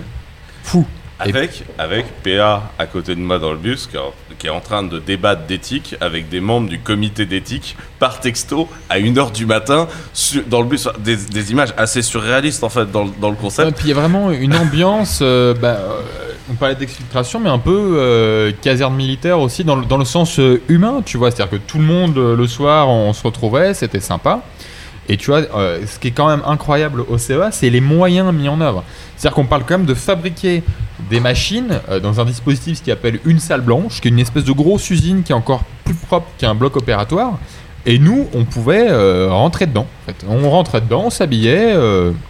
fou. 0.65 0.85
Avec, 1.21 1.63
avec 1.79 2.07
PA 2.25 2.63
à 2.81 2.87
côté 2.87 3.15
de 3.15 3.21
moi 3.21 3.39
dans 3.39 3.53
le 3.53 3.59
bus, 3.59 3.89
qui 4.37 4.47
est- 4.47 4.51
en 4.51 4.59
train 4.61 4.83
de 4.83 4.99
débattre 4.99 5.43
d'éthique 5.47 5.95
avec 6.01 6.29
des 6.29 6.41
membres 6.41 6.69
du 6.69 6.81
comité 6.81 7.27
d'éthique 7.27 7.77
par 8.01 8.19
texto 8.19 8.69
à 8.89 8.99
1h 8.99 9.31
du 9.31 9.47
matin 9.47 9.87
sur- 10.13 10.43
dans 10.47 10.63
le 10.63 10.67
bus. 10.67 10.89
Des, 10.99 11.15
des 11.17 11.53
images 11.53 11.73
assez 11.77 12.03
surréalistes 12.03 12.65
en 12.65 12.71
fait 12.71 12.91
dans, 12.91 13.05
le- 13.05 13.11
dans 13.21 13.31
le 13.31 13.37
concept. 13.37 13.77
puis 13.77 13.85
il 13.87 13.89
y 13.91 13.93
a 13.93 14.01
vraiment 14.01 14.33
une 14.33 14.57
ambiance, 14.57 15.21
euh, 15.23 15.55
bah, 15.55 15.77
euh, 15.79 16.01
on 16.51 16.55
parlait 16.55 16.75
d'exfiltration, 16.75 17.39
mais 17.39 17.51
un 17.51 17.59
peu 17.61 17.97
euh, 18.01 18.51
caserne 18.63 18.97
militaire 18.97 19.39
aussi, 19.39 19.63
dans 19.63 19.77
le, 19.77 19.85
dans 19.85 19.99
le 19.99 20.05
sens 20.07 20.41
humain, 20.69 21.03
tu 21.07 21.19
vois. 21.19 21.31
C'est-à-dire 21.31 21.51
que 21.61 21.65
tout 21.65 21.79
le 21.79 21.85
monde, 21.85 22.17
le 22.17 22.47
soir, 22.49 22.89
on, 22.89 23.13
se 23.13 23.23
retrouvait, 23.23 23.75
c'était 23.75 24.01
sympa. 24.01 24.43
Et 25.11 25.17
tu 25.17 25.27
vois, 25.27 25.41
euh, 25.57 25.85
ce 25.89 25.99
qui 25.99 26.09
est 26.09 26.13
quand 26.13 26.29
même 26.29 26.43
incroyable 26.47 27.01
au 27.01 27.19
CEA, 27.19 27.51
c'est 27.51 27.69
les 27.69 27.81
moyens 27.81 28.33
mis 28.33 28.49
en 28.49 28.61
œuvre. 28.61 28.85
C'est-à-dire 29.17 29.35
qu'on 29.35 29.45
parle 29.45 29.65
quand 29.67 29.77
même 29.77 29.87
de 29.87 29.95
fabriquer 29.95 30.63
des 31.11 31.19
machines 31.19 31.81
euh, 31.91 31.99
dans 31.99 32.21
un 32.21 32.25
dispositif 32.25 32.79
ce 32.79 32.83
qui 32.85 32.93
appelle 32.93 33.19
une 33.25 33.41
salle 33.41 33.63
blanche, 33.63 34.01
qui 34.01 34.07
est 34.07 34.13
une 34.13 34.21
espèce 34.21 34.45
de 34.45 34.53
grosse 34.53 34.89
usine 34.89 35.25
qui 35.25 35.33
est 35.33 35.35
encore 35.35 35.65
plus 35.85 35.95
propre 35.95 36.29
qu'un 36.39 36.55
bloc 36.55 36.77
opératoire. 36.77 37.41
Et 37.87 37.99
nous, 37.99 38.29
on 38.35 38.45
pouvait 38.45 38.87
euh, 38.89 39.33
rentrer 39.33 39.67
dedans. 39.67 39.89
en 40.05 40.07
fait. 40.07 40.25
On 40.29 40.49
rentrait 40.49 40.81
dedans, 40.81 41.03
on 41.07 41.11
s'habillait, 41.11 41.75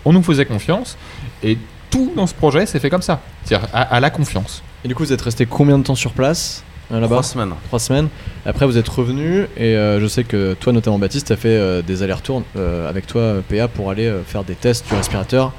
on 0.07 0.13
nous 0.15 0.23
faisait 0.23 0.47
confiance. 0.47 0.97
Et 1.43 1.59
tout 1.91 2.13
dans 2.17 2.27
ce 2.27 2.35
projet 2.35 2.65
s'est 2.65 2.79
fait 2.79 2.89
comme 2.89 3.03
ça. 3.03 3.21
C'est-à-dire 3.45 3.69
à, 3.75 4.01
la 4.01 4.09
confiance. 4.09 4.63
Et 4.87 4.89
du 4.89 4.95
coup, 4.95 5.03
vous 5.03 5.13
êtes 5.13 5.21
resté 5.21 5.45
combien 5.45 5.77
de 5.77 5.83
temps 5.83 5.95
sur 5.95 6.13
place? 6.13 6.65
Là-bas 6.99 7.07
Trois 7.09 7.23
semaines. 7.23 7.53
Trois 7.69 7.79
semaines. 7.79 8.09
Après, 8.47 8.67
vous 8.67 8.79
êtes 8.79 8.89
revenu 8.89 9.47
et 9.57 9.77
euh, 9.77 10.01
je 10.01 10.07
sais 10.07 10.25
que 10.25 10.55
toi, 10.55 10.73
notamment 10.73 10.99
Baptiste, 10.99 11.29
tu 11.29 11.33
as 11.33 11.37
fait 11.37 11.49
euh, 11.49 11.83
des 11.83 12.03
allers-retours 12.03 12.43
euh, 12.57 12.89
avec 12.89 13.07
toi, 13.07 13.21
euh, 13.21 13.41
PA, 13.49 13.69
pour 13.69 13.91
aller 13.91 14.07
euh, 14.07 14.23
faire 14.25 14.45
des 14.45 14.55
tests 14.55 14.89
du 14.89 14.95
respirateur 14.95 15.53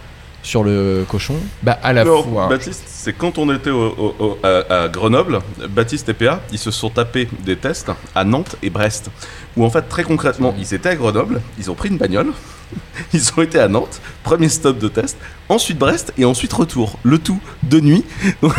sur 0.44 0.64
le 0.64 1.06
cochon. 1.08 1.36
Bah, 1.62 1.78
à 1.84 1.94
la 1.94 2.04
Non, 2.04 2.24
fois. 2.24 2.48
Baptiste, 2.50 2.84
c'est 2.88 3.14
quand 3.14 3.38
on 3.38 3.54
était 3.54 3.70
au- 3.70 3.90
au- 3.98 4.16
au- 4.20 4.38
à, 4.44 4.84
à 4.86 4.88
Grenoble, 4.88 5.40
Baptiste 5.70 6.10
et 6.10 6.14
PA, 6.16 6.42
ils 6.52 6.58
se 6.58 6.72
sont 6.72 6.90
tapés 6.90 7.28
des 7.46 7.56
tests 7.56 7.92
à 8.16 8.24
Nantes 8.24 8.56
et 8.64 8.72
Brest. 8.72 9.12
Où 9.56 9.64
en 9.64 9.70
fait, 9.70 9.84
très 9.84 10.04
concrètement, 10.04 10.56
ils 10.58 10.74
étaient 10.74 10.90
à 10.90 10.96
Grenoble, 10.96 11.42
ils 11.60 11.70
ont 11.70 11.76
pris 11.76 11.90
une 11.90 11.98
bagnole, 11.98 12.32
ils 13.14 13.22
ont 13.38 13.42
été 13.42 13.60
à 13.60 13.68
Nantes, 13.68 14.02
premier 14.24 14.50
stop 14.50 14.78
de 14.80 14.88
test, 14.88 15.18
ensuite 15.50 15.78
Brest 15.78 16.14
et 16.18 16.26
ensuite 16.26 16.52
retour. 16.54 16.98
Le 17.04 17.18
tout 17.18 17.40
de 17.64 17.80
nuit. 17.80 18.04
Donc, 18.42 18.54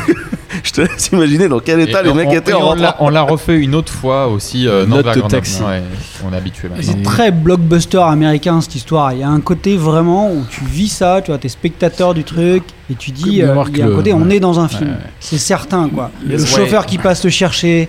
je 0.63 0.71
te 0.73 0.81
laisse 0.83 1.09
imaginer 1.13 1.49
dans 1.49 1.61
quel 1.61 1.81
état 1.81 2.01
Et 2.01 2.05
les 2.05 2.11
on- 2.11 2.15
mecs 2.15 2.33
étaient 2.33 2.53
en 2.53 2.71
on 2.71 2.75
l'a- 2.75 2.91
rentrant. 2.91 3.07
on 3.07 3.09
l'a 3.11 3.23
refait 3.23 3.57
une 3.59 3.75
autre 3.75 3.93
fois 3.93 4.29
aussi. 4.29 4.67
Euh, 4.69 4.87
Note 4.87 5.05
Nantes 5.05 5.15
de 5.15 5.21
Grenoble. 5.21 5.31
taxi. 5.31 5.63
Ouais, 5.63 5.83
on 6.29 6.33
est 6.33 6.37
habitué 6.37 6.69
maintenant. 6.69 6.85
C'est 6.97 7.03
très 7.03 7.31
blockbuster 7.31 7.99
américain 8.03 8.61
cette 8.61 8.75
histoire. 8.75 9.13
Il 9.13 9.21
y 9.21 9.23
a 9.23 9.29
un 9.29 9.41
côté 9.41 9.77
vraiment 9.77 10.31
où 10.33 10.45
tu 10.51 10.65
vis 10.65 10.89
ça, 10.89 11.21
tu 11.23 11.31
vois, 11.31 11.39
t'es 11.39 11.49
spectateur 11.49 12.15
du 12.15 12.25
truc 12.25 12.63
et 12.91 12.95
tu 12.95 13.11
dis, 13.11 13.43
euh, 13.43 13.55
il 13.69 13.79
y 13.79 13.83
a 13.83 13.85
un 13.87 13.89
le- 13.89 13.97
côté, 13.97 14.13
on 14.13 14.23
ouais. 14.23 14.37
est 14.37 14.41
dans 14.41 14.61
un 14.61 14.69
film. 14.69 14.83
Ouais, 14.91 14.97
ouais. 14.97 15.11
C'est 15.21 15.39
certain 15.39 15.89
quoi. 15.89 16.11
Le 16.27 16.39
chauffeur 16.45 16.87
qui 16.87 16.99
passe 16.99 17.21
te 17.23 17.29
chercher, 17.29 17.89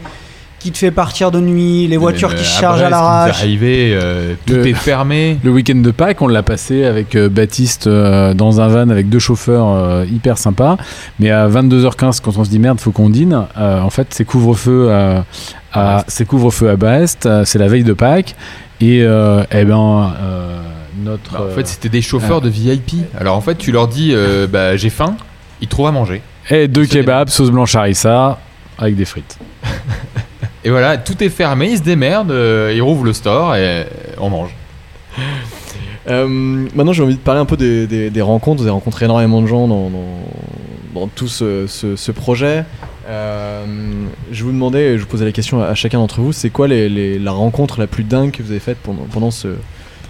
qui 0.63 0.71
te 0.71 0.77
fait 0.77 0.91
partir 0.91 1.29
de 1.29 1.39
nuit, 1.39 1.87
les 1.87 1.97
voitures 1.97 2.29
Mais, 2.29 2.35
qui 2.37 2.45
se 2.45 2.59
chargent 2.59 2.81
à 2.81 2.89
l'arrache. 2.89 3.37
arrivé, 3.37 3.91
euh, 3.93 4.33
tout 4.45 4.53
Le- 4.53 4.67
est 4.67 4.73
fermé. 4.73 5.37
Le 5.43 5.51
week-end 5.51 5.75
de 5.75 5.91
Pâques, 5.91 6.21
on 6.21 6.27
l'a 6.27 6.41
passé 6.41 6.85
avec 6.85 7.15
euh, 7.15 7.27
Baptiste 7.29 7.87
euh, 7.87 8.33
dans 8.33 8.61
un 8.61 8.67
van 8.69 8.89
avec 8.89 9.09
deux 9.09 9.19
chauffeurs 9.19 9.67
euh, 9.69 10.05
hyper 10.05 10.37
sympas. 10.37 10.77
Mais 11.19 11.31
à 11.31 11.47
22h15, 11.49 12.21
quand 12.21 12.37
on 12.37 12.43
se 12.45 12.49
dit 12.49 12.59
merde, 12.59 12.79
faut 12.79 12.91
qu'on 12.91 13.09
dîne, 13.09 13.43
euh, 13.57 13.81
en 13.81 13.89
fait, 13.89 14.07
c'est 14.11 14.23
couvre-feu 14.25 14.91
à, 14.91 15.25
à- 15.73 16.05
c'est 16.07 16.25
couvre-feu 16.25 16.69
à 16.69 16.75
Brest, 16.77 17.27
c'est 17.43 17.59
la 17.59 17.67
veille 17.67 17.83
de 17.83 17.93
Pâques. 17.93 18.35
Et 18.81 19.01
euh, 19.03 19.43
eh 19.51 19.65
ben, 19.65 20.13
euh, 20.21 20.59
notre. 21.03 21.33
Bah, 21.33 21.47
en 21.51 21.55
fait, 21.55 21.67
c'était 21.67 21.89
des 21.89 22.01
chauffeurs 22.01 22.39
de 22.41 22.49
VIP. 22.49 22.95
Alors 23.19 23.35
en 23.37 23.41
fait, 23.41 23.55
tu 23.55 23.71
leur 23.73 23.87
dis, 23.87 24.11
euh, 24.13 24.47
bah, 24.47 24.77
j'ai 24.77 24.89
faim, 24.89 25.15
ils 25.61 25.67
trouvent 25.67 25.87
à 25.87 25.91
manger. 25.91 26.21
eh, 26.49 26.67
deux 26.67 26.85
kebabs, 26.85 27.29
sauce 27.29 27.51
blanche 27.51 27.75
harissa, 27.75 28.39
avec 28.77 28.95
des 28.95 29.05
frites. 29.05 29.37
Et 30.65 30.69
voilà, 30.69 30.97
tout 30.97 31.21
est 31.21 31.29
fermé, 31.29 31.71
ils 31.71 31.77
se 31.77 31.83
démerdent, 31.83 32.31
euh, 32.31 32.71
ils 32.73 32.81
rouvrent 32.81 33.03
le 33.03 33.13
store 33.13 33.55
et 33.55 33.85
on 34.17 34.29
mange. 34.29 34.55
Euh, 36.07 36.27
maintenant, 36.27 36.93
j'ai 36.93 37.03
envie 37.03 37.15
de 37.15 37.19
parler 37.19 37.41
un 37.41 37.45
peu 37.45 37.57
des, 37.57 38.21
rencontres. 38.21 38.61
Vous 38.61 38.67
avez 38.67 38.73
rencontré 38.73 39.05
énormément 39.05 39.41
de 39.41 39.47
gens 39.47 39.67
dans, 39.67 41.07
tout 41.07 41.27
ce, 41.27 42.11
projet. 42.11 42.63
Euh, 43.09 43.65
je 44.31 44.43
vous 44.43 44.51
demandais, 44.51 44.97
je 44.97 45.03
vous 45.03 45.09
posais 45.09 45.25
la 45.25 45.33
question 45.33 45.61
à, 45.61 45.75
chacun 45.75 45.99
d'entre 45.99 46.21
vous, 46.21 46.31
c'est 46.31 46.49
quoi 46.49 46.67
la 46.67 47.31
rencontre 47.31 47.79
la 47.79 47.87
plus 47.87 48.03
dingue 48.03 48.31
que 48.31 48.41
vous 48.41 48.51
avez 48.51 48.61
faite 48.61 48.77
pendant 49.11 49.31
ce, 49.31 49.49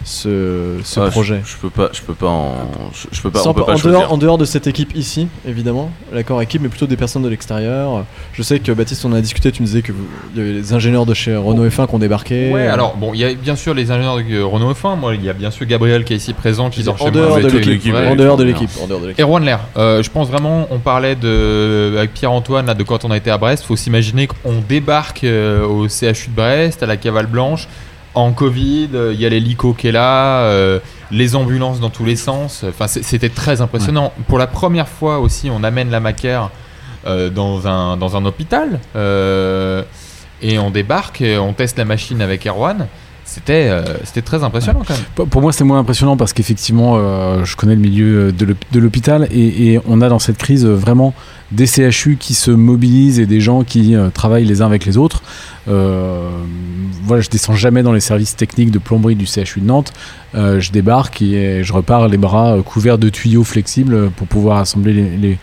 ce, 0.03 0.77
ce 0.83 0.99
Ah, 0.99 1.05
je- 1.07 1.11
projet 1.11 1.41
Je, 1.45 1.55
peux 1.57 1.69
pas, 1.69 1.89
je 1.93 2.01
peux 2.01 2.13
pas 2.13 2.27
en, 2.27 2.53
je, 2.93 3.07
je 3.11 3.21
peux 3.21 3.31
pas, 3.31 3.39
Sans- 3.39 3.51
on 3.51 3.53
peut 3.53 3.63
pas 3.63 3.73
en, 3.73 3.77
dehors, 3.79 4.11
en 4.13 4.17
dehors 4.17 4.37
de 4.37 4.45
cette 4.45 4.67
équipe 4.67 4.95
ici, 4.95 5.27
évidemment, 5.47 5.91
l'accord 6.11 6.41
équipe, 6.41 6.61
mais 6.61 6.69
plutôt 6.69 6.87
des 6.87 6.97
personnes 6.97 7.23
de 7.23 7.29
l'extérieur. 7.29 8.05
Je 8.33 8.41
sais 8.43 8.59
que 8.59 8.71
Baptiste, 8.71 9.05
on 9.05 9.13
a 9.13 9.21
discuté, 9.21 9.51
tu 9.51 9.61
me 9.61 9.67
disais 9.67 9.81
que 9.81 9.91
vous- 9.91 10.05
y 10.35 10.39
avait 10.41 10.51
les 10.53 10.73
ingénieurs 10.73 11.05
de 11.05 11.13
chez 11.13 11.35
Renault 11.35 11.67
F1 11.67 11.87
qui 11.87 11.95
ont 11.95 11.99
débarqué. 11.99 12.51
Ouais, 12.51 12.67
alors 12.67 12.95
bon, 12.95 13.13
il 13.13 13.19
y 13.19 13.25
a 13.25 13.33
bien 13.33 13.55
sûr 13.55 13.73
les 13.73 13.91
ingénieurs 13.91 14.17
de 14.17 14.41
Renault 14.41 14.73
F1. 14.73 14.95
Moi, 14.97 15.15
il 15.15 15.23
y 15.23 15.29
a 15.29 15.33
bien 15.33 15.51
sûr 15.51 15.65
Gabriel 15.65 16.03
qui 16.03 16.13
est 16.13 16.17
ici 16.17 16.33
présent, 16.33 16.69
qui 16.69 16.83
dort 16.83 16.95
en 16.95 16.97
chez 16.97 17.03
moi. 17.11 17.11
En 17.11 17.13
dehors 17.15 17.39
de 17.41 17.47
l'équipe. 17.59 17.93
En 17.95 18.15
dehors 18.15 18.37
de 18.37 18.43
l'équipe. 18.43 18.69
Et 19.17 19.23
Rouen 19.23 19.39
Ler, 19.39 19.57
euh, 19.77 20.03
je 20.03 20.09
pense 20.09 20.27
vraiment, 20.29 20.67
on 20.71 20.79
parlait 20.79 21.15
de, 21.15 21.95
avec 21.97 22.13
Pierre-Antoine 22.13 22.65
là, 22.65 22.73
de 22.73 22.83
quand 22.83 23.05
on 23.05 23.11
a 23.11 23.17
été 23.17 23.31
à 23.31 23.37
Brest, 23.37 23.63
faut 23.65 23.75
s'imaginer 23.75 24.27
qu'on 24.27 24.61
débarque 24.67 25.23
euh, 25.23 25.65
au 25.65 25.87
CHU 25.87 26.29
de 26.29 26.35
Brest, 26.35 26.83
à 26.83 26.85
la 26.85 26.97
Cavale 26.97 27.27
Blanche, 27.27 27.67
en 28.16 28.32
Covid, 28.32 28.89
euh, 28.93 29.14
il 29.14 29.20
y 29.20 29.26
a 29.26 29.30
l'hélico 29.30 29.74
qui 29.74 29.88
est 29.88 29.91
là, 29.91 30.41
euh, 30.41 30.80
les 31.11 31.36
ambulances 31.36 31.80
dans 31.80 31.89
tous 31.89 32.05
les 32.05 32.16
sens, 32.16 32.64
enfin 32.68 32.88
c'était 32.88 33.30
très 33.30 33.61
impressionnant. 33.61 34.14
Pour 34.28 34.38
la 34.38 34.47
première 34.47 34.88
fois 34.88 35.20
aussi, 35.20 35.49
on 35.49 35.64
amène 35.64 35.89
la 35.89 35.99
macaire 35.99 36.49
euh, 37.05 37.30
dans, 37.30 37.68
un, 37.68 37.97
dans 37.97 38.16
un 38.16 38.26
hôpital, 38.26 38.80
euh, 38.95 39.84
et 40.41 40.59
on 40.59 40.70
débarque, 40.72 41.22
et 41.22 41.38
on 41.38 41.53
teste 41.53 41.78
la 41.78 41.86
machine 41.86 42.22
avec 42.22 42.45
Erwan. 42.45 42.88
C'était 43.26 43.67
euh, 43.69 43.84
c'était 44.03 44.21
très 44.21 44.43
impressionnant 44.43 44.82
quand 44.88 44.93
même. 44.93 45.28
Pour- 45.30 45.41
moi, 45.41 45.51
c'est 45.53 45.63
moins 45.63 45.80
impressionnant 45.80 46.17
parce 46.17 46.34
qu'effectivement, 46.34 46.95
euh, 46.97 47.45
je 47.45 47.55
connais 47.55 47.74
le 47.76 47.82
milieu 47.82 48.32
de 48.32 48.45
l'hôp- 48.45 48.65
de 48.71 48.80
l'hôpital 48.80 49.28
et, 49.32 49.80
on 49.88 50.01
a 50.01 50.09
dans 50.09 50.19
cette 50.19 50.38
crise 50.38 50.65
euh, 50.65 50.76
vraiment 50.76 51.13
des 51.51 51.65
CHU 51.65 52.17
qui 52.19 52.34
se 52.34 52.51
mobilisent 52.51 53.19
et 53.19 53.26
des 53.26 53.39
gens 53.39 53.63
qui 53.63 53.95
travaillent 54.13 54.45
les 54.45 54.61
uns 54.63 54.65
avec 54.65 54.86
les 54.86 54.97
autres. 54.97 55.21
Voilà, 55.67 57.21
je 57.21 57.30
descends 57.30 57.53
jamais 57.53 57.84
dans 57.84 57.91
les 57.93 57.99
services 57.99 58.36
techniques 58.36 58.71
de 58.71 58.80
plomberie 58.80 59.15
du 59.15 59.26
CHU 59.26 59.59
de 59.61 59.65
Nantes. 59.65 59.93
Je 60.34 60.71
débarque 60.71 61.21
et 61.21 61.63
je 61.63 61.74
repars 61.74 62.07
les 62.07 62.17
bras 62.17 62.57
couverts 62.65 62.97
de 62.97 63.09
tuyaux 63.09 63.43
flexibles 63.43 64.09
pour 64.11 64.26
pouvoir 64.26 64.57
assembler 64.57 64.93
les, 64.93 65.17
les, 65.17 65.38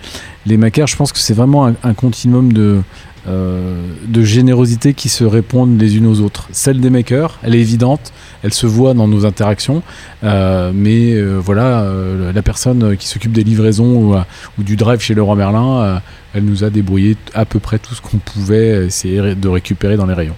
les 0.46 0.56
macaires. 0.56 0.88
Je 0.88 0.96
pense 0.96 1.12
que 1.12 1.18
c'est 1.20 1.34
vraiment 1.34 1.66
un 1.84 1.94
continuum 1.94 2.52
de, 2.52 2.80
euh, 3.28 3.82
de 4.06 4.22
générosité 4.22 4.94
qui 4.94 5.08
se 5.08 5.24
répondent 5.24 5.78
les 5.80 5.96
unes 5.96 6.06
aux 6.06 6.20
autres. 6.20 6.48
Celle 6.52 6.80
des 6.80 6.90
makers, 6.90 7.38
elle 7.42 7.54
est 7.54 7.60
évidente, 7.60 8.12
elle 8.42 8.52
se 8.54 8.66
voit 8.66 8.94
dans 8.94 9.08
nos 9.08 9.26
interactions, 9.26 9.82
euh, 10.24 10.72
mais 10.74 11.14
euh, 11.14 11.38
voilà, 11.38 11.86
la 12.34 12.42
personne 12.42 12.96
qui 12.96 13.06
s'occupe 13.08 13.32
des 13.32 13.44
livraisons 13.44 13.94
ou, 13.96 14.14
ou 14.58 14.62
du 14.62 14.76
drive 14.76 15.00
chez 15.00 15.14
Leroy 15.14 15.36
Merlin, 15.36 16.00
elle 16.34 16.44
nous 16.44 16.64
a 16.64 16.70
débrouillé 16.70 17.16
à 17.34 17.44
peu 17.44 17.58
près 17.58 17.78
tout 17.78 17.94
ce 17.94 18.00
qu'on 18.00 18.18
pouvait 18.18 18.86
essayer 18.86 19.34
de 19.34 19.48
récupérer 19.48 19.96
dans 19.96 20.06
les 20.06 20.14
rayons. 20.14 20.36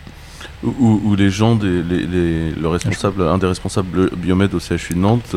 Ou, 0.65 1.17
les 1.17 1.29
gens, 1.31 1.57
des, 1.57 1.83
les, 1.83 2.07
les- 2.07 2.51
le 2.53 2.69
responsable, 2.69 3.23
un 3.23 3.37
des 3.39 3.49
responsables 3.49 4.11
biomède 4.17 4.55
au 4.55 4.61
CHU 4.61 4.95
de 4.95 4.99
Nantes, 5.01 5.35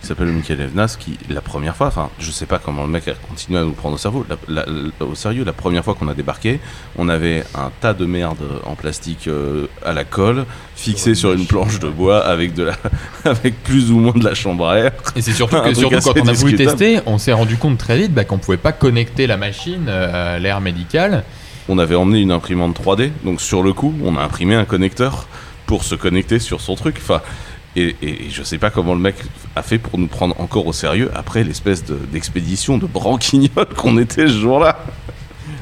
qui 0.00 0.06
s'appelle 0.06 0.28
Michael 0.28 0.60
Evnas, 0.62 0.96
qui 0.98 1.18
la 1.28 1.42
première 1.42 1.76
fois, 1.76 1.88
enfin, 1.88 2.08
je 2.18 2.30
sais 2.30 2.46
pas 2.46 2.58
comment 2.58 2.82
le 2.84 2.88
mec 2.88 3.06
a 3.08 3.12
continué 3.28 3.58
à 3.58 3.64
nous 3.64 3.72
prendre 3.72 3.96
au 3.96 3.98
cerveau, 3.98 4.24
la- 4.28 4.36
la- 4.48 4.64
la- 4.66 5.06
au 5.06 5.14
sérieux, 5.14 5.44
la 5.44 5.52
première 5.52 5.84
fois 5.84 5.94
qu'on 5.94 6.08
a 6.08 6.14
débarqué, 6.14 6.58
on 6.96 7.08
avait 7.10 7.44
un 7.54 7.70
tas 7.82 7.92
de 7.92 8.06
merde 8.06 8.38
en 8.64 8.74
plastique 8.76 9.28
euh, 9.28 9.66
à 9.84 9.92
la 9.92 10.04
colle, 10.04 10.46
fixé 10.74 11.14
sur 11.14 11.32
une 11.32 11.44
planche 11.46 11.78
de 11.80 11.88
bois 11.88 12.24
avec 12.26 12.54
de 12.54 12.62
la, 12.62 12.76
avec 13.24 13.62
plus 13.62 13.90
ou 13.92 13.98
moins 13.98 14.12
de 14.14 14.24
la 14.24 14.34
chambre 14.34 14.66
à 14.68 14.78
air. 14.78 14.92
Et 15.16 15.20
c'est 15.22 15.32
surtout 15.32 15.60
que 15.64 15.74
surtout 15.74 15.98
quand 16.02 16.18
on 16.18 16.28
a 16.28 16.32
voulu 16.32 16.54
tester, 16.56 17.00
on 17.04 17.18
s'est 17.18 17.32
rendu 17.34 17.56
compte 17.56 17.76
très 17.76 17.98
vite 17.98 18.14
bah, 18.14 18.24
qu'on 18.24 18.38
pouvait 18.38 18.56
pas 18.56 18.72
connecter 18.72 19.26
la 19.26 19.36
machine 19.36 19.86
euh, 19.88 20.36
à 20.36 20.38
l'air 20.38 20.60
médical. 20.62 21.24
On 21.68 21.78
avait 21.78 21.94
emmené 21.94 22.20
une 22.20 22.32
imprimante 22.32 22.80
3D, 22.80 23.10
donc 23.24 23.40
sur 23.40 23.62
le 23.62 23.72
coup, 23.74 23.94
on 24.02 24.16
a 24.16 24.22
imprimé 24.22 24.54
un 24.54 24.64
connecteur 24.64 25.26
pour 25.66 25.84
se 25.84 25.94
connecter 25.94 26.38
sur 26.40 26.60
son 26.60 26.74
truc. 26.74 26.96
Enfin, 26.98 27.20
et, 27.76 27.94
et- 28.02 28.26
et 28.26 28.30
je 28.30 28.42
sais 28.42 28.58
pas 28.58 28.70
comment 28.70 28.94
le 28.94 29.00
mec 29.00 29.14
a 29.56 29.62
fait 29.62 29.78
pour 29.78 29.98
nous 29.98 30.06
prendre 30.08 30.38
encore 30.40 30.66
au 30.66 30.72
sérieux 30.72 31.10
après 31.14 31.44
l'espèce 31.44 31.84
de- 31.84 31.98
d'expédition 32.12 32.78
de, 32.78 32.86
branquignol 32.86 33.66
qu'on 33.76 33.98
était 33.98 34.26
ce 34.26 34.38
jour-là. 34.38 34.78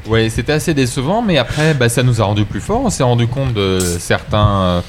Ouais, 0.07 0.29
c'était 0.29 0.53
assez 0.53 0.73
décevant, 0.73 1.21
mais 1.21 1.37
après, 1.37 1.73
bah, 1.75 1.87
ça 1.89 2.01
nous 2.03 2.19
a 2.21 2.25
rendu 2.25 2.45
plus 2.45 2.61
forts. 2.61 2.81
On 2.85 2.89
s'est 2.89 3.03
rendu 3.03 3.27
compte 3.27 3.53
de 3.53 3.79
certains, 3.79 4.61
euh, 4.61 4.81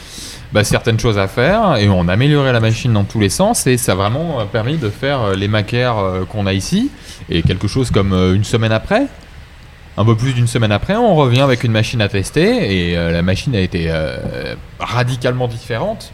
bah, 0.52 0.64
certaines 0.64 0.98
choses 0.98 1.18
à 1.18 1.28
faire 1.28 1.76
et 1.76 1.88
on 1.90 2.08
a 2.08 2.12
amélioré 2.14 2.52
la 2.52 2.60
machine 2.60 2.92
dans 2.94 3.04
tous 3.04 3.20
les 3.20 3.28
sens 3.28 3.66
et 3.66 3.76
ça 3.76 3.92
a 3.92 3.94
vraiment 3.96 4.40
euh, 4.40 4.44
permis 4.46 4.78
de 4.78 4.88
faire 4.88 5.20
euh, 5.20 5.34
les 5.34 5.48
macaires 5.48 5.96
qu'on 6.30 6.46
a 6.46 6.54
ici. 6.54 6.90
Et 7.28 7.42
quelque 7.42 7.68
chose 7.68 7.90
comme 7.90 8.12
une 8.12 8.44
semaine 8.44 8.72
après, 8.72 9.02
un 9.98 10.04
peu 10.06 10.16
plus 10.16 10.32
d'une 10.32 10.46
semaine 10.46 10.72
après, 10.72 10.96
on 10.96 11.14
revient 11.14 11.42
avec 11.42 11.64
une 11.64 11.72
machine 11.72 12.00
à 12.00 12.08
tester 12.08 12.90
et 12.90 12.94
la 12.96 13.22
machine 13.22 13.54
a 13.54 13.60
été 13.60 13.92
radicalement 14.78 15.46
différente. 15.48 16.12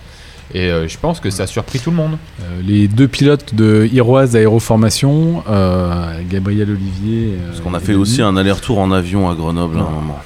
Et 0.55 0.71
euh, 0.71 0.87
je 0.89 0.97
pense 0.99 1.21
que 1.21 1.29
ça 1.31 1.43
a 1.45 1.47
surpris 1.47 1.81
tout 1.81 1.91
le 1.91 1.97
monde. 1.97 2.19
Euh, 2.41 2.61
les 2.65 2.89
deux 2.89 3.09
pilotes 3.09 3.55
de 3.55 3.89
Iroise 3.93 4.37
Aéroformation, 4.37 5.43
euh, 5.49 6.21
Gabriel 6.31 6.71
Olivier. 6.71 7.33
euh, 7.35 7.49
Parce 7.49 7.61
qu'on 7.61 7.75
a 7.75 7.81
fait 7.81 7.93
Denis. 7.93 8.03
aussi 8.03 8.23
un 8.23 8.37
aller-retour 8.37 8.79
en 8.79 8.91
avion 8.93 9.29
à 9.29 9.35
Grenoble 9.35 9.79
à 9.79 9.83
un 9.83 9.91
moment. 9.91 10.19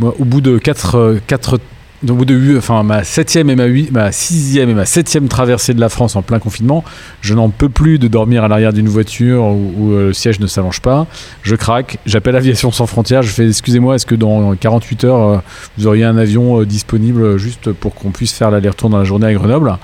Moi, 0.00 0.14
au 0.18 0.24
bout 0.24 0.40
de 0.40 0.58
4 0.58 1.18
quatre, 1.26 1.56
au 1.56 1.58
bout 2.02 2.24
de 2.24 2.82
ma 2.82 3.04
septième 3.04 3.50
et 3.50 3.56
ma 3.56 3.66
ma 3.90 4.12
sixième 4.12 4.70
et 4.70 4.74
ma 4.74 4.84
septième 4.84 5.28
traversée 5.28 5.74
de 5.74 5.80
la 5.80 5.88
France 5.88 6.16
en 6.16 6.22
plein 6.22 6.38
confinement, 6.38 6.84
je 7.20 7.34
n'en 7.34 7.48
peux 7.50 7.68
plus 7.68 7.98
de 7.98 8.08
dormir 8.08 8.44
à 8.44 8.48
l'arrière 8.48 8.72
d'une 8.72 8.88
voiture 8.88 9.44
où, 9.44 9.72
où, 9.76 9.92
euh, 9.92 10.06
le 10.08 10.12
siège 10.12 10.40
ne 10.40 10.46
s'allonge 10.46 10.80
pas. 10.80 11.06
Je 11.42 11.56
craque, 11.56 11.98
j'appelle 12.06 12.36
Aviation 12.36 12.70
sans 12.70 12.86
frontières, 12.86 13.22
je 13.22 13.30
fais 13.30 13.48
excusez-moi, 13.48 13.96
est-ce 13.96 14.06
que 14.06 14.14
dans 14.14 14.54
48 14.54 15.04
heures 15.04 15.28
euh, 15.28 15.38
vous 15.76 15.86
auriez 15.86 16.04
un 16.04 16.16
avion 16.16 16.60
euh, 16.60 16.66
disponible 16.66 17.36
juste 17.36 17.72
pour 17.72 17.94
qu'on 17.94 18.10
puisse 18.10 18.32
faire 18.32 18.50
l'aller-retour 18.50 18.90
dans 18.90 18.98
la 18.98 19.04
journée 19.04 19.26
à 19.26 19.34
Grenoble? 19.34 19.76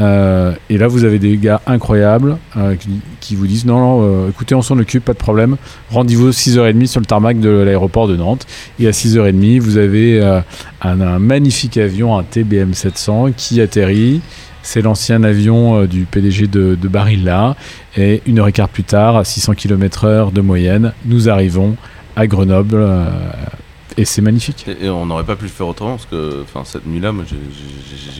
Euh, 0.00 0.52
et 0.70 0.78
là, 0.78 0.88
vous 0.88 1.04
avez 1.04 1.18
des 1.18 1.36
gars 1.36 1.60
incroyables 1.66 2.38
euh, 2.56 2.74
qui, 3.20 3.36
vous 3.36 3.46
disent 3.46 3.64
non, 3.64 4.00
euh, 4.02 4.28
écoutez, 4.28 4.54
on 4.54 4.62
s'en 4.62 4.78
occupe, 4.78 5.04
pas 5.04 5.12
de 5.12 5.18
problème. 5.18 5.56
Rendez-vous 5.90 6.30
6h30 6.30 6.86
sur 6.86 7.00
le 7.00 7.06
tarmac 7.06 7.38
de 7.38 7.48
l'aéroport 7.48 8.08
de 8.08 8.16
Nantes. 8.16 8.46
Et 8.78 8.88
à 8.88 8.90
6h30, 8.90 9.60
vous 9.60 9.76
avez 9.76 10.20
un, 10.82 11.18
magnifique 11.18 11.76
avion, 11.76 12.18
un 12.18 12.24
TBM 12.24 12.74
700, 12.74 13.30
qui 13.36 13.60
atterrit. 13.60 14.20
C'est 14.62 14.80
l'ancien 14.80 15.22
avion 15.24 15.84
du 15.84 16.04
PDG 16.04 16.46
de, 16.46 16.74
de 16.80 16.88
Barilla. 16.88 17.54
Et 17.96 18.22
une 18.26 18.38
heure 18.38 18.48
et 18.48 18.52
quart 18.52 18.68
plus 18.68 18.84
tard, 18.84 19.16
à 19.16 19.24
600 19.24 19.54
km/h 19.54 20.32
de 20.32 20.40
moyenne, 20.40 20.92
nous 21.04 21.28
arrivons 21.28 21.76
à 22.16 22.26
Grenoble. 22.26 22.84
Et 23.96 24.04
c'est 24.04 24.22
magnifique. 24.22 24.66
Et, 24.68 24.86
et 24.86 24.90
on 24.90 25.06
n'aurait 25.06 25.24
pas 25.24 25.36
pu 25.36 25.44
le 25.44 25.50
faire 25.50 25.68
autrement 25.68 25.92
parce 25.96 26.06
que 26.06 26.42
enfin, 26.42 26.64
cette 26.64 26.86
nuit-là, 26.86 27.12
moi, 27.12 27.24
j'ai- 27.28 27.36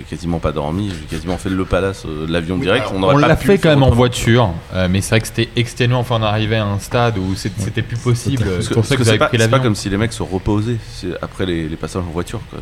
quasiment 0.08 0.38
pas 0.38 0.52
dormi. 0.52 0.90
J'ai 0.90 1.16
quasiment 1.16 1.38
fait 1.38 1.48
le 1.48 1.64
palace 1.64 2.04
euh, 2.06 2.26
de 2.26 2.32
l'avion 2.32 2.56
direct. 2.58 2.86
On, 2.94 3.16
l'a 3.16 3.36
fait 3.36 3.58
quand 3.58 3.70
même 3.70 3.82
en 3.82 3.90
voiture, 3.90 4.52
euh, 4.74 4.86
mais 4.90 5.00
c'est 5.00 5.10
vrai 5.10 5.20
que 5.20 5.26
c'était 5.26 5.48
exténuant. 5.56 6.00
Enfin, 6.00 6.18
on 6.20 6.22
arrivait 6.22 6.56
à 6.56 6.66
un 6.66 6.78
stade 6.78 7.18
où 7.18 7.34
c'était 7.34 7.82
plus 7.82 7.96
possible. 7.96 8.44
Parce 8.44 8.68
C'est 8.68 8.74
pour 8.74 8.84
ça 8.84 8.96
que 8.96 9.02
que 9.02 9.16
pas, 9.16 9.28
pris 9.28 9.38
c'est 9.38 9.48
pas 9.48 9.60
comme 9.60 9.74
si 9.74 9.88
les 9.88 9.96
mecs 9.96 10.12
se 10.12 10.22
reposaient 10.22 10.76
après 11.22 11.46
les, 11.46 11.68
les 11.68 11.76
passages 11.76 12.02
en 12.06 12.12
voiture. 12.12 12.40
quoi. 12.50 12.60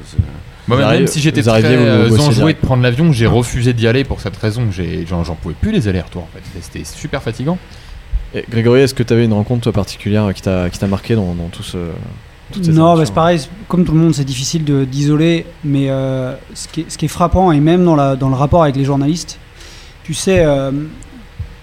Même 0.69 1.07
si 1.07 1.21
j'étais 1.21 1.43
très 1.43 1.65
euh, 1.65 2.17
enjoué 2.19 2.55
de 2.55 2.59
prendre 2.59 2.83
l'avion, 2.83 3.13
j'ai 3.13 3.27
refusé 3.27 3.73
d'y 3.73 3.87
aller 3.87 4.05
pour 4.05 4.21
cette 4.21 4.37
raison. 4.37 4.69
J'en 4.71 5.35
pouvais 5.35 5.55
plus 5.55 5.73
les 5.73 5.89
allers-retours. 5.89 6.23
En 6.23 6.29
fait. 6.33 6.61
C'était 6.61 6.85
super 6.85 7.23
fatigant. 7.23 7.59
Et 8.35 8.45
Grégory, 8.49 8.81
est-ce 8.81 8.95
que 8.95 9.03
tu 9.03 9.13
avais 9.13 9.27
une 9.27 9.35
rencontre 9.35 9.65
toi, 9.65 9.73
particulière 9.73 10.33
qui 10.33 10.41
t'a 10.41 10.71
qui 10.71 10.79
t'a 10.79 10.87
marqué 10.87 11.15
dans, 11.15 11.35
dans 11.35 11.49
tout 11.49 11.63
ce. 11.63 11.77
Non, 12.73 12.97
bah, 12.97 13.07
c'est 13.07 13.15
pareil, 13.15 13.41
comme 13.69 13.85
tout 13.85 13.93
le 13.93 13.99
monde, 13.99 14.15
c'est 14.15 14.25
difficile 14.25 14.65
d'isoler, 14.87 15.47
mais 15.65 15.89
euh, 15.91 16.35
ce, 16.55 16.69
qui 16.69 16.83
est, 16.83 16.91
ce 16.91 16.99
qui 16.99 17.07
est 17.07 17.09
frappant, 17.09 17.51
et 17.53 17.61
même 17.61 17.85
dans, 17.85 17.97
la, 17.97 18.15
dans 18.17 18.29
le 18.29 18.35
rapport 18.35 18.63
avec 18.63 18.77
les 18.77 18.85
journalistes, 18.85 19.39
tu 20.05 20.13
sais, 20.13 20.41
euh, 20.45 20.71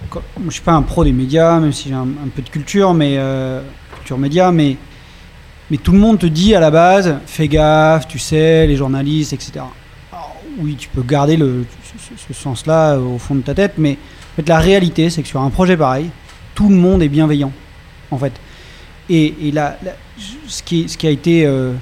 quand- 0.09 0.21
je 0.45 0.49
suis 0.51 0.61
pas 0.61 0.71
un 0.71 0.81
pro 0.81 1.03
des 1.03 1.11
médias, 1.11 1.59
même 1.59 1.73
si 1.73 1.89
j'ai 1.89 1.95
un, 1.95 2.01
un 2.07 2.27
peu 2.35 2.41
de 2.41 2.49
culture, 2.49 2.93
mais 2.93 3.15
euh, 3.17 3.61
culture 3.97 4.17
média, 4.17 4.51
mais, 4.51 4.77
mais 5.69 5.77
tout 5.77 5.91
le 5.91 5.99
monde 5.99 6.17
te 6.19 6.25
dit 6.25 6.55
à 6.55 6.59
la 6.59 6.71
base, 6.71 7.17
fais 7.27 7.47
gaffe, 7.47 8.07
tu 8.07 8.17
sais, 8.17 8.65
les 8.65 8.75
journalistes, 8.75 9.33
etc. 9.33 9.51
Alors, 10.11 10.35
oui, 10.59 10.75
tu 10.79 10.89
peux 10.89 11.03
garder 11.03 11.37
le, 11.37 11.65
ce, 12.17 12.33
ce 12.33 12.33
sens-là 12.33 12.93
euh, 12.93 12.99
au 13.15 13.19
fond 13.19 13.35
de 13.35 13.41
ta 13.41 13.53
tête, 13.53 13.73
mais 13.77 13.91
en 14.33 14.35
fait, 14.37 14.49
la 14.49 14.57
réalité, 14.57 15.11
c'est 15.11 15.21
que 15.21 15.27
sur 15.27 15.41
un 15.41 15.49
projet 15.51 15.77
pareil, 15.77 16.09
tout 16.55 16.69
le 16.69 16.75
monde 16.75 17.03
est 17.03 17.09
bienveillant, 17.09 17.51
en 18.09 18.17
fait. 18.17 18.33
Et, 19.09 19.51
la- 19.51 19.77
ce, 20.47 20.61
qui, 20.61 20.85
a 21.03 21.09
été 21.09 21.45
euh, 21.45 21.73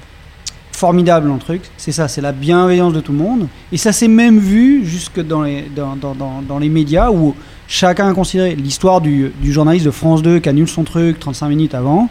formidable 0.71 1.27
dans 1.27 1.33
le 1.33 1.39
truc, 1.39 1.61
c'est 1.77 1.91
ça, 1.91 2.07
c'est 2.07 2.21
la 2.21 2.31
bienveillance 2.31 2.93
de 2.93 3.01
tout 3.01 3.11
le 3.11 3.17
monde. 3.17 3.47
Et 3.71 3.77
ça 3.77 3.91
s'est 3.91 4.07
même 4.07 4.39
vu 4.39 4.85
jusque 4.85 5.19
dans 5.19 5.43
les, 5.43 6.69
médias 6.69 7.11
où 7.11 7.35
chacun 7.67 8.09
a 8.09 8.13
considéré 8.13 8.55
l'histoire 8.55 9.01
du, 9.01 9.33
journaliste 9.43 9.85
de 9.85 9.91
France 9.91 10.21
2 10.21 10.39
qui 10.39 10.49
annule 10.49 10.69
son 10.69 10.83
truc 10.83 11.19
35 11.19 11.49
minutes 11.49 11.75
avant. 11.75 12.09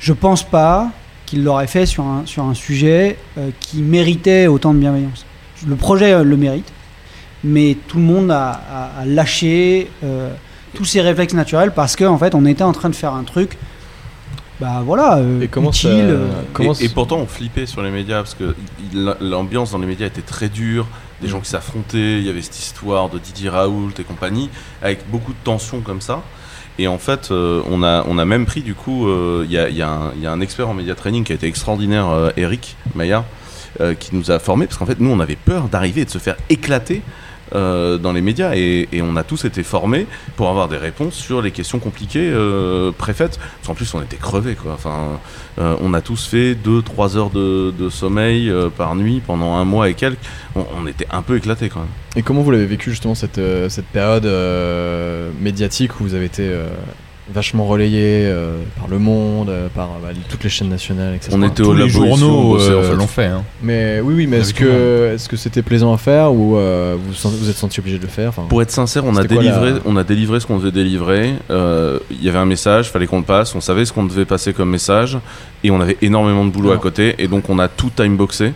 Je 0.00 0.12
pense 0.12 0.42
pas 0.42 0.90
qu'il 1.26 1.44
l'aurait 1.44 1.68
fait 1.68 1.86
sur 1.86 2.04
un, 2.04 2.54
sujet 2.54 3.16
euh, 3.38 3.50
qui 3.60 3.80
méritait 3.80 4.48
autant 4.48 4.74
de 4.74 4.78
bienveillance. 4.80 5.24
Le 5.66 5.76
projet 5.76 6.12
euh, 6.12 6.24
le 6.24 6.36
mérite, 6.36 6.70
mais 7.44 7.76
tout 7.86 7.98
le 7.98 8.04
monde 8.04 8.30
a, 8.32 8.60
lâché 9.06 9.88
tous 10.74 10.84
ses 10.84 11.00
réflexes 11.00 11.34
naturels 11.34 11.72
parce 11.72 11.96
qu'en 11.96 12.16
fait 12.16 12.34
on 12.34 12.46
était 12.46 12.62
en 12.62 12.72
train 12.72 12.88
de 12.88 12.94
faire 12.94 13.12
un 13.14 13.24
truc 13.24 13.58
bah 14.60 14.82
voilà 14.84 15.16
euh, 15.18 15.40
Et 15.40 15.48
comment 15.48 15.72
ça- 15.72 15.88
utile 15.88 16.04
euh, 16.10 16.28
Comment 16.52 16.74
et, 16.74 16.88
pourtant, 16.88 17.16
on 17.18 17.26
flippait 17.26 17.66
sur 17.66 17.82
les 17.82 17.90
médias 17.90 18.16
parce 18.18 18.34
que 18.34 18.54
l'ambiance 19.20 19.72
dans 19.72 19.78
les 19.78 19.86
médias 19.86 20.06
était 20.06 20.22
très 20.22 20.48
dure. 20.48 20.86
Des 21.20 21.28
gens 21.28 21.40
qui 21.40 21.48
s'affrontaient. 21.48 22.18
Il 22.18 22.24
y 22.26 22.30
avait 22.30 22.42
cette 22.42 22.58
histoire 22.58 23.08
de 23.08 23.18
Didier 23.18 23.48
Raoult 23.48 23.92
et 23.98 24.02
compagnie, 24.04 24.50
avec 24.82 25.08
beaucoup 25.10 25.32
de 25.32 25.38
tensions 25.44 25.80
comme 25.80 26.00
ça. 26.00 26.22
Et 26.78 26.88
en 26.88 26.98
fait, 26.98 27.30
euh, 27.30 27.62
on, 27.70 27.82
a, 27.82 28.04
on 28.08 28.18
a 28.18 28.24
même 28.24 28.44
pris 28.46 28.62
du 28.62 28.74
coup, 28.74 29.06
euh, 29.06 29.42
il 29.44 29.52
y, 29.52 29.58
a, 29.58 29.68
il 29.68 29.76
y 29.76 29.82
a 29.82 29.88
un- 29.90 30.12
il 30.16 30.22
y 30.22 30.26
a 30.26 30.32
un 30.32 30.40
expert 30.40 30.68
en 30.68 30.74
média 30.74 30.94
training 30.94 31.22
qui 31.22 31.30
a 31.32 31.34
été 31.34 31.46
extraordinaire, 31.46 32.08
euh, 32.08 32.30
Eric 32.36 32.76
Maillard, 32.94 33.24
euh, 33.80 33.94
qui 33.94 34.16
nous 34.16 34.30
a 34.30 34.38
formés 34.38 34.66
parce 34.66 34.78
qu'en 34.78 34.86
fait, 34.86 34.98
nous, 34.98 35.10
on 35.10 35.20
avait 35.20 35.36
peur 35.36 35.68
d'arriver 35.68 36.00
et 36.00 36.04
de 36.06 36.10
se 36.10 36.18
faire 36.18 36.36
éclater 36.50 37.02
euh, 37.54 37.98
dans 37.98 38.12
les 38.12 38.20
médias 38.20 38.54
et, 38.54 38.88
on 39.02 39.16
a 39.16 39.24
tous 39.24 39.44
été 39.44 39.62
formés 39.62 40.06
pour 40.36 40.48
avoir 40.48 40.68
des 40.68 40.76
réponses 40.76 41.14
sur 41.14 41.42
les 41.42 41.50
questions 41.50 41.78
compliquées 41.78 42.30
euh, 42.32 42.92
préfaites. 42.92 43.38
Qu'en 43.66 43.74
plus, 43.74 43.92
on 43.94 44.02
était 44.02 44.16
crevés. 44.16 44.56
Enfin, 44.72 45.18
euh, 45.58 45.76
on 45.80 45.92
a 45.94 46.00
tous 46.00 46.26
fait 46.26 46.54
2-3 46.54 47.16
heures 47.16 47.30
de, 47.30 47.88
sommeil 47.90 48.48
euh, 48.48 48.70
par 48.70 48.94
nuit 48.94 49.20
pendant 49.24 49.54
un 49.56 49.64
mois 49.64 49.88
et 49.88 49.94
quelques. 49.94 50.18
On, 50.54 50.86
était 50.86 51.06
un 51.10 51.22
peu 51.22 51.36
éclatés 51.36 51.68
quand 51.68 51.80
même. 51.80 51.88
Et 52.16 52.22
comment 52.22 52.42
vous 52.42 52.50
l'avez 52.50 52.66
vécu 52.66 52.90
justement 52.90 53.14
cette, 53.14 53.40
cette 53.68 53.86
période 53.86 54.28
médiatique 55.40 55.98
où 56.00 56.04
vous 56.04 56.14
avez 56.14 56.26
été 56.26 56.54
vachement 57.32 57.64
relayé 57.66 58.24
euh, 58.26 58.56
par 58.76 58.88
Le 58.88 58.98
Monde, 58.98 59.48
euh, 59.48 59.68
par 59.74 59.88
bah, 60.02 60.08
toutes 60.28 60.42
les 60.44 60.50
chaînes 60.50 60.68
nationales, 60.68 61.14
etc. 61.14 61.30
On 61.34 61.42
était 61.42 61.62
Tous 61.62 61.70
au 61.70 61.74
les 61.74 61.88
journaux 61.88 62.58
euh, 62.58 62.90
fait. 62.90 62.96
l'ont 62.96 63.06
fait. 63.06 63.26
hein. 63.26 63.44
Mais 63.62 64.00
oui, 64.02 64.14
oui, 64.16 64.26
mais 64.26 64.38
est-ce 64.38 64.52
que 64.52 65.12
est-ce 65.14 65.28
que 65.28 65.36
c'était 65.36 65.62
plaisant 65.62 65.92
à 65.94 65.98
faire 65.98 66.32
ou 66.32 66.56
euh, 66.56 66.96
vous 66.98 67.30
vous 67.38 67.48
êtes 67.48 67.56
senti 67.56 67.78
obligé 67.80 67.98
de 67.98 68.02
le 68.02 68.08
faire 68.08 68.30
enfin, 68.30 68.42
Pour 68.48 68.60
être 68.60 68.70
sincère, 68.72 69.04
on 69.04 69.12
a, 69.16 69.24
quoi, 69.24 69.36
délivré, 69.38 69.70
la- 69.70 69.78
on 69.84 69.96
a 69.96 70.04
délivré 70.04 70.40
ce 70.40 70.46
qu'on 70.46 70.58
devait 70.58 70.72
délivrer. 70.72 71.34
Euh, 71.50 71.98
Il 72.10 72.22
y 72.24 72.28
avait 72.28 72.38
un 72.38 72.44
message, 72.46 72.90
fallait 72.90 73.06
qu'on 73.06 73.18
le 73.18 73.24
passe. 73.24 73.54
On 73.54 73.60
savait 73.60 73.84
ce 73.84 73.92
qu'on 73.92 74.04
devait 74.04 74.24
passer 74.24 74.52
comme 74.52 74.70
message. 74.70 75.18
Et 75.64 75.70
on 75.70 75.80
avait 75.80 75.96
énormément 76.02 76.44
de 76.44 76.50
boulot 76.50 76.72
à 76.72 76.78
côté. 76.78 77.14
Et 77.18 77.28
donc, 77.28 77.48
on 77.50 77.58
a 77.60 77.68
tout 77.68 77.90
timeboxé. 77.94 78.52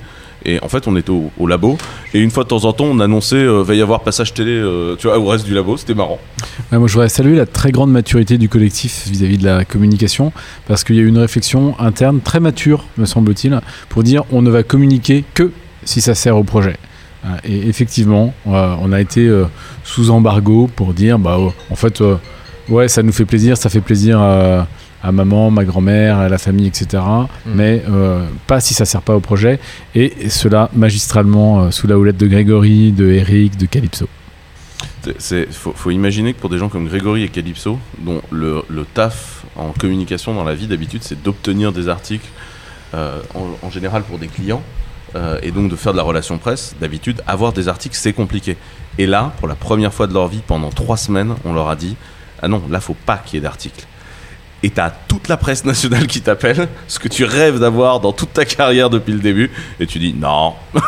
Et 0.46 0.60
en 0.62 0.68
fait, 0.68 0.86
on 0.86 0.96
était 0.96 1.10
au, 1.10 1.46
labo. 1.46 1.76
Et 2.14 2.20
une 2.20 2.30
fois 2.30 2.44
de 2.44 2.48
temps 2.48 2.64
en 2.64 2.72
temps, 2.72 2.84
on 2.84 3.00
annonçait 3.00 3.36
euh, 3.36 3.62
va 3.62 3.74
y 3.74 3.82
avoir 3.82 4.02
passage 4.02 4.32
télé 4.32 4.52
euh, 4.52 4.94
tu 4.96 5.08
vois, 5.08 5.18
au 5.18 5.26
reste 5.26 5.44
du 5.44 5.52
labo. 5.52 5.76
C'était 5.76 5.94
marrant. 5.94 6.18
Moi, 6.70 6.86
je 6.86 6.92
voudrais 6.92 7.08
saluer 7.08 7.36
la 7.36 7.46
très 7.46 7.72
grande 7.72 7.90
maturité 7.90 8.38
du 8.38 8.48
collectif 8.48 9.08
vis-à-vis 9.08 9.38
de 9.38 9.44
la 9.44 9.64
communication, 9.64 10.32
parce 10.68 10.84
qu'il 10.84 10.94
y 10.94 11.00
a 11.00 11.02
eu 11.02 11.08
une 11.08 11.18
réflexion 11.18 11.74
interne 11.80 12.20
très 12.20 12.38
mature, 12.38 12.84
me 12.96 13.06
semble-t-il, 13.06 13.60
pour 13.88 14.04
dire 14.04 14.22
on 14.30 14.40
ne 14.40 14.50
va 14.50 14.62
communiquer 14.62 15.24
que 15.34 15.50
si 15.84 16.00
ça 16.00 16.14
sert 16.14 16.36
au 16.36 16.44
projet. 16.44 16.76
Euh, 17.24 17.28
Et 17.44 17.68
effectivement, 17.68 18.32
euh, 18.46 18.76
on 18.80 18.92
a 18.92 19.00
été 19.00 19.28
sous 19.82 20.10
embargo 20.10 20.70
pour 20.76 20.94
dire 20.94 21.18
bah, 21.18 21.38
oh, 21.40 21.52
en 21.70 21.74
fait, 21.74 22.00
ouais, 22.68 22.86
ça 22.86 23.02
nous 23.02 23.12
fait 23.12 23.24
plaisir, 23.24 23.56
ça 23.56 23.68
fait 23.68 23.80
plaisir 23.80 24.20
à, 24.20 24.68
à 25.02 25.12
maman, 25.12 25.50
ma 25.50 25.64
grand-mère, 25.64 26.18
à 26.18 26.28
la 26.28 26.38
famille, 26.38 26.66
etc. 26.66 27.02
Mais 27.46 27.82
euh, 27.88 28.26
pas 28.46 28.60
si 28.60 28.74
ça 28.74 28.84
sert 28.84 29.02
pas 29.02 29.14
au 29.14 29.20
projet. 29.20 29.58
Et, 29.94 30.28
cela 30.28 30.70
magistralement 30.74 31.62
euh, 31.62 31.70
sous 31.70 31.86
la 31.86 31.98
houlette 31.98 32.16
de 32.16 32.26
Grégory, 32.26 32.92
de 32.92 33.10
Eric, 33.10 33.56
de 33.56 33.66
Calypso. 33.66 34.08
C'est, 35.18 35.52
faut, 35.52 35.72
faut 35.72 35.92
imaginer 35.92 36.34
que 36.34 36.40
pour 36.40 36.50
des 36.50 36.58
gens 36.58 36.68
comme 36.68 36.88
Grégory 36.88 37.22
et 37.22 37.28
Calypso, 37.28 37.78
dont 37.98 38.20
le, 38.32 38.62
le 38.68 38.84
taf 38.84 39.44
en 39.54 39.70
communication 39.70 40.34
dans 40.34 40.42
la 40.42 40.54
vie 40.54 40.66
d'habitude, 40.66 41.02
c'est 41.02 41.22
d'obtenir 41.22 41.72
des 41.72 41.88
articles, 41.88 42.28
euh, 42.94 43.20
en, 43.34 43.66
en 43.66 43.70
général 43.70 44.02
pour 44.02 44.18
des 44.18 44.26
clients, 44.26 44.62
euh, 45.14 45.38
et 45.42 45.50
donc 45.50 45.70
de 45.70 45.76
faire 45.76 45.92
de 45.92 45.96
la 45.96 46.02
relation 46.02 46.36
presse, 46.38 46.74
d'habitude, 46.80 47.22
avoir 47.26 47.52
des 47.52 47.68
articles, 47.68 47.96
c'est 47.96 48.12
compliqué. 48.12 48.56
Et 48.98 49.06
là, 49.06 49.32
pour 49.38 49.48
la 49.48 49.54
première 49.54 49.94
fois 49.94 50.06
de 50.06 50.14
leur 50.14 50.28
vie, 50.28 50.42
pendant 50.46 50.70
trois 50.70 50.96
semaines, 50.96 51.34
on 51.44 51.54
leur 51.54 51.68
a 51.68 51.76
dit 51.76 51.96
Ah 52.42 52.48
non, 52.48 52.62
là, 52.68 52.80
faut 52.80 52.96
pas 53.06 53.18
qu'il 53.18 53.34
y 53.34 53.38
ait 53.38 53.42
d'articles. 53.42 53.86
Et 54.62 54.70
t'as 54.70 54.90
toute 54.90 55.28
la 55.28 55.36
presse 55.36 55.64
nationale 55.64 56.06
qui 56.06 56.20
t'appelle, 56.20 56.68
ce 56.88 56.98
que 56.98 57.08
tu 57.08 57.24
rêves 57.24 57.58
d'avoir 57.58 58.00
dans 58.00 58.12
toute 58.12 58.32
ta 58.32 58.44
carrière 58.44 58.90
depuis 58.90 59.12
le 59.12 59.20
début, 59.20 59.50
et 59.80 59.86
tu 59.86 59.98
dis 59.98 60.14
non. 60.14 60.54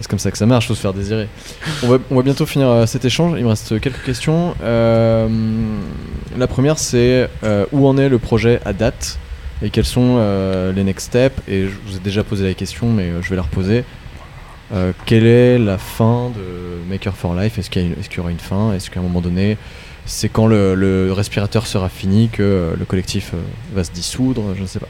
C'est 0.00 0.08
comme 0.08 0.18
ça 0.18 0.30
que 0.30 0.38
ça 0.38 0.46
marche, 0.46 0.66
faut 0.66 0.74
se 0.74 0.80
faire 0.80 0.94
désirer. 0.94 1.28
On 1.82 1.88
va, 1.88 2.22
bientôt 2.22 2.46
finir 2.46 2.68
euh, 2.68 2.86
cet 2.86 3.04
échange. 3.04 3.34
Il 3.36 3.44
me 3.44 3.50
reste 3.50 3.78
quelques 3.80 4.02
questions. 4.02 4.54
Euh, 4.62 5.28
la 6.38 6.46
première, 6.46 6.78
c'est 6.78 7.28
euh, 7.44 7.66
où 7.70 7.86
en 7.86 7.98
est 7.98 8.08
le 8.08 8.18
projet 8.18 8.60
à 8.64 8.72
date? 8.72 9.18
Et 9.62 9.68
quels 9.68 9.84
sont 9.84 10.16
les 10.74 10.84
next 10.84 11.08
steps? 11.08 11.36
Et 11.46 11.64
je 11.64 11.74
vous 11.84 11.98
ai 11.98 12.00
déjà 12.00 12.24
posé 12.24 12.46
la 12.46 12.54
question, 12.54 12.88
mais 12.88 13.10
je 13.20 13.28
vais 13.28 13.36
la 13.36 13.42
reposer. 13.42 13.84
Quelle 15.04 15.26
est 15.26 15.58
la 15.58 15.76
fin 15.76 16.30
de 16.30 16.88
Maker 16.88 17.14
for 17.14 17.34
Life? 17.34 17.58
Est-ce 17.58 17.68
qu'il 17.68 17.94
y 18.16 18.20
aura 18.20 18.30
une 18.30 18.38
fin? 18.38 18.72
Est-ce 18.72 18.90
qu'à 18.90 19.00
un 19.00 19.02
moment 19.02 19.20
donné, 19.20 19.58
c'est 20.12 20.28
quand 20.28 20.46
le, 20.46 20.74
le 20.74 21.12
respirateur 21.12 21.66
sera 21.66 21.88
fini 21.88 22.28
que 22.28 22.42
euh, 22.42 22.74
le 22.78 22.84
collectif 22.84 23.30
euh, 23.32 23.38
va 23.74 23.84
se 23.84 23.92
dissoudre 23.92 24.54
Je 24.56 24.62
ne 24.62 24.66
sais 24.66 24.80
pas. 24.80 24.88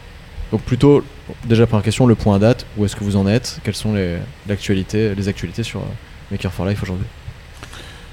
Donc 0.51 0.63
plutôt, 0.63 1.05
déjà 1.45 1.67
première 1.67 1.85
question, 1.85 2.07
le 2.07 2.15
point 2.15 2.37
à 2.37 2.39
date, 2.39 2.67
où 2.77 2.85
est-ce 2.85 2.97
que 2.97 3.05
vous 3.05 3.17
en 3.17 3.27
êtes? 3.29 3.61
Quelles 3.63 3.75
sont 3.77 3.93
les, 3.95 4.17
l'actualité, 4.49 5.15
les 5.15 5.29
actualités 5.29 5.63
sur 5.63 5.81
euh, 5.81 5.85
Maker 6.31 6.53
for 6.53 6.67
Life 6.67 6.83
aujourd'hui? 6.83 7.07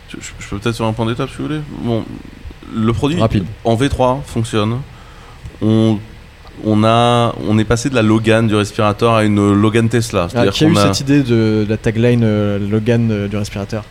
Je, 0.10 0.18
je- 0.20 0.32
je 0.40 0.48
peux 0.50 0.60
peut-être 0.60 0.76
sur 0.76 0.86
un 0.86 0.94
point 0.94 1.06
d'étape 1.06 1.30
si 1.30 1.38
vous 1.38 1.44
voulez. 1.46 1.60
Bon, 1.82 2.04
le 2.76 2.94
produit 2.94 3.20
Rapide. 3.20 3.46
en 3.64 3.76
V3 3.76 4.22
fonctionne. 4.24 4.78
On, 5.62 5.98
on, 6.66 6.84
a, 6.84 7.34
on 7.48 7.58
est 7.58 7.64
passé 7.66 7.90
de 7.90 7.96
la 7.96 8.02
Logan 8.04 8.48
du 8.48 8.56
respirateur 8.56 9.14
à 9.16 9.24
une 9.24 9.54
Logan 9.54 9.90
Tesla. 9.90 10.28
ah, 10.36 10.48
Qui 10.48 10.66
a 10.66 10.68
eu 10.68 10.78
a- 10.78 10.84
cette 10.94 11.00
idée 11.00 11.24
de, 11.24 11.64
de 11.64 11.66
la 11.70 11.78
tagline 11.78 12.22
euh, 12.24 12.60
Logan 12.60 13.10
euh, 13.12 13.28
du 13.28 13.38
respirateur? 13.38 13.84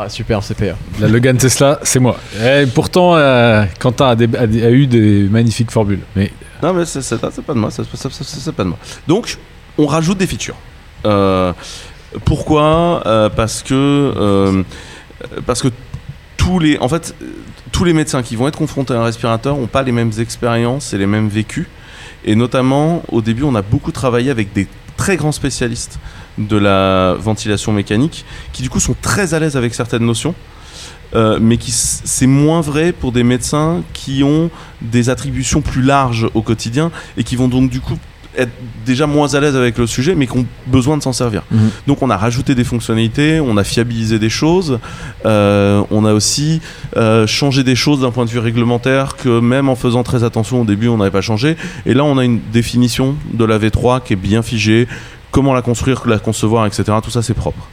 Ah 0.00 0.08
super, 0.08 0.42
CPR. 0.42 0.76
La 1.00 1.08
Logan 1.08 1.36
Tesla, 1.36 1.80
c'est 1.82 1.98
moi. 1.98 2.16
Et 2.40 2.66
pourtant, 2.66 3.16
euh, 3.16 3.64
Quentin 3.80 4.08
a, 4.10 4.14
des- 4.16 4.62
a 4.64 4.70
eu 4.70 4.86
des 4.86 5.28
magnifiques 5.28 5.70
formules. 5.72 6.00
Mais 6.14 6.30
Non, 6.62 6.72
mais 6.72 6.84
c'est 6.84 7.02
pas 7.20 7.30
de 7.54 7.58
moi, 7.58 7.70
c'est 7.70 7.82
pas 8.54 8.62
de 8.64 8.68
moi. 8.68 8.78
Donc, 9.08 9.36
on 9.76 9.86
rajoute 9.86 10.18
des 10.18 10.26
features. 10.28 10.54
Euh, 11.04 11.52
Pourquoi? 12.24 13.02
Euh, 13.06 13.28
Parce 13.28 13.62
que 13.62 13.74
euh, 13.74 14.62
parce 15.46 15.60
que 15.62 15.68
tous 16.36 16.60
les 16.60 16.78
en 16.78 16.88
fait 16.88 17.12
tous 17.72 17.82
les 17.84 17.92
médecins 17.92 18.22
qui 18.22 18.36
vont 18.36 18.46
être 18.48 18.56
confrontés 18.56 18.94
à 18.94 19.00
un 19.00 19.04
respirateur 19.04 19.56
n'ont 19.56 19.66
pas 19.66 19.82
les 19.82 19.92
mêmes 19.92 20.12
expériences 20.18 20.92
et 20.94 20.98
les 20.98 21.06
mêmes 21.06 21.28
vécus. 21.28 21.66
Et 22.24 22.34
notamment, 22.34 23.02
au 23.10 23.20
début, 23.20 23.42
on 23.42 23.54
a 23.56 23.62
beaucoup 23.62 23.92
travaillé 23.92 24.30
avec 24.30 24.52
des 24.52 24.66
très 24.98 25.16
grands 25.16 25.32
spécialistes 25.32 25.98
de 26.36 26.58
la 26.58 27.14
ventilation 27.18 27.72
mécanique 27.72 28.26
qui, 28.52 28.60
du 28.60 28.68
coup, 28.68 28.80
sont 28.80 28.94
très 29.00 29.32
à 29.32 29.38
l'aise 29.38 29.56
avec 29.56 29.72
certaines 29.74 30.04
notions. 30.04 30.34
Euh, 31.14 31.38
mais 31.40 31.56
qui 31.56 31.70
c'est 31.70 32.26
moins 32.26 32.60
vrai 32.60 32.92
pour 32.92 33.12
des 33.12 33.22
médecins 33.22 33.82
qui 33.94 34.22
ont 34.22 34.50
des 34.82 35.08
attributions 35.08 35.62
plus 35.62 35.80
larges 35.80 36.28
au 36.34 36.42
quotidien 36.42 36.90
et 37.16 37.24
qui 37.24 37.34
vont 37.34 37.48
donc 37.48 37.70
du 37.70 37.80
coup 37.80 37.96
être 38.38 38.52
déjà 38.86 39.06
moins 39.06 39.34
à 39.34 39.40
l'aise 39.40 39.56
avec 39.56 39.76
le 39.78 39.86
sujet 39.86 40.14
mais 40.14 40.26
qui 40.26 40.38
ont 40.38 40.46
besoin 40.66 40.96
de 40.96 41.02
s'en 41.02 41.12
servir. 41.12 41.42
Mhm. 41.50 41.70
Donc 41.86 42.02
on 42.02 42.10
a 42.10 42.16
rajouté 42.16 42.54
des 42.54 42.64
fonctionnalités, 42.64 43.40
on 43.40 43.56
a 43.56 43.64
fiabilisé 43.64 44.18
des 44.18 44.30
choses, 44.30 44.78
euh, 45.26 45.82
on 45.90 46.04
a 46.04 46.12
aussi 46.12 46.60
euh, 46.96 47.26
changé 47.26 47.64
des 47.64 47.74
choses 47.76 48.00
d'un 48.00 48.10
point 48.10 48.24
de 48.24 48.30
vue 48.30 48.38
réglementaire 48.38 49.16
que 49.16 49.40
même 49.40 49.68
en 49.68 49.76
faisant 49.76 50.02
très 50.02 50.24
attention 50.24 50.62
au 50.62 50.64
début 50.64 50.88
on 50.88 50.96
n'avait 50.96 51.10
pas 51.10 51.20
changé. 51.20 51.56
Et 51.86 51.94
là 51.94 52.04
on 52.04 52.18
a 52.18 52.24
une 52.24 52.40
définition 52.52 53.16
de 53.32 53.44
la 53.44 53.58
V3 53.58 54.02
qui 54.02 54.14
est 54.14 54.16
bien 54.16 54.42
figée, 54.42 54.88
comment 55.30 55.54
la 55.54 55.62
construire, 55.62 56.06
la 56.06 56.18
concevoir, 56.18 56.66
etc. 56.66 56.84
Tout 57.02 57.10
ça 57.10 57.22
c'est 57.22 57.34
propre. 57.34 57.68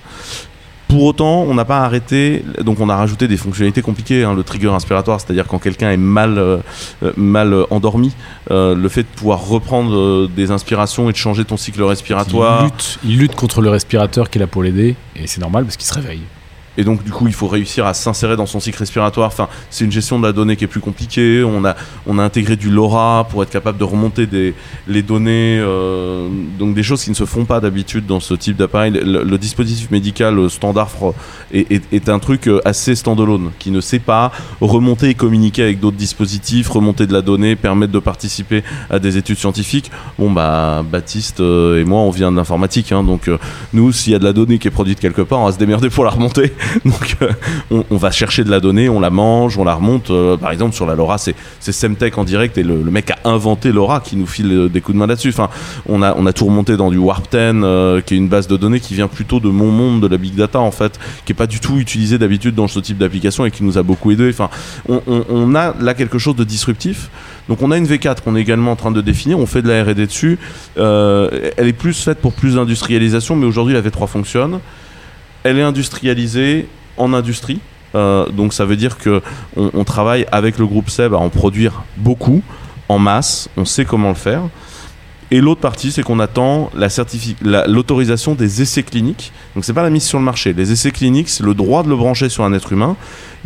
Pour 0.87 1.03
autant, 1.03 1.41
on 1.43 1.53
n'a 1.55 1.65
pas 1.65 1.79
arrêté, 1.79 2.45
donc 2.61 2.79
on 2.79 2.89
a 2.89 2.95
rajouté 2.95 3.27
des 3.27 3.37
fonctionnalités 3.37 3.81
compliquées, 3.81 4.23
hein, 4.23 4.33
le 4.33 4.43
trigger 4.43 4.69
inspiratoire, 4.69 5.19
c'est-à-dire 5.19 5.47
quand 5.47 5.59
quelqu'un 5.59 5.91
est 5.91 5.97
mal, 5.97 6.37
euh, 6.37 6.57
euh, 7.03 7.11
mal 7.17 7.53
euh, 7.53 7.65
endormi, 7.71 8.13
le 8.49 8.87
fait 8.89 9.03
de 9.03 9.07
pouvoir 9.07 9.47
reprendre 9.47 10.27
des 10.27 10.51
inspirations 10.51 11.09
et 11.09 11.11
de 11.11 11.17
changer 11.17 11.43
ton 11.43 11.57
cycle 11.57 11.81
respiratoire. 11.83 12.61
Il 12.61 12.65
lutte, 12.65 12.99
il 13.03 13.17
lutte 13.17 13.35
contre 13.35 13.61
le 13.61 13.69
respirateur 13.69 14.29
qui 14.29 14.37
est 14.37 14.41
là 14.41 14.47
pour 14.47 14.63
l'aider, 14.63 14.95
et 15.15 15.27
c'est 15.27 15.41
normal 15.41 15.65
parce 15.65 15.77
qu'il 15.77 15.87
se 15.87 15.93
réveille. 15.93 16.21
Et 16.77 16.83
donc, 16.83 17.03
du 17.03 17.11
coup, 17.11 17.27
il 17.27 17.33
faut 17.33 17.47
réussir 17.47 17.85
à 17.85 17.93
s'insérer 17.93 18.35
dans 18.35 18.45
son 18.45 18.59
cycle 18.59 18.77
respiratoire. 18.79 19.27
Enfin, 19.27 19.47
c'est 19.69 19.85
une 19.85 19.91
gestion 19.91 20.19
de 20.19 20.25
la 20.25 20.33
donnée 20.33 20.55
qui 20.55 20.63
est 20.65 20.67
plus 20.67 20.79
compliquée. 20.81 21.43
On 21.43 21.63
a, 21.65 21.75
on 22.05 22.19
a 22.19 22.23
intégré 22.23 22.55
du 22.55 22.69
LoRa 22.69 23.27
pour 23.29 23.43
être 23.43 23.49
capable 23.49 23.77
de 23.77 23.83
remonter 23.83 24.25
des, 24.27 24.53
les 24.87 25.01
données. 25.01 25.57
euh, 25.59 26.27
donc, 26.59 26.75
des 26.75 26.83
choses 26.83 27.03
qui 27.03 27.09
ne 27.09 27.15
se 27.15 27.25
font 27.25 27.45
pas 27.45 27.59
d'habitude 27.59 28.05
dans 28.05 28.19
ce 28.19 28.33
type 28.33 28.57
d'appareil. 28.57 28.91
Le, 28.91 29.37
dispositif 29.37 29.91
médical 29.91 30.49
standard 30.49 30.89
est, 31.53 31.71
est- 31.71 31.93
est 31.93 32.09
un 32.09 32.19
truc 32.19 32.47
euh, 32.47 32.59
assez 32.65 32.95
standalone 32.95 33.51
qui 33.59 33.69
ne 33.71 33.81
sait 33.81 33.99
pas 33.99 34.31
remonter 34.61 35.09
et 35.09 35.13
communiquer 35.13 35.63
avec 35.63 35.79
d'autres 35.79 35.97
dispositifs, 35.97 36.69
remonter 36.69 37.05
de 37.07 37.13
la 37.13 37.21
donnée, 37.21 37.55
permettre 37.55 37.91
de 37.91 37.99
participer 37.99 38.63
à 38.89 38.99
des 38.99 39.17
études 39.17 39.37
scientifiques. 39.37 39.91
Bon, 40.17 40.31
bah, 40.31 40.83
Baptiste 40.89 41.39
euh, 41.41 41.79
et 41.81 41.83
moi, 41.85 41.99
on 41.99 42.09
vient 42.11 42.31
de 42.31 42.37
l'informatique. 42.37 42.91
hein, 42.91 43.03
donc, 43.03 43.27
euh, 43.27 43.37
nous, 43.73 43.91
s'il 43.91 44.13
y 44.13 44.15
a 44.15 44.19
de 44.19 44.23
la 44.23 44.33
donnée 44.33 44.57
qui 44.57 44.67
est 44.67 44.71
produite 44.71 44.99
quelque 44.99 45.21
part, 45.21 45.39
on 45.39 45.45
va 45.45 45.51
se 45.51 45.57
démerder 45.57 45.89
pour 45.89 46.03
la 46.05 46.11
remonter. 46.11 46.53
Donc 46.85 47.17
euh, 47.21 47.31
on, 47.89 47.97
va 47.97 48.11
chercher 48.11 48.43
de 48.43 48.49
la 48.49 48.59
donnée, 48.59 48.89
on 48.89 48.99
la 48.99 49.09
mange, 49.09 49.57
on 49.57 49.63
la 49.63 49.75
remonte. 49.75 50.09
euh, 50.09 50.37
par 50.37 50.51
exemple 50.51 50.75
sur 50.75 50.85
la 50.85 50.95
LoRa, 50.95 51.17
c'est 51.17 51.35
Semtech 51.59 52.17
en 52.17 52.23
direct 52.23 52.57
et 52.57 52.63
le, 52.63 52.75
mec 52.77 53.11
a 53.11 53.17
inventé 53.25 53.71
LoRa 53.71 53.99
qui 53.99 54.15
nous 54.15 54.27
file 54.27 54.51
euh, 54.51 54.69
des 54.69 54.81
coups 54.81 54.95
de 54.95 54.99
main 54.99 55.07
là-dessus. 55.07 55.29
Enfin, 55.29 55.49
on 55.87 56.01
a 56.01 56.15
on 56.17 56.25
a 56.25 56.33
tout 56.33 56.45
remonté 56.45 56.77
dans 56.77 56.89
du 56.89 56.97
Warp 56.97 57.29
10 57.31 57.37
euh, 57.37 58.01
qui 58.01 58.13
est 58.13 58.17
une 58.17 58.29
base 58.29 58.47
de 58.47 58.57
données 58.57 58.79
qui 58.79 58.93
vient 58.93 59.07
plutôt 59.07 59.39
de 59.39 59.49
mon 59.49 59.71
monde 59.71 60.01
de 60.01 60.07
la 60.07 60.17
big 60.17 60.35
data 60.35 60.59
en 60.59 60.71
fait, 60.71 60.99
qui 61.25 61.31
est 61.31 61.35
pas 61.35 61.47
du 61.47 61.59
tout 61.59 61.77
utilisé 61.77 62.17
d'habitude 62.17 62.55
dans 62.55 62.67
ce 62.67 62.79
type 62.79 62.97
d'application 62.97 63.45
et 63.45 63.51
qui 63.51 63.63
nous 63.63 63.77
a 63.77 63.83
beaucoup 63.83 64.11
aidé. 64.11 64.29
Enfin, 64.29 64.49
on, 64.87 65.55
a 65.55 65.73
là 65.79 65.93
quelque 65.93 66.17
chose 66.17 66.35
de 66.35 66.43
disruptif. 66.43 67.09
Donc 67.47 67.61
on 67.61 67.71
a 67.71 67.77
une 67.77 67.85
V4 67.85 68.21
qu'on 68.23 68.35
est 68.35 68.41
également 68.41 68.71
en 68.71 68.75
train 68.75 68.91
de 68.91 69.01
définir, 69.01 69.39
on 69.39 69.45
fait 69.45 69.61
de 69.61 69.67
la 69.67 69.83
R&D 69.83 70.05
dessus. 70.05 70.39
Elle 70.77 71.67
est 71.67 71.77
plus 71.77 71.93
faite 71.93 72.19
pour 72.19 72.33
plus 72.33 72.55
d'industrialisation, 72.55 73.35
mais 73.35 73.45
aujourd'hui 73.45 73.73
la 73.73 73.81
V3 73.81 74.07
fonctionne. 74.07 74.59
Elle 75.45 75.59
est 75.59 75.63
industrialisée 75.63 76.67
en 76.97 77.13
industrie. 77.13 77.59
Euh, 77.93 78.27
donc 78.29 78.51
ça 78.53 78.65
veut 78.65 78.75
dire 78.75 78.97
que 78.97 79.21
on, 79.55 79.83
travaille 79.83 80.25
avec 80.31 80.57
le 80.57 80.65
groupe 80.65 80.89
SEB 80.89 81.13
à 81.13 81.17
en 81.17 81.29
produire 81.29 81.83
beaucoup, 81.97 82.41
en 82.89 82.97
masse, 82.99 83.47
on 83.55 83.63
sait 83.63 83.85
comment 83.85 84.09
le 84.09 84.15
faire. 84.15 84.41
Et 85.31 85.41
l'autre 85.41 85.61
partie, 85.61 85.91
c'est 85.91 86.01
qu'on 86.01 86.19
attend 86.19 86.71
l'autorisation 87.67 88.35
des 88.35 88.61
essais 88.61 88.83
cliniques. 88.83 89.31
Donc 89.53 89.65
c'est 89.65 89.73
pas 89.73 89.83
la 89.83 89.89
mise 89.91 90.03
sur 90.03 90.17
le 90.17 90.23
marché. 90.23 90.53
Les 90.53 90.71
essais 90.71 90.91
cliniques, 90.91 91.29
c'est 91.29 91.43
le 91.43 91.53
droit 91.53 91.83
de 91.83 91.89
le 91.89 91.95
brancher 91.95 92.29
sur 92.29 92.43
un 92.43 92.53
être 92.53 92.71
humain. 92.71 92.95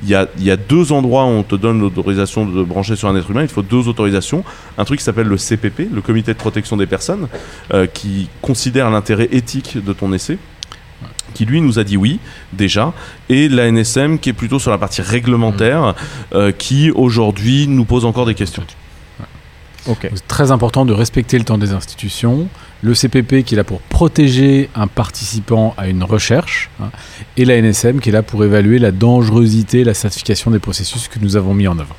Il 0.04 0.10
y 0.10 0.16
a, 0.16 0.28
il 0.38 0.43
y 0.43 0.52
a 0.52 0.58
deux 0.58 0.93
endroits 0.93 1.26
où 1.26 1.30
on 1.30 1.43
te 1.43 1.56
donne 1.56 1.82
l'autorisation 1.82 2.45
de 2.45 2.64
brancher 2.64 2.95
sur 2.95 3.10
un 3.10 3.16
être 3.16 3.30
humain. 3.30 3.43
Il 3.43 3.50
faut 3.50 3.62
deux 3.62 3.88
autorisations. 3.88 4.43
Un 4.78 4.86
truc 4.86 5.00
qui 5.00 5.06
s'appelle 5.06 5.28
le 5.28 5.38
CPP, 5.38 5.89
le 5.91 6.02
Comité 6.02 6.34
de 6.34 6.38
protection 6.38 6.78
des 6.78 6.86
personnes, 6.86 7.28
euh, 7.74 7.88
qui 7.88 8.30
considère 8.41 8.89
l'intérêt 8.89 9.30
éthique 9.32 9.84
de 9.84 9.93
ton 9.93 10.14
essai 10.14 10.38
qui 11.34 11.46
lui 11.46 11.62
nous 11.62 11.80
a 11.80 11.84
dit 11.84 11.98
oui 11.98 12.20
déjà 12.54 12.94
et 13.30 13.50
la 13.50 13.72
NSM 13.72 14.20
qui 14.20 14.30
est 14.30 14.34
plutôt 14.34 14.60
sur 14.60 14.72
la 14.72 14.78
partie 14.78 15.02
réglementaire 15.02 15.96
euh, 16.34 16.52
qui 16.52 16.92
aujourd'hui 16.92 17.68
nous 17.68 17.86
pose 17.86 18.06
encore 18.06 18.26
des 18.26 18.36
questions. 18.36 18.64
C'est 19.86 20.28
très 20.28 20.52
important 20.52 20.86
de 20.86 20.94
respecter 20.94 21.38
le 21.38 21.46
temps 21.46 21.58
des 21.58 21.72
institutions. 21.72 22.48
Le 22.82 22.94
CPP 22.94 23.44
qui 23.44 23.56
est 23.56 23.58
là 23.58 23.64
pour 23.64 23.82
protéger 23.82 24.70
un 24.76 24.88
participant 24.88 25.74
à 25.78 25.88
une 25.88 26.04
recherche. 26.04 26.70
hein, 26.82 26.92
et 27.38 27.46
la 27.46 27.60
NSM 27.60 28.00
qui 28.00 28.10
est 28.10 28.12
là 28.12 28.24
pour 28.24 28.44
évaluer 28.44 28.80
la 28.80 28.92
dangerosité, 28.92 29.84
la 29.84 29.94
certification 29.94 30.52
des 30.52 30.60
processus 30.60 31.08
que 31.08 31.20
nous 31.20 31.36
avons 31.36 31.54
mis 31.54 31.68
en 31.68 31.80
œuvre. 31.80 31.96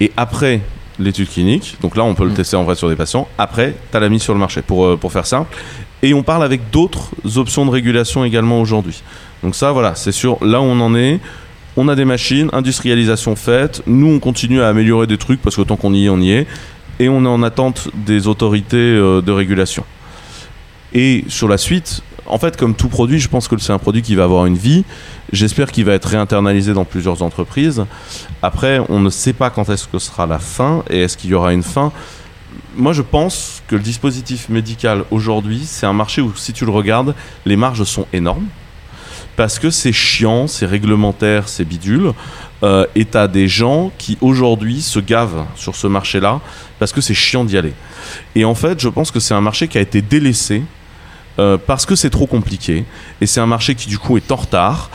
Et 0.00 0.12
après 0.16 0.60
l'étude 1.00 1.28
clinique, 1.28 1.76
donc 1.80 1.96
là 1.96 2.04
on 2.04 2.14
peut 2.14 2.24
le 2.24 2.30
Mm. 2.30 2.34
tester 2.34 2.56
en 2.56 2.64
vrai 2.64 2.74
sur 2.76 2.88
des 2.88 2.96
patients, 2.96 3.26
après 3.38 3.74
tu 3.90 3.96
as 3.96 4.00
la 4.00 4.08
mise 4.08 4.22
sur 4.22 4.34
le 4.34 4.38
marché 4.40 4.62
pour, 4.62 4.84
euh, 4.84 4.96
pour 4.96 5.12
faire 5.12 5.26
simple. 5.26 5.56
Et 6.02 6.14
on 6.14 6.22
parle 6.22 6.44
avec 6.44 6.70
d'autres 6.70 7.10
options 7.36 7.66
de 7.66 7.70
régulation 7.70 8.24
également 8.24 8.60
aujourd'hui. 8.60 9.02
Donc 9.42 9.54
ça 9.54 9.72
voilà, 9.72 9.94
c'est 9.94 10.12
sûr, 10.12 10.38
là 10.44 10.60
où 10.60 10.64
on 10.64 10.80
en 10.80 10.94
est. 10.94 11.18
On 11.76 11.88
a 11.88 11.94
des 11.94 12.04
machines, 12.04 12.50
industrialisation 12.52 13.36
faite, 13.36 13.82
nous 13.86 14.08
on 14.08 14.18
continue 14.18 14.60
à 14.60 14.68
améliorer 14.68 15.06
des 15.06 15.18
trucs 15.18 15.40
parce 15.40 15.56
que 15.56 15.62
tant 15.62 15.76
qu'on 15.76 15.94
y 15.94 16.06
est, 16.06 16.08
on 16.08 16.18
y 16.20 16.32
est. 16.32 16.46
Et 16.98 17.08
on 17.08 17.24
est 17.24 17.28
en 17.28 17.42
attente 17.42 17.88
des 17.94 18.26
autorités 18.28 18.76
euh, 18.76 19.22
de 19.22 19.32
régulation. 19.32 19.84
Et 20.92 21.24
sur 21.28 21.48
la 21.48 21.56
suite, 21.56 22.02
en 22.30 22.38
fait, 22.38 22.56
comme 22.56 22.74
tout 22.74 22.88
produit, 22.88 23.18
je 23.18 23.28
pense 23.28 23.48
que 23.48 23.58
c'est 23.58 23.72
un 23.72 23.78
produit 23.78 24.02
qui 24.02 24.14
va 24.14 24.24
avoir 24.24 24.46
une 24.46 24.56
vie. 24.56 24.84
J'espère 25.32 25.72
qu'il 25.72 25.84
va 25.84 25.94
être 25.94 26.06
réinternalisé 26.06 26.72
dans 26.72 26.84
plusieurs 26.84 27.22
entreprises. 27.22 27.84
Après, 28.42 28.80
on 28.88 29.00
ne 29.00 29.10
sait 29.10 29.32
pas 29.32 29.50
quand 29.50 29.68
est-ce 29.68 29.88
que 29.88 29.98
sera 29.98 30.26
la 30.26 30.38
fin 30.38 30.84
et 30.88 31.00
est-ce 31.00 31.16
qu'il 31.16 31.30
y 31.30 31.34
aura 31.34 31.52
une 31.52 31.62
fin. 31.62 31.92
Moi, 32.76 32.92
je 32.92 33.02
pense 33.02 33.62
que 33.66 33.76
le 33.76 33.82
dispositif 33.82 34.48
médical 34.48 35.04
aujourd'hui, 35.10 35.62
c'est 35.66 35.86
un 35.86 35.92
marché 35.92 36.20
où, 36.22 36.32
si 36.36 36.52
tu 36.52 36.64
le 36.64 36.70
regardes, 36.70 37.14
les 37.44 37.56
marges 37.56 37.84
sont 37.84 38.06
énormes. 38.12 38.46
Parce 39.36 39.58
que 39.58 39.70
c'est 39.70 39.92
chiant, 39.92 40.46
c'est 40.46 40.66
réglementaire, 40.66 41.48
c'est 41.48 41.64
bidule. 41.64 42.12
Euh, 42.62 42.86
et 42.94 43.06
t'as 43.06 43.26
des 43.26 43.48
gens 43.48 43.90
qui 43.96 44.18
aujourd'hui 44.20 44.82
se 44.82 45.00
gavent 45.00 45.46
sur 45.56 45.74
ce 45.74 45.86
marché-là 45.86 46.40
parce 46.78 46.92
que 46.92 47.00
c'est 47.00 47.14
chiant 47.14 47.44
d'y 47.44 47.56
aller. 47.56 47.72
Et 48.34 48.44
en 48.44 48.54
fait, 48.54 48.78
je 48.80 48.88
pense 48.88 49.10
que 49.10 49.18
c'est 49.18 49.32
un 49.32 49.40
marché 49.40 49.66
qui 49.66 49.78
a 49.78 49.80
été 49.80 50.02
délaissé 50.02 50.62
euh, 51.38 51.58
parce 51.64 51.86
que 51.86 51.94
c'est 51.94 52.10
trop 52.10 52.26
compliqué. 52.26 52.84
Et 53.20 53.26
c'est 53.26 53.40
un 53.40 53.46
marché 53.46 53.74
qui 53.74 53.88
du 53.88 53.98
coup 53.98 54.16
est 54.16 54.32
en 54.32 54.36
retard. 54.36 54.90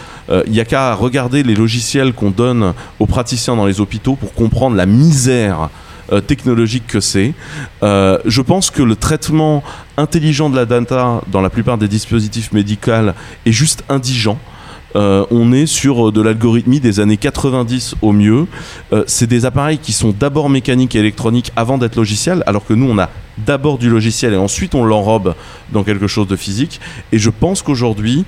Il 0.48 0.52
n'y 0.52 0.60
a 0.60 0.66
qu'à 0.66 0.96
regarder 0.96 1.44
les 1.44 1.54
logiciels 1.54 2.12
qu'on 2.12 2.32
donne 2.32 2.74
aux 2.98 3.06
praticiens 3.06 3.56
dans 3.56 3.68
les 3.68 3.80
hôpitaux 3.80 4.16
pour 4.16 4.34
comprendre 4.34 4.76
la 4.76 4.88
misère 4.88 5.70
euh, 6.12 6.22
technologique 6.22 6.86
que 6.86 7.00
c'est. 7.00 7.34
Euh, 7.82 8.20
je 8.26 8.44
pense 8.44 8.70
que 8.70 8.84
le 8.84 8.96
traitement 8.96 9.64
intelligent 9.98 10.52
de 10.52 10.56
la 10.56 10.66
data 10.66 11.22
dans 11.26 11.42
la 11.42 11.50
plupart 11.50 11.80
des 11.80 11.88
dispositifs 11.88 12.52
médicaux 12.52 13.12
est 13.44 13.52
juste 13.52 13.84
indigent. 13.90 14.38
Euh, 14.96 15.26
on 15.30 15.52
est 15.52 15.66
sur 15.66 16.08
euh, 16.08 16.12
de 16.12 16.22
l'algorithmie 16.22 16.80
des 16.80 17.00
années 17.00 17.18
90 17.18 17.96
au 18.02 18.14
mieux. 18.14 18.48
Euh, 18.94 19.04
c'est 19.08 19.28
des 19.28 19.46
appareils 19.46 19.78
qui 19.78 19.94
sont 19.94 20.14
d'abord 20.18 20.50
mécaniques 20.50 20.96
et 20.96 21.00
électroniques 21.00 21.52
avant 21.56 21.78
d'être 21.78 21.96
logiciels, 21.96 22.44
alors 22.48 22.66
que 22.66 22.74
nous 22.74 22.90
on 22.90 22.98
a 22.98 23.10
d'abord 23.38 23.78
du 23.78 23.90
logiciel 23.90 24.34
et 24.34 24.38
ensuite 24.38 24.76
on 24.76 24.86
l'enrobe 24.86 25.36
dans 25.74 25.84
quelque 25.84 26.08
chose 26.08 26.28
de 26.28 26.36
physique. 26.36 26.80
Et 27.12 27.20
je 27.20 27.30
pense 27.30 27.62
qu'aujourd'hui, 27.62 28.26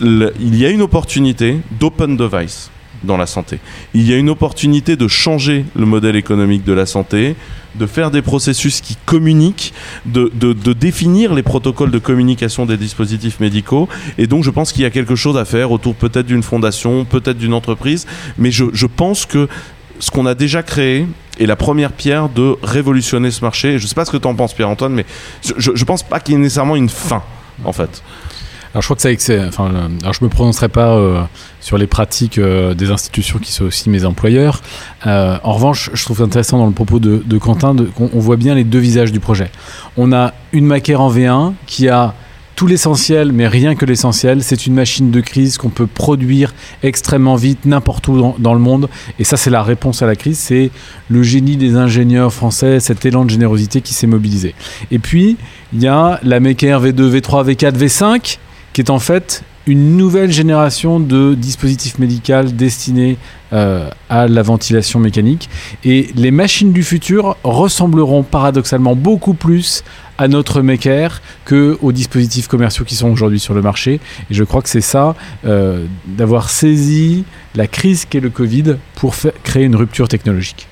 il 0.00 0.56
y 0.56 0.66
a 0.66 0.70
une 0.70 0.82
opportunité 0.82 1.58
d'open 1.78 2.16
device 2.16 2.70
dans 3.02 3.16
la 3.16 3.26
santé. 3.26 3.58
Il 3.94 4.08
y 4.08 4.12
a 4.12 4.16
une 4.16 4.28
opportunité 4.28 4.96
de 4.96 5.08
changer 5.08 5.64
le 5.74 5.86
modèle 5.86 6.16
économique 6.16 6.64
de 6.64 6.72
la 6.74 6.86
santé, 6.86 7.34
de 7.74 7.86
faire 7.86 8.10
des 8.10 8.22
processus 8.22 8.80
qui 8.80 8.96
communiquent, 9.06 9.72
de, 10.06 10.30
définir 10.72 11.34
les 11.34 11.42
protocoles 11.42 11.90
de 11.90 11.98
communication 11.98 12.66
des 12.66 12.76
dispositifs 12.76 13.40
médicaux. 13.40 13.88
Et 14.18 14.26
donc 14.26 14.44
je 14.44 14.50
pense 14.50 14.72
qu'il 14.72 14.82
y 14.82 14.86
a 14.86 14.90
quelque 14.90 15.16
chose 15.16 15.36
à 15.36 15.44
faire 15.44 15.70
autour 15.70 15.94
peut-être 15.94 16.26
d'une 16.26 16.42
fondation, 16.42 17.04
peut-être 17.04 17.38
d'une 17.38 17.54
entreprise. 17.54 18.06
Mais 18.38 18.50
je, 18.50 18.64
je 18.72 18.86
pense 18.86 19.26
que 19.26 19.48
ce 19.98 20.10
qu'on 20.10 20.26
a 20.26 20.34
déjà 20.34 20.62
créé 20.62 21.06
est 21.38 21.46
la 21.46 21.56
première 21.56 21.92
pierre 21.92 22.28
de 22.28 22.56
révolutionner 22.62 23.30
ce 23.30 23.42
marché. 23.42 23.78
Je 23.78 23.84
ne 23.84 23.88
sais 23.88 23.94
pas 23.94 24.04
ce 24.04 24.10
que 24.10 24.16
tu 24.16 24.26
en 24.26 24.34
penses, 24.34 24.54
Pierre-Antoine, 24.54 24.92
mais 24.92 25.06
je 25.56 25.70
ne 25.70 25.84
pense 25.84 26.02
pas 26.02 26.20
qu'il 26.20 26.34
y 26.34 26.36
ait 26.36 26.40
nécessairement 26.40 26.76
une 26.76 26.88
fin, 26.88 27.22
en 27.64 27.72
fait. 27.72 28.02
Alors 28.72 28.82
je 28.82 28.86
crois 28.86 28.96
que. 28.96 29.48
Enfin, 29.48 29.72
alors 30.00 30.14
je 30.14 30.24
me 30.24 30.28
prononcerai 30.28 30.68
pas 30.68 30.94
euh, 30.94 31.22
sur 31.60 31.76
les 31.76 31.88
pratiques 31.88 32.38
euh, 32.38 32.72
des 32.74 32.90
institutions 32.90 33.38
qui 33.38 33.52
sont 33.52 33.64
aussi 33.64 33.90
mes 33.90 34.04
employeurs. 34.04 34.62
Euh, 35.06 35.38
en 35.42 35.52
revanche, 35.54 35.90
je 35.92 36.04
trouve 36.04 36.22
intéressant 36.22 36.58
dans 36.58 36.66
le 36.66 36.72
propos 36.72 37.00
de, 37.00 37.22
de 37.24 37.38
Quentin 37.38 37.74
qu'on 37.96 38.10
on 38.12 38.20
voit 38.20 38.36
bien 38.36 38.54
les 38.54 38.64
deux 38.64 38.78
visages 38.78 39.10
du 39.10 39.18
projet. 39.18 39.50
On 39.96 40.12
a 40.12 40.34
une 40.52 40.66
maquère 40.66 41.00
en 41.00 41.12
V1 41.12 41.54
qui 41.66 41.88
a 41.88 42.14
tout 42.54 42.66
l'essentiel, 42.66 43.32
mais 43.32 43.48
rien 43.48 43.74
que 43.74 43.86
l'essentiel. 43.86 44.44
C'est 44.44 44.66
une 44.66 44.74
machine 44.74 45.10
de 45.10 45.20
crise 45.20 45.58
qu'on 45.58 45.70
peut 45.70 45.86
produire 45.88 46.54
extrêmement 46.84 47.34
vite 47.34 47.64
n'importe 47.64 48.06
où 48.06 48.20
dans, 48.20 48.36
dans 48.38 48.54
le 48.54 48.60
monde. 48.60 48.88
Et 49.18 49.24
ça, 49.24 49.36
c'est 49.36 49.50
la 49.50 49.64
réponse 49.64 50.02
à 50.02 50.06
la 50.06 50.14
crise. 50.14 50.38
C'est 50.38 50.70
le 51.08 51.22
génie 51.24 51.56
des 51.56 51.74
ingénieurs 51.74 52.32
français, 52.32 52.78
cet 52.78 53.04
élan 53.04 53.24
de 53.24 53.30
générosité 53.30 53.80
qui 53.80 53.94
s'est 53.94 54.06
mobilisé. 54.06 54.54
Et 54.92 55.00
puis, 55.00 55.38
il 55.72 55.82
y 55.82 55.88
a 55.88 56.20
la 56.22 56.38
Maker 56.38 56.84
V2, 56.84 57.18
V3, 57.18 57.50
V4, 57.50 57.78
V5, 57.78 58.38
qui 58.72 58.80
est 58.80 58.90
en 58.90 58.98
fait 58.98 59.42
une 59.66 59.96
nouvelle 59.96 60.32
génération 60.32 60.98
de 60.98 61.34
dispositifs 61.34 61.98
médicaux 61.98 62.44
destinés 62.52 63.18
euh, 63.52 63.90
à 64.08 64.26
la 64.26 64.42
ventilation 64.42 64.98
mécanique. 64.98 65.48
Et 65.84 66.10
les 66.14 66.30
machines 66.30 66.72
du 66.72 66.82
futur 66.82 67.36
ressembleront 67.44 68.22
paradoxalement 68.22 68.96
beaucoup 68.96 69.34
plus 69.34 69.84
à 70.18 70.28
notre 70.28 70.62
Maker 70.62 71.20
que 71.44 71.78
aux 71.82 71.92
dispositifs 71.92 72.48
commerciaux 72.48 72.84
qui 72.84 72.94
sont 72.94 73.10
aujourd'hui 73.10 73.38
sur 73.38 73.54
le 73.54 73.62
marché. 73.62 74.00
Et 74.30 74.34
je 74.34 74.44
crois 74.44 74.62
que 74.62 74.68
c'est 74.68 74.80
ça, 74.80 75.14
euh, 75.44 75.86
d'avoir 76.06 76.50
saisi 76.50 77.24
la 77.54 77.66
crise 77.66 78.06
qu'est 78.06 78.20
le 78.20 78.30
Covid 78.30 78.76
pour 78.96 79.14
créer 79.44 79.64
une 79.64 79.76
rupture 79.76 80.08
technologique. 80.08 80.66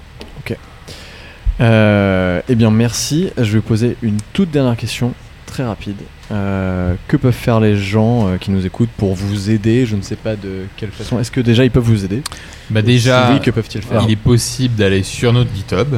Euh, 1.60 2.40
eh 2.48 2.54
bien, 2.54 2.70
merci. 2.70 3.30
Je 3.36 3.52
vais 3.54 3.60
poser 3.60 3.96
une 4.02 4.18
toute 4.32 4.50
dernière 4.50 4.76
question, 4.76 5.12
très 5.46 5.64
rapide. 5.64 5.96
Euh, 6.30 6.94
que 7.06 7.16
peuvent 7.16 7.32
faire 7.32 7.58
les 7.58 7.76
gens 7.78 8.28
euh, 8.28 8.36
qui 8.36 8.50
nous 8.50 8.66
écoutent 8.66 8.90
pour 8.98 9.14
vous 9.14 9.48
aider 9.48 9.86
Je 9.86 9.96
ne 9.96 10.02
sais 10.02 10.16
pas 10.16 10.36
de 10.36 10.66
quelle 10.76 10.90
façon. 10.90 11.18
Est-ce 11.18 11.30
que 11.30 11.40
déjà 11.40 11.64
ils 11.64 11.70
peuvent 11.70 11.82
vous 11.82 12.04
aider 12.04 12.22
Bah 12.68 12.82
déjà, 12.82 13.28
si 13.28 13.32
oui, 13.32 13.40
que 13.40 13.50
peuvent-ils 13.50 13.80
faire 13.80 14.02
il 14.06 14.10
est 14.12 14.16
possible 14.16 14.74
d'aller 14.74 15.02
sur 15.02 15.32
notre 15.32 15.48
GitHub, 15.54 15.94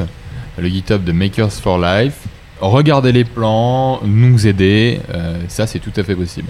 le 0.57 0.67
GitHub 0.69 1.03
de 1.03 1.11
Makers 1.11 1.51
for 1.51 1.77
Life, 1.77 2.19
regarder 2.61 3.11
les 3.11 3.25
plans, 3.25 3.99
nous 4.05 4.47
aider. 4.47 5.01
euh, 5.13 5.37
ça, 5.49 5.67
c'est 5.67 5.79
tout 5.79 5.91
à 5.97 6.03
fait 6.03 6.15
possible. 6.15 6.47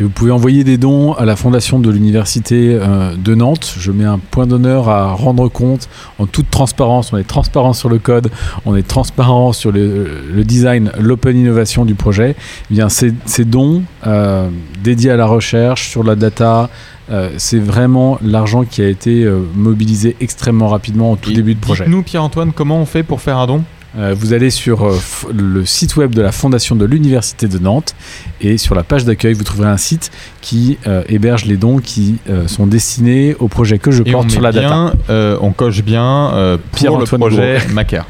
Et 0.00 0.02
vous 0.02 0.08
pouvez 0.08 0.30
envoyer 0.30 0.64
des 0.64 0.78
dons 0.78 1.12
à 1.12 1.26
la 1.26 1.36
fondation 1.36 1.78
de 1.78 1.90
l'université 1.90 2.70
euh, 2.72 3.14
de 3.16 3.34
Nantes. 3.34 3.74
Je 3.78 3.92
mets 3.92 4.06
un 4.06 4.18
point 4.18 4.46
d'honneur 4.46 4.88
à 4.88 5.12
rendre 5.12 5.48
compte 5.48 5.90
en 6.18 6.24
toute 6.24 6.50
transparence. 6.50 7.12
On 7.12 7.18
est 7.18 7.28
transparent 7.28 7.74
sur 7.74 7.90
le 7.90 7.98
code, 7.98 8.30
on 8.64 8.74
est 8.76 8.86
transparent 8.86 9.52
sur 9.52 9.72
le, 9.72 10.08
le 10.32 10.44
design, 10.44 10.90
l'open 10.98 11.36
innovation 11.36 11.84
du 11.84 11.94
projet. 11.94 12.34
Eh 12.70 12.74
bien, 12.74 12.88
ces, 12.88 13.12
ces 13.26 13.44
dons 13.44 13.82
euh, 14.06 14.48
dédiés 14.82 15.10
à 15.10 15.16
la 15.16 15.26
recherche, 15.26 15.90
sur 15.90 16.02
la 16.02 16.14
data, 16.14 16.70
euh, 17.10 17.28
c'est 17.36 17.58
vraiment 17.58 18.18
l'argent 18.22 18.64
qui 18.64 18.80
a 18.80 18.88
été 18.88 19.30
mobilisé 19.54 20.16
extrêmement 20.22 20.68
rapidement 20.68 21.12
au 21.12 21.16
tout 21.16 21.30
Et 21.30 21.34
début 21.34 21.54
de 21.54 21.60
projet. 21.60 21.84
Dites-nous, 21.84 22.02
Pierre-Antoine, 22.02 22.52
comment 22.52 22.80
on 22.80 22.86
fait 22.86 23.02
pour 23.02 23.20
faire 23.20 23.36
un 23.36 23.46
don? 23.46 23.64
Euh, 23.98 24.14
vous 24.16 24.32
allez 24.32 24.50
sur 24.50 24.86
euh, 24.86 24.96
le 25.34 25.64
site 25.64 25.96
web 25.96 26.14
de 26.14 26.22
la 26.22 26.30
fondation 26.30 26.76
de 26.76 26.84
l'université 26.84 27.48
de 27.48 27.58
Nantes 27.58 27.96
et 28.40 28.56
sur 28.56 28.76
la 28.76 28.84
page 28.84 29.04
d'accueil, 29.04 29.32
vous 29.34 29.42
trouverez 29.42 29.68
un 29.68 29.76
site 29.76 30.12
qui 30.40 30.78
euh, 30.86 31.02
héberge 31.08 31.44
les 31.44 31.56
dons 31.56 31.78
qui 31.78 32.18
euh, 32.28 32.46
sont 32.46 32.68
destinés 32.68 33.34
au 33.40 33.48
projet 33.48 33.78
que 33.78 33.90
je 33.90 34.04
Et 34.04 34.10
on, 34.10 34.18
porte 34.18 34.30
sur 34.30 34.42
la 34.42 34.52
data. 34.52 34.68
bien, 34.68 34.92
euh, 35.10 35.36
on 35.40 35.50
coche 35.50 35.82
bien 35.82 36.32
euh, 36.34 36.56
pour 36.72 36.98
le 36.98 37.04
projet 37.04 37.58
Macar. 37.72 38.06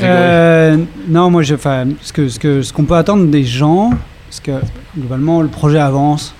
Euh, 0.00 0.76
non, 1.08 1.30
moi, 1.30 1.42
je, 1.42 1.54
ce 2.02 2.12
que 2.12 2.28
ce 2.28 2.38
que 2.38 2.62
ce 2.62 2.72
qu'on 2.72 2.84
peut 2.84 2.94
attendre 2.94 3.26
des 3.26 3.44
gens, 3.44 3.90
parce 4.28 4.40
que 4.40 4.52
globalement 4.96 5.42
le 5.42 5.48
projet 5.48 5.78
avance. 5.78 6.34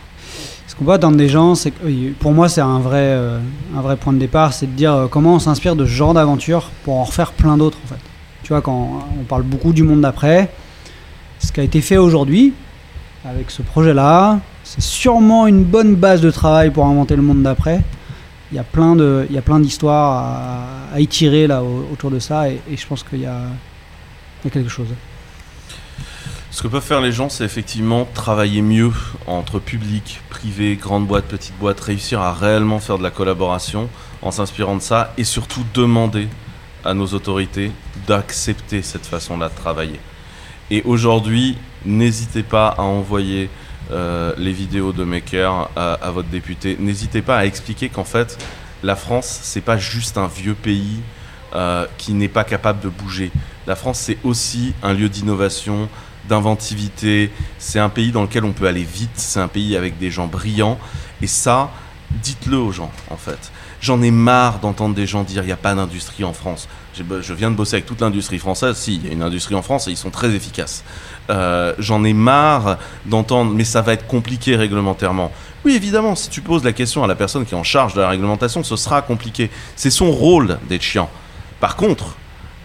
Peut 0.78 0.92
attendre 0.92 1.16
des 1.16 1.28
gens, 1.28 1.54
c'est 1.56 1.72
pour 2.20 2.32
moi 2.32 2.48
c'est 2.48 2.60
un 2.60 2.78
vrai 2.78 3.00
euh, 3.00 3.40
un 3.76 3.80
vrai 3.80 3.96
point 3.96 4.12
de 4.12 4.18
départ, 4.18 4.52
c'est 4.52 4.66
de 4.66 4.72
dire 4.72 4.94
euh, 4.94 5.06
comment 5.08 5.34
on 5.34 5.38
s'inspire 5.40 5.74
de 5.74 5.84
ce 5.84 5.90
genre 5.90 6.14
d'aventure 6.14 6.70
pour 6.84 6.94
en 6.98 7.02
refaire 7.04 7.32
plein 7.32 7.56
d'autres 7.56 7.78
en 7.84 7.88
fait. 7.88 8.00
Tu 8.44 8.48
vois, 8.50 8.62
quand 8.62 9.02
on 9.20 9.24
parle 9.24 9.42
beaucoup 9.42 9.72
du 9.72 9.82
monde 9.82 10.00
d'après, 10.02 10.50
ce 11.40 11.50
qui 11.52 11.60
a 11.60 11.62
été 11.64 11.80
fait 11.80 11.96
aujourd'hui 11.96 12.54
avec 13.24 13.50
ce 13.50 13.60
projet-là, 13.62 14.38
c'est 14.62 14.80
sûrement 14.80 15.46
une 15.48 15.64
bonne 15.64 15.96
base 15.96 16.20
de 16.20 16.30
travail 16.30 16.70
pour 16.70 16.86
inventer 16.86 17.16
le 17.16 17.22
monde 17.22 17.42
d'après. 17.42 17.82
Il 18.52 18.56
y 18.56 18.60
a 18.60 18.62
plein 18.62 18.94
y 19.30 19.36
d'histoires 19.58 20.12
à, 20.92 20.94
à 20.94 21.00
étirer 21.00 21.46
là 21.48 21.62
au- 21.62 21.88
autour 21.92 22.10
de 22.10 22.18
ça, 22.20 22.48
et, 22.48 22.60
je 22.76 22.86
pense 22.86 23.02
qu'il 23.02 23.18
y 23.20 23.26
y 24.44 24.48
a 24.48 24.50
quelque 24.50 24.70
chose. 24.70 24.86
Ce 26.50 26.62
que 26.62 26.68
peuvent 26.68 26.82
faire 26.82 27.02
les 27.02 27.12
gens, 27.12 27.28
c'est 27.28 27.44
effectivement 27.44 28.08
travailler 28.14 28.62
mieux 28.62 28.90
entre 29.26 29.58
public, 29.58 30.22
privé, 30.30 30.76
grande 30.76 31.06
boîte, 31.06 31.26
petite 31.26 31.56
boîte, 31.58 31.78
réussir 31.78 32.22
à 32.22 32.32
réellement 32.32 32.78
faire 32.78 32.96
de 32.96 33.02
la 33.02 33.10
collaboration 33.10 33.88
en 34.22 34.30
s'inspirant 34.30 34.76
de 34.76 34.82
ça 34.82 35.12
et 35.18 35.24
surtout 35.24 35.64
demander 35.74 36.28
à 36.84 36.94
nos 36.94 37.06
autorités 37.08 37.70
d'accepter 38.06 38.80
cette 38.82 39.04
façon-là 39.04 39.50
de 39.50 39.54
travailler. 39.54 40.00
Et 40.70 40.82
aujourd'hui, 40.84 41.58
n'hésitez 41.84 42.42
pas 42.42 42.68
à 42.68 42.82
envoyer 42.82 43.50
euh, 43.90 44.32
les 44.38 44.52
vidéos 44.52 44.92
de 44.92 45.04
Maker 45.04 45.70
à, 45.76 46.10
votre 46.10 46.28
député. 46.28 46.76
N'hésitez 46.80 47.22
pas 47.22 47.38
à 47.38 47.44
expliquer 47.44 47.90
qu'en 47.90 48.04
fait, 48.04 48.38
la 48.82 48.96
France, 48.96 49.40
c'est 49.42 49.60
pas 49.60 49.76
juste 49.76 50.16
un 50.16 50.26
vieux 50.26 50.54
pays 50.54 51.00
euh, 51.54 51.86
qui 51.98 52.14
n'est 52.14 52.28
pas 52.28 52.44
capable 52.44 52.80
de 52.80 52.88
bouger. 52.88 53.30
La 53.66 53.76
France, 53.76 53.98
c'est 53.98 54.18
aussi 54.24 54.74
un 54.82 54.94
lieu 54.94 55.08
d'innovation, 55.08 55.88
d'inventivité. 56.28 57.30
C'est 57.58 57.80
un 57.80 57.88
pays 57.88 58.12
dans 58.12 58.22
lequel 58.22 58.44
on 58.44 58.52
peut 58.52 58.66
aller 58.66 58.84
vite. 58.84 59.10
C'est 59.14 59.40
un 59.40 59.48
pays 59.48 59.76
avec 59.76 59.98
des 59.98 60.10
gens 60.10 60.26
brillants. 60.26 60.78
Et 61.20 61.26
ça, 61.26 61.70
dites-le 62.22 62.56
aux 62.56 62.72
gens, 62.72 62.92
en 63.10 63.16
fait. 63.16 63.50
J'en 63.80 64.02
ai 64.02 64.10
marre 64.10 64.58
d'entendre 64.58 64.94
des 64.94 65.06
gens 65.06 65.22
dire 65.22 65.42
il 65.42 65.46
n'y 65.46 65.52
a 65.52 65.56
pas 65.56 65.74
d'industrie 65.74 66.24
en 66.24 66.32
France. 66.32 66.68
Je 66.94 67.34
viens 67.34 67.50
de 67.50 67.56
bosser 67.56 67.76
avec 67.76 67.86
toute 67.86 68.00
l'industrie 68.00 68.38
française. 68.38 68.76
Si, 68.76 68.96
il 68.96 69.06
y 69.06 69.08
a 69.08 69.12
une 69.12 69.22
industrie 69.22 69.54
en 69.54 69.62
France 69.62 69.86
et 69.86 69.92
ils 69.92 69.96
sont 69.96 70.10
très 70.10 70.34
efficaces. 70.34 70.82
Euh, 71.30 71.74
J'en 71.78 72.02
ai 72.02 72.12
marre 72.12 72.78
d'entendre 73.06 73.52
mais 73.54 73.64
ça 73.64 73.82
va 73.82 73.92
être 73.92 74.06
compliqué 74.06 74.56
réglementairement. 74.56 75.30
Oui, 75.64 75.74
évidemment, 75.74 76.16
si 76.16 76.28
tu 76.28 76.40
poses 76.40 76.64
la 76.64 76.72
question 76.72 77.04
à 77.04 77.06
la 77.06 77.14
personne 77.14 77.44
qui 77.44 77.54
est 77.54 77.58
en 77.58 77.64
charge 77.64 77.94
de 77.94 78.00
la 78.00 78.08
réglementation, 78.08 78.64
ce 78.64 78.74
sera 78.74 79.02
compliqué. 79.02 79.50
C'est 79.76 79.90
son 79.90 80.10
rôle 80.10 80.58
d'être 80.68 80.82
chiant. 80.82 81.08
Par 81.60 81.76
contre, 81.76 82.16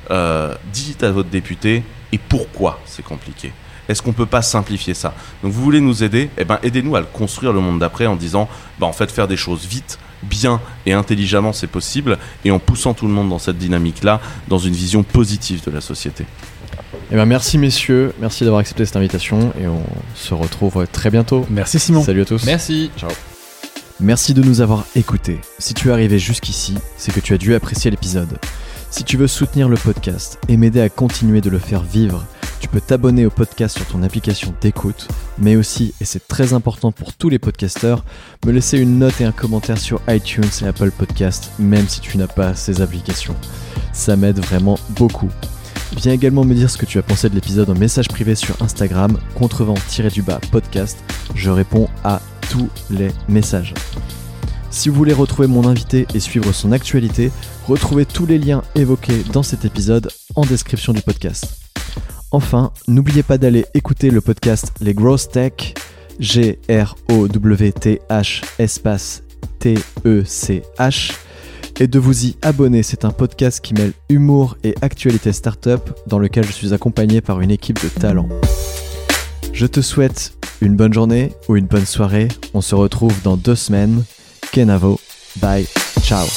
euh, 0.10 0.56
dites 0.72 1.03
à 1.03 1.11
votre 1.11 1.30
député 1.30 1.84
et 2.14 2.18
pourquoi 2.18 2.80
c'est 2.85 3.03
compliqué? 3.03 3.52
Est-ce 3.90 4.02
qu'on 4.02 4.14
peut 4.14 4.26
pas 4.26 4.41
simplifier 4.41 4.94
ça? 4.94 5.14
Donc 5.44 5.52
vous 5.52 5.61
voulez 5.61 5.81
nous 5.81 6.06
aider? 6.06 6.30
Eh 6.38 6.45
ben 6.45 6.60
aidez-nous 6.64 6.95
à 6.95 7.02
le 7.02 7.06
construire 7.06 7.52
le 7.52 7.60
monde 7.60 7.80
d'après 7.80 8.06
en 8.06 8.15
disant 8.15 8.48
bah 8.80 8.88
en 8.88 8.94
fait 8.94 9.11
faire 9.11 9.27
des 9.27 9.35
choses 9.35 9.65
vite, 9.65 9.99
bien 10.22 10.61
et 10.85 10.94
intelligemment 10.94 11.52
c'est 11.52 11.68
possible 11.68 12.18
et 12.45 12.52
en 12.52 12.60
poussant 12.60 12.94
tout 12.94 13.07
le 13.07 13.14
monde 13.14 13.27
dans 13.27 13.40
cette 13.40 13.57
dynamique 13.57 14.06
là, 14.06 14.22
dans 14.48 14.60
une 14.60 14.73
vision 14.73 15.03
positive 15.03 15.61
de 15.65 15.72
la 15.72 15.81
société. 15.81 16.26
Eh 17.11 17.15
bien, 17.15 17.26
merci 17.26 17.57
messieurs, 17.57 18.14
merci 18.19 18.44
d'avoir 18.45 18.61
accepté 18.61 18.85
cette 18.85 18.95
invitation 18.95 19.53
et 19.60 19.68
on 19.68 19.84
se 20.15 20.34
retrouve 20.34 20.88
très 20.91 21.10
bientôt. 21.10 21.45
Merci 21.49 21.77
Simon. 21.77 22.03
Salut 22.03 22.22
à 22.22 22.26
tous. 22.26 22.45
Merci. 22.45 22.90
Merci 23.99 24.34
de 24.34 24.41
nous 24.41 24.61
avoir 24.61 24.85
écoutés. 24.95 25.40
Si 25.60 25.73
tu 25.73 25.90
es 25.90 25.91
arrivé 25.91 26.18
jusqu'ici, 26.19 26.76
c'est 26.98 27.14
que 27.14 27.19
tu 27.19 27.34
as 27.34 27.38
dû 27.38 27.53
apprécier 27.53 27.91
l'épisode. 27.91 28.40
Si 28.94 29.03
tu 29.03 29.18
veux 29.18 29.26
soutenir 29.26 29.70
le 29.70 29.76
podcast 29.76 30.38
et 30.48 30.56
m'aider 30.56 30.80
à 30.80 30.88
continuer 30.88 31.41
de 31.41 31.49
le 31.49 31.57
faire 31.57 31.82
vivre, 31.82 32.28
tu 32.60 32.68
peux 32.68 32.80
t'abonner 32.80 33.26
au 33.26 33.32
podcast 33.32 33.76
sur 33.76 33.88
ton 33.88 34.03
application 34.03 34.53
d'écoute, 34.61 35.07
mais 35.40 35.56
aussi, 35.56 35.95
et 35.99 36.06
c'est 36.06 36.28
très 36.28 36.53
important 36.53 36.91
pour 36.91 37.11
tous 37.11 37.28
les 37.28 37.40
podcasteurs, 37.40 38.06
me 38.45 38.52
laisser 38.52 38.78
une 38.78 38.99
note 38.99 39.20
et 39.20 39.26
un 39.26 39.32
commentaire 39.32 39.80
sur 39.80 39.99
iTunes 40.07 40.44
et 40.61 40.68
Apple 40.68 40.91
Podcast, 40.91 41.49
même 41.57 41.88
si 41.88 42.02
tu 42.02 42.20
n'as 42.20 42.28
pas 42.28 42.53
ces 42.53 42.84
applications. 42.84 43.36
Ça 43.94 44.15
m'aide 44.15 44.38
vraiment 44.38 44.78
beaucoup. 44.91 45.32
Viens 45.98 46.14
également 46.14 46.44
me 46.44 46.53
dire 46.53 46.70
ce 46.70 46.78
que 46.78 46.86
tu 46.86 46.99
as 46.99 47.03
pensé 47.03 47.30
de 47.30 47.36
l'épisode 47.36 47.72
en 47.72 47.76
message 47.76 48.10
privé 48.10 48.36
sur 48.36 48.61
Instagram, 48.61 49.18
contrevent-du-bas 49.34 50.40
podcast. 50.52 50.99
Je 51.34 51.49
réponds 51.49 51.90
à 52.03 52.22
tous 52.52 52.70
les 52.91 53.10
messages. 53.28 53.74
Si 54.74 54.90
vous 54.90 54.95
voulez 54.95 55.14
retrouver 55.14 55.48
mon 55.48 55.68
invité 55.68 56.08
et 56.16 56.20
suivre 56.20 56.52
son 56.52 56.72
actualité, 56.72 57.32
retrouvez 57.68 58.08
tous 58.08 58.26
les 58.26 58.40
liens 58.40 58.64
évoqués 58.74 59.22
dans 59.32 59.44
cet 59.44 59.66
épisode 59.66 60.10
en 60.36 60.41
description 60.41 60.94
du 60.94 61.02
podcast. 61.04 61.60
Enfin, 62.32 62.72
n'oubliez 62.88 63.22
pas 63.22 63.38
d'aller 63.38 63.68
écouter 63.76 64.10
le 64.10 64.20
podcast 64.20 64.74
Les 64.82 64.95
Growth 64.95 65.30
Tech, 65.32 65.76
G-R-O-W-T-H 66.20 66.72
espace 68.58 69.22
T-E-C-H, 69.60 71.14
et 71.80 71.88
de 71.88 72.00
vous 72.00 72.26
y 72.26 72.36
abonner. 72.41 72.82
C'est 72.82 73.06
un 73.06 73.12
podcast 73.12 73.62
qui 73.62 73.76
mêle 73.76 73.94
humour 74.10 74.58
et 74.64 74.74
actualité 74.82 75.34
startup 75.34 75.91
dans 76.08 76.18
lequel 76.18 76.45
je 76.45 76.52
suis 76.52 76.74
accompagné 76.74 77.22
par 77.22 77.41
une 77.41 77.52
équipe 77.52 77.80
de 77.82 77.90
talents. 77.90 78.30
Je 79.54 79.68
te 79.68 79.82
souhaite 79.82 80.34
une 80.62 80.76
bonne 80.76 80.94
journée 80.94 81.32
ou 81.48 81.58
une 81.58 81.68
bonne 81.68 81.86
soirée. 81.86 82.28
On 82.56 82.62
se 82.62 82.74
retrouve 82.74 83.14
dans 83.22 83.38
deux 83.38 83.56
semaines. 83.56 84.04
Kenavo. 84.54 85.00
Bye. 85.40 85.68
Ciao. 86.04 86.28